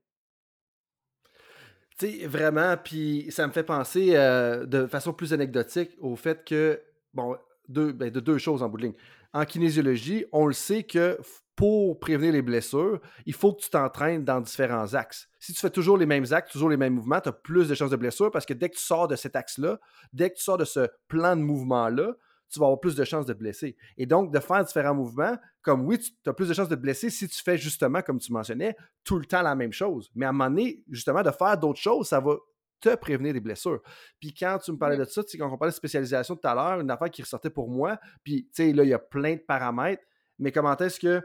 Tu 1.98 2.20
sais, 2.20 2.28
vraiment, 2.28 2.76
puis 2.78 3.26
ça 3.30 3.48
me 3.48 3.52
fait 3.52 3.64
penser 3.64 4.16
euh, 4.16 4.66
de 4.66 4.86
façon 4.86 5.14
plus 5.14 5.34
anecdotique 5.34 5.92
au 6.00 6.16
fait 6.16 6.46
que, 6.46 6.82
bon, 7.14 7.36
ben, 7.70 8.10
de 8.12 8.20
deux 8.20 8.38
choses 8.38 8.62
en 8.62 8.70
bout 8.70 8.78
de 8.78 8.84
ligne. 8.84 8.96
En 9.34 9.46
kinésiologie, 9.46 10.26
on 10.32 10.46
le 10.46 10.54
sait 10.54 10.84
que 10.84 11.18
pour 11.56 12.00
prévenir 12.00 12.32
les 12.32 12.44
blessures, 12.44 13.02
il 13.26 13.34
faut 13.34 13.52
que 13.52 13.62
tu 13.62 13.70
t'entraînes 13.72 14.24
dans 14.24 14.40
différents 14.40 14.94
axes. 14.94 15.28
Si 15.40 15.54
tu 15.54 15.60
fais 15.60 15.72
toujours 15.72 15.98
les 15.98 16.06
mêmes 16.06 16.26
axes, 16.32 16.52
toujours 16.52 16.70
les 16.70 16.78
mêmes 16.78 16.94
mouvements, 16.94 17.20
tu 17.20 17.30
as 17.30 17.34
plus 17.34 17.68
de 17.68 17.74
chances 17.74 17.90
de 17.90 17.96
blessure 17.96 18.30
parce 18.30 18.46
que 18.46 18.54
dès 18.54 18.70
que 18.70 18.76
tu 18.76 18.82
sors 18.82 19.08
de 19.08 19.16
cet 19.16 19.36
axe-là, 19.36 19.80
dès 20.14 20.30
que 20.30 20.36
tu 20.36 20.44
sors 20.44 20.58
de 20.58 20.66
ce 20.66 20.88
plan 21.08 21.36
de 21.36 21.42
mouvement-là, 21.42 22.14
tu 22.50 22.60
vas 22.60 22.66
avoir 22.68 22.80
plus 22.80 22.96
de 22.96 23.04
chances 23.04 23.26
de 23.26 23.34
blesser. 23.34 23.76
Et 23.98 24.06
donc, 24.06 24.34
de 24.34 24.40
faire 24.40 24.64
différents 24.64 24.96
mouvements, 24.96 25.38
comme 25.62 25.86
oui, 25.86 26.00
tu 26.00 26.30
as 26.30 26.34
plus 26.34 26.48
de 26.48 26.54
chances 26.54 26.70
de 26.70 26.76
blesser 26.76 27.10
si 27.10 27.28
tu 27.28 27.42
fais 27.42 27.58
justement, 27.58 28.02
comme 28.02 28.20
tu 28.20 28.32
mentionnais, 28.32 28.76
tout 29.04 29.18
le 29.20 29.26
temps 29.26 29.42
la 29.42 29.56
même 29.56 29.74
chose. 29.74 30.10
Mais 30.16 30.26
à 30.26 30.30
un 30.30 30.32
moment 30.32 30.50
donné, 30.50 30.84
justement, 30.90 31.24
de 31.24 31.32
faire 31.32 31.58
d'autres 31.58 31.80
choses, 31.80 32.08
ça 32.08 32.20
va 32.20 32.36
te 32.80 32.96
prévenir 32.96 33.34
des 33.34 33.40
blessures. 33.40 33.82
Puis 34.20 34.34
quand 34.34 34.60
tu 34.60 34.72
me 34.72 34.78
parlais 34.78 34.98
de 34.98 35.06
ça, 35.06 35.22
quand 35.38 35.52
on 35.52 35.58
parlait 35.58 35.72
de 35.72 35.76
spécialisation 35.76 36.36
tout 36.36 36.48
à 36.48 36.54
l'heure, 36.54 36.80
une 36.80 36.92
affaire 36.92 37.10
qui 37.10 37.22
ressortait 37.22 37.50
pour 37.50 37.70
moi, 37.70 38.00
puis 38.24 38.46
tu 38.46 38.64
sais, 38.64 38.74
là, 38.74 38.84
il 38.84 38.90
y 38.90 38.94
a 38.94 39.00
plein 39.00 39.36
de 39.36 39.42
paramètres, 39.42 40.04
mais 40.40 40.52
comment 40.52 40.76
est-ce 40.78 41.00
que 41.00 41.22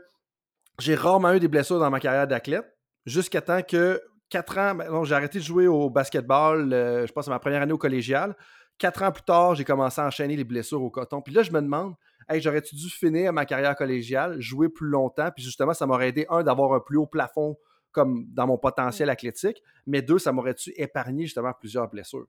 j'ai 0.78 0.94
rarement 0.94 1.34
eu 1.34 1.40
des 1.40 1.48
blessures 1.48 1.78
dans 1.78 1.90
ma 1.90 2.00
carrière 2.00 2.26
d'athlète, 2.26 2.66
jusqu'à 3.04 3.42
temps 3.42 3.62
que 3.62 4.00
quatre 4.30 4.56
ans, 4.56 4.74
ben 4.74 5.04
j'ai 5.04 5.14
arrêté 5.14 5.38
de 5.38 5.44
jouer 5.44 5.66
au 5.66 5.90
basketball, 5.90 6.72
euh, 6.72 7.06
je 7.06 7.12
pense 7.12 7.28
à 7.28 7.30
ma 7.30 7.38
première 7.38 7.60
année 7.60 7.72
au 7.72 7.78
collégial. 7.78 8.34
Quatre 8.78 9.02
ans 9.02 9.12
plus 9.12 9.22
tard, 9.22 9.54
j'ai 9.54 9.64
commencé 9.64 10.00
à 10.00 10.06
enchaîner 10.06 10.36
les 10.36 10.44
blessures 10.44 10.82
au 10.82 10.90
coton. 10.90 11.22
Puis 11.22 11.32
là, 11.32 11.42
je 11.42 11.52
me 11.52 11.60
demande, 11.60 11.94
hey, 12.28 12.40
j'aurais-tu 12.40 12.74
dû 12.74 12.88
finir 12.88 13.32
ma 13.32 13.46
carrière 13.46 13.76
collégiale, 13.76 14.40
jouer 14.40 14.68
plus 14.68 14.88
longtemps, 14.88 15.30
puis 15.34 15.44
justement, 15.44 15.74
ça 15.74 15.86
m'aurait 15.86 16.08
aidé, 16.08 16.26
un, 16.30 16.42
d'avoir 16.42 16.72
un 16.72 16.80
plus 16.80 16.96
haut 16.96 17.06
plafond 17.06 17.56
comme 17.92 18.24
dans 18.32 18.46
mon 18.46 18.58
potentiel 18.58 19.10
athlétique, 19.10 19.62
mais 19.86 20.02
deux, 20.02 20.18
ça 20.18 20.32
m'aurait-tu 20.32 20.72
épargné 20.76 21.24
justement 21.24 21.52
plusieurs 21.52 21.88
blessures? 21.88 22.26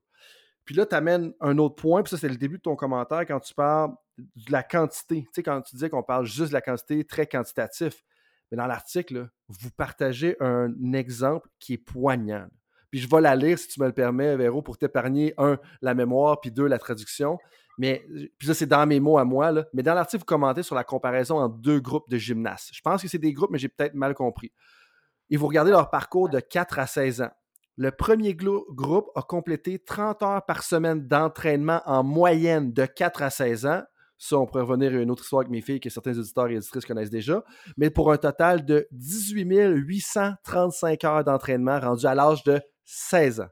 Puis 0.65 0.75
là, 0.75 0.85
tu 0.85 0.95
amènes 0.95 1.33
un 1.41 1.57
autre 1.57 1.75
point, 1.75 2.03
puis 2.03 2.11
ça, 2.11 2.17
c'est 2.17 2.29
le 2.29 2.37
début 2.37 2.57
de 2.57 2.61
ton 2.61 2.75
commentaire 2.75 3.25
quand 3.25 3.39
tu 3.39 3.53
parles 3.53 3.93
de 4.17 4.51
la 4.51 4.63
quantité. 4.63 5.23
Tu 5.23 5.29
sais, 5.33 5.43
quand 5.43 5.61
tu 5.61 5.75
disais 5.75 5.89
qu'on 5.89 6.03
parle 6.03 6.25
juste 6.25 6.49
de 6.49 6.53
la 6.53 6.61
quantité 6.61 7.03
très 7.03 7.27
quantitatif. 7.27 8.03
Mais 8.51 8.57
dans 8.57 8.67
l'article, 8.67 9.29
vous 9.49 9.71
partagez 9.71 10.37
un 10.39 10.93
exemple 10.93 11.49
qui 11.59 11.73
est 11.73 11.77
poignant. 11.77 12.47
Puis 12.93 12.99
je 12.99 13.09
vais 13.09 13.21
la 13.21 13.35
lire 13.35 13.57
si 13.57 13.67
tu 13.69 13.81
me 13.81 13.87
le 13.87 13.91
permets, 13.91 14.37
Véro, 14.37 14.61
pour 14.61 14.77
t'épargner, 14.77 15.33
un, 15.39 15.57
la 15.81 15.95
mémoire, 15.95 16.39
puis 16.39 16.51
deux, 16.51 16.67
la 16.67 16.77
traduction. 16.77 17.39
Mais 17.79 18.05
puis 18.37 18.47
ça, 18.47 18.53
c'est 18.53 18.67
dans 18.67 18.85
mes 18.85 18.99
mots 18.99 19.17
à 19.17 19.25
moi. 19.25 19.51
Là. 19.51 19.65
Mais 19.73 19.81
dans 19.81 19.95
l'article, 19.95 20.19
vous 20.19 20.25
commentez 20.25 20.61
sur 20.61 20.75
la 20.75 20.83
comparaison 20.83 21.39
entre 21.39 21.55
deux 21.55 21.79
groupes 21.79 22.07
de 22.07 22.17
gymnastes. 22.17 22.69
Je 22.71 22.81
pense 22.81 23.01
que 23.01 23.07
c'est 23.07 23.17
des 23.17 23.33
groupes, 23.33 23.49
mais 23.49 23.57
j'ai 23.57 23.67
peut-être 23.67 23.95
mal 23.95 24.13
compris. 24.13 24.51
Et 25.31 25.37
vous 25.37 25.47
regardez 25.47 25.71
leur 25.71 25.89
parcours 25.89 26.29
de 26.29 26.39
4 26.39 26.77
à 26.77 26.85
16 26.85 27.23
ans. 27.23 27.31
Le 27.77 27.89
premier 27.89 28.35
groupe 28.35 29.09
a 29.15 29.23
complété 29.23 29.79
30 29.79 30.21
heures 30.21 30.45
par 30.45 30.61
semaine 30.61 31.07
d'entraînement 31.07 31.81
en 31.87 32.03
moyenne 32.03 32.73
de 32.73 32.85
4 32.85 33.23
à 33.23 33.31
16 33.31 33.65
ans. 33.65 33.81
Ça, 34.19 34.37
on 34.37 34.45
pourrait 34.45 34.61
revenir 34.61 34.93
à 34.93 34.97
une 34.97 35.09
autre 35.09 35.23
histoire 35.23 35.39
avec 35.39 35.51
mes 35.51 35.61
filles 35.61 35.79
que 35.79 35.89
certains 35.89 36.15
auditeurs 36.15 36.47
et 36.49 36.57
auditrices 36.57 36.85
connaissent 36.85 37.09
déjà. 37.09 37.43
Mais 37.75 37.89
pour 37.89 38.11
un 38.11 38.17
total 38.17 38.63
de 38.63 38.87
18 38.91 39.45
835 39.45 41.03
heures 41.05 41.23
d'entraînement 41.23 41.79
rendu 41.79 42.05
à 42.05 42.13
l'âge 42.13 42.43
de 42.43 42.61
16 42.85 43.41
ans. 43.41 43.49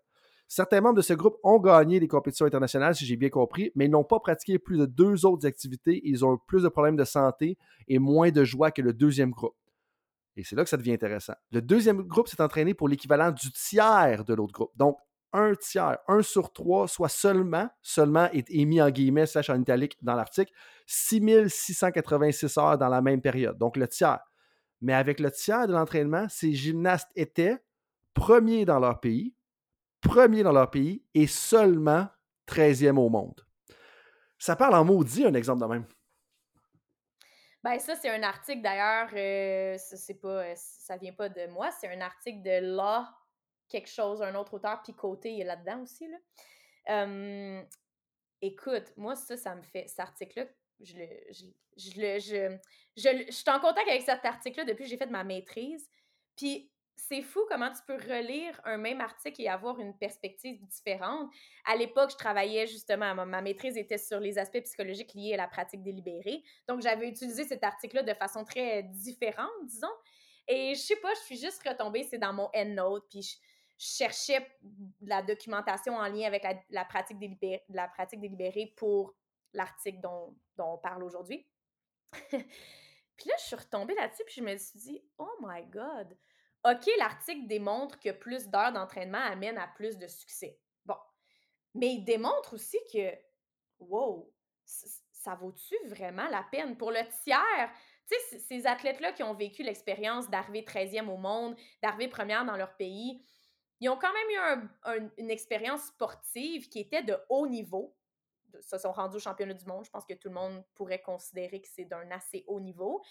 Certains 0.48 0.82
membres 0.82 0.98
de 0.98 1.02
ce 1.02 1.14
groupe 1.14 1.38
ont 1.44 1.60
gagné 1.60 2.00
des 2.02 2.10
compétitions 2.10 2.46
internationales, 2.46 2.94
si 2.94 3.06
j'ai 3.06 3.16
bien 3.16 3.30
compris, 3.30 3.72
mais 3.74 3.86
ils 3.86 3.92
n'ont 3.92 4.04
pas 4.04 4.20
pratiqué 4.20 4.60
plus 4.60 4.78
de 4.78 4.86
deux 4.86 5.26
autres 5.26 5.48
activités. 5.48 6.02
Ils 6.04 6.26
ont 6.26 6.38
plus 6.46 6.64
de 6.64 6.68
problèmes 6.68 6.98
de 6.98 7.06
santé 7.06 7.58
et 7.88 8.00
moins 8.00 8.32
de 8.32 8.44
joie 8.44 8.72
que 8.72 8.82
le 8.82 8.92
deuxième 8.92 9.32
groupe. 9.32 9.56
Et 10.36 10.44
c'est 10.44 10.56
là 10.56 10.64
que 10.64 10.70
ça 10.70 10.78
devient 10.78 10.94
intéressant. 10.94 11.36
Le 11.52 11.62
deuxième 11.62 12.02
groupe 12.02 12.28
s'est 12.28 12.42
entraîné 12.42 12.74
pour 12.74 12.90
l'équivalent 12.90 13.32
du 13.32 13.50
tiers 13.52 14.26
de 14.26 14.34
l'autre 14.34 14.52
groupe. 14.52 14.72
Donc, 14.76 14.98
un 15.34 15.56
tiers, 15.56 15.98
un 16.08 16.22
sur 16.22 16.52
trois, 16.52 16.88
soit 16.88 17.10
seulement, 17.10 17.70
seulement 17.82 18.30
est, 18.34 18.66
mis 18.66 18.82
en 18.82 18.90
guillemets, 18.90 19.26
slash 19.26 19.50
en 19.50 19.60
italique 19.60 19.98
dans 20.02 20.16
l'article, 20.16 20.52
6686 20.88 22.58
heures 22.58 22.78
dans 22.78 22.90
la 22.90 23.02
même 23.02 23.22
période. 23.22 23.58
Donc 23.58 23.78
le 23.78 23.88
tiers. 23.88 24.20
Mais 24.82 24.94
avec 24.94 25.20
le 25.20 25.32
tiers 25.32 25.68
de 25.68 25.74
l'entraînement, 25.74 26.28
ces 26.28 26.54
gymnastes 26.54 27.10
étaient 27.16 27.58
premiers 28.14 28.66
dans 28.66 28.80
leur 28.80 29.00
pays, 29.00 29.36
premiers 30.02 30.44
dans 30.44 30.52
leur 30.52 30.70
pays 30.70 31.04
et 31.14 31.28
seulement 31.28 32.08
13e 32.48 32.98
au 32.98 33.10
monde. 33.10 33.46
Ça 34.38 34.56
parle 34.56 34.76
en 34.76 34.86
maudit, 34.86 35.26
un 35.26 35.34
exemple 35.34 35.62
de 35.62 35.68
même. 35.68 35.86
Ben 37.64 37.78
ça, 37.78 37.96
c'est 37.96 38.10
un 38.10 38.24
article 38.24 38.62
d'ailleurs, 38.62 39.10
euh, 39.14 39.78
c'est 39.78 40.20
pas, 40.20 40.56
ça 40.56 40.98
vient 40.98 41.14
pas 41.14 41.30
de 41.30 41.46
moi, 41.48 41.70
c'est 41.72 41.88
un 41.88 42.02
article 42.02 42.42
de 42.42 42.76
Law 42.76 43.06
quelque 43.72 43.90
chose, 43.90 44.22
un 44.22 44.36
autre 44.36 44.56
auteur 44.56 44.84
picoté, 44.84 45.32
il 45.34 45.42
est 45.42 45.46
là-dedans 45.46 45.82
aussi. 45.82 46.08
Là. 46.08 47.24
écoute, 48.42 48.94
moi, 48.98 49.16
ça, 49.16 49.38
ça 49.38 49.56
me 49.56 49.62
fait. 49.64 49.88
Cet 49.88 50.02
article-là, 50.02 50.46
je 50.82 50.96
le. 50.98 51.08
Je, 51.32 51.46
je, 51.78 52.20
je, 52.20 52.58
je, 52.98 53.32
suis 53.32 53.50
en 53.50 53.60
contact 53.62 53.88
avec 53.88 54.02
cet 54.02 54.26
article-là 54.26 54.66
depuis 54.66 54.84
que 54.84 54.90
j'ai 54.90 54.98
fait 54.98 55.10
ma 55.10 55.24
maîtrise. 55.24 55.90
Puis 56.36 56.70
c'est 57.08 57.24
fou 57.24 57.40
comment 57.50 57.70
tu 57.72 57.82
peux 57.88 57.96
relire 57.96 58.60
un 58.64 58.78
même 58.78 59.02
article 59.02 59.42
et 59.42 59.48
avoir 59.48 59.80
une 59.80 59.98
perspective 59.98 60.64
différente. 60.68 61.30
À 61.66 61.76
l'époque, 61.76 62.12
je 62.12 62.16
travaillais 62.16 62.68
justement, 62.68 63.16
ma, 63.16 63.26
ma, 63.26 63.42
maîtrise 63.42 63.76
était 63.76 63.98
sur 63.98 64.20
les 64.20 64.38
aspects 64.38 64.62
psychologiques 64.62 65.14
liés 65.16 65.34
à 65.34 65.38
la 65.38 65.48
pratique 65.48 65.82
délibérée. 65.82 66.44
Donc, 66.68 66.82
j'avais 66.82 67.10
utilisé 67.10 67.44
cet 67.44 67.64
article-là 67.64 68.04
de 68.04 68.14
façon 68.14 68.44
très 68.44 68.84
différente, 68.84 69.50
disons. 69.64 69.92
Et 70.48 70.76
je 70.76 70.80
sais 70.80 70.96
pas, 70.98 71.14
je 71.16 71.20
suis 71.22 71.38
juste 71.38 71.68
retombée, 71.68 72.04
c'est 72.04 72.20
dans 72.20 72.34
mon 72.34 72.50
EndNote, 72.56 73.08
puis 73.10 73.40
cherchais 73.78 74.48
de 74.62 75.10
la 75.10 75.24
documentation 75.24 75.96
en 75.96 76.08
lien 76.08 76.28
avec 76.28 76.46
la, 76.70 76.86
pratique, 76.86 77.18
délibérée, 77.18 77.64
la 77.70 77.88
pratique 77.88 78.20
délibérée 78.20 78.74
pour 78.78 79.16
l'article 79.54 80.02
dont, 80.02 80.36
dont 80.56 80.74
on 80.74 80.78
parle 80.78 81.04
aujourd'hui. 81.04 81.48
puis 82.30 83.26
là, 83.26 83.34
je 83.40 83.44
suis 83.44 83.56
retombée 83.56 83.96
là-dessus, 83.96 84.24
puis 84.26 84.36
je 84.38 84.44
me 84.44 84.56
suis 84.56 84.80
dit, 84.80 85.04
oh 85.18 85.36
my 85.42 85.66
God, 85.66 86.16
OK, 86.64 86.90
l'article 87.00 87.48
démontre 87.48 88.00
que 88.00 88.12
plus 88.12 88.48
d'heures 88.48 88.72
d'entraînement 88.72 89.22
amène 89.24 89.58
à 89.58 89.68
plus 89.68 89.98
de 89.98 90.08
succès. 90.08 90.60
Bon. 90.86 90.98
Mais 91.74 91.94
il 91.94 92.04
démontre 92.04 92.54
aussi 92.54 92.78
que, 92.94 93.14
wow, 93.80 94.32
ça 94.66 95.36
vaut-tu 95.36 95.76
vraiment 95.88 96.28
la 96.30 96.44
peine? 96.52 96.78
Pour 96.78 96.92
le 96.92 97.02
tiers, 97.24 97.72
tu 98.08 98.16
sais, 98.30 98.40
ces 98.40 98.68
athlètes-là 98.68 99.14
qui 99.14 99.24
ont 99.24 99.34
vécu 99.34 99.64
l'expérience 99.64 100.30
d'arriver 100.30 100.62
13e 100.62 101.08
au 101.08 101.18
monde, 101.18 101.56
d'arriver 101.82 102.08
première 102.08 102.46
dans 102.46 102.58
leur 102.58 102.76
pays, 102.76 103.26
ils 103.80 103.90
ont 103.90 103.98
quand 103.98 104.14
même 104.14 104.30
eu 104.30 105.10
une 105.18 105.32
expérience 105.32 105.86
sportive 105.86 106.70
qui 106.70 106.80
était 106.80 107.02
de 107.02 107.18
haut 107.30 107.48
niveau. 107.48 107.96
Ils 108.54 108.62
se 108.62 108.78
sont 108.78 108.92
rendus 108.92 109.16
au 109.16 109.20
championnat 109.20 109.56
du 109.56 109.66
monde. 109.66 109.86
Je 109.86 109.90
pense 109.90 110.06
que 110.06 110.14
tout 110.14 110.28
le 110.28 110.36
monde 110.36 110.64
pourrait 110.76 111.02
considérer 111.02 111.62
que 111.62 111.68
c'est 111.68 111.86
d'un 111.86 112.12
assez 112.12 112.44
haut 112.46 112.60
niveau. 112.60 113.02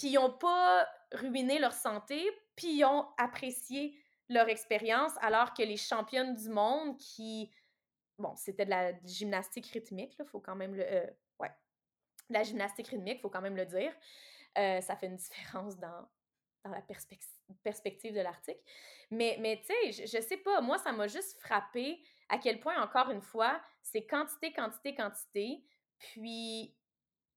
Puis 0.00 0.08
ils 0.08 0.14
n'ont 0.14 0.32
pas 0.32 0.88
ruiné 1.12 1.58
leur 1.58 1.74
santé, 1.74 2.26
puis 2.56 2.78
ils 2.78 2.84
ont 2.86 3.06
apprécié 3.18 3.94
leur 4.30 4.48
expérience, 4.48 5.12
alors 5.20 5.52
que 5.52 5.62
les 5.62 5.76
championnes 5.76 6.34
du 6.34 6.48
monde 6.48 6.96
qui. 6.96 7.50
Bon, 8.18 8.34
c'était 8.34 8.64
de 8.64 8.70
la 8.70 8.92
gymnastique 9.04 9.66
rythmique, 9.66 10.16
il 10.18 10.24
faut 10.24 10.40
quand 10.40 10.56
même 10.56 10.74
le. 10.74 10.84
Euh, 10.84 11.06
ouais. 11.38 11.50
la 12.30 12.42
gymnastique 12.42 12.88
rythmique, 12.88 13.20
faut 13.20 13.28
quand 13.28 13.42
même 13.42 13.56
le 13.56 13.66
dire. 13.66 13.92
Euh, 14.56 14.80
ça 14.80 14.96
fait 14.96 15.06
une 15.06 15.16
différence 15.16 15.76
dans, 15.76 16.08
dans 16.64 16.70
la 16.70 16.82
perspective 17.62 18.14
de 18.14 18.20
l'article. 18.20 18.60
Mais, 19.10 19.36
mais 19.38 19.60
tu 19.60 19.66
sais, 19.66 20.06
je, 20.06 20.16
je, 20.16 20.22
sais 20.22 20.38
pas, 20.38 20.62
moi, 20.62 20.78
ça 20.78 20.92
m'a 20.92 21.08
juste 21.08 21.38
frappé 21.40 22.02
à 22.30 22.38
quel 22.38 22.58
point, 22.58 22.80
encore 22.82 23.10
une 23.10 23.20
fois, 23.20 23.60
c'est 23.82 24.06
quantité, 24.06 24.50
quantité, 24.54 24.94
quantité. 24.94 25.62
Puis 25.98 26.74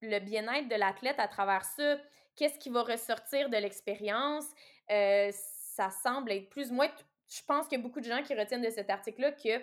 le 0.01 0.19
bien-être 0.19 0.69
de 0.69 0.75
l'athlète 0.75 1.19
à 1.19 1.27
travers 1.27 1.65
ça, 1.65 1.97
qu'est-ce 2.35 2.59
qui 2.59 2.69
va 2.69 2.83
ressortir 2.83 3.49
de 3.49 3.57
l'expérience? 3.57 4.45
Euh, 4.91 5.31
ça 5.31 5.89
semble 5.89 6.31
être 6.31 6.49
plus 6.49 6.71
ou 6.71 6.75
moins. 6.75 6.89
Je 7.27 7.41
pense 7.47 7.67
qu'il 7.67 7.77
y 7.77 7.81
a 7.81 7.83
beaucoup 7.83 7.99
de 7.99 8.05
gens 8.05 8.21
qui 8.23 8.35
retiennent 8.35 8.61
de 8.61 8.69
cet 8.69 8.89
article-là 8.89 9.31
que 9.31 9.61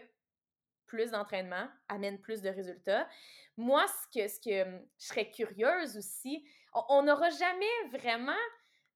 plus 0.86 1.12
d'entraînement 1.12 1.68
amène 1.88 2.20
plus 2.20 2.42
de 2.42 2.48
résultats. 2.48 3.06
Moi, 3.56 3.84
ce 3.86 4.18
que, 4.18 4.28
ce 4.28 4.40
que 4.40 4.80
je 4.98 5.06
serais 5.06 5.30
curieuse 5.30 5.96
aussi, 5.96 6.44
on 6.88 7.02
n'aura 7.04 7.30
jamais 7.30 7.88
vraiment 7.92 8.32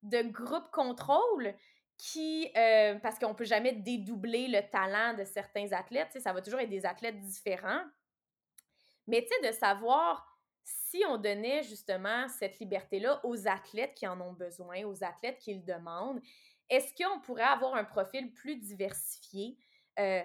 de 0.03 0.23
groupe 0.23 0.71
contrôle 0.73 1.55
qui, 1.97 2.51
euh, 2.57 2.97
parce 2.97 3.19
qu'on 3.19 3.29
ne 3.29 3.35
peut 3.35 3.45
jamais 3.45 3.73
dédoubler 3.73 4.49
le 4.49 4.61
talent 4.69 5.15
de 5.15 5.25
certains 5.25 5.73
athlètes, 5.73 6.19
ça 6.21 6.33
va 6.33 6.43
toujours 6.43 6.61
être 6.61 6.69
des 6.69 6.85
athlètes 6.85 7.21
différents. 7.21 7.85
Mais 9.07 9.23
tu 9.23 9.29
sais, 9.29 9.49
de 9.49 9.55
savoir 9.55 10.34
si 10.65 11.03
on 11.09 11.19
donnait 11.19 11.63
justement 11.63 12.29
cette 12.29 12.59
liberté-là 12.59 13.21
aux 13.25 13.47
athlètes 13.47 13.95
qui 13.95 14.07
en 14.07 14.21
ont 14.21 14.33
besoin, 14.33 14.85
aux 14.85 15.05
athlètes 15.05 15.39
qui 15.39 15.55
le 15.55 15.63
demandent, 15.63 16.21
est-ce 16.71 16.95
qu'on 16.95 17.21
pourrait 17.21 17.43
avoir 17.43 17.75
un 17.75 17.85
profil 17.85 18.33
plus 18.33 18.57
diversifié, 18.57 19.59
euh, 19.99 20.23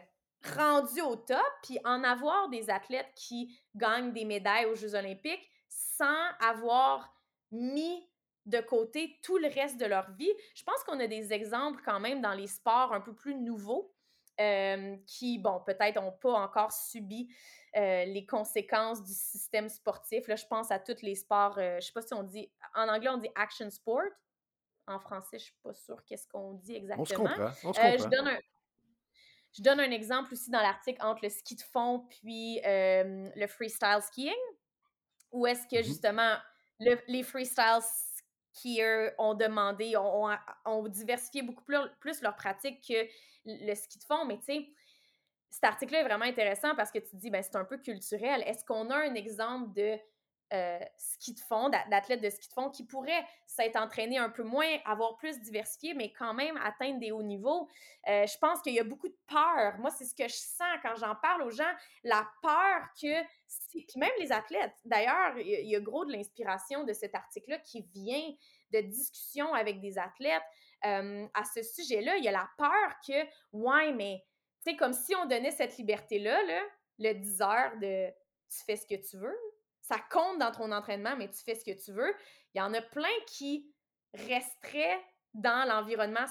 rendu 0.56 1.02
au 1.02 1.18
top, 1.18 1.46
puis 1.64 1.80
en 1.84 2.04
avoir 2.04 2.50
des 2.50 2.70
athlètes 2.70 3.12
qui 3.16 3.60
gagnent 3.76 4.14
des 4.14 4.26
médailles 4.26 4.66
aux 4.66 4.76
Jeux 4.76 4.96
olympiques 4.96 5.50
sans 5.68 6.30
avoir 6.40 7.14
mis 7.52 8.08
de 8.46 8.62
côté 8.62 9.20
tout 9.22 9.38
le 9.38 9.48
reste 9.48 9.78
de 9.78 9.86
leur 9.86 10.12
vie? 10.12 10.32
Je 10.56 10.64
pense 10.64 10.82
qu'on 10.86 11.00
a 11.00 11.08
des 11.08 11.34
exemples 11.34 11.82
quand 11.84 12.00
même 12.00 12.22
dans 12.22 12.34
les 12.34 12.48
sports 12.48 12.94
un 12.94 13.02
peu 13.02 13.14
plus 13.14 13.36
nouveaux 13.36 13.94
euh, 14.40 14.96
qui, 15.06 15.38
bon, 15.38 15.62
peut-être 15.66 15.96
n'ont 16.02 16.14
pas 16.14 16.32
encore 16.32 16.72
subi 16.72 17.28
euh, 17.76 18.06
les 18.06 18.26
conséquences 18.26 19.04
du 19.04 19.14
système 19.14 19.68
sportif. 19.68 20.28
Là, 20.28 20.36
je 20.36 20.46
pense 20.46 20.72
à 20.72 20.80
tous 20.80 21.02
les 21.02 21.16
sports, 21.16 21.58
euh, 21.58 21.72
je 21.72 21.76
ne 21.76 21.82
sais 21.82 21.92
pas 21.92 22.02
si 22.02 22.14
on 22.14 22.24
dit, 22.24 22.50
en 22.74 22.88
anglais 22.88 23.10
on 23.10 23.18
dit 23.18 23.30
action 23.36 23.70
sport. 23.70 24.02
En 24.88 25.00
français, 25.00 25.38
je 25.38 25.44
ne 25.44 25.46
suis 25.46 25.58
pas 25.62 25.74
sûre 25.74 26.04
qu'est-ce 26.06 26.28
qu'on 26.28 26.54
dit 26.54 26.76
exactement. 26.76 27.02
On 27.02 27.06
se 27.06 27.14
comprend. 27.14 27.52
On 27.64 27.74
se 27.74 27.80
comprend. 27.80 27.98
je, 27.98 28.08
donne 28.08 28.28
un, 28.28 28.40
je 29.52 29.62
donne 29.62 29.80
un 29.82 29.92
exemple 29.92 30.34
aussi 30.34 30.50
dans 30.50 30.62
l'article 30.62 31.04
entre 31.04 31.20
le 31.24 31.30
ski 31.30 31.56
de 31.56 31.62
fond 31.62 32.08
puis 32.10 32.60
le 32.64 33.48
freestyle 33.48 34.00
skiing. 34.02 34.34
Où 35.32 35.46
est-ce 35.46 35.68
que 35.68 35.76
mm-hmm. 35.76 35.86
justement 35.86 36.38
les 36.80 37.24
freestyle 37.24 37.82
qui 38.62 38.82
ont 39.18 39.34
demandé, 39.34 39.96
ont, 39.96 40.30
ont, 40.66 40.88
diversifié 40.88 41.42
beaucoup 41.42 41.64
plus, 41.64 41.78
plus 42.00 42.22
leur 42.22 42.36
pratique 42.36 42.84
que 42.88 43.08
le 43.46 43.76
ski 43.76 44.00
de 44.00 44.04
fond. 44.04 44.26
Mais 44.26 44.38
tu 44.38 44.46
sais, 44.46 44.70
cet 45.50 45.64
article-là 45.64 46.02
est 46.02 46.04
vraiment 46.04 46.26
intéressant 46.26 46.76
parce 46.76 46.92
que 46.92 47.00
tu 47.00 47.12
te 47.12 47.16
dis, 47.16 47.30
ben, 47.30 47.42
c'est 47.42 47.56
un 47.56 47.66
peu 47.66 47.78
culturel. 47.78 48.44
Est-ce 48.46 48.66
qu'on 48.66 48.90
a 48.90 48.98
un 48.98 49.14
exemple 49.16 49.74
de 49.74 49.98
euh, 50.52 50.80
ski 50.98 51.34
de 51.34 51.40
fond, 51.40 51.70
d'athlètes 51.70 52.22
de 52.22 52.30
ski 52.30 52.48
de 52.48 52.54
fond 52.54 52.70
qui 52.70 52.84
pourraient 52.84 53.26
s'être 53.46 53.76
entraînés 53.76 54.18
un 54.18 54.30
peu 54.30 54.44
moins, 54.44 54.78
avoir 54.86 55.16
plus 55.18 55.40
diversifié, 55.40 55.94
mais 55.94 56.12
quand 56.12 56.34
même 56.34 56.58
atteindre 56.58 57.00
des 57.00 57.12
hauts 57.12 57.24
niveaux. 57.24 57.68
Euh, 58.08 58.26
je 58.26 58.38
pense 58.40 58.62
qu'il 58.62 58.74
y 58.74 58.80
a 58.80 58.84
beaucoup 58.84 59.10
de 59.10 59.18
peur. 59.28 59.78
Moi, 59.78 59.92
c'est 59.92 60.06
ce 60.06 60.16
que 60.16 60.28
je 60.28 60.36
sens 60.36 60.78
quand 60.82 60.96
j'en 60.96 61.16
parle 61.16 61.44
aux 61.44 61.52
gens, 61.52 61.72
la 62.04 62.28
peur 62.42 62.82
que, 63.00 64.00
même 64.00 64.12
les 64.20 64.32
athlètes, 64.32 64.76
d'ailleurs, 64.86 65.38
il 65.38 65.70
y 65.70 65.76
a 65.76 65.80
gros 65.80 66.06
de 66.06 66.12
l'inspiration 66.12 66.84
de 66.84 66.94
cet 66.94 67.14
article-là 67.14 67.60
qui 67.60 67.82
vient 67.94 68.34
de 68.72 68.82
discussions 68.82 69.54
avec 69.54 69.80
des 69.82 69.98
athlètes 69.98 70.42
euh, 70.86 71.28
à 71.34 71.44
ce 71.44 71.62
sujet-là. 71.62 72.18
Il 72.18 72.24
y 72.24 72.28
a 72.28 72.32
la 72.32 72.50
peur 72.58 72.96
que, 73.06 73.26
ouais, 73.52 73.94
mais, 73.94 74.24
tu 74.64 74.72
sais, 74.72 74.78
comme 74.78 74.94
si 74.94 75.16
on 75.16 75.26
donnait 75.26 75.52
cette 75.52 75.78
liberté-là, 75.78 76.42
là, 76.44 76.62
le 77.00 77.14
10 77.14 77.42
heures 77.42 77.78
de 77.78 78.10
tu 78.50 78.64
fais 78.66 78.76
ce 78.76 78.88
que 78.88 78.96
tu 78.96 79.18
veux, 79.18 79.38
ça 79.90 79.98
compte 80.12 80.38
dans 80.38 80.52
ton 80.52 80.72
entraînement, 80.72 81.16
mais 81.18 81.28
tu 81.30 81.40
fais 81.44 81.56
ce 81.56 81.66
que 81.66 81.84
tu 81.84 81.92
veux. 81.92 82.16
Il 82.54 82.60
y 82.60 82.62
en 82.62 82.76
a 82.76 82.82
plein 82.82 83.10
qui 83.26 83.74
resteraient 84.14 85.04
dans 85.34 85.68
l'environnement 85.68 86.26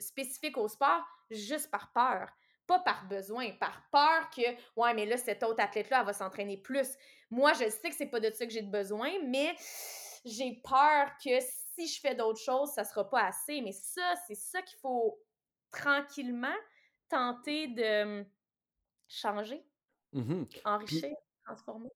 spécifique 0.00 0.56
au 0.56 0.66
sport 0.66 1.04
juste 1.30 1.70
par 1.70 1.92
peur. 1.92 2.28
Pas 2.66 2.80
par 2.80 3.06
besoin, 3.06 3.52
par 3.52 3.88
peur 3.92 4.30
que, 4.30 4.42
ouais, 4.76 4.94
mais 4.94 5.06
là, 5.06 5.16
cet 5.16 5.44
autre 5.44 5.62
athlète-là, 5.62 6.00
elle 6.00 6.06
va 6.06 6.12
s'entraîner 6.12 6.56
plus. 6.56 6.96
Moi, 7.30 7.52
je 7.52 7.68
sais 7.70 7.90
que 7.90 7.94
c'est 7.94 8.10
pas 8.10 8.18
de 8.18 8.32
ça 8.32 8.46
que 8.46 8.52
j'ai 8.52 8.62
besoin, 8.62 9.12
mais 9.26 9.54
j'ai 10.24 10.60
peur 10.64 11.10
que 11.24 11.38
si 11.74 11.86
je 11.86 12.00
fais 12.00 12.16
d'autres 12.16 12.40
choses, 12.40 12.72
ça 12.72 12.82
sera 12.82 13.08
pas 13.08 13.26
assez. 13.26 13.60
Mais 13.60 13.72
ça, 13.72 14.14
c'est 14.26 14.34
ça 14.34 14.60
qu'il 14.62 14.78
faut 14.80 15.22
tranquillement 15.70 16.56
tenter 17.08 17.68
de 17.68 18.24
changer, 19.06 19.64
mmh 20.12 20.44
enrichir, 20.64 21.14
transformer. 21.44 21.90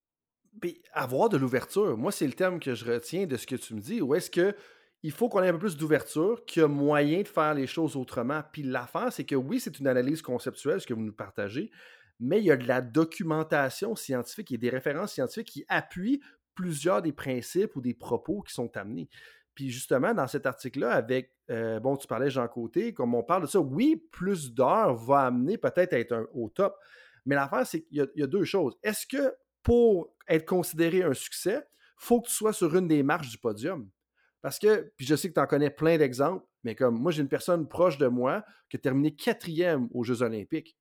Puis 0.61 0.83
avoir 0.93 1.29
de 1.29 1.37
l'ouverture, 1.37 1.97
moi, 1.97 2.13
c'est 2.13 2.27
le 2.27 2.33
terme 2.33 2.61
que 2.61 2.75
je 2.75 2.85
retiens 2.85 3.27
de 3.27 3.37
ce 3.37 3.47
que 3.47 3.57
tu 3.57 3.75
me 3.75 3.81
dis. 3.81 4.01
Ou 4.01 4.15
est-ce 4.15 4.31
que 4.31 4.55
il 5.03 5.13
faut 5.13 5.29
qu'on 5.29 5.43
ait 5.43 5.49
un 5.49 5.53
peu 5.53 5.59
plus 5.61 5.77
d'ouverture, 5.77 6.45
qu'il 6.47 6.63
y 6.63 6.65
a 6.65 6.69
moyen 6.69 7.23
de 7.23 7.29
faire 7.29 7.55
les 7.55 7.67
choses 7.67 7.97
autrement? 7.97 8.43
Puis 8.53 8.63
l'affaire, 8.63 9.13
c'est 9.13 9.25
que 9.25 9.35
oui, 9.35 9.61
c'est 9.61 9.79
une 9.79 9.87
analyse 9.87 10.23
conceptuelle, 10.23 10.81
ce 10.81 10.87
que 10.87 10.95
vous 10.95 11.03
nous 11.03 11.13
partagez, 11.13 11.71
mais 12.19 12.39
il 12.39 12.45
y 12.45 12.51
a 12.51 12.57
de 12.57 12.67
la 12.67 12.81
documentation 12.81 13.95
scientifique 13.95 14.53
et 14.53 14.59
des 14.59 14.71
références 14.71 15.13
scientifiques 15.13 15.49
qui 15.49 15.65
appuient 15.69 16.21
plusieurs 16.55 17.03
des 17.03 17.13
principes 17.13 17.77
ou 17.77 17.81
des 17.81 17.95
propos 17.95 18.41
qui 18.43 18.55
sont 18.55 18.75
amenés. 18.77 19.09
Puis 19.55 19.71
justement, 19.71 20.13
dans 20.13 20.27
cet 20.27 20.47
article-là, 20.47 20.91
avec, 20.93 21.33
euh, 21.51 21.81
bon, 21.81 21.97
tu 21.97 22.07
parlais 22.07 22.31
Jean 22.31 22.49
Côté, 22.49 22.93
comme 22.93 23.15
on 23.15 23.23
parle 23.23 23.43
de 23.43 23.47
ça, 23.47 23.61
oui, 23.61 23.97
plus 24.11 24.53
d'heures 24.53 24.95
va 24.95 25.21
amener 25.21 25.57
peut-être 25.57 25.93
à 25.93 25.99
être 25.99 26.29
au 26.35 26.49
top. 26.49 26.77
Mais 27.25 27.35
l'affaire, 27.35 27.67
c'est 27.67 27.83
qu'il 27.83 28.09
y, 28.15 28.23
a 28.23 28.27
deux 28.27 28.45
choses. 28.45 28.77
Est-ce 28.83 29.07
que 29.07 29.35
pour 29.67 30.15
être 30.29 30.47
considéré 30.47 31.03
un 31.03 31.13
succès, 31.13 31.67
faut 31.97 32.21
que 32.21 32.29
tu 32.29 32.35
sois 32.35 32.53
sur 32.53 32.77
une 32.77 32.87
des 32.87 33.03
marches 33.03 33.31
du 33.31 33.39
podium. 33.39 33.91
Parce 34.41 34.61
que, 34.61 34.93
puis 34.97 35.05
je 35.05 35.17
sais 35.17 35.29
que 35.29 35.35
tu 35.35 35.41
en 35.41 35.47
connais 35.49 35.71
plein 35.71 35.99
d'exemples, 35.99 36.47
mais 36.63 36.77
comme 36.77 36.97
moi, 36.97 37.11
j'ai 37.11 37.23
une 37.23 37.29
personne 37.29 37.67
proche 37.67 37.99
de 37.99 38.07
moi 38.07 38.45
qui 38.71 38.77
a 38.77 38.79
terminé 38.79 39.17
quatrième 39.17 39.89
aux 39.91 40.05
Jeux 40.05 40.23
Olympiques 40.23 40.77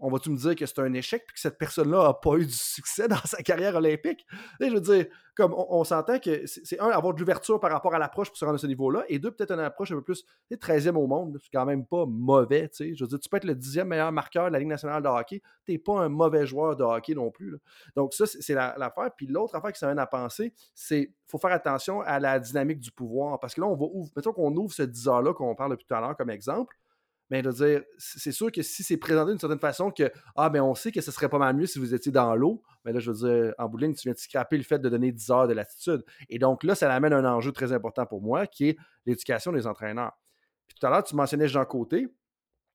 on 0.00 0.10
va-tu 0.10 0.30
me 0.30 0.36
dire 0.36 0.54
que 0.54 0.66
c'est 0.66 0.78
un 0.78 0.92
échec 0.92 1.24
puis 1.26 1.34
que 1.34 1.40
cette 1.40 1.58
personne-là 1.58 2.04
n'a 2.04 2.14
pas 2.14 2.36
eu 2.36 2.46
du 2.46 2.52
succès 2.52 3.08
dans 3.08 3.16
sa 3.24 3.42
carrière 3.42 3.74
olympique? 3.74 4.26
je 4.60 4.66
veux 4.66 4.80
dire, 4.80 5.06
comme 5.34 5.54
on, 5.56 5.84
s'entend 5.84 6.18
que 6.18 6.46
c'est 6.46 6.78
un, 6.80 6.88
avoir 6.88 7.14
de 7.14 7.20
l'ouverture 7.20 7.58
par 7.60 7.70
rapport 7.70 7.94
à 7.94 7.98
l'approche 7.98 8.28
pour 8.28 8.36
se 8.36 8.44
rendre 8.44 8.56
à 8.56 8.58
ce 8.58 8.66
niveau-là, 8.66 9.04
et 9.08 9.18
deux, 9.18 9.30
peut-être 9.30 9.52
une 9.52 9.60
approche 9.60 9.90
un 9.92 9.96
peu 9.96 10.02
plus 10.02 10.24
13e 10.50 10.96
au 10.96 11.06
monde, 11.06 11.38
c'est 11.42 11.50
quand 11.52 11.64
même 11.64 11.86
pas 11.86 12.04
mauvais. 12.06 12.68
sais. 12.72 12.94
Je 12.94 13.04
veux 13.04 13.08
dire, 13.08 13.18
tu 13.18 13.28
peux 13.28 13.38
être 13.38 13.44
le 13.44 13.54
dixième 13.54 13.88
meilleur 13.88 14.12
marqueur 14.12 14.48
de 14.48 14.52
la 14.52 14.58
Ligue 14.58 14.68
nationale 14.68 15.02
de 15.02 15.08
hockey, 15.08 15.40
tu 15.64 15.72
n'es 15.72 15.78
pas 15.78 16.00
un 16.00 16.08
mauvais 16.08 16.46
joueur 16.46 16.76
de 16.76 16.84
hockey 16.84 17.14
non 17.14 17.30
plus. 17.30 17.56
Donc, 17.96 18.12
ça, 18.12 18.26
c'est 18.26 18.54
l'affaire. 18.54 19.10
puis 19.16 19.26
l'autre 19.26 19.54
affaire 19.54 19.72
qui 19.72 19.78
s'amène 19.78 19.98
à 19.98 20.06
penser, 20.06 20.52
c'est 20.74 21.12
faut 21.26 21.38
faire 21.38 21.52
attention 21.52 22.00
à 22.02 22.18
la 22.18 22.38
dynamique 22.38 22.80
du 22.80 22.90
pouvoir. 22.90 23.38
Parce 23.40 23.54
que 23.54 23.60
là, 23.60 23.68
on 23.68 23.76
va 23.76 23.86
ouvrir, 23.86 24.12
mettons 24.16 24.32
qu'on 24.32 24.54
ouvre 24.56 24.72
ce 24.72 24.82
10 24.82 25.08
heures-là 25.08 25.32
qu'on 25.32 25.54
parle 25.54 25.70
depuis 25.70 25.86
tout 25.86 25.94
à 25.94 26.00
l'heure 26.00 26.16
comme 26.16 26.30
exemple 26.30 26.76
de 27.30 27.52
dire, 27.52 27.82
c'est 27.96 28.32
sûr 28.32 28.50
que 28.50 28.62
si 28.62 28.82
c'est 28.82 28.96
présenté 28.96 29.30
d'une 29.30 29.38
certaine 29.38 29.60
façon 29.60 29.90
que, 29.90 30.10
ah, 30.34 30.50
ben 30.50 30.60
on 30.62 30.74
sait 30.74 30.90
que 30.90 31.00
ce 31.00 31.12
serait 31.12 31.28
pas 31.28 31.38
mal 31.38 31.54
mieux 31.54 31.66
si 31.66 31.78
vous 31.78 31.94
étiez 31.94 32.10
dans 32.10 32.34
l'eau, 32.34 32.62
mais 32.84 32.92
là, 32.92 32.98
je 32.98 33.10
veux 33.10 33.28
dire, 33.28 33.54
en 33.58 33.68
bout 33.68 33.78
tu 33.78 34.02
viens 34.04 34.12
de 34.12 34.18
scraper 34.18 34.56
le 34.56 34.64
fait 34.64 34.80
de 34.80 34.88
donner 34.88 35.12
10 35.12 35.30
heures 35.30 35.48
de 35.48 35.54
latitude. 35.54 36.04
Et 36.28 36.38
donc 36.38 36.64
là, 36.64 36.74
ça 36.74 36.92
amène 36.92 37.12
un 37.12 37.24
enjeu 37.24 37.52
très 37.52 37.72
important 37.72 38.04
pour 38.04 38.20
moi 38.20 38.46
qui 38.46 38.70
est 38.70 38.76
l'éducation 39.06 39.52
des 39.52 39.66
entraîneurs. 39.66 40.12
Puis 40.66 40.76
tout 40.78 40.86
à 40.86 40.90
l'heure, 40.90 41.04
tu 41.04 41.14
mentionnais 41.14 41.48
Jean 41.48 41.64
Côté. 41.64 42.08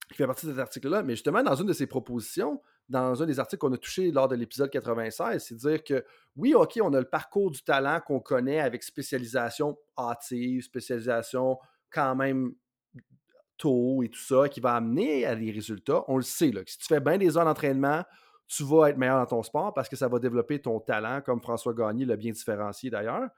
qui 0.10 0.18
fait 0.18 0.28
partie 0.28 0.46
de 0.46 0.52
cet 0.52 0.60
article-là. 0.60 1.04
Mais 1.04 1.14
justement, 1.14 1.42
dans 1.42 1.56
une 1.56 1.66
de 1.66 1.74
ses 1.74 1.88
propositions, 1.88 2.62
dans 2.90 3.22
un 3.24 3.26
des 3.26 3.40
articles 3.40 3.60
qu'on 3.60 3.74
a 3.74 3.78
touché 3.78 4.12
lors 4.12 4.28
de 4.28 4.36
l'épisode 4.36 4.70
96, 4.70 5.44
c'est 5.44 5.56
de 5.56 5.60
dire 5.60 5.84
que 5.84 6.06
oui, 6.36 6.54
OK, 6.54 6.80
on 6.82 6.94
a 6.94 7.00
le 7.00 7.10
parcours 7.10 7.52
du 7.52 7.64
talent 7.64 8.00
qu'on 8.06 8.20
connaît 8.20 8.60
avec 8.60 8.84
spécialisation 8.84 9.78
hâtive, 9.98 10.64
spécialisation 10.64 11.58
quand 11.90 12.16
même 12.16 12.54
tôt 13.58 14.04
et 14.04 14.10
tout 14.10 14.20
ça, 14.20 14.50
qui 14.50 14.60
va 14.60 14.76
amener 14.76 15.26
à 15.26 15.36
des 15.36 15.52
résultats. 15.52 16.04
On 16.08 16.18
le 16.18 16.24
sait, 16.24 16.52
là, 16.52 16.64
que 16.64 16.72
si 16.72 16.78
tu 16.78 16.86
fais 16.86 17.00
bien 17.00 17.18
des 17.18 17.38
heures 17.38 17.46
d'entraînement, 17.46 18.04
tu 18.48 18.64
vas 18.64 18.90
être 18.90 18.98
meilleur 18.98 19.18
dans 19.18 19.26
ton 19.26 19.44
sport 19.44 19.74
parce 19.74 19.90
que 19.90 19.96
ça 19.96 20.08
va 20.08 20.20
développer 20.20 20.60
ton 20.60 20.80
talent, 20.80 21.22
comme 21.22 21.42
François 21.42 21.74
Gagné 21.74 22.06
l'a 22.06 22.16
bien 22.16 22.32
différencié 22.32 22.90
d'ailleurs. 22.90 23.30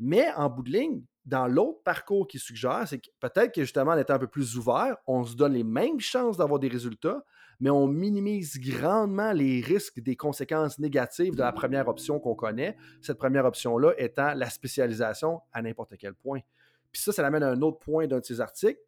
Mais 0.00 0.28
en 0.36 0.48
bout 0.48 0.62
de 0.62 0.70
ligne, 0.70 1.02
dans 1.26 1.46
l'autre 1.46 1.82
parcours 1.84 2.26
qu'il 2.26 2.40
suggère, 2.40 2.86
c'est 2.86 2.98
que 2.98 3.08
peut-être 3.20 3.52
que 3.52 3.62
justement, 3.62 3.92
en 3.92 3.98
étant 3.98 4.14
un 4.14 4.18
peu 4.18 4.28
plus 4.28 4.56
ouvert, 4.56 4.96
on 5.06 5.24
se 5.24 5.34
donne 5.34 5.52
les 5.52 5.64
mêmes 5.64 6.00
chances 6.00 6.36
d'avoir 6.36 6.60
des 6.60 6.68
résultats, 6.68 7.24
mais 7.60 7.70
on 7.70 7.88
minimise 7.88 8.58
grandement 8.60 9.32
les 9.32 9.60
risques 9.60 10.00
des 10.00 10.14
conséquences 10.14 10.78
négatives 10.78 11.34
de 11.34 11.40
la 11.40 11.52
première 11.52 11.88
option 11.88 12.20
qu'on 12.20 12.36
connaît, 12.36 12.76
cette 13.02 13.18
première 13.18 13.44
option-là 13.44 13.92
étant 13.98 14.32
la 14.34 14.48
spécialisation 14.48 15.40
à 15.52 15.60
n'importe 15.60 15.96
quel 15.98 16.14
point. 16.14 16.40
Puis 16.92 17.02
ça, 17.02 17.12
ça 17.12 17.22
l'amène 17.22 17.42
à 17.42 17.50
un 17.50 17.60
autre 17.60 17.80
point 17.80 18.06
d'un 18.06 18.20
de 18.20 18.24
ces 18.24 18.40
articles, 18.40 18.80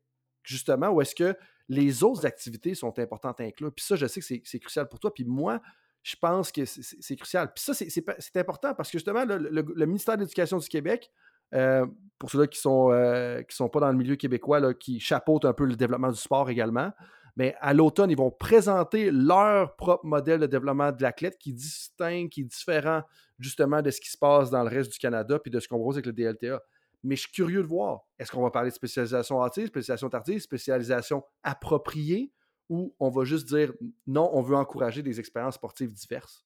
justement, 0.42 0.88
où 0.88 1.00
est-ce 1.00 1.14
que 1.14 1.36
les 1.68 2.02
autres 2.02 2.26
activités 2.26 2.74
sont 2.74 2.98
importantes 2.98 3.40
à 3.40 3.44
inclure. 3.44 3.72
Puis 3.72 3.84
ça, 3.84 3.94
je 3.94 4.06
sais 4.06 4.20
que 4.20 4.26
c'est 4.44 4.58
crucial 4.58 4.88
pour 4.88 4.98
toi. 4.98 5.14
Puis 5.14 5.24
moi, 5.24 5.60
je 6.02 6.16
pense 6.16 6.50
que 6.50 6.64
c'est 6.64 7.16
crucial. 7.16 7.52
Puis 7.54 7.62
ça, 7.62 7.74
c'est 7.74 8.36
important 8.36 8.74
parce 8.74 8.90
que 8.90 8.98
justement, 8.98 9.24
le, 9.24 9.86
ministère 9.86 10.16
de 10.16 10.22
l'Éducation 10.22 10.58
du 10.58 10.68
Québec, 10.68 11.10
euh, 11.54 11.86
pour 12.18 12.30
ceux-là 12.30 12.46
qui 12.46 12.58
ne 12.58 12.62
sont, 12.62 12.90
euh, 12.92 13.42
sont 13.50 13.68
pas 13.68 13.80
dans 13.80 13.90
le 13.90 13.96
milieu 13.96 14.16
québécois, 14.16 14.74
qui 14.74 14.98
chapeautent 14.98 15.44
un 15.44 15.52
peu 15.52 15.64
le 15.64 15.76
développement 15.76 16.10
du 16.10 16.18
sport 16.18 16.50
également, 16.50 16.92
mais 17.36 17.54
à 17.60 17.72
l'automne, 17.72 18.10
ils 18.10 18.16
vont 18.16 18.30
présenter 18.30 19.10
leur 19.10 19.76
propre 19.76 20.04
modèle 20.04 20.40
de 20.40 20.46
développement 20.46 20.90
de 20.90 21.02
l'athlète 21.02 21.38
qui 21.38 21.52
distingue, 21.52 22.28
qui 22.28 22.40
est 22.40 22.44
différent 22.44 23.02
justement 23.38 23.80
de 23.80 23.90
ce 23.90 24.00
qui 24.00 24.10
se 24.10 24.18
passe 24.18 24.50
dans 24.50 24.62
le 24.62 24.68
reste 24.68 24.92
du 24.92 24.98
Canada 24.98 25.38
puis 25.38 25.50
de 25.50 25.60
ce 25.60 25.68
qu'on 25.68 25.76
propose 25.76 25.96
avec 25.96 26.06
le 26.06 26.12
DLTA. 26.12 26.60
Mais 27.02 27.16
je 27.16 27.22
suis 27.22 27.32
curieux 27.32 27.62
de 27.62 27.68
voir, 27.68 28.06
est-ce 28.18 28.30
qu'on 28.30 28.42
va 28.42 28.50
parler 28.50 28.70
de 28.70 28.74
spécialisation 28.74 29.42
hâtive, 29.42 29.68
spécialisation 29.68 30.10
tardive, 30.10 30.40
spécialisation 30.40 31.24
appropriée, 31.42 32.32
ou 32.68 32.94
on 33.00 33.10
va 33.10 33.24
juste 33.24 33.48
dire 33.48 33.72
non, 34.06 34.30
on 34.32 34.42
veut 34.42 34.56
encourager 34.56 35.02
des 35.02 35.18
expériences 35.18 35.54
sportives 35.54 35.92
diverses? 35.92 36.44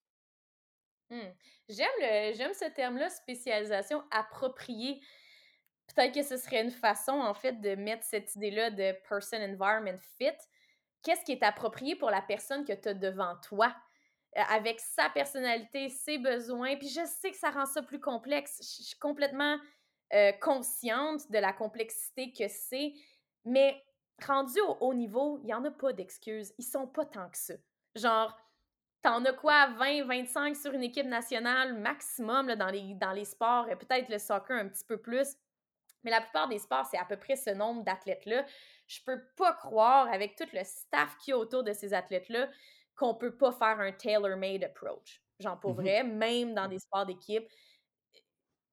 Mmh. 1.11 1.21
J'aime 1.69 2.55
ce 2.55 2.73
terme-là, 2.73 3.11
spécialisation 3.11 4.03
appropriée. 4.11 5.01
Peut-être 5.95 6.15
que 6.15 6.23
ce 6.23 6.37
serait 6.37 6.63
une 6.63 6.71
façon, 6.71 7.13
en 7.13 7.35
fait, 7.35 7.61
de 7.61 7.75
mettre 7.75 8.05
cette 8.05 8.35
idée-là 8.37 8.71
de 8.71 8.95
person 9.09 9.39
environment 9.39 9.99
fit. 10.19 10.33
Qu'est-ce 11.03 11.25
qui 11.25 11.33
est 11.33 11.43
approprié 11.43 11.95
pour 11.97 12.11
la 12.11 12.23
personne 12.23 12.65
que 12.65 12.73
tu 12.73 12.89
as 12.89 12.95
devant 12.95 13.37
toi? 13.43 13.75
Euh, 14.37 14.41
avec 14.49 14.81
sa 14.81 15.11
personnalité, 15.11 15.91
ses 15.91 16.19
besoins? 16.19 16.77
Puis 16.77 16.89
je 16.89 17.05
sais 17.05 17.31
que 17.31 17.37
ça 17.37 17.51
rend 17.51 17.67
ça 17.67 17.83
plus 17.83 18.01
complexe. 18.01 18.57
Je 18.61 18.83
suis 18.85 18.99
complètement 18.99 19.59
euh, 20.15 20.33
consciente 20.33 21.31
de 21.31 21.39
la 21.39 21.53
complexité 21.53 22.33
que 22.33 22.49
c'est, 22.49 22.93
mais 23.45 23.83
rendu 24.25 24.61
au 24.61 24.77
haut 24.81 24.95
niveau, 24.95 25.39
il 25.43 25.47
n'y 25.47 25.55
en 25.55 25.65
a 25.65 25.71
pas 25.71 25.93
d'excuses. 25.93 26.53
Ils 26.59 26.65
sont 26.65 26.87
pas 26.87 27.05
tant 27.05 27.29
que 27.29 27.37
ça. 27.37 27.55
Genre, 27.95 28.37
t'en 29.03 29.25
as 29.25 29.33
quoi, 29.33 29.69
20, 29.79 30.05
25 30.05 30.57
sur 30.57 30.73
une 30.73 30.83
équipe 30.83 31.07
nationale 31.07 31.75
maximum 31.75 32.49
là, 32.49 32.57
dans, 32.57 32.71
les, 32.71 32.95
dans 32.95 33.13
les 33.13 33.25
sports, 33.25 33.69
et 33.69 33.77
peut-être 33.77 34.09
le 34.09 34.19
soccer 34.19 34.57
un 34.57 34.69
petit 34.69 34.85
peu 34.85 34.99
plus. 34.99 35.37
Mais 36.05 36.11
la 36.11 36.21
plupart 36.21 36.49
des 36.49 36.59
sports, 36.59 36.87
c'est 36.91 36.99
à 36.99 37.05
peu 37.05 37.17
près 37.17 37.37
ce 37.37 37.51
nombre 37.51 37.83
d'athlètes-là. 37.83 38.45
Je 38.87 39.01
peux 39.05 39.21
pas 39.37 39.55
croire, 39.55 40.09
avec 40.13 40.37
tout 40.37 40.49
le 40.53 40.63
staff 40.63 41.17
qu'il 41.19 41.33
y 41.33 41.35
a 41.35 41.39
autour 41.39 41.65
de 41.65 41.73
ces 41.73 41.95
athlètes-là, 41.95 42.49
qu'on 42.95 43.15
peut 43.15 43.37
pas 43.37 43.53
faire 43.53 43.81
un 43.81 43.93
tailor-made 43.93 44.65
approach. 44.65 45.23
Genre, 45.41 45.59
pour 45.59 45.73
mmh 45.73 45.81
vrai, 45.81 46.05
même 46.05 46.55
dans 46.55 46.69
des 46.69 46.79
sports 46.79 47.07
d'équipe, 47.07 47.49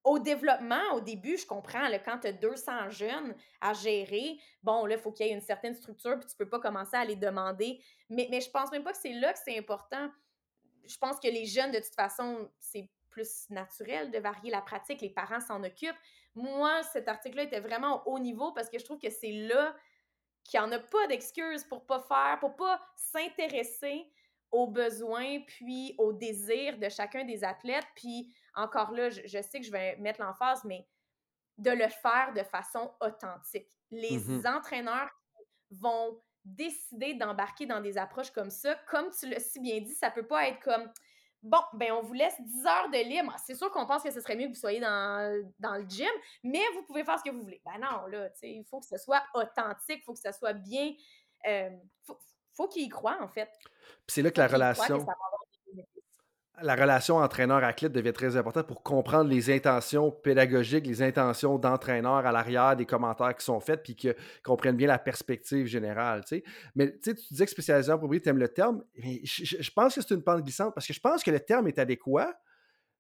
au 0.04 0.20
développement, 0.20 0.94
au 0.94 1.00
début, 1.00 1.38
je 1.38 1.46
comprends, 1.46 1.88
quand 2.04 2.20
tu 2.20 2.28
as 2.28 2.32
200 2.34 2.90
jeunes 2.90 3.36
à 3.60 3.74
gérer, 3.74 4.40
bon, 4.64 4.86
là, 4.86 4.96
il 4.96 5.02
faut 5.02 5.12
qu'il 5.12 5.28
y 5.28 5.30
ait 5.30 5.34
une 5.34 5.42
certaine 5.42 5.76
structure, 5.76 6.18
puis 6.18 6.28
tu 6.28 6.36
peux 6.36 6.50
pas 6.50 6.60
commencer 6.60 6.96
à 6.96 7.06
les 7.06 7.16
demander. 7.16 7.80
Mais, 8.10 8.28
mais 8.32 8.42
je 8.42 8.50
pense 8.50 8.72
même 8.72 8.84
pas 8.84 8.92
que 8.92 8.98
c'est 8.98 9.14
là 9.14 9.32
que 9.32 9.40
c'est 9.44 9.58
important. 9.58 10.10
Je 10.86 10.98
pense 10.98 11.20
que 11.20 11.28
les 11.28 11.46
jeunes, 11.46 11.72
de 11.72 11.80
toute 11.80 11.94
façon, 11.94 12.50
c'est 12.60 12.90
plus 13.12 13.50
naturel 13.50 14.10
de 14.10 14.18
varier 14.18 14.50
la 14.50 14.62
pratique, 14.62 15.02
les 15.02 15.10
parents 15.10 15.42
s'en 15.42 15.64
occupent. 15.64 16.00
Moi, 16.34 16.82
cet 16.84 17.08
article-là 17.08 17.44
était 17.44 17.60
vraiment 17.60 18.02
au 18.06 18.14
haut 18.14 18.20
niveau 18.20 18.54
parce 18.54 18.70
que 18.70 18.80
je 18.80 18.86
trouve 18.86 19.00
que 19.00 19.10
c'est 19.10 19.34
là 19.34 19.76
qu'il 20.44 20.60
n'y 20.60 20.66
en 20.66 20.72
a 20.72 20.80
pas 20.80 21.08
d'excuses 21.08 21.64
pour 21.66 21.86
pas 21.86 22.00
faire, 22.00 22.40
pour 22.40 22.56
pas 22.56 22.82
s'intéresser 22.96 24.10
aux 24.50 24.68
besoins 24.68 25.40
puis 25.42 25.94
aux 25.98 26.14
désirs 26.14 26.78
de 26.78 26.90
chacun 26.90 27.26
des 27.26 27.44
athlètes. 27.44 27.88
Puis 27.96 28.34
encore 28.56 28.92
là, 28.92 29.10
je, 29.10 29.42
sais 29.42 29.60
que 29.60 29.66
je 29.66 29.72
vais 29.72 29.96
mettre 29.98 30.22
l'emphase, 30.22 30.64
mais 30.64 30.88
de 31.58 31.72
le 31.72 31.88
faire 31.90 32.34
de 32.36 32.44
façon 32.44 32.92
authentique. 33.02 33.70
Les 33.92 34.18
mmh 34.18 34.44
entraîneurs 34.46 35.10
vont 35.70 36.22
décider 36.44 37.14
d'embarquer 37.14 37.66
dans 37.66 37.82
des 37.82 37.98
approches 37.98 38.32
comme 38.32 38.50
ça. 38.50 38.76
Comme 38.88 39.10
tu 39.12 39.30
l'as 39.30 39.40
si 39.40 39.60
bien 39.60 39.80
dit, 39.80 39.94
ça 39.94 40.10
peut 40.10 40.26
pas 40.26 40.48
être 40.48 40.60
comme 40.62 40.92
bon, 41.44 41.60
ben 41.74 41.92
on 41.92 42.02
vous 42.02 42.14
laisse 42.14 42.40
10 42.40 42.66
heures 42.66 42.90
de 42.90 42.98
libre. 42.98 43.36
C'est 43.46 43.56
sûr 43.56 43.72
qu'on 43.72 43.86
pense 43.86 44.04
que 44.04 44.12
ce 44.12 44.22
serait 44.22 44.36
mieux 44.36 44.48
que 44.48 44.54
vous 44.54 44.60
soyez 44.60 44.80
dans, 44.80 45.52
dans 45.60 45.76
le 45.76 45.86
gym, 45.88 46.10
mais 46.44 46.62
vous 46.74 46.84
pouvez 46.84 47.04
faire 47.04 47.18
ce 47.20 47.24
que 47.24 47.30
vous 47.30 47.42
voulez. 47.42 47.62
Ben 47.66 47.80
non, 47.80 48.06
là, 48.08 48.30
tu 48.30 48.40
sais, 48.40 48.52
il 48.52 48.66
faut 48.66 48.80
que 48.80 48.88
ce 48.88 48.98
soit 48.98 49.24
authentique, 49.34 50.00
il 50.02 50.04
faut 50.04 50.14
que 50.14 50.20
ce 50.20 50.32
soit 50.32 50.54
bien. 50.54 50.94
Euh, 51.48 51.70
faut, 52.04 52.18
faut 52.54 52.68
qu'ils 52.68 52.84
y 52.84 52.90
croient, 52.90 53.18
en 53.22 53.28
fait. 53.28 53.50
c'est 54.08 54.22
là 54.22 54.32
que 54.32 54.40
la 54.40 54.48
relation 54.48 55.06
la 56.64 56.76
relation 56.76 57.18
entraîneur-athlète 57.18 57.92
devient 57.92 58.14
très 58.14 58.38
importante 58.38 58.68
pour 58.68 58.84
comprendre 58.84 59.30
les 59.30 59.50
intentions 59.50 60.12
pédagogiques, 60.12 60.86
les 60.88 61.02
intentions 61.02 61.58
d'entraîneur 61.58 62.26
à 62.26 62.32
l'arrière 62.32 62.76
des 62.76 62.86
commentaires 62.86 63.36
qui 63.36 63.46
sont 63.46 63.60
faits, 63.60 63.84
puis 63.84 63.96
qu'ils 63.96 64.16
comprennent 64.44 64.76
bien 64.76 64.88
la 64.88 65.00
perspective 65.00 65.66
générale. 65.66 66.24
Mais 66.76 66.98
tu 67.00 67.14
disais 67.30 67.46
que 67.46 67.52
spécialisation 67.52 67.96
appropriée, 67.96 68.22
tu 68.22 68.30
aimes 68.30 68.38
le 68.38 68.50
terme. 68.50 68.84
je, 68.96 69.72
pense 69.72 69.96
que 69.96 70.02
c'est 70.02 70.14
une 70.14 70.24
pente 70.24 70.44
glissante 70.44 70.74
parce 70.74 70.88
que 70.88 70.94
je 70.94 71.00
pense 71.00 71.24
que 71.24 71.32
le 71.32 71.40
terme 71.40 71.68
est 71.68 71.80
adéquat, 71.80 72.34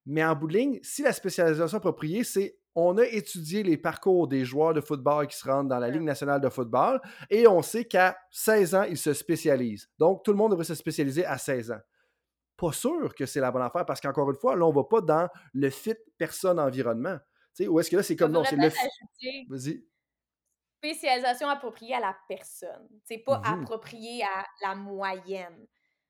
mais 0.05 0.23
en 0.23 0.35
bout 0.35 0.47
de 0.47 0.53
ligne, 0.53 0.79
si 0.81 1.03
la 1.03 1.13
spécialisation 1.13 1.77
appropriée, 1.77 2.23
c'est 2.23 2.57
on 2.73 2.97
a 2.97 3.05
étudié 3.05 3.63
les 3.63 3.77
parcours 3.77 4.27
des 4.27 4.45
joueurs 4.45 4.73
de 4.73 4.81
football 4.81 5.27
qui 5.27 5.37
se 5.37 5.47
rendent 5.47 5.67
dans 5.67 5.77
la 5.77 5.89
Ligue 5.89 6.03
nationale 6.03 6.39
de 6.39 6.49
football 6.49 7.01
et 7.29 7.45
on 7.45 7.61
sait 7.61 7.83
qu'à 7.83 8.17
16 8.31 8.75
ans, 8.75 8.83
ils 8.83 8.97
se 8.97 9.13
spécialisent. 9.13 9.89
Donc, 9.99 10.23
tout 10.23 10.31
le 10.31 10.37
monde 10.37 10.51
devrait 10.51 10.63
se 10.63 10.75
spécialiser 10.75 11.25
à 11.25 11.37
16 11.37 11.71
ans 11.71 11.81
pas 12.61 12.71
sûr 12.73 13.15
que 13.15 13.25
c'est 13.25 13.39
la 13.39 13.49
bonne 13.49 13.63
affaire 13.63 13.87
parce 13.87 13.99
qu'encore 13.99 14.29
une 14.29 14.37
fois, 14.37 14.55
là, 14.55 14.65
on 14.65 14.71
va 14.71 14.83
pas 14.83 15.01
dans 15.01 15.27
le 15.55 15.69
fit 15.71 15.95
personne-environnement. 16.19 17.17
Tu 17.55 17.63
sais, 17.63 17.67
ou 17.67 17.79
est-ce 17.79 17.89
que 17.89 17.95
là, 17.95 18.03
c'est 18.03 18.15
comme 18.15 18.31
non, 18.31 18.43
c'est 18.43 18.55
le 18.55 18.69
Vas-y. 19.49 19.83
Spécialisation 20.77 21.49
appropriée 21.49 21.95
à 21.95 21.99
la 21.99 22.15
personne. 22.27 22.87
C'est 23.03 23.17
pas 23.17 23.39
mmh 23.39 23.45
appropriée 23.45 24.23
à 24.23 24.45
la 24.61 24.75
moyenne 24.75 25.67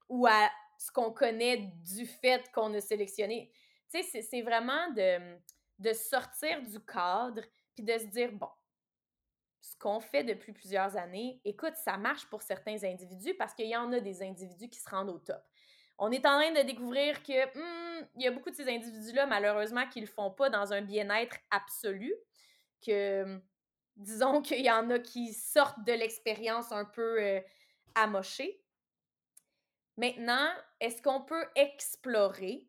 ou 0.09 0.27
à 0.27 0.49
ce 0.77 0.91
qu'on 0.91 1.11
connaît 1.11 1.71
du 1.85 2.05
fait 2.05 2.43
qu'on 2.53 2.73
a 2.73 2.81
sélectionné. 2.81 3.51
Tu 3.89 4.03
sais, 4.03 4.21
c'est 4.21 4.41
vraiment 4.41 4.89
de, 4.91 5.37
de 5.79 5.93
sortir 5.93 6.61
du 6.63 6.79
cadre 6.81 7.43
puis 7.75 7.83
de 7.83 7.97
se 7.97 8.05
dire, 8.07 8.31
bon, 8.33 8.49
ce 9.61 9.77
qu'on 9.77 10.01
fait 10.01 10.25
depuis 10.25 10.51
plusieurs 10.51 10.97
années, 10.97 11.39
écoute, 11.45 11.75
ça 11.75 11.97
marche 11.97 12.25
pour 12.29 12.41
certains 12.41 12.83
individus 12.83 13.35
parce 13.35 13.53
qu'il 13.53 13.67
y 13.67 13.75
en 13.75 13.91
a 13.93 14.01
des 14.01 14.21
individus 14.21 14.69
qui 14.69 14.79
se 14.79 14.89
rendent 14.89 15.09
au 15.09 15.19
top 15.19 15.41
on 16.01 16.11
est 16.11 16.25
en 16.25 16.41
train 16.41 16.51
de 16.51 16.65
découvrir 16.65 17.21
que 17.21 17.45
hmm, 17.45 18.07
il 18.15 18.23
y 18.23 18.27
a 18.27 18.31
beaucoup 18.31 18.49
de 18.49 18.55
ces 18.55 18.67
individus-là, 18.67 19.27
malheureusement, 19.27 19.87
qui 19.87 20.01
ne 20.01 20.07
le 20.07 20.11
font 20.11 20.31
pas 20.31 20.49
dans 20.49 20.73
un 20.73 20.81
bien-être 20.81 21.37
absolu. 21.51 22.11
Que 22.85 23.39
disons 23.95 24.41
qu'il 24.41 24.65
y 24.65 24.71
en 24.71 24.89
a 24.89 24.97
qui 24.97 25.31
sortent 25.31 25.85
de 25.85 25.93
l'expérience 25.93 26.71
un 26.71 26.85
peu 26.85 27.21
euh, 27.21 27.39
amochée. 27.93 28.59
Maintenant, 29.95 30.49
est-ce 30.79 31.03
qu'on 31.03 31.21
peut 31.21 31.45
explorer 31.55 32.67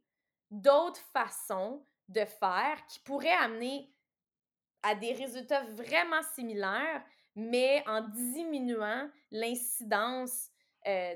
d'autres 0.51 1.01
façons 1.15 1.87
de 2.09 2.27
faire 2.27 2.87
qui 2.87 3.01
pourraient 3.01 3.31
amener 3.31 3.91
à 4.83 4.95
des 4.95 5.15
résultats 5.15 5.65
vraiment 5.71 6.23
similaires, 6.35 7.03
mais 7.35 7.83
en 7.87 8.03
diminuant 8.03 9.09
l'incidence 9.31 10.51
euh, 10.87 11.15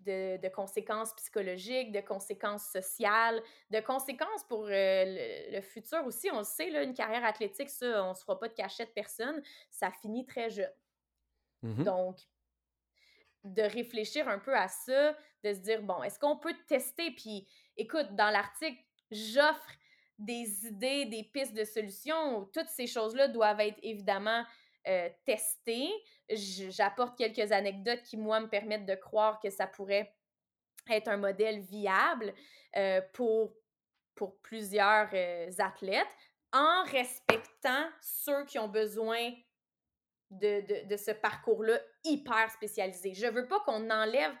de, 0.00 0.36
de, 0.36 0.48
conséquences 0.48 1.14
psychologiques, 1.14 1.92
de 1.92 2.00
conséquences 2.00 2.66
sociales, 2.66 3.42
de 3.70 3.80
conséquences 3.80 4.44
pour 4.48 4.66
euh, 4.66 5.50
le, 5.52 5.60
futur 5.60 6.04
aussi. 6.06 6.30
On 6.32 6.38
le 6.38 6.44
sait, 6.44 6.70
là, 6.70 6.82
une 6.82 6.94
carrière 6.94 7.24
athlétique, 7.24 7.70
ça, 7.70 8.04
on 8.04 8.10
ne 8.10 8.14
se 8.14 8.22
fera 8.22 8.38
pas 8.38 8.48
de 8.48 8.54
cachette 8.54 8.92
personne, 8.94 9.42
ça 9.70 9.90
finit 9.90 10.26
très 10.26 10.50
jeune. 10.50 10.72
Mmh 11.62 11.84
Donc, 11.84 12.18
de 13.44 13.62
réfléchir 13.62 14.28
un 14.28 14.38
peu 14.38 14.54
à 14.54 14.68
ça, 14.68 15.16
de 15.44 15.52
se 15.54 15.58
dire, 15.58 15.82
bon, 15.82 16.02
est-ce 16.02 16.18
qu'on 16.18 16.36
peut 16.36 16.54
tester? 16.66 17.10
Puis, 17.12 17.46
écoute, 17.76 18.14
dans 18.14 18.30
l'article, 18.30 18.82
j'offre 19.10 19.70
des 20.18 20.66
idées, 20.66 21.06
des 21.06 21.24
pistes 21.24 21.54
de 21.54 21.64
solutions. 21.64 22.44
Toutes 22.52 22.68
ces 22.68 22.86
choses-là 22.86 23.28
doivent 23.28 23.60
être 23.60 23.78
évidemment 23.82 24.44
tester. 25.24 25.88
J'apporte 26.28 27.16
quelques 27.16 27.52
anecdotes 27.52 28.02
qui, 28.02 28.16
moi, 28.16 28.40
me 28.40 28.48
permettent 28.48 28.86
de 28.86 28.94
croire 28.94 29.40
que 29.40 29.50
ça 29.50 29.66
pourrait 29.66 30.14
être 30.90 31.08
un 31.08 31.16
modèle 31.16 31.60
viable 31.60 32.34
pour, 33.12 33.52
pour 34.14 34.40
plusieurs 34.40 35.10
athlètes 35.58 36.08
en 36.52 36.84
respectant 36.84 37.88
ceux 38.00 38.44
qui 38.46 38.58
ont 38.58 38.68
besoin 38.68 39.32
de, 40.30 40.86
de, 40.86 40.96
ce 40.96 41.10
parcours-là 41.10 41.78
hyper 42.04 42.50
spécialisé. 42.50 43.14
Je 43.14 43.26
veux 43.26 43.46
pas 43.46 43.60
qu'on 43.60 43.90
enlève. 43.90 44.32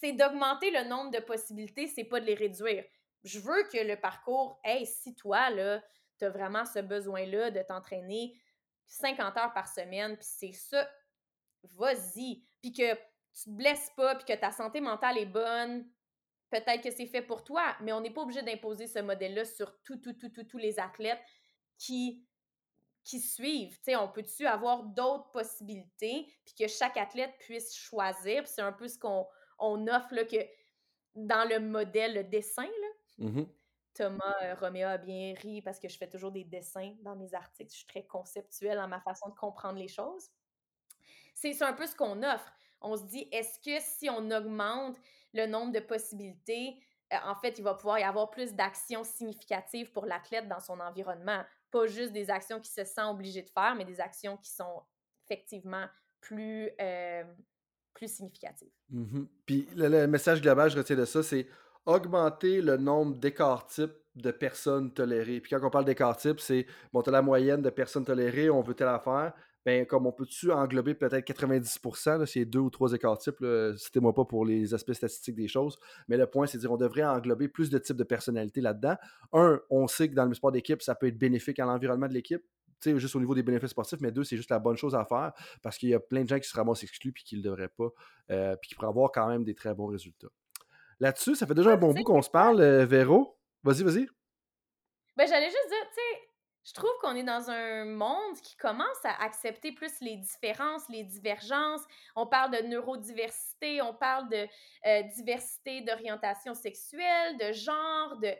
C'est 0.00 0.12
d'augmenter 0.12 0.70
le 0.70 0.84
nombre 0.88 1.10
de 1.10 1.20
possibilités, 1.20 1.86
c'est 1.86 2.04
pas 2.04 2.20
de 2.20 2.26
les 2.26 2.34
réduire. 2.34 2.84
Je 3.24 3.40
veux 3.40 3.62
que 3.72 3.78
le 3.78 3.96
parcours, 3.98 4.60
hey, 4.62 4.86
si 4.86 5.14
toi, 5.14 5.48
là, 5.50 5.82
tu 6.18 6.26
as 6.26 6.30
vraiment 6.30 6.64
ce 6.66 6.80
besoin-là 6.80 7.50
de 7.50 7.62
t'entraîner 7.62 8.38
50 8.86 9.36
heures 9.36 9.52
par 9.52 9.68
semaine, 9.68 10.16
puis 10.16 10.26
c'est 10.28 10.52
ça, 10.52 10.88
vas-y. 11.74 12.42
Puis 12.62 12.72
que 12.72 12.94
tu 12.94 13.44
te 13.44 13.50
blesses 13.50 13.90
pas, 13.96 14.14
puis 14.14 14.24
que 14.24 14.38
ta 14.38 14.50
santé 14.50 14.80
mentale 14.80 15.18
est 15.18 15.26
bonne, 15.26 15.88
peut-être 16.50 16.82
que 16.82 16.90
c'est 16.90 17.06
fait 17.06 17.22
pour 17.22 17.44
toi, 17.44 17.76
mais 17.80 17.92
on 17.92 18.00
n'est 18.00 18.12
pas 18.12 18.22
obligé 18.22 18.42
d'imposer 18.42 18.86
ce 18.86 19.00
modèle-là 19.00 19.44
sur 19.44 19.80
tout, 19.82 19.96
tout, 19.96 20.14
tout, 20.14 20.44
tous 20.44 20.58
les 20.58 20.78
athlètes 20.78 21.22
qui, 21.78 22.24
qui 23.04 23.20
suivent. 23.20 23.78
sais, 23.82 23.96
on 23.96 24.08
peut-tu 24.08 24.46
avoir 24.46 24.84
d'autres 24.84 25.30
possibilités, 25.30 26.32
puis 26.44 26.54
que 26.54 26.68
chaque 26.68 26.96
athlète 26.96 27.34
puisse 27.40 27.74
choisir? 27.74 28.46
c'est 28.46 28.62
un 28.62 28.72
peu 28.72 28.88
ce 28.88 28.98
qu'on 28.98 29.26
on 29.58 29.86
offre 29.88 30.14
que 30.24 30.36
dans 31.14 31.48
le 31.48 31.60
modèle 31.60 32.14
le 32.14 32.24
dessin. 32.24 32.64
Là. 32.64 32.88
Mmh 33.18 33.44
Thomas 33.96 34.34
euh, 34.42 34.54
Roméo 34.54 34.88
a 34.88 34.98
bien 34.98 35.34
ri 35.40 35.62
parce 35.62 35.78
que 35.78 35.88
je 35.88 35.96
fais 35.96 36.08
toujours 36.08 36.32
des 36.32 36.44
dessins 36.44 36.94
dans 37.02 37.16
mes 37.16 37.34
articles. 37.34 37.70
Je 37.70 37.78
suis 37.78 37.86
très 37.86 38.04
conceptuelle 38.04 38.76
dans 38.76 38.88
ma 38.88 39.00
façon 39.00 39.28
de 39.28 39.34
comprendre 39.34 39.78
les 39.78 39.88
choses. 39.88 40.30
C'est 41.34 41.60
un 41.62 41.72
peu 41.72 41.86
ce 41.86 41.94
qu'on 41.94 42.22
offre. 42.22 42.52
On 42.80 42.96
se 42.96 43.04
dit, 43.04 43.28
est-ce 43.32 43.58
que 43.58 43.82
si 43.84 44.08
on 44.10 44.30
augmente 44.30 44.96
le 45.32 45.46
nombre 45.46 45.72
de 45.72 45.80
possibilités, 45.80 46.78
euh, 47.12 47.16
en 47.24 47.34
fait, 47.36 47.58
il 47.58 47.62
va 47.62 47.74
pouvoir 47.74 47.98
y 47.98 48.02
avoir 48.02 48.30
plus 48.30 48.54
d'actions 48.54 49.04
significatives 49.04 49.92
pour 49.92 50.06
l'athlète 50.06 50.48
dans 50.48 50.60
son 50.60 50.80
environnement? 50.80 51.44
Pas 51.70 51.86
juste 51.86 52.12
des 52.12 52.30
actions 52.30 52.60
qu'il 52.60 52.72
se 52.72 52.84
sent 52.84 53.04
obligé 53.04 53.42
de 53.42 53.50
faire, 53.50 53.74
mais 53.76 53.84
des 53.84 54.00
actions 54.00 54.36
qui 54.36 54.50
sont 54.50 54.82
effectivement 55.24 55.86
plus, 56.20 56.70
euh, 56.80 57.24
plus 57.94 58.12
significatives. 58.12 58.72
Mmh 58.90 59.24
Puis 59.44 59.68
le, 59.74 60.06
message 60.06 60.40
global, 60.40 60.70
je 60.70 60.78
retiens 60.78 60.96
de 60.96 61.04
ça, 61.04 61.22
c'est 61.22 61.46
augmenter 61.86 62.60
le 62.60 62.76
nombre 62.76 63.16
d'écarts 63.16 63.66
types 63.66 63.94
de 64.16 64.30
personnes 64.30 64.92
tolérées. 64.92 65.40
Puis 65.40 65.50
quand 65.50 65.64
on 65.64 65.70
parle 65.70 65.84
d'écart 65.84 66.16
types, 66.16 66.40
c'est, 66.40 66.66
bon, 66.92 67.02
tu 67.02 67.10
as 67.10 67.12
la 67.12 67.22
moyenne 67.22 67.62
de 67.62 67.70
personnes 67.70 68.04
tolérées, 68.04 68.50
on 68.50 68.62
veut 68.62 68.74
telle 68.74 68.88
affaire, 68.88 69.32
ben, 69.64 69.84
comme 69.84 70.06
on 70.06 70.12
peut-tu 70.12 70.52
englober 70.52 70.94
peut-être 70.94 71.26
90%, 71.26 72.18
là, 72.20 72.26
c'est 72.26 72.44
deux 72.44 72.60
ou 72.60 72.70
trois 72.70 72.92
écarts 72.92 73.18
types, 73.18 73.44
citez-moi 73.76 74.14
pas 74.14 74.24
pour 74.24 74.44
les 74.44 74.74
aspects 74.74 74.92
statistiques 74.92 75.34
des 75.34 75.48
choses, 75.48 75.76
mais 76.08 76.16
le 76.16 76.26
point, 76.26 76.46
c'est 76.46 76.58
de 76.58 76.60
dire 76.60 76.72
on 76.72 76.76
devrait 76.76 77.04
englober 77.04 77.48
plus 77.48 77.68
de 77.68 77.78
types 77.78 77.96
de 77.96 78.04
personnalités 78.04 78.60
là-dedans. 78.60 78.94
Un, 79.32 79.60
on 79.68 79.88
sait 79.88 80.08
que 80.08 80.14
dans 80.14 80.24
le 80.24 80.34
sport 80.34 80.52
d'équipe, 80.52 80.82
ça 80.82 80.94
peut 80.94 81.08
être 81.08 81.18
bénéfique 81.18 81.58
à 81.58 81.66
l'environnement 81.66 82.06
de 82.06 82.14
l'équipe, 82.14 82.42
juste 82.84 83.16
au 83.16 83.20
niveau 83.20 83.34
des 83.34 83.42
bénéfices 83.42 83.70
sportifs, 83.70 84.00
mais 84.00 84.12
deux, 84.12 84.24
c'est 84.24 84.36
juste 84.36 84.50
la 84.50 84.58
bonne 84.58 84.76
chose 84.76 84.94
à 84.94 85.04
faire 85.04 85.32
parce 85.62 85.78
qu'il 85.78 85.88
y 85.88 85.94
a 85.94 86.00
plein 86.00 86.22
de 86.22 86.28
gens 86.28 86.38
qui 86.38 86.48
se 86.48 86.56
ramassent 86.56 86.84
exclus 86.84 87.12
puis 87.12 87.24
qui 87.24 87.36
ne 87.36 87.42
le 87.42 87.50
devraient 87.50 87.68
pas, 87.68 87.88
euh, 88.30 88.56
puis 88.56 88.68
qui 88.68 88.74
pourraient 88.74 88.88
avoir 88.88 89.10
quand 89.10 89.28
même 89.28 89.44
des 89.44 89.54
très 89.54 89.74
bons 89.74 89.86
résultats. 89.86 90.28
Là-dessus, 91.00 91.34
ça 91.34 91.46
fait 91.46 91.54
déjà 91.54 91.72
un 91.72 91.76
bon 91.76 91.92
bout 91.92 92.04
qu'on 92.04 92.22
se 92.22 92.30
parle, 92.30 92.60
euh, 92.60 92.86
Véro. 92.86 93.38
Vas-y, 93.62 93.82
vas-y. 93.82 94.08
Ben, 95.16 95.26
j'allais 95.26 95.50
juste 95.50 95.68
dire, 95.68 95.88
tu 95.88 95.94
sais, 95.94 96.28
je 96.66 96.72
trouve 96.72 96.90
qu'on 97.00 97.14
est 97.14 97.22
dans 97.22 97.48
un 97.48 97.84
monde 97.84 98.36
qui 98.42 98.56
commence 98.56 99.04
à 99.04 99.22
accepter 99.22 99.72
plus 99.72 100.00
les 100.00 100.16
différences, 100.16 100.88
les 100.88 101.04
divergences. 101.04 101.82
On 102.16 102.26
parle 102.26 102.50
de 102.50 102.66
neurodiversité, 102.66 103.80
on 103.82 103.94
parle 103.94 104.28
de 104.28 104.48
euh, 104.86 105.02
diversité 105.14 105.82
d'orientation 105.82 106.54
sexuelle, 106.54 107.38
de 107.38 107.52
genre, 107.52 108.16
de... 108.18 108.34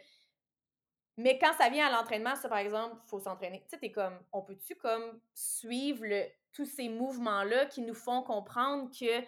Mais 1.18 1.38
quand 1.38 1.52
ça 1.56 1.70
vient 1.70 1.86
à 1.86 1.90
l'entraînement, 1.90 2.34
ça, 2.34 2.48
par 2.48 2.58
exemple, 2.58 2.96
il 3.04 3.08
faut 3.08 3.20
s'entraîner. 3.20 3.60
Tu 3.60 3.68
sais, 3.70 3.78
t'es 3.78 3.92
comme, 3.92 4.18
on 4.32 4.42
peut-tu 4.42 4.74
comme 4.74 5.20
suivre 5.32 6.04
le, 6.04 6.24
tous 6.52 6.66
ces 6.66 6.88
mouvements-là 6.88 7.66
qui 7.66 7.82
nous 7.82 7.94
font 7.94 8.22
comprendre 8.22 8.90
que 8.90 9.24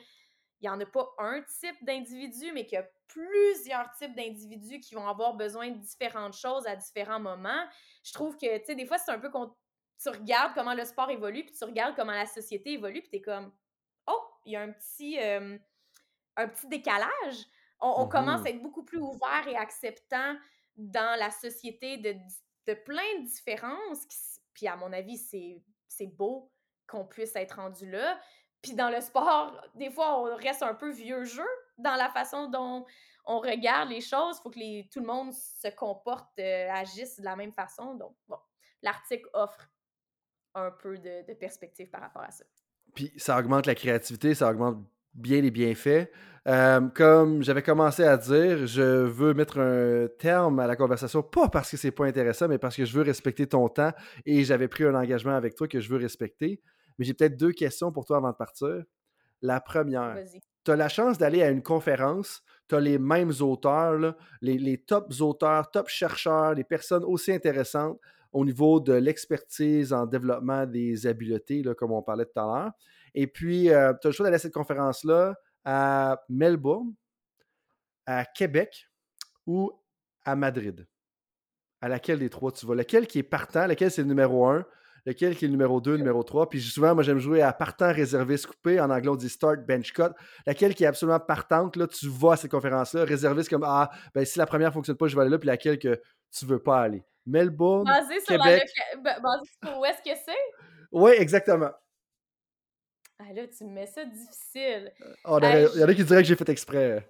il 0.60 0.64
n'y 0.64 0.68
en 0.68 0.80
a 0.80 0.86
pas 0.86 1.08
un 1.18 1.42
type 1.42 1.84
d'individu, 1.84 2.52
mais 2.52 2.66
qu'il 2.66 2.76
y 2.76 2.82
a 2.82 2.88
plusieurs 3.06 3.90
types 3.92 4.14
d'individus 4.14 4.80
qui 4.80 4.94
vont 4.94 5.06
avoir 5.06 5.34
besoin 5.34 5.70
de 5.70 5.78
différentes 5.78 6.34
choses 6.34 6.66
à 6.66 6.74
différents 6.74 7.20
moments. 7.20 7.64
Je 8.02 8.12
trouve 8.12 8.36
que, 8.36 8.58
tu 8.58 8.64
sais, 8.64 8.74
des 8.74 8.86
fois, 8.86 8.98
c'est 8.98 9.12
un 9.12 9.18
peu 9.18 9.30
qu'on 9.30 9.54
tu 10.00 10.08
regardes 10.10 10.54
comment 10.54 10.74
le 10.74 10.84
sport 10.84 11.10
évolue, 11.10 11.44
puis 11.44 11.54
tu 11.54 11.64
regardes 11.64 11.96
comment 11.96 12.12
la 12.12 12.26
société 12.26 12.74
évolue, 12.74 13.00
puis 13.00 13.10
tu 13.10 13.16
es 13.16 13.22
comme, 13.22 13.52
oh, 14.06 14.20
il 14.44 14.52
y 14.52 14.56
a 14.56 14.62
un 14.62 14.70
petit, 14.70 15.18
euh, 15.20 15.58
un 16.36 16.48
petit 16.48 16.68
décalage. 16.68 17.46
On, 17.80 18.04
mm-hmm. 18.04 18.08
commence 18.08 18.46
à 18.46 18.50
être 18.50 18.62
beaucoup 18.62 18.84
plus 18.84 18.98
ouvert 18.98 19.46
et 19.48 19.56
acceptant 19.56 20.36
dans 20.76 21.18
la 21.18 21.30
société 21.30 21.96
de, 21.98 22.14
de 22.66 22.74
plein 22.74 23.20
de 23.20 23.26
différences. 23.26 24.40
Puis, 24.54 24.68
à 24.68 24.76
mon 24.76 24.92
avis, 24.92 25.18
c'est 25.18 26.06
beau 26.06 26.52
qu'on 26.86 27.04
puisse 27.04 27.34
être 27.36 27.56
rendu 27.56 27.90
là. 27.90 28.20
Puis 28.62 28.74
dans 28.74 28.90
le 28.90 29.00
sport, 29.00 29.60
des 29.74 29.90
fois, 29.90 30.20
on 30.20 30.36
reste 30.36 30.62
un 30.62 30.74
peu 30.74 30.90
vieux 30.90 31.24
jeu 31.24 31.46
dans 31.78 31.94
la 31.94 32.08
façon 32.08 32.48
dont 32.48 32.84
on 33.24 33.38
regarde 33.40 33.90
les 33.90 34.00
choses. 34.00 34.36
Il 34.38 34.42
faut 34.42 34.50
que 34.50 34.58
les, 34.58 34.88
tout 34.92 35.00
le 35.00 35.06
monde 35.06 35.32
se 35.32 35.68
comporte, 35.68 36.38
euh, 36.38 36.68
agisse 36.70 37.20
de 37.20 37.24
la 37.24 37.36
même 37.36 37.52
façon. 37.52 37.94
Donc, 37.94 38.16
bon, 38.26 38.38
l'article 38.82 39.28
offre 39.32 39.70
un 40.54 40.70
peu 40.70 40.98
de, 40.98 41.34
perspective 41.34 41.88
par 41.88 42.00
rapport 42.00 42.22
à 42.22 42.30
ça. 42.30 42.44
Puis 42.94 43.12
ça 43.16 43.38
augmente 43.38 43.66
la 43.66 43.74
créativité, 43.74 44.34
ça 44.34 44.50
augmente 44.50 44.78
bien 45.14 45.40
les 45.40 45.50
bienfaits. 45.50 46.10
Euh, 46.46 46.80
comme 46.94 47.42
j'avais 47.42 47.62
commencé 47.62 48.02
à 48.02 48.16
dire, 48.16 48.66
je 48.66 48.80
veux 48.80 49.34
mettre 49.34 49.60
un 49.60 50.08
terme 50.18 50.58
à 50.60 50.66
la 50.66 50.76
conversation, 50.76 51.22
pas 51.22 51.48
parce 51.48 51.70
que 51.70 51.76
c'est 51.76 51.90
pas 51.90 52.06
intéressant, 52.06 52.48
mais 52.48 52.58
parce 52.58 52.74
que 52.74 52.86
je 52.86 52.96
veux 52.96 53.02
respecter 53.02 53.46
ton 53.46 53.68
temps 53.68 53.92
et 54.24 54.44
j'avais 54.44 54.68
pris 54.68 54.84
un 54.84 54.94
engagement 54.94 55.34
avec 55.34 55.54
toi 55.54 55.68
que 55.68 55.80
je 55.80 55.90
veux 55.90 55.98
respecter. 55.98 56.62
Mais 56.98 57.04
j'ai 57.04 57.14
peut-être 57.14 57.36
deux 57.36 57.52
questions 57.52 57.92
pour 57.92 58.04
toi 58.04 58.18
avant 58.18 58.30
de 58.30 58.36
partir. 58.36 58.82
La 59.40 59.60
première, 59.60 60.16
tu 60.64 60.70
as 60.70 60.76
la 60.76 60.88
chance 60.88 61.16
d'aller 61.16 61.42
à 61.42 61.50
une 61.50 61.62
conférence, 61.62 62.42
tu 62.68 62.74
as 62.74 62.80
les 62.80 62.98
mêmes 62.98 63.32
auteurs, 63.40 64.16
les, 64.40 64.58
les 64.58 64.78
tops 64.78 65.20
auteurs, 65.20 65.70
top 65.70 65.88
chercheurs, 65.88 66.54
les 66.54 66.64
personnes 66.64 67.04
aussi 67.04 67.32
intéressantes 67.32 67.98
au 68.32 68.44
niveau 68.44 68.80
de 68.80 68.92
l'expertise 68.92 69.92
en 69.92 70.06
développement 70.06 70.66
des 70.66 71.06
habiletés, 71.06 71.62
là, 71.62 71.74
comme 71.74 71.92
on 71.92 72.02
parlait 72.02 72.26
tout 72.26 72.38
à 72.38 72.42
l'heure. 72.42 72.72
Et 73.14 73.26
puis, 73.26 73.70
euh, 73.70 73.92
tu 74.00 74.06
as 74.06 74.10
le 74.10 74.12
choix 74.12 74.24
d'aller 74.24 74.36
à 74.36 74.40
cette 74.40 74.52
conférence-là 74.52 75.34
à 75.64 76.22
Melbourne, 76.28 76.92
à 78.06 78.24
Québec 78.24 78.90
ou 79.46 79.72
à 80.24 80.36
Madrid. 80.36 80.86
À 81.80 81.88
laquelle 81.88 82.18
des 82.18 82.28
trois 82.28 82.52
tu 82.52 82.66
vas? 82.66 82.74
Lequel 82.74 83.06
qui 83.06 83.20
est 83.20 83.22
partant? 83.22 83.66
Lequel 83.66 83.90
c'est 83.90 84.02
le 84.02 84.08
numéro 84.08 84.46
un? 84.46 84.66
Lequel 85.08 85.36
qui 85.36 85.46
est 85.46 85.48
le 85.48 85.52
numéro 85.52 85.80
2, 85.80 85.96
numéro 85.96 86.22
3. 86.22 86.48
Puis 86.48 86.60
souvent, 86.60 86.94
moi, 86.94 87.02
j'aime 87.02 87.18
jouer 87.18 87.42
à 87.42 87.52
partant, 87.52 87.92
réservé, 87.92 88.36
coupé. 88.38 88.78
En 88.78 88.90
anglais, 88.90 89.08
on 89.08 89.16
dit 89.16 89.28
start, 89.28 89.60
bench, 89.66 89.92
cut. 89.92 90.12
Laquelle 90.46 90.74
qui 90.74 90.84
est 90.84 90.86
absolument 90.86 91.18
partante, 91.18 91.76
là, 91.76 91.86
tu 91.86 92.08
vas 92.08 92.32
à 92.32 92.36
cette 92.36 92.50
conférence-là. 92.50 93.04
Réservé, 93.04 93.42
c'est 93.42 93.50
comme, 93.50 93.64
ah, 93.66 93.90
ben, 94.14 94.24
si 94.24 94.38
la 94.38 94.46
première 94.46 94.68
ne 94.68 94.74
fonctionne 94.74 94.96
pas, 94.96 95.08
je 95.08 95.16
vais 95.16 95.22
aller 95.22 95.30
là. 95.30 95.38
Puis 95.38 95.46
laquelle 95.46 95.78
que 95.78 96.00
tu 96.30 96.46
veux 96.46 96.58
pas 96.58 96.82
aller? 96.82 97.04
Melbourne, 97.26 97.84
basé 97.84 98.20
sur 98.20 98.42
Québec. 98.42 98.70
basé 99.02 99.50
sur 99.62 99.78
où 99.78 99.84
est-ce 99.84 99.98
que 99.98 100.16
c'est? 100.24 100.32
Oui, 100.92 101.12
exactement. 101.18 101.70
Ah 103.18 103.32
là, 103.34 103.46
tu 103.48 103.64
me 103.64 103.70
mets 103.70 103.86
ça 103.86 104.04
difficile. 104.04 104.92
Oh, 105.24 105.38
il 105.42 105.80
y 105.80 105.84
en 105.84 105.88
a 105.88 105.94
qui 105.94 106.04
diraient 106.04 106.22
que 106.22 106.28
j'ai 106.28 106.36
fait 106.36 106.48
exprès. 106.48 107.08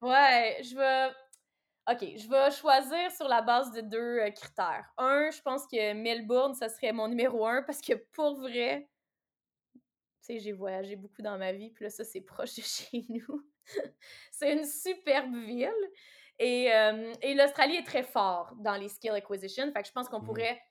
Ouais, 0.00 0.58
je 0.62 0.74
vais. 0.74 1.14
OK, 1.90 1.98
je 2.16 2.28
vais 2.28 2.50
choisir 2.52 3.10
sur 3.10 3.26
la 3.26 3.42
base 3.42 3.72
de 3.72 3.80
deux 3.80 4.20
euh, 4.20 4.30
critères. 4.30 4.84
Un, 4.98 5.30
je 5.30 5.42
pense 5.42 5.66
que 5.66 5.94
Melbourne, 5.94 6.54
ça 6.54 6.68
serait 6.68 6.92
mon 6.92 7.08
numéro 7.08 7.44
un 7.44 7.62
parce 7.62 7.80
que 7.80 7.94
pour 8.12 8.38
vrai, 8.40 8.88
tu 9.74 9.80
sais, 10.20 10.38
j'ai 10.38 10.52
voyagé 10.52 10.94
beaucoup 10.94 11.22
dans 11.22 11.36
ma 11.36 11.50
vie, 11.50 11.70
puis 11.70 11.84
là, 11.84 11.90
ça, 11.90 12.04
c'est 12.04 12.20
proche 12.20 12.54
de 12.54 12.62
chez 12.62 13.04
nous. 13.08 13.44
c'est 14.30 14.52
une 14.52 14.64
superbe 14.64 15.34
ville. 15.34 15.90
Et, 16.38 16.72
euh, 16.72 17.12
et 17.20 17.34
l'Australie 17.34 17.76
est 17.76 17.86
très 17.86 18.04
fort 18.04 18.54
dans 18.58 18.76
les 18.76 18.88
skill 18.88 19.12
acquisition. 19.12 19.70
Fait 19.72 19.82
que 19.82 19.88
je 19.88 19.92
pense 19.92 20.08
qu'on 20.08 20.20
mmh. 20.20 20.24
pourrait. 20.24 20.62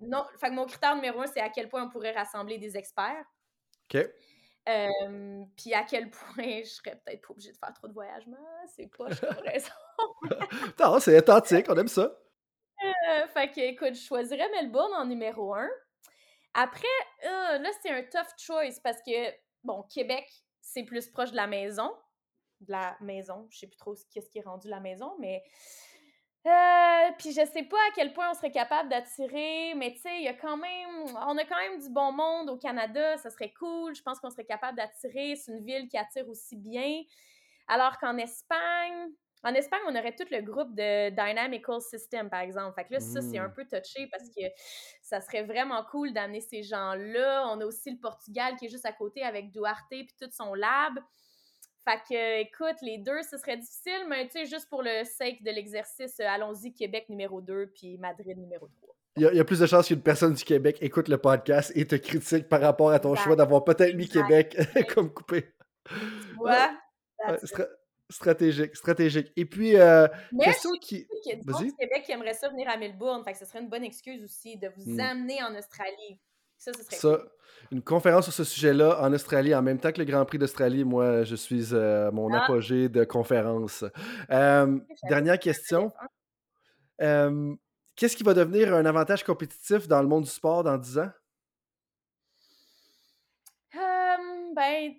Non, 0.00 0.24
fait 0.38 0.48
que 0.48 0.54
mon 0.54 0.66
critère 0.66 0.94
numéro 0.94 1.20
un, 1.20 1.26
c'est 1.26 1.40
à 1.40 1.48
quel 1.48 1.68
point 1.68 1.82
on 1.82 1.90
pourrait 1.90 2.12
rassembler 2.12 2.58
des 2.58 2.76
experts. 2.76 3.24
OK. 3.92 4.06
Puis 5.56 5.74
à 5.74 5.82
quel 5.84 6.10
point 6.10 6.62
je 6.62 6.68
serais 6.68 7.00
peut-être 7.04 7.22
pas 7.22 7.30
obligée 7.30 7.52
de 7.52 7.56
faire 7.56 7.72
trop 7.72 7.88
de 7.88 7.92
voyagements. 7.92 8.36
C'est 8.74 8.86
pas 8.86 9.08
comme 9.08 9.38
raison. 9.46 9.72
non, 10.80 10.98
c'est 11.00 11.16
authentique, 11.18 11.66
on 11.68 11.76
aime 11.76 11.88
ça. 11.88 12.10
Euh, 12.84 13.26
fait 13.28 13.50
que, 13.50 13.60
écoute, 13.60 13.94
je 13.94 14.06
choisirais 14.06 14.48
Melbourne 14.50 14.92
en 14.94 15.06
numéro 15.06 15.54
un. 15.54 15.68
Après, 16.54 16.86
euh, 17.24 17.58
là, 17.58 17.70
c'est 17.82 17.90
un 17.90 18.02
tough 18.02 18.32
choice 18.36 18.80
parce 18.82 19.00
que, 19.02 19.32
bon, 19.64 19.82
Québec, 19.92 20.26
c'est 20.60 20.84
plus 20.84 21.08
proche 21.08 21.30
de 21.30 21.36
la 21.36 21.46
maison. 21.46 21.90
De 22.60 22.72
la 22.72 22.96
maison. 23.00 23.46
Je 23.50 23.58
sais 23.58 23.66
plus 23.66 23.76
trop 23.76 23.94
qu'est-ce 24.12 24.28
qui 24.30 24.38
est 24.38 24.42
rendu 24.42 24.68
la 24.68 24.80
maison, 24.80 25.16
mais 25.18 25.42
Euh, 26.48 27.10
puis 27.18 27.32
je 27.32 27.44
sais 27.44 27.62
pas 27.64 27.76
à 27.76 27.90
quel 27.94 28.12
point 28.14 28.30
on 28.30 28.34
serait 28.34 28.50
capable 28.50 28.88
d'attirer, 28.88 29.74
mais 29.76 29.92
tu 29.92 30.00
sais, 30.00 30.16
il 30.16 30.22
y 30.22 30.28
a 30.28 30.34
quand 30.34 30.56
même, 30.56 31.04
on 31.26 31.36
a 31.36 31.44
quand 31.44 31.58
même 31.58 31.78
du 31.78 31.90
bon 31.90 32.10
monde 32.12 32.48
au 32.48 32.56
Canada, 32.56 33.18
ça 33.18 33.28
serait 33.30 33.52
cool. 33.52 33.94
Je 33.94 34.02
pense 34.02 34.18
qu'on 34.18 34.30
serait 34.30 34.46
capable 34.46 34.78
d'attirer. 34.78 35.36
C'est 35.36 35.52
une 35.52 35.64
ville 35.64 35.88
qui 35.88 35.98
attire 35.98 36.26
aussi 36.28 36.56
bien. 36.56 37.02
Alors 37.68 37.98
qu'en 37.98 38.16
Espagne, 38.16 39.08
en 39.44 39.54
Espagne, 39.54 39.80
on 39.88 39.94
aurait 39.96 40.14
tout 40.16 40.26
le 40.30 40.40
groupe 40.40 40.74
de 40.74 41.10
Dynamical 41.10 41.80
System, 41.80 42.30
par 42.30 42.40
exemple. 42.40 42.74
Fait 42.74 42.86
que 42.86 42.94
là, 42.94 43.00
ça, 43.00 43.20
c'est 43.22 43.38
un 43.38 43.48
Mmh. 43.48 43.54
peu 43.54 43.64
touché 43.66 44.08
parce 44.10 44.28
que 44.30 44.42
ça 45.02 45.20
serait 45.20 45.44
vraiment 45.44 45.84
cool 45.90 46.12
d'amener 46.12 46.40
ces 46.40 46.62
gens-là. 46.62 47.46
On 47.48 47.60
a 47.60 47.66
aussi 47.66 47.90
le 47.90 47.98
Portugal 47.98 48.56
qui 48.56 48.66
est 48.66 48.68
juste 48.70 48.86
à 48.86 48.92
côté 48.92 49.22
avec 49.22 49.50
Duarte 49.52 49.86
puis 49.90 50.14
tout 50.20 50.30
son 50.32 50.54
lab. 50.54 50.98
Fait 51.88 52.00
que, 52.08 52.40
écoute, 52.42 52.76
les 52.82 52.98
deux, 52.98 53.22
ce 53.22 53.38
serait 53.38 53.56
difficile, 53.56 54.06
mais 54.08 54.26
tu 54.26 54.32
sais, 54.32 54.46
juste 54.46 54.68
pour 54.68 54.82
le 54.82 55.04
sake 55.04 55.42
de 55.42 55.50
l'exercice, 55.50 56.20
euh, 56.20 56.26
allons-y, 56.28 56.72
Québec 56.74 57.06
numéro 57.08 57.40
2 57.40 57.70
puis 57.74 57.96
Madrid 57.98 58.36
numéro 58.36 58.68
3. 58.82 58.94
Il 59.16 59.22
y, 59.22 59.26
a, 59.26 59.32
il 59.32 59.36
y 59.36 59.40
a 59.40 59.44
plus 59.44 59.58
de 59.60 59.66
chances 59.66 59.88
qu'une 59.88 60.02
personne 60.02 60.34
du 60.34 60.44
Québec 60.44 60.76
écoute 60.82 61.08
le 61.08 61.18
podcast 61.18 61.72
et 61.74 61.86
te 61.86 61.96
critique 61.96 62.48
par 62.48 62.60
rapport 62.60 62.90
à 62.90 62.98
ton 62.98 63.12
Exact. 63.12 63.24
choix 63.24 63.36
d'avoir 63.36 63.64
peut-être 63.64 63.94
mis 63.96 64.04
Exact. 64.04 64.22
Québec 64.28 64.54
Exact. 64.58 64.94
comme 64.94 65.12
coupé. 65.12 65.52
Tu 65.88 65.94
vois? 66.36 66.70
Ouais, 67.26 67.36
stra- 67.38 67.68
stratégique, 68.10 68.76
stratégique. 68.76 69.32
Et 69.36 69.44
puis, 69.44 69.76
euh, 69.76 70.06
Mais 70.32 70.44
question 70.44 70.70
je 70.74 70.80
qui. 70.80 71.06
qu'il 71.22 71.32
y 71.32 71.32
a 71.32 71.62
du 71.62 71.74
Québec 71.74 72.02
qui 72.04 72.12
aimerait 72.12 72.34
ça 72.34 72.48
venir 72.48 72.68
à 72.68 72.76
Melbourne, 72.76 73.24
fait 73.24 73.32
que 73.32 73.38
ce 73.38 73.44
serait 73.46 73.60
une 73.60 73.68
bonne 73.68 73.84
excuse 73.84 74.22
aussi 74.22 74.56
de 74.56 74.68
vous 74.76 74.92
Hmm. 74.94 75.00
amener 75.00 75.42
en 75.42 75.54
Australie. 75.56 76.20
Ça, 76.58 76.72
ce 76.72 76.82
serait 76.82 76.96
Ça, 76.96 77.18
une 77.70 77.82
conférence 77.82 78.24
sur 78.24 78.32
ce 78.32 78.44
sujet-là 78.44 79.00
en 79.02 79.12
Australie, 79.12 79.54
en 79.54 79.62
même 79.62 79.78
temps 79.78 79.92
que 79.92 79.98
le 79.98 80.04
Grand 80.04 80.24
Prix 80.24 80.38
d'Australie, 80.38 80.84
moi, 80.84 81.24
je 81.24 81.36
suis 81.36 81.72
euh, 81.72 82.10
mon 82.12 82.32
Ah. 82.32 82.42
apogée 82.44 82.88
de 82.88 83.04
conférence. 83.04 83.84
Euh, 84.30 84.78
dernière 85.08 85.38
question. 85.38 85.92
Euh, 87.00 87.54
Qu'est-ce 87.94 88.16
qui 88.16 88.22
va 88.22 88.32
devenir 88.32 88.74
un 88.74 88.86
avantage 88.86 89.24
compétitif 89.24 89.88
dans 89.88 90.00
le 90.00 90.06
monde 90.06 90.22
du 90.24 90.30
sport 90.30 90.62
dans 90.62 90.78
10 90.78 90.98
ans? 90.98 91.10
Ben, 94.54 94.92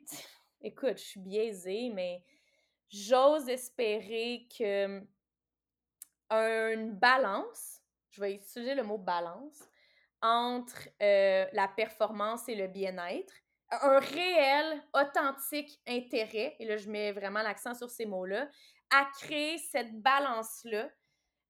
écoute, 0.62 0.98
je 0.98 1.04
suis 1.04 1.20
biaisée, 1.20 1.92
mais 1.94 2.24
j'ose 2.90 3.50
espérer 3.50 4.48
que 4.58 5.02
une 6.32 6.92
balance, 6.94 7.82
je 8.12 8.22
vais 8.22 8.36
utiliser 8.36 8.76
le 8.76 8.84
mot 8.84 8.98
balance, 8.98 9.68
entre 10.22 10.90
euh, 11.02 11.46
la 11.54 11.68
performance 11.68 12.48
et 12.50 12.56
le 12.56 12.68
bien-être, 12.68 13.34
un 13.72 14.00
réel, 14.00 14.82
authentique 14.94 15.80
intérêt, 15.88 16.56
et 16.60 16.66
là 16.66 16.78
je 16.78 16.90
mets 16.90 17.12
vraiment 17.12 17.42
l'accent 17.42 17.74
sur 17.74 17.90
ces 17.90 18.06
mots-là, 18.06 18.50
à 18.92 19.06
créer 19.20 19.58
cette 19.58 20.02
balance-là 20.02 20.90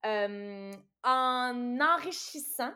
euh, 0.05 0.71
en 1.03 1.79
enrichissant 1.79 2.73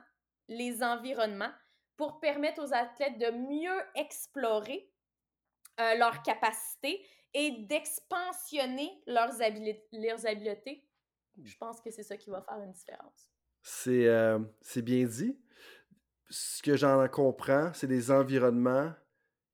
les 0.47 0.83
environnements 0.83 1.51
pour 1.97 2.19
permettre 2.19 2.61
aux 2.61 2.73
athlètes 2.73 3.17
de 3.17 3.31
mieux 3.31 3.81
explorer 3.95 4.89
euh, 5.79 5.95
leurs 5.95 6.21
capacités 6.21 7.05
et 7.33 7.51
d'expansionner 7.67 9.01
leurs, 9.07 9.33
leurs 9.91 10.25
habiletés. 10.25 10.85
Je 11.41 11.57
pense 11.57 11.81
que 11.81 11.89
c'est 11.91 12.03
ça 12.03 12.17
qui 12.17 12.29
va 12.29 12.41
faire 12.41 12.61
une 12.61 12.71
différence. 12.71 13.31
C'est 13.61 14.07
euh, 14.07 14.39
c'est 14.61 14.81
bien 14.81 15.05
dit. 15.05 15.39
Ce 16.29 16.61
que 16.63 16.75
j'en 16.75 17.07
comprends, 17.07 17.71
c'est 17.73 17.87
des 17.87 18.11
environnements 18.11 18.93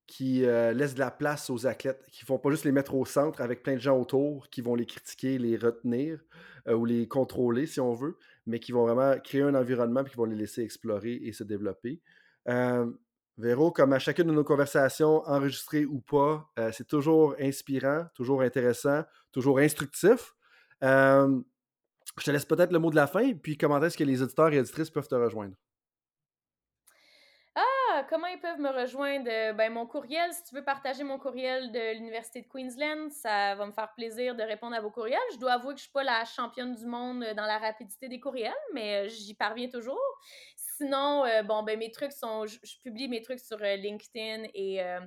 qui 0.08 0.44
euh, 0.44 0.74
laissent 0.74 0.96
de 0.96 1.00
la 1.00 1.12
place 1.12 1.50
aux 1.52 1.68
athlètes, 1.68 2.04
qui 2.12 2.26
font 2.26 2.40
pas 2.40 2.50
juste 2.50 2.66
les 2.66 2.72
mettre 2.72 2.96
au 2.96 3.06
centre 3.06 3.42
avec 3.42 3.62
plein 3.62 3.76
de 3.76 3.80
gens 3.80 3.96
autour 3.96 4.50
qui 4.50 4.62
vont 4.62 4.74
les 4.74 4.88
critiquer, 4.88 5.38
les 5.38 5.56
retenir 5.56 6.20
euh, 6.68 6.74
ou 6.74 6.86
les 6.86 7.08
contrôler 7.08 7.68
si 7.68 7.80
on 7.80 7.94
veut, 7.94 8.18
mais 8.48 8.60
qui 8.60 8.72
vont 8.72 8.86
vraiment 8.86 9.20
créer 9.20 9.44
un 9.44 9.54
environnement 9.54 10.02
et 10.02 10.10
qui 10.10 10.16
vont 10.16 10.26
les 10.26 10.36
laisser 10.36 10.64
explorer 10.64 11.14
et 11.14 11.32
se 11.32 11.44
développer. 11.44 12.02
Euh, 12.48 12.92
Véro, 13.38 13.72
comme 13.72 13.94
à 13.94 14.00
chacune 14.00 14.28
de 14.28 14.34
nos 14.34 14.44
conversations, 14.44 15.22
enregistrées 15.28 15.86
ou 15.86 16.02
pas, 16.02 16.50
euh, 16.58 16.72
c'est 16.74 16.88
toujours 16.88 17.36
inspirant, 17.40 18.06
toujours 18.16 18.42
intéressant, 18.42 19.04
toujours 19.32 19.60
instructif. 19.60 20.34
Je 20.82 22.26
te 22.26 22.32
laisse 22.32 22.46
peut-être 22.46 22.72
le 22.72 22.80
mot 22.80 22.90
de 22.90 22.96
la 22.96 23.08
fin, 23.08 23.34
puis 23.34 23.58
comment 23.58 23.82
est-ce 23.84 23.98
que 23.98 24.04
les 24.04 24.22
auditeurs 24.24 24.52
et 24.52 24.60
auditrices 24.60 24.90
peuvent 24.90 25.08
te 25.08 25.16
rejoindre? 25.16 25.56
Comment 28.10 28.26
ils 28.26 28.40
peuvent 28.40 28.60
me 28.60 28.70
rejoindre? 28.70 29.30
Euh, 29.30 29.54
Ben, 29.54 29.72
mon 29.72 29.86
courriel, 29.86 30.34
si 30.34 30.44
tu 30.44 30.56
veux 30.56 30.64
partager 30.64 31.04
mon 31.04 31.20
courriel 31.20 31.72
de 31.72 31.94
l'Université 31.94 32.42
de 32.42 32.48
Queensland, 32.48 33.12
ça 33.12 33.54
va 33.54 33.68
me 33.68 33.72
faire 33.72 33.94
plaisir 33.94 34.34
de 34.36 34.42
répondre 34.42 34.76
à 34.76 34.82
vos 34.82 34.90
courriels. 34.90 35.20
Je 35.34 35.38
dois 35.38 35.52
avouer 35.52 35.76
que 35.76 35.78
je 35.80 35.84
suis 35.84 35.92
pas 35.92 36.04
la 36.04 36.26
championne 36.26 36.74
du 36.74 36.88
monde 36.88 37.24
dans 37.38 37.46
la 37.46 37.60
rapidité 37.60 38.08
des 38.10 38.20
courriels, 38.20 38.52
mais 38.74 39.06
euh, 39.06 39.10
j'y 39.10 39.36
parviens 39.36 39.70
toujours. 39.70 40.02
Sinon, 40.56 41.24
euh, 41.26 41.44
bon, 41.44 41.62
ben, 41.62 41.78
mes 41.78 41.92
trucs 41.92 42.14
sont. 42.14 42.48
Je, 42.48 42.58
je 42.64 42.80
publie 42.82 43.08
mes 43.10 43.22
trucs 43.22 43.42
sur 43.42 43.62
euh, 43.62 43.76
LinkedIn 43.76 44.48
et 44.56 44.82
euh, 44.82 45.02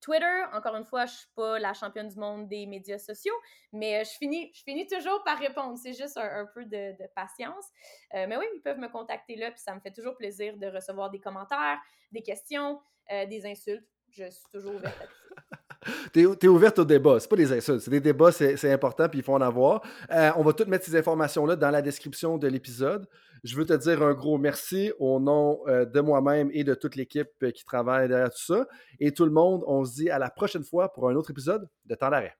Twitter. 0.00 0.44
Encore 0.52 0.76
une 0.76 0.84
fois, 0.84 1.06
je 1.06 1.14
suis 1.14 1.28
pas 1.34 1.58
la 1.58 1.74
championne 1.74 2.08
du 2.08 2.18
monde 2.18 2.48
des 2.48 2.66
médias 2.66 2.98
sociaux, 2.98 3.34
mais 3.72 4.00
euh, 4.00 4.04
je, 4.04 4.16
finis, 4.16 4.50
je 4.54 4.62
finis 4.62 4.86
toujours 4.86 5.22
par 5.24 5.38
répondre. 5.38 5.76
C'est 5.76 5.92
juste 5.92 6.16
un, 6.16 6.46
peu 6.54 6.64
de, 6.64 6.92
de 6.92 7.08
patience. 7.14 7.66
Euh, 8.14 8.26
mais 8.28 8.36
oui, 8.36 8.46
ils 8.54 8.62
peuvent 8.62 8.78
me 8.78 8.88
contacter 8.88 9.36
là, 9.36 9.50
puis 9.50 9.60
ça 9.60 9.74
me 9.74 9.80
fait 9.80 9.92
toujours 9.92 10.16
plaisir 10.16 10.56
de 10.56 10.66
recevoir 10.66 11.10
des 11.10 11.20
commentaires, 11.20 11.80
des 12.12 12.22
questions, 12.22 12.80
euh, 13.12 13.26
des 13.26 13.46
insultes. 13.46 13.86
Je 14.10 14.30
suis 14.30 14.46
toujours 14.52 14.74
ouverte 14.74 15.00
à 15.00 15.06
tout 15.06 15.34
ça. 15.34 15.56
T'es 16.12 16.22
es 16.22 16.48
ouverte 16.48 16.78
au 16.78 16.84
débat. 16.84 17.20
C'est 17.20 17.28
pas 17.28 17.36
des 17.36 17.52
insultes, 17.52 17.80
c'est 17.80 17.90
des 17.90 18.00
débats, 18.00 18.32
c'est 18.32 18.72
important, 18.72 19.08
puis 19.08 19.20
il 19.20 19.22
faut 19.22 19.34
en 19.34 19.40
avoir. 19.40 19.82
Euh, 20.10 20.30
on 20.36 20.42
va 20.42 20.52
toutes 20.52 20.68
mettre 20.68 20.84
ces 20.84 20.96
informations-là 20.96 21.56
dans 21.56 21.70
la 21.70 21.82
description 21.82 22.38
de 22.38 22.48
l'épisode. 22.48 23.06
Je 23.44 23.56
veux 23.56 23.64
te 23.64 23.74
dire 23.74 24.02
un 24.02 24.14
gros 24.14 24.38
merci 24.38 24.92
au 24.98 25.20
nom 25.20 25.60
euh, 25.68 25.84
de 25.84 26.00
moi-même 26.00 26.50
et 26.52 26.64
de 26.64 26.74
toute 26.74 26.96
l'équipe 26.96 27.28
euh, 27.42 27.50
qui 27.50 27.64
travaille 27.64 28.08
derrière 28.08 28.30
tout 28.30 28.54
ça. 28.54 28.66
Et 28.98 29.12
tout 29.12 29.24
le 29.24 29.30
monde, 29.30 29.62
on 29.66 29.84
se 29.84 29.94
dit 29.94 30.10
à 30.10 30.18
la 30.18 30.30
prochaine 30.30 30.64
fois 30.64 30.92
pour 30.92 31.08
un 31.08 31.14
autre 31.14 31.30
épisode 31.30 31.68
de 31.84 31.94
Temps 31.94 32.10
d'arrêt. 32.10 32.36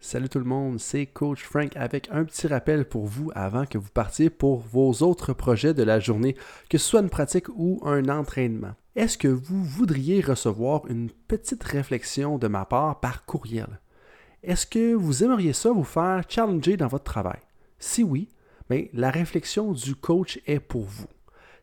Salut 0.00 0.28
tout 0.28 0.38
le 0.38 0.44
monde, 0.44 0.80
c'est 0.80 1.06
Coach 1.06 1.42
Frank 1.42 1.74
avec 1.76 2.08
un 2.10 2.24
petit 2.24 2.46
rappel 2.46 2.84
pour 2.84 3.06
vous 3.06 3.30
avant 3.34 3.64
que 3.64 3.78
vous 3.78 3.88
partiez 3.88 4.28
pour 4.28 4.58
vos 4.58 4.92
autres 5.02 5.32
projets 5.32 5.72
de 5.72 5.82
la 5.82 5.98
journée, 5.98 6.36
que 6.68 6.76
ce 6.76 6.86
soit 6.86 7.00
une 7.00 7.08
pratique 7.08 7.48
ou 7.48 7.80
un 7.84 8.08
entraînement. 8.08 8.74
Est-ce 8.96 9.18
que 9.18 9.26
vous 9.26 9.64
voudriez 9.64 10.20
recevoir 10.20 10.86
une 10.86 11.10
petite 11.10 11.64
réflexion 11.64 12.38
de 12.38 12.46
ma 12.46 12.64
part 12.64 13.00
par 13.00 13.24
courriel? 13.24 13.80
Est-ce 14.44 14.68
que 14.68 14.94
vous 14.94 15.24
aimeriez 15.24 15.52
ça 15.52 15.72
vous 15.72 15.82
faire 15.82 16.22
challenger 16.28 16.76
dans 16.76 16.86
votre 16.86 17.02
travail? 17.02 17.40
Si 17.80 18.04
oui, 18.04 18.28
bien, 18.70 18.84
la 18.92 19.10
réflexion 19.10 19.72
du 19.72 19.96
coach 19.96 20.38
est 20.46 20.60
pour 20.60 20.84
vous. 20.84 21.08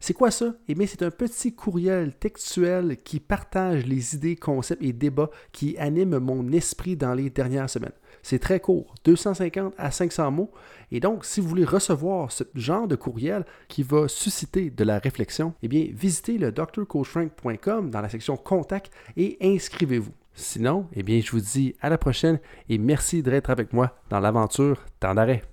C'est 0.01 0.13
quoi 0.13 0.29
ça? 0.29 0.55
Eh 0.67 0.75
bien, 0.75 0.85
c'est 0.85 1.03
un 1.03 1.11
petit 1.11 1.55
courriel 1.55 2.13
textuel 2.17 2.97
qui 3.01 3.21
partage 3.21 3.85
les 3.85 4.13
idées, 4.13 4.35
concepts 4.35 4.83
et 4.83 4.91
débats 4.91 5.29
qui 5.53 5.77
animent 5.77 6.19
mon 6.19 6.51
esprit 6.51 6.97
dans 6.97 7.13
les 7.13 7.29
dernières 7.29 7.69
semaines. 7.69 7.91
C'est 8.23 8.39
très 8.39 8.59
court, 8.59 8.95
250 9.03 9.73
à 9.77 9.91
500 9.91 10.31
mots. 10.31 10.51
Et 10.91 10.99
donc, 10.99 11.25
si 11.25 11.41
vous 11.41 11.47
voulez 11.47 11.65
recevoir 11.65 12.31
ce 12.31 12.43
genre 12.55 12.87
de 12.87 12.95
courriel 12.95 13.45
qui 13.67 13.83
va 13.83 14.07
susciter 14.07 14.69
de 14.69 14.83
la 14.83 14.99
réflexion, 14.99 15.53
eh 15.63 15.67
bien, 15.67 15.87
visitez 15.91 16.37
le 16.37 16.51
drcoachfrank.com 16.51 17.89
dans 17.89 18.01
la 18.01 18.09
section 18.09 18.37
Contact 18.37 18.91
et 19.17 19.37
inscrivez-vous. 19.41 20.13
Sinon, 20.33 20.87
eh 20.93 21.03
bien, 21.03 21.19
je 21.21 21.31
vous 21.31 21.41
dis 21.41 21.75
à 21.81 21.89
la 21.89 21.97
prochaine 21.97 22.39
et 22.69 22.77
merci 22.77 23.21
d'être 23.21 23.49
avec 23.49 23.73
moi 23.73 23.97
dans 24.09 24.19
l'aventure 24.19 24.85
Temps 24.99 25.13
d'arrêt. 25.13 25.50